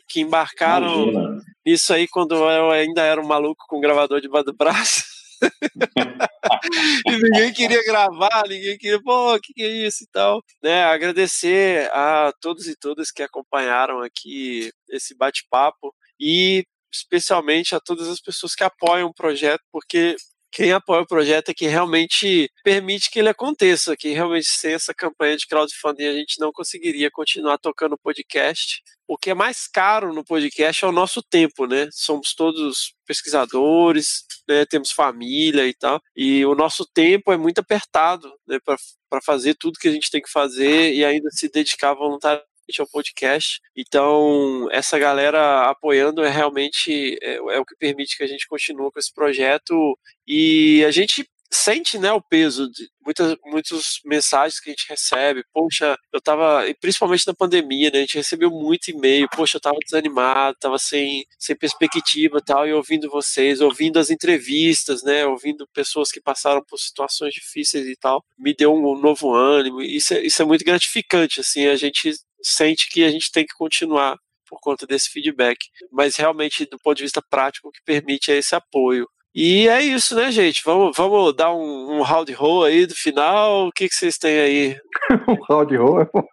que 0.07 0.21
embarcaram 0.21 1.09
Imagina. 1.09 1.43
nisso 1.65 1.93
aí 1.93 2.07
quando 2.07 2.35
eu 2.35 2.71
ainda 2.71 3.01
era 3.01 3.21
um 3.21 3.27
maluco 3.27 3.65
com 3.67 3.79
gravador 3.79 4.21
debaixo 4.21 4.45
do 4.45 4.53
braço. 4.55 5.03
e 7.07 7.11
ninguém 7.11 7.51
queria 7.51 7.83
gravar, 7.83 8.43
ninguém 8.47 8.77
queria, 8.77 9.01
pô, 9.01 9.35
o 9.35 9.39
que, 9.39 9.53
que 9.53 9.63
é 9.63 9.87
isso 9.87 10.03
e 10.03 10.07
tal. 10.11 10.41
Né, 10.61 10.83
agradecer 10.83 11.89
a 11.91 12.31
todos 12.39 12.67
e 12.67 12.75
todas 12.75 13.11
que 13.11 13.23
acompanharam 13.23 14.01
aqui 14.01 14.71
esse 14.89 15.15
bate-papo 15.15 15.93
e 16.19 16.63
especialmente 16.93 17.73
a 17.73 17.79
todas 17.79 18.07
as 18.07 18.19
pessoas 18.19 18.53
que 18.53 18.63
apoiam 18.63 19.07
o 19.09 19.13
projeto, 19.13 19.61
porque 19.71 20.15
quem 20.51 20.71
apoia 20.73 21.01
o 21.01 21.07
projeto 21.07 21.49
é 21.49 21.53
que 21.53 21.67
realmente 21.67 22.51
permite 22.63 23.09
que 23.09 23.19
ele 23.19 23.29
aconteça, 23.29 23.95
que 23.95 24.09
realmente 24.09 24.47
sem 24.47 24.73
essa 24.73 24.93
campanha 24.93 25.37
de 25.37 25.47
crowdfunding 25.47 26.05
a 26.05 26.13
gente 26.13 26.39
não 26.39 26.51
conseguiria 26.51 27.09
continuar 27.09 27.57
tocando 27.57 27.93
o 27.93 27.97
podcast. 27.97 28.81
O 29.07 29.17
que 29.17 29.29
é 29.29 29.33
mais 29.33 29.67
caro 29.67 30.13
no 30.13 30.23
podcast 30.23 30.83
é 30.83 30.87
o 30.87 30.91
nosso 30.91 31.21
tempo, 31.21 31.65
né? 31.65 31.87
Somos 31.91 32.33
todos 32.33 32.93
pesquisadores, 33.05 34.23
né? 34.47 34.65
temos 34.65 34.91
família 34.91 35.67
e 35.67 35.73
tal, 35.73 36.01
e 36.15 36.45
o 36.45 36.55
nosso 36.55 36.85
tempo 36.85 37.31
é 37.31 37.37
muito 37.37 37.59
apertado 37.59 38.31
né? 38.47 38.57
para 38.63 39.21
fazer 39.21 39.55
tudo 39.55 39.79
que 39.79 39.87
a 39.87 39.91
gente 39.91 40.09
tem 40.09 40.21
que 40.21 40.31
fazer 40.31 40.93
e 40.93 41.03
ainda 41.03 41.29
se 41.31 41.49
dedicar 41.49 41.93
voluntariamente 41.93 42.50
ao 42.79 42.87
podcast. 42.87 43.59
Então, 43.75 44.67
essa 44.71 44.99
galera 44.99 45.69
apoiando 45.69 46.23
é 46.23 46.29
realmente 46.29 47.17
é, 47.21 47.35
é 47.35 47.59
o 47.59 47.65
que 47.65 47.75
permite 47.75 48.17
que 48.17 48.23
a 48.23 48.27
gente 48.27 48.47
continue 48.47 48.91
com 48.91 48.99
esse 48.99 49.13
projeto 49.13 49.97
e 50.27 50.83
a 50.85 50.91
gente 50.91 51.25
sente 51.53 51.99
né, 51.99 52.11
o 52.13 52.21
peso 52.21 52.71
de 52.71 52.89
muitas, 53.05 53.35
muitas 53.45 53.99
mensagens 54.05 54.59
que 54.59 54.69
a 54.69 54.73
gente 54.73 54.87
recebe. 54.89 55.43
Poxa, 55.53 55.97
eu 56.13 56.21
tava, 56.21 56.63
principalmente 56.79 57.27
na 57.27 57.33
pandemia, 57.33 57.91
né? 57.91 57.99
A 57.99 58.01
gente 58.01 58.17
recebeu 58.17 58.49
muito 58.49 58.89
e-mail, 58.89 59.27
poxa, 59.29 59.57
eu 59.57 59.61
tava 59.61 59.77
desanimado, 59.83 60.57
tava 60.59 60.77
sem, 60.79 61.25
sem 61.37 61.55
perspectiva 61.55 62.41
tal, 62.41 62.67
e 62.67 62.73
ouvindo 62.73 63.09
vocês, 63.09 63.59
ouvindo 63.59 63.99
as 63.99 64.09
entrevistas, 64.09 65.03
né? 65.03 65.25
Ouvindo 65.25 65.67
pessoas 65.73 66.11
que 66.11 66.21
passaram 66.21 66.63
por 66.67 66.77
situações 66.77 67.33
difíceis 67.33 67.85
e 67.85 67.95
tal, 67.95 68.23
me 68.37 68.53
deu 68.55 68.73
um 68.73 68.97
novo 68.99 69.33
ânimo. 69.33 69.81
Isso 69.81 70.13
é, 70.13 70.25
isso 70.25 70.41
é 70.41 70.45
muito 70.45 70.63
gratificante, 70.63 71.41
assim, 71.41 71.67
a 71.67 71.75
gente 71.75 72.13
sente 72.43 72.89
que 72.89 73.03
a 73.03 73.09
gente 73.09 73.31
tem 73.31 73.45
que 73.45 73.53
continuar 73.53 74.17
por 74.49 74.59
conta 74.59 74.85
desse 74.85 75.09
feedback. 75.09 75.57
Mas 75.91 76.15
realmente, 76.17 76.65
do 76.65 76.77
ponto 76.77 76.97
de 76.97 77.03
vista 77.03 77.21
prático, 77.29 77.69
o 77.69 77.71
que 77.71 77.79
permite 77.85 78.31
é 78.31 78.37
esse 78.37 78.53
apoio. 78.53 79.07
E 79.33 79.69
é 79.69 79.81
isso, 79.81 80.13
né, 80.13 80.29
gente? 80.29 80.61
Vamos, 80.65 80.95
vamos 80.95 81.33
dar 81.33 81.53
um, 81.53 81.99
um 81.99 82.01
round 82.01 82.33
roll 82.33 82.65
aí 82.65 82.85
do 82.85 82.93
final. 82.93 83.67
O 83.67 83.71
que, 83.71 83.87
que 83.87 83.95
vocês 83.95 84.17
têm 84.17 84.39
aí? 84.39 84.77
um 85.25 85.41
round 85.49 85.73
roll 85.77 86.01
é 86.01 86.05
bom. 86.05 86.27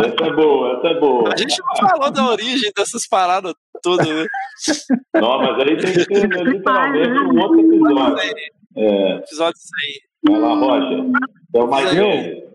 Essa 0.00 0.24
é 0.24 0.32
boa, 0.32 0.78
essa 0.78 0.86
é 0.86 1.00
boa. 1.00 1.32
A 1.32 1.36
gente 1.36 1.56
não 1.58 1.88
falou 1.88 2.10
da 2.12 2.26
origem 2.26 2.70
dessas 2.76 3.08
paradas 3.08 3.54
todas, 3.82 4.06
né? 4.06 4.24
Não, 5.14 5.38
mas 5.38 5.58
aí 5.58 5.76
tem 5.78 5.92
que 5.92 6.14
ser 6.14 6.28
né, 6.28 6.42
literalmente 6.44 7.10
um 7.10 7.40
outro 7.40 7.60
episódio. 7.60 8.34
É. 8.76 9.16
Episódio 9.16 9.58
100. 10.24 10.32
Vai 10.32 10.40
lá, 10.40 10.54
Roger. 10.54 11.04
É 11.54 11.58
o 11.58 11.66
mais 11.66 11.92
velho. 11.92 12.50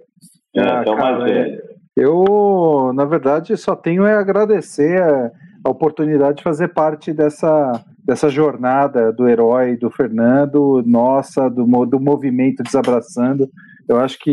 É, 0.55 0.61
Ah, 0.61 0.84
é 0.85 0.89
o 0.89 0.97
mais 0.97 1.17
cara, 1.17 1.26
velho. 1.26 1.74
Eu, 1.95 2.91
na 2.93 3.05
verdade, 3.05 3.55
só 3.55 3.76
tenho 3.76 4.05
é 4.05 4.15
agradecer 4.15 5.01
a, 5.01 5.31
a 5.63 5.69
oportunidade 5.69 6.38
de 6.38 6.43
fazer 6.43 6.69
parte 6.69 7.13
dessa, 7.13 7.84
dessa 8.03 8.30
jornada 8.30 9.13
do 9.13 9.27
herói, 9.27 9.77
do 9.77 9.89
Fernando, 9.89 10.84
nossa, 10.85 11.49
do, 11.49 11.65
do 11.85 11.99
movimento 11.99 12.63
Desabraçando. 12.63 13.49
Eu 13.88 13.97
acho 13.99 14.19
que 14.19 14.31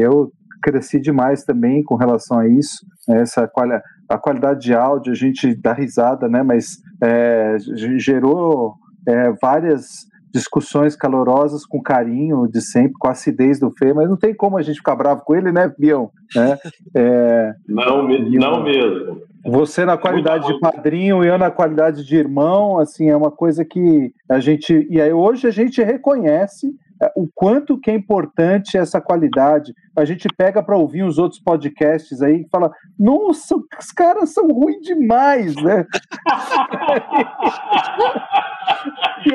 eu 0.00 0.32
cresci 0.62 1.00
demais 1.00 1.42
também 1.42 1.82
com 1.82 1.96
relação 1.96 2.38
a 2.38 2.46
isso, 2.46 2.86
né, 3.08 3.22
essa 3.22 3.48
quali 3.48 3.80
a 4.08 4.18
qualidade 4.18 4.60
de 4.60 4.74
áudio, 4.74 5.12
a 5.12 5.16
gente 5.16 5.54
dá 5.54 5.72
risada, 5.72 6.28
né, 6.28 6.42
mas 6.42 6.78
é, 7.00 7.56
gerou 7.96 8.74
é, 9.06 9.32
várias 9.40 10.06
discussões 10.32 10.96
calorosas 10.96 11.64
com 11.66 11.82
carinho 11.82 12.46
de 12.46 12.60
sempre, 12.60 12.94
com 12.98 13.08
a 13.08 13.12
acidez 13.12 13.58
do 13.58 13.70
Fê, 13.70 13.92
mas 13.92 14.08
não 14.08 14.16
tem 14.16 14.34
como 14.34 14.56
a 14.56 14.62
gente 14.62 14.76
ficar 14.76 14.94
bravo 14.96 15.22
com 15.24 15.34
ele, 15.34 15.50
né, 15.50 15.72
Bião? 15.78 16.10
Né? 16.34 16.58
É, 16.96 17.52
Não, 17.68 18.06
não 18.08 18.62
mesmo. 18.62 19.22
você 19.44 19.84
na 19.84 19.96
qualidade 19.96 20.46
de 20.46 20.58
padrinho 20.60 21.24
e 21.24 21.28
eu 21.28 21.38
na 21.38 21.50
qualidade 21.50 22.04
de 22.04 22.16
irmão, 22.16 22.78
assim, 22.78 23.08
é 23.08 23.16
uma 23.16 23.30
coisa 23.30 23.64
que 23.64 24.12
a 24.28 24.38
gente. 24.38 24.86
E 24.90 25.00
aí 25.00 25.12
hoje 25.12 25.46
a 25.46 25.50
gente 25.50 25.82
reconhece 25.82 26.68
é, 26.68 26.74
o 27.16 27.28
quanto 27.34 27.78
que 27.80 27.90
é 27.90 27.94
importante 27.94 28.76
essa 28.76 29.00
qualidade. 29.00 29.72
A 29.96 30.04
gente 30.04 30.28
pega 30.36 30.62
para 30.62 30.76
ouvir 30.76 31.02
os 31.02 31.18
outros 31.18 31.40
podcasts 31.42 32.20
aí 32.22 32.42
e 32.42 32.48
fala: 32.50 32.70
nossa, 32.98 33.56
os 33.56 33.92
caras 33.92 34.32
são 34.34 34.46
ruins 34.48 34.80
demais, 34.82 35.54
né? 35.56 35.86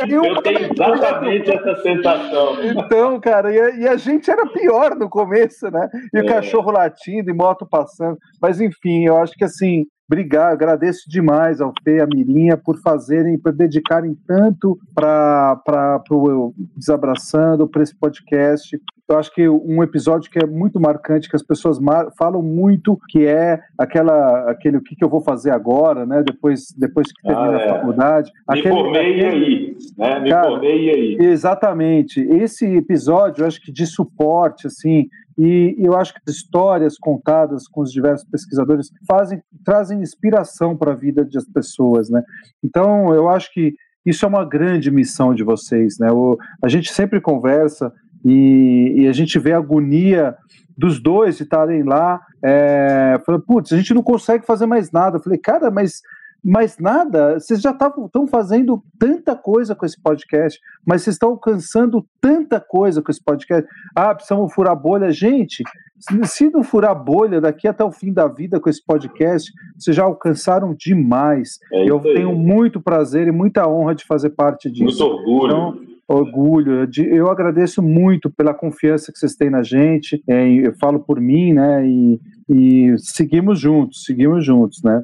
Aí 0.01 0.11
Eu 0.11 0.41
tenho 0.41 0.71
exatamente 0.71 1.51
essa 1.51 1.75
sensação. 1.81 2.55
Então, 2.63 3.19
cara, 3.19 3.53
e 3.53 3.59
a, 3.59 3.69
e 3.71 3.87
a 3.87 3.95
gente 3.97 4.29
era 4.29 4.45
pior 4.47 4.95
no 4.95 5.09
começo, 5.09 5.69
né? 5.69 5.87
E 6.13 6.19
o 6.19 6.23
É. 6.23 6.25
cachorro 6.27 6.71
latindo 6.71 7.29
e 7.29 7.33
moto 7.33 7.67
passando. 7.69 8.17
Mas, 8.41 8.59
enfim, 8.59 9.05
eu 9.05 9.17
acho 9.17 9.33
que 9.33 9.43
assim, 9.43 9.85
obrigado, 10.09 10.53
agradeço 10.53 11.09
demais 11.09 11.61
ao 11.61 11.73
Fê 11.83 11.97
e 11.97 12.01
à 12.01 12.07
Mirinha 12.07 12.57
por 12.57 12.79
fazerem, 12.81 13.37
por 13.37 13.51
dedicarem 13.53 14.15
tanto 14.27 14.77
para 14.93 16.01
o 16.11 16.53
Desabraçando, 16.75 17.67
para 17.67 17.83
esse 17.83 17.95
podcast. 17.95 18.79
Eu 19.07 19.19
acho 19.19 19.31
que 19.35 19.47
um 19.47 19.83
episódio 19.83 20.31
que 20.31 20.39
é 20.43 20.47
muito 20.47 20.79
marcante, 20.79 21.29
que 21.29 21.35
as 21.35 21.43
pessoas 21.43 21.77
falam 22.17 22.41
muito, 22.41 22.97
que 23.09 23.23
é 23.25 23.59
aquela, 23.77 24.49
aquele 24.49 24.77
o 24.77 24.81
que, 24.81 24.95
que 24.95 25.03
eu 25.03 25.09
vou 25.09 25.21
fazer 25.21 25.51
agora, 25.51 26.07
né? 26.07 26.23
Depois, 26.25 26.73
depois 26.75 27.11
que 27.11 27.21
termina 27.21 27.57
Ah, 27.57 27.61
é. 27.61 27.69
a 27.69 27.73
faculdade. 27.75 28.31
Me 28.49 28.63
formei 28.63 29.19
e 29.19 29.25
aí. 29.25 29.77
Né? 29.95 30.19
Me 30.21 30.29
Cara, 30.31 30.47
formei 30.49 30.85
e 30.85 30.89
aí. 30.89 31.17
Exatamente. 31.19 32.19
Esse 32.19 32.65
episódio, 32.75 33.43
eu 33.43 33.47
acho 33.47 33.61
que 33.61 33.71
de 33.71 33.85
suporte, 33.85 34.65
assim, 34.65 35.07
e 35.37 35.75
eu 35.77 35.95
acho 35.95 36.13
que 36.13 36.19
as 36.27 36.35
histórias 36.35 36.97
contadas 36.97 37.67
com 37.67 37.81
os 37.81 37.91
diversos 37.91 38.27
pesquisadores 38.29 38.89
fazem, 39.07 39.41
trazem 39.63 40.01
inspiração 40.01 40.77
para 40.77 40.93
a 40.93 40.95
vida 40.95 41.25
das 41.25 41.45
pessoas, 41.45 42.09
né? 42.09 42.23
Então, 42.63 43.13
eu 43.13 43.29
acho 43.29 43.51
que 43.53 43.73
isso 44.05 44.23
é 44.23 44.27
uma 44.27 44.45
grande 44.45 44.89
missão 44.91 45.33
de 45.33 45.43
vocês, 45.43 45.97
né? 45.99 46.11
O, 46.11 46.37
a 46.63 46.69
gente 46.69 46.93
sempre 46.93 47.19
conversa 47.19 47.91
e, 48.23 48.93
e 48.97 49.07
a 49.07 49.11
gente 49.11 49.37
vê 49.37 49.53
a 49.53 49.57
agonia 49.57 50.35
dos 50.77 51.01
dois 51.01 51.37
de 51.37 51.43
estarem 51.43 51.83
lá. 51.83 52.21
É, 52.43 53.19
falando, 53.25 53.43
putz, 53.45 53.73
a 53.73 53.77
gente 53.77 53.93
não 53.93 54.03
consegue 54.03 54.45
fazer 54.45 54.65
mais 54.65 54.91
nada. 54.91 55.17
Eu 55.17 55.21
falei, 55.21 55.39
cara, 55.39 55.71
mas 55.71 56.01
mas 56.47 56.77
nada, 56.77 57.39
vocês 57.39 57.59
já 57.59 57.71
estão 57.71 58.27
fazendo 58.27 58.83
tanta 58.99 59.35
coisa 59.35 59.73
com 59.73 59.83
esse 59.83 59.99
podcast, 59.99 60.59
mas 60.85 61.01
vocês 61.01 61.15
estão 61.15 61.29
alcançando 61.29 62.05
tanta 62.21 62.59
coisa 62.59 63.01
com 63.01 63.09
esse 63.09 63.23
podcast. 63.23 63.67
Ah, 63.95 64.13
precisamos 64.13 64.53
furar 64.53 64.75
bolha. 64.79 65.11
Gente, 65.11 65.63
se 66.25 66.49
não 66.51 66.63
furar 66.63 66.95
bolha 66.95 67.41
daqui 67.41 67.67
até 67.67 67.83
o 67.83 67.91
fim 67.91 68.13
da 68.13 68.27
vida 68.27 68.59
com 68.59 68.69
esse 68.69 68.83
podcast, 68.85 69.51
vocês 69.75 69.95
já 69.95 70.03
alcançaram 70.03 70.75
demais. 70.77 71.57
É 71.73 71.89
Eu 71.89 71.97
aí. 71.97 72.13
tenho 72.13 72.35
muito 72.35 72.79
prazer 72.79 73.27
e 73.27 73.31
muita 73.31 73.67
honra 73.67 73.95
de 73.95 74.05
fazer 74.05 74.29
parte 74.29 74.69
disso. 74.69 75.03
Muito 75.03 75.03
orgulho. 75.03 75.51
Então, 75.51 75.95
orgulho. 76.07 76.87
Eu 77.09 77.29
agradeço 77.31 77.81
muito 77.81 78.29
pela 78.29 78.53
confiança 78.53 79.11
que 79.11 79.17
vocês 79.17 79.35
têm 79.35 79.49
na 79.49 79.63
gente. 79.63 80.21
é, 80.29 80.47
eu 80.47 80.73
falo 80.75 80.99
por 80.99 81.19
mim, 81.19 81.53
né? 81.53 81.87
E, 81.87 82.21
e 82.47 82.95
seguimos 82.99 83.59
juntos, 83.59 84.03
seguimos 84.03 84.45
juntos, 84.45 84.83
né? 84.83 85.03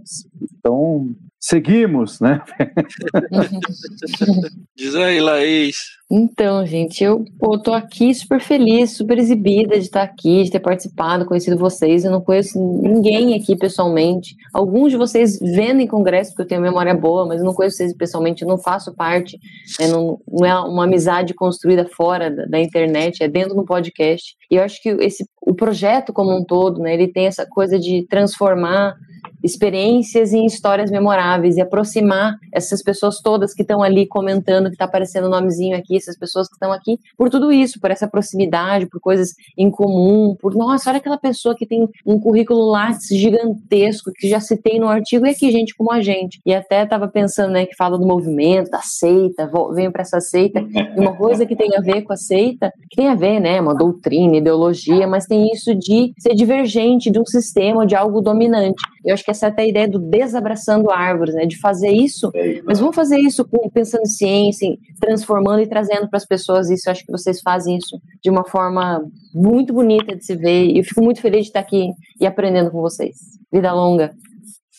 Então, 0.60 1.10
seguimos, 1.42 2.20
né? 2.20 2.42
Diz 4.78 4.96
aí, 4.96 5.20
Laís. 5.20 5.76
Então, 6.14 6.66
gente, 6.66 7.04
eu 7.04 7.24
pô, 7.40 7.58
tô 7.58 7.74
aqui 7.74 8.14
super 8.14 8.42
feliz, 8.42 8.98
super 8.98 9.18
exibida 9.18 9.80
de 9.80 9.86
estar 9.86 10.04
aqui, 10.04 10.44
de 10.44 10.52
ter 10.52 10.60
participado, 10.60 11.26
conhecido 11.26 11.58
vocês. 11.58 12.04
Eu 12.04 12.12
não 12.12 12.22
conheço 12.22 12.60
ninguém 12.60 13.34
aqui 13.34 13.56
pessoalmente. 13.56 14.36
Alguns 14.54 14.92
de 14.92 14.98
vocês 14.98 15.40
vendo 15.40 15.80
em 15.80 15.88
congresso, 15.88 16.32
porque 16.32 16.44
eu 16.44 16.48
tenho 16.48 16.62
memória 16.62 16.94
boa, 16.94 17.26
mas 17.26 17.40
eu 17.40 17.46
não 17.46 17.54
conheço 17.54 17.78
vocês 17.78 17.96
pessoalmente, 17.96 18.44
eu 18.44 18.48
não 18.48 18.58
faço 18.58 18.94
parte. 18.94 19.40
né, 19.80 19.88
não, 19.88 20.20
não 20.28 20.46
é 20.46 20.60
uma 20.60 20.84
amizade 20.84 21.34
construída 21.34 21.86
fora 21.86 22.30
da, 22.30 22.46
da 22.46 22.60
internet, 22.60 23.24
é 23.24 23.30
dentro 23.30 23.56
do 23.56 23.64
podcast. 23.64 24.36
E 24.52 24.58
eu 24.58 24.64
acho 24.64 24.82
que 24.84 24.90
esse, 24.90 25.26
o 25.42 25.56
projeto 25.56 26.12
como 26.12 26.38
um 26.38 26.44
todo, 26.44 26.82
né, 26.82 26.94
ele 26.94 27.08
tem 27.08 27.26
essa 27.26 27.48
coisa 27.50 27.80
de 27.80 28.06
transformar 28.08 28.96
experiências 29.44 30.34
em 30.34 30.46
histórias 30.46 30.92
memoráveis 30.92 31.58
e 31.58 31.62
aproximar 31.62 32.38
essas 32.52 32.82
pessoas 32.84 33.20
todas 33.22 33.54
que 33.54 33.62
estão 33.62 33.82
ali 33.82 34.06
comentando, 34.06 34.66
que 34.66 34.74
está 34.74 34.86
aparecendo 34.86 35.26
o 35.26 35.30
nomezinho 35.30 35.78
aqui, 35.78 35.96
essas 35.96 36.18
pessoas 36.18 36.48
que 36.48 36.56
estão 36.56 36.72
aqui, 36.72 37.00
por 37.18 37.30
tudo 37.30 37.52
isso, 37.52 37.80
por 37.80 37.92
essa 37.92 38.08
proximidade, 38.08 38.88
por 38.88 39.00
coisas 39.00 39.34
em 39.58 39.70
comum, 39.70 40.36
por 40.40 40.56
nossa, 40.56 40.90
olha 40.90 40.98
aquela 40.98 41.18
pessoa 41.18 41.56
que 41.56 41.66
tem 41.66 41.88
um 42.06 42.20
currículo 42.20 42.70
Lattes 42.70 43.08
gigantesco, 43.10 44.12
que 44.16 44.30
já 44.30 44.40
citei 44.40 44.80
no 44.80 44.88
artigo, 44.88 45.26
e 45.26 45.30
aqui 45.30 45.52
gente 45.52 45.76
como 45.76 45.92
a 45.92 46.02
gente. 46.02 46.40
E 46.46 46.54
até 46.54 46.84
estava 46.84 47.08
pensando, 47.08 47.52
né, 47.52 47.66
que 47.66 47.76
fala 47.76 47.98
do 47.98 48.06
movimento, 48.06 48.70
da 48.70 48.82
seita, 48.82 49.50
venho 49.74 49.92
para 49.92 50.02
essa 50.02 50.20
seita, 50.20 50.60
e 50.62 51.00
uma 51.00 51.16
coisa 51.16 51.46
que 51.46 51.56
tem 51.56 51.76
a 51.76 51.82
ver 51.82 52.04
com 52.04 52.14
a 52.14 52.18
seita, 52.18 52.72
que 52.90 52.98
tem 52.98 53.08
a 53.08 53.16
ver, 53.16 53.40
né, 53.40 53.60
uma 53.60 53.76
doutrina, 53.76 54.38
ideologia, 54.38 55.08
mas 55.08 55.26
tem 55.26 55.52
isso 55.52 55.74
de 55.76 56.14
ser 56.20 56.36
divergente 56.36 57.10
de 57.10 57.20
um 57.20 57.26
sistema, 57.26 57.86
de 57.86 57.96
algo 57.96 58.22
dominante. 58.22 58.82
Eu 59.04 59.14
acho 59.14 59.24
que 59.24 59.31
essa 59.32 59.48
é 59.48 59.50
até 59.50 59.64
a 59.64 59.68
ideia 59.68 59.88
do 59.88 60.00
desabraçando 60.00 60.92
árvores, 60.92 61.34
né, 61.34 61.46
de 61.46 61.60
fazer 61.60 61.92
isso, 61.92 62.32
mas 62.64 62.80
vamos 62.80 62.96
fazer 62.96 63.20
isso 63.20 63.44
com, 63.46 63.70
pensando 63.70 64.04
em 64.04 64.06
ciência, 64.06 64.78
transformando 65.00 65.62
e 65.62 65.68
trazendo 65.68 66.08
para 66.10 66.18
as 66.18 66.26
pessoas 66.26 66.70
isso. 66.70 66.88
Eu 66.88 66.92
acho 66.92 67.06
que 67.06 67.12
vocês 67.12 67.42
fazem 67.42 67.78
isso 67.78 68.00
de 68.22 68.30
uma 68.30 68.46
forma 68.46 69.04
muito 69.34 69.74
bonita 69.74 70.16
de 70.16 70.26
se 70.26 70.36
ver, 70.36 70.68
e 70.68 70.78
eu 70.78 70.84
fico 70.84 71.02
muito 71.02 71.22
feliz 71.22 71.42
de 71.42 71.48
estar 71.48 71.62
aqui 71.62 71.90
e 72.20 72.26
aprendendo 72.26 72.72
com 72.72 72.82
vocês. 72.82 73.18
Vida 73.52 73.74
longa. 73.74 74.14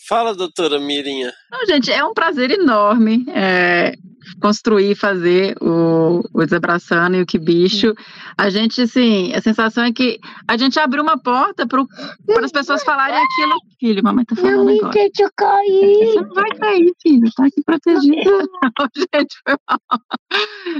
Fala, 0.07 0.35
doutora 0.35 0.79
Mirinha. 0.79 1.31
Não, 1.49 1.65
gente, 1.65 1.91
é 1.91 2.03
um 2.03 2.13
prazer 2.13 2.51
enorme 2.51 3.25
é, 3.33 3.93
construir, 4.41 4.95
fazer 4.95 5.55
o, 5.61 6.21
o 6.33 6.43
Desabraçando 6.45 7.17
e 7.17 7.21
o 7.21 7.25
Que 7.25 7.37
Bicho. 7.37 7.93
A 8.37 8.49
gente, 8.49 8.81
assim, 8.81 9.33
a 9.33 9.41
sensação 9.41 9.83
é 9.83 9.91
que 9.91 10.19
a 10.47 10.57
gente 10.57 10.79
abriu 10.79 11.03
uma 11.03 11.17
porta 11.17 11.67
para 11.67 11.85
as 12.43 12.51
pessoas 12.51 12.83
falarem 12.83 13.15
aquilo. 13.17 13.57
Filho, 13.79 14.03
mamãe 14.03 14.25
tá 14.25 14.35
falando 14.35 14.69
agora. 14.69 14.93
deixa 14.93 15.23
eu 15.23 15.29
cair. 15.35 16.05
Você 16.05 16.21
não 16.21 16.33
vai 16.33 16.49
cair, 16.51 16.93
filho, 17.01 17.29
tá 17.35 17.45
aqui 17.45 17.61
protegido. 17.65 18.13
Não, 18.63 18.87
gente, 18.95 19.35
foi 19.45 19.55
mal. 19.69 19.79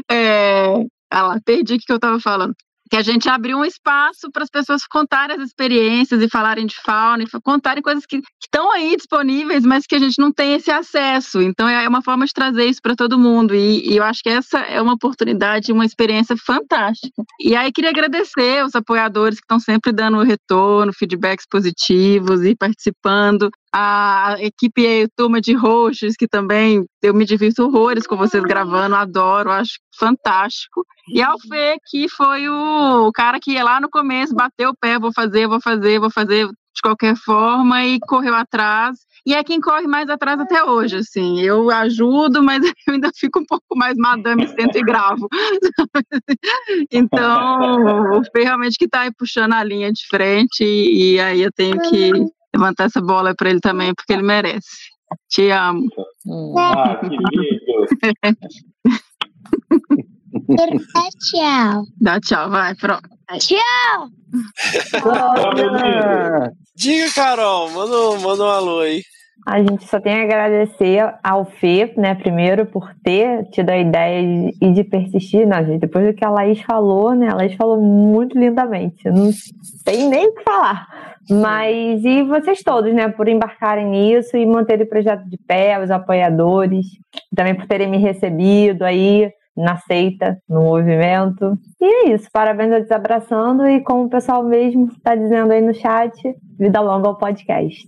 É, 0.09 0.85
ah 1.11 1.21
lá, 1.23 1.39
perdi 1.45 1.75
o 1.75 1.77
que 1.79 1.91
eu 1.91 1.99
tava 1.99 2.19
falando. 2.19 2.55
Que 2.93 2.97
a 2.97 3.01
gente 3.01 3.27
abriu 3.27 3.57
um 3.57 3.65
espaço 3.65 4.29
para 4.31 4.43
as 4.43 4.51
pessoas 4.51 4.85
contarem 4.85 5.35
as 5.35 5.41
experiências 5.41 6.21
e 6.21 6.29
falarem 6.29 6.67
de 6.67 6.75
fauna, 6.75 7.23
e 7.23 7.41
contarem 7.41 7.81
coisas 7.81 8.05
que 8.05 8.21
estão 8.39 8.71
aí 8.71 8.95
disponíveis, 8.95 9.65
mas 9.65 9.87
que 9.87 9.95
a 9.95 9.99
gente 9.99 10.19
não 10.19 10.31
tem 10.31 10.53
esse 10.53 10.69
acesso. 10.69 11.41
Então 11.41 11.67
é 11.67 11.89
uma 11.89 12.03
forma 12.03 12.23
de 12.23 12.31
trazer 12.31 12.65
isso 12.65 12.79
para 12.83 12.95
todo 12.95 13.17
mundo. 13.17 13.55
E, 13.55 13.89
e 13.89 13.97
eu 13.97 14.03
acho 14.03 14.21
que 14.21 14.29
essa 14.29 14.59
é 14.59 14.79
uma 14.79 14.93
oportunidade, 14.93 15.71
uma 15.71 15.87
experiência 15.87 16.35
fantástica. 16.37 17.23
E 17.39 17.55
aí 17.55 17.71
queria 17.71 17.89
agradecer 17.89 18.63
os 18.63 18.75
apoiadores 18.75 19.39
que 19.39 19.45
estão 19.45 19.59
sempre 19.59 19.91
dando 19.91 20.21
retorno, 20.21 20.93
feedbacks 20.93 21.47
positivos 21.49 22.43
e 22.43 22.55
participando 22.55 23.49
a 23.73 24.35
equipe 24.39 24.85
e 24.85 25.07
turma 25.17 25.41
de 25.41 25.53
hosts, 25.53 26.15
que 26.15 26.27
também 26.27 26.85
eu 27.01 27.11
me 27.11 27.25
divirto 27.25 27.63
horrores 27.63 28.05
com 28.05 28.15
vocês 28.15 28.43
gravando, 28.43 28.95
adoro, 28.95 29.49
acho 29.49 29.79
fantástico. 29.97 30.85
E 31.11 31.23
ao 31.23 31.39
Fê, 31.39 31.77
que 31.87 32.07
foi 32.07 32.47
o 32.47 33.11
cara 33.11 33.39
que 33.39 33.61
lá 33.63 33.81
no 33.81 33.89
começo, 33.89 34.35
bateu 34.35 34.69
o 34.69 34.77
pé, 34.79 34.99
vou 34.99 35.11
fazer, 35.11 35.47
vou 35.47 35.59
fazer, 35.59 35.99
vou 35.99 36.11
fazer 36.11 36.47
de 36.47 36.81
qualquer 36.81 37.15
forma, 37.15 37.83
e 37.83 37.99
correu 37.99 38.35
atrás. 38.35 38.97
E 39.25 39.33
é 39.33 39.43
quem 39.43 39.59
corre 39.59 39.87
mais 39.87 40.09
atrás 40.09 40.39
até 40.39 40.63
hoje, 40.63 40.97
assim. 40.97 41.39
Eu 41.39 41.71
ajudo, 41.71 42.43
mas 42.43 42.61
eu 42.87 42.93
ainda 42.93 43.09
fico 43.15 43.39
um 43.39 43.45
pouco 43.45 43.75
mais 43.75 43.95
madame, 43.97 44.47
sento 44.47 44.77
e 44.77 44.83
gravo. 44.83 45.27
então, 46.91 48.19
o 48.19 48.23
Fê 48.31 48.43
realmente 48.43 48.77
que 48.77 48.87
tá 48.87 49.01
aí 49.01 49.11
puxando 49.17 49.53
a 49.53 49.63
linha 49.63 49.91
de 49.91 50.05
frente, 50.07 50.63
e, 50.63 51.13
e 51.15 51.19
aí 51.19 51.41
eu 51.41 51.51
tenho 51.51 51.79
que 51.89 52.11
levantar 52.55 52.85
essa 52.85 53.01
bola 53.01 53.33
para 53.35 53.49
ele 53.49 53.59
também, 53.59 53.93
porque 53.93 54.13
ele 54.13 54.23
merece. 54.23 54.67
Te 55.29 55.51
amo. 55.51 55.87
Ah, 56.57 56.97
que 57.01 57.07
lindo. 57.09 57.87
Dá 60.93 61.09
tchau. 61.19 61.83
Dá 62.01 62.19
tchau, 62.19 62.49
vai, 62.49 62.75
pronto. 62.75 63.07
Tchau. 63.39 64.09
Diga, 66.75 67.13
Carol, 67.13 67.69
manda, 67.69 68.19
manda 68.19 68.43
um 68.43 68.49
alô 68.49 68.79
aí. 68.81 69.03
A 69.45 69.59
gente 69.59 69.85
só 69.87 69.99
tem 69.99 70.13
a 70.13 70.23
agradecer 70.23 71.13
ao 71.21 71.43
Fê, 71.43 71.93
né, 71.97 72.15
primeiro, 72.15 72.65
por 72.65 72.93
ter 73.03 73.43
tido 73.49 73.69
a 73.71 73.77
ideia 73.77 74.21
de- 74.21 74.57
e 74.61 74.71
de 74.71 74.83
persistir. 74.85 75.45
Não, 75.45 75.63
gente, 75.65 75.81
depois 75.81 76.05
do 76.07 76.13
que 76.13 76.23
a 76.23 76.29
Laís 76.29 76.61
falou, 76.61 77.13
né, 77.13 77.29
a 77.29 77.35
Laís 77.35 77.53
falou 77.55 77.81
muito 77.81 78.39
lindamente. 78.39 79.03
Não 79.09 79.29
tem 79.83 80.07
nem 80.07 80.27
o 80.27 80.33
que 80.35 80.43
falar. 80.43 80.87
Mas, 81.29 82.03
e 82.05 82.23
vocês 82.23 82.63
todos, 82.63 82.93
né, 82.93 83.09
por 83.09 83.27
embarcarem 83.27 83.85
nisso 83.85 84.37
e 84.37 84.45
manterem 84.45 84.85
o 84.85 84.89
projeto 84.89 85.23
de 85.29 85.37
pé, 85.37 85.77
os 85.81 85.91
apoiadores, 85.91 86.85
também 87.35 87.53
por 87.55 87.65
terem 87.67 87.89
me 87.89 87.97
recebido 87.97 88.83
aí 88.83 89.29
na 89.55 89.77
seita, 89.77 90.37
no 90.49 90.61
movimento. 90.63 91.57
E 91.81 91.85
é 91.85 92.13
isso, 92.13 92.27
parabéns 92.31 92.71
ao 92.71 92.81
Desabraçando 92.81 93.67
e 93.67 93.81
como 93.81 94.05
o 94.05 94.09
pessoal 94.09 94.41
mesmo 94.43 94.87
está 94.87 95.15
dizendo 95.15 95.51
aí 95.51 95.61
no 95.61 95.73
chat, 95.73 96.13
vida 96.57 96.79
longa 96.79 97.09
ao 97.09 97.17
podcast. 97.17 97.85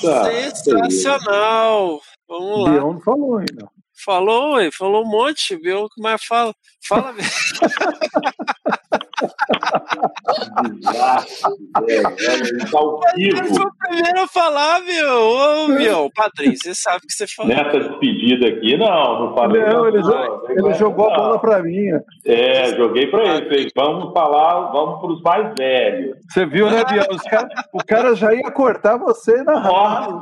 Sensacional! 0.00 2.00
Vamos 2.28 2.64
lá. 2.64 2.70
Bion 2.70 2.92
não 2.94 3.00
falou 3.00 3.38
ainda. 3.38 3.68
Falou, 4.04 4.54
ué, 4.54 4.70
falou 4.70 5.04
um 5.04 5.08
monte, 5.08 5.56
Bion, 5.56 5.88
mas 5.98 6.24
fala. 6.24 6.54
Fala 6.86 7.12
mesmo. 7.12 7.28
Ele 13.16 13.44
foi 13.48 13.64
o 13.64 13.72
primeiro 13.78 14.20
a 14.22 14.26
falar, 14.28 14.80
viu? 14.80 16.04
Ô, 16.04 16.10
Padrinho, 16.10 16.56
você 16.56 16.74
sabe 16.74 17.00
que 17.06 17.12
você 17.12 17.26
falou. 17.26 17.54
Nessa 17.54 17.78
despedida 17.80 18.48
aqui, 18.48 18.76
não, 18.76 19.26
não 19.26 19.34
falei. 19.34 19.62
Não, 19.64 19.86
ele, 19.88 20.02
jo- 20.02 20.08
não, 20.10 20.50
ele 20.50 20.74
jogou 20.74 21.10
a 21.10 21.16
bola 21.16 21.38
pra 21.38 21.62
mim. 21.62 21.88
É, 22.26 22.74
joguei 22.76 23.06
pra 23.08 23.22
ele. 23.24 23.44
Falei, 23.48 23.68
vamos 23.76 24.12
falar, 24.12 24.70
vamos 24.72 25.00
pros 25.00 25.22
mais 25.22 25.52
velhos. 25.58 26.16
Você 26.30 26.46
viu, 26.46 26.70
né, 26.70 26.84
Biel? 26.84 27.04
Cara- 27.30 27.48
o 27.72 27.78
cara 27.84 28.14
já 28.14 28.32
ia 28.34 28.50
cortar 28.50 28.96
você 28.98 29.42
na 29.42 29.58
rádio. 29.58 30.20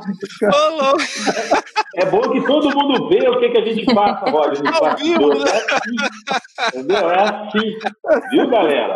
É 1.95 2.05
bom 2.05 2.21
que 2.21 2.41
todo 2.45 2.69
mundo 2.75 3.09
vê 3.09 3.27
o 3.27 3.39
que, 3.39 3.49
que 3.49 3.57
a 3.59 3.65
gente 3.65 3.85
passa, 3.93 4.29
Roger. 4.29 4.61
bastidores. 4.63 5.43
É 5.45 5.57
assim, 5.57 6.77
entendeu? 6.77 7.09
É 7.09 7.23
assim. 7.23 7.77
Viu, 8.31 8.49
galera? 8.49 8.86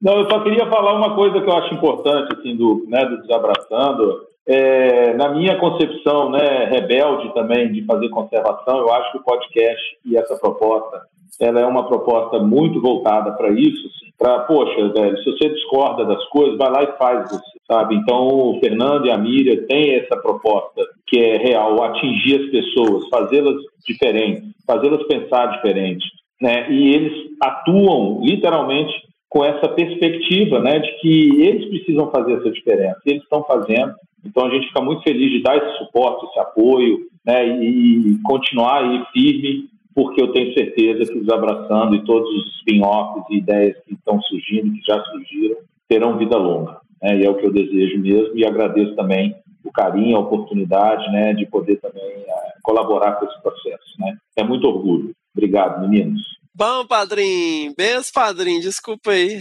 Não, 0.00 0.18
eu 0.18 0.30
só 0.30 0.40
queria 0.40 0.66
falar 0.66 0.94
uma 0.94 1.14
coisa 1.14 1.40
que 1.40 1.48
eu 1.48 1.56
acho 1.56 1.74
importante, 1.74 2.32
assim, 2.34 2.56
do, 2.56 2.84
né, 2.88 3.04
do 3.04 3.20
Desabraçando. 3.22 4.28
É, 4.46 5.12
na 5.14 5.28
minha 5.28 5.58
concepção, 5.58 6.30
né, 6.30 6.64
rebelde 6.66 7.34
também 7.34 7.70
de 7.70 7.84
fazer 7.84 8.08
conservação, 8.08 8.78
eu 8.78 8.92
acho 8.92 9.12
que 9.12 9.18
o 9.18 9.24
podcast 9.24 9.98
e 10.06 10.16
essa 10.16 10.36
proposta, 10.36 11.02
ela 11.38 11.60
é 11.60 11.66
uma 11.66 11.86
proposta 11.86 12.38
muito 12.38 12.80
voltada 12.80 13.32
para 13.32 13.50
isso, 13.50 13.86
assim, 13.86 14.10
para, 14.16 14.40
poxa, 14.40 14.88
velho, 14.88 15.18
se 15.18 15.30
você 15.30 15.50
discorda 15.50 16.04
das 16.04 16.24
coisas, 16.28 16.56
vai 16.56 16.70
lá 16.70 16.82
e 16.82 16.96
faz 16.96 17.30
você, 17.30 17.58
sabe? 17.70 17.94
Então, 17.96 18.26
o 18.26 18.58
Fernando 18.58 19.06
e 19.06 19.10
a 19.10 19.18
Miriam 19.18 19.66
têm 19.66 19.96
essa 19.96 20.16
proposta 20.16 20.82
que 21.06 21.18
é 21.20 21.36
real, 21.36 21.82
atingir 21.84 22.40
as 22.40 22.50
pessoas, 22.50 23.08
fazê-las 23.08 23.56
diferentes, 23.86 24.44
fazê-las 24.66 25.02
pensar 25.06 25.46
diferente, 25.46 26.06
né? 26.40 26.70
E 26.70 26.94
eles 26.94 27.12
atuam 27.42 28.20
literalmente 28.22 28.94
com 29.28 29.44
essa 29.44 29.68
perspectiva, 29.68 30.60
né, 30.60 30.78
de 30.78 30.90
que 31.00 31.42
eles 31.42 31.68
precisam 31.68 32.10
fazer 32.10 32.34
essa 32.34 32.50
diferença. 32.50 33.00
Eles 33.04 33.22
estão 33.22 33.44
fazendo. 33.44 33.94
Então 34.24 34.46
a 34.46 34.50
gente 34.50 34.68
fica 34.68 34.80
muito 34.80 35.02
feliz 35.02 35.30
de 35.30 35.42
dar 35.42 35.56
esse 35.56 35.78
suporte, 35.78 36.26
esse 36.26 36.38
apoio, 36.38 37.00
né, 37.24 37.46
e 37.46 38.18
continuar 38.24 38.84
aí 38.84 39.04
firme, 39.12 39.68
porque 39.94 40.22
eu 40.22 40.32
tenho 40.32 40.54
certeza 40.54 41.12
que 41.12 41.18
os 41.18 41.28
abraçando 41.28 41.94
e 41.94 42.04
todos 42.04 42.28
os 42.30 42.56
spin-offs 42.58 43.24
e 43.30 43.38
ideias 43.38 43.76
que 43.86 43.94
estão 43.94 44.20
surgindo, 44.22 44.72
que 44.72 44.80
já 44.86 45.02
surgiram, 45.04 45.56
terão 45.88 46.16
vida 46.16 46.38
longa. 46.38 46.78
Né, 47.02 47.20
e 47.20 47.24
é 47.24 47.30
o 47.30 47.34
que 47.34 47.46
eu 47.46 47.52
desejo 47.52 48.00
mesmo. 48.00 48.36
E 48.36 48.46
agradeço 48.46 48.94
também 48.94 49.34
o 49.64 49.70
carinho, 49.70 50.16
a 50.16 50.20
oportunidade, 50.20 51.10
né, 51.12 51.34
de 51.34 51.44
poder 51.46 51.76
também 51.76 52.02
é, 52.02 52.54
colaborar 52.62 53.12
com 53.12 53.26
esse 53.26 53.42
processo. 53.42 54.00
Né. 54.00 54.16
É 54.36 54.42
muito 54.42 54.66
orgulho. 54.66 55.14
Obrigado, 55.36 55.80
meninos. 55.82 56.20
Bom, 56.54 56.86
padrinho. 56.86 57.72
Benção, 57.76 58.12
padrinho. 58.14 58.60
Desculpa 58.60 59.12
aí. 59.12 59.40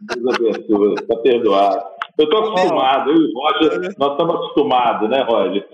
Deus 0.00 0.34
abençoe. 0.34 0.94
Está 0.94 1.16
perdoado. 1.16 1.84
Eu 2.18 2.24
estou 2.24 2.48
acostumado. 2.48 3.10
Eu 3.10 3.16
e 3.16 3.24
o 3.24 3.32
Roger, 3.34 3.94
nós 3.98 4.12
estamos 4.12 4.34
acostumados, 4.36 5.10
né, 5.10 5.22
Roger? 5.22 5.68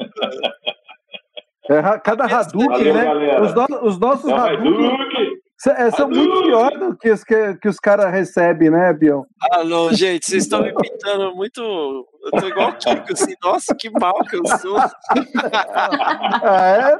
É, 1.70 1.98
cada 2.00 2.24
Hadouken, 2.24 2.92
né? 2.92 3.04
galera. 3.04 3.42
Os, 3.42 3.54
no- 3.54 3.84
os 3.88 3.98
nossos 3.98 4.30
É 4.30 4.34
Hadouken 4.34 5.36
É, 5.66 5.90
são 5.92 6.08
muito 6.08 6.42
piores 6.42 6.78
do 6.78 6.96
que 6.96 7.10
os 7.10 7.22
que, 7.22 7.54
que 7.56 7.68
os 7.68 7.78
caras 7.78 8.10
recebem, 8.12 8.70
né, 8.70 8.92
Bion? 8.92 9.22
Ah, 9.52 9.62
não, 9.62 9.92
gente, 9.92 10.26
vocês 10.26 10.42
estão 10.44 10.62
me 10.62 10.72
pintando 10.74 11.34
muito. 11.36 11.60
Eu 12.24 12.30
tô 12.40 12.46
igual 12.48 12.70
o 12.70 12.72
Tico, 12.74 13.12
assim, 13.12 13.34
nossa, 13.42 13.74
que 13.74 13.90
mal 13.90 14.14
que 14.28 14.36
eu 14.36 14.46
sou. 14.58 14.76
Ah, 16.42 16.66
é? 16.66 16.98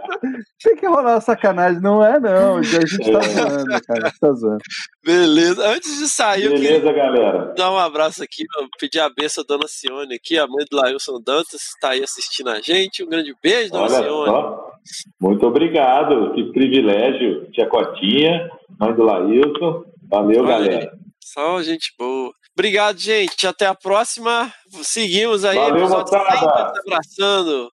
Tem 0.63 0.77
que 0.77 0.87
rolar 0.87 1.21
sacanagem, 1.21 1.81
não 1.81 2.05
é, 2.05 2.19
não. 2.21 2.59
A 2.59 2.63
gente 2.63 2.99
tá 2.99 3.21
zoando, 3.21 3.83
cara. 3.87 4.03
A 4.05 4.09
gente 4.09 4.21
tá 4.21 4.33
zoando. 4.33 4.59
Beleza. 5.05 5.69
Antes 5.69 5.99
de 5.99 6.09
sair, 6.09 6.45
eu 6.45 6.53
Beleza, 6.53 6.81
queria 6.87 6.95
galera. 7.03 7.55
dar 7.57 7.71
um 7.73 7.79
abraço 7.79 8.23
aqui, 8.23 8.45
ó, 8.59 8.67
pedir 8.79 9.01
a 9.01 9.09
benção 9.11 9.45
da 9.45 9.57
Dona 9.57 9.69
Cione 9.69 10.15
aqui, 10.15 10.39
a 10.39 10.47
mãe 10.47 10.65
do 10.71 10.77
Lailson 10.77 11.21
Dantas, 11.25 11.63
está 11.63 11.91
aí 11.91 12.03
assistindo 12.03 12.51
a 12.51 12.61
gente. 12.61 13.03
Um 13.05 13.09
grande 13.09 13.35
beijo, 13.43 13.71
Dona 13.73 13.85
Olha 13.85 14.03
Cione. 14.03 14.27
só. 14.31 14.72
Muito 15.21 15.47
obrigado. 15.47 16.35
Que 16.35 16.53
privilégio. 16.53 17.51
Tia 17.53 17.67
Cotinha, 17.67 18.51
mãe 18.79 18.95
do 18.95 19.03
Lailson. 19.03 19.85
Valeu, 20.11 20.41
Olha 20.41 20.49
galera. 20.49 20.93
Só 21.21 21.63
gente 21.63 21.95
boa. 21.99 22.33
Obrigado, 22.57 22.99
gente. 22.99 23.47
Até 23.47 23.67
a 23.67 23.75
próxima. 23.75 24.53
Seguimos 24.83 25.45
aí. 25.45 25.57
Valeu, 25.57 25.89
moçada. 25.89 26.39
100, 26.39 26.49
abraçando. 26.87 27.71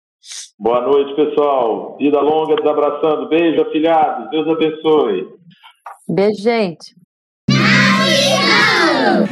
Boa 0.58 0.82
noite, 0.82 1.16
pessoal. 1.16 1.98
Vida 1.98 2.22
longa, 2.22 2.56
desabraçando. 2.56 3.28
Beijo, 3.30 3.62
afilhados. 3.62 4.30
Deus 4.30 4.48
abençoe. 4.48 5.28
Beijo, 6.08 6.42
gente. 6.42 6.94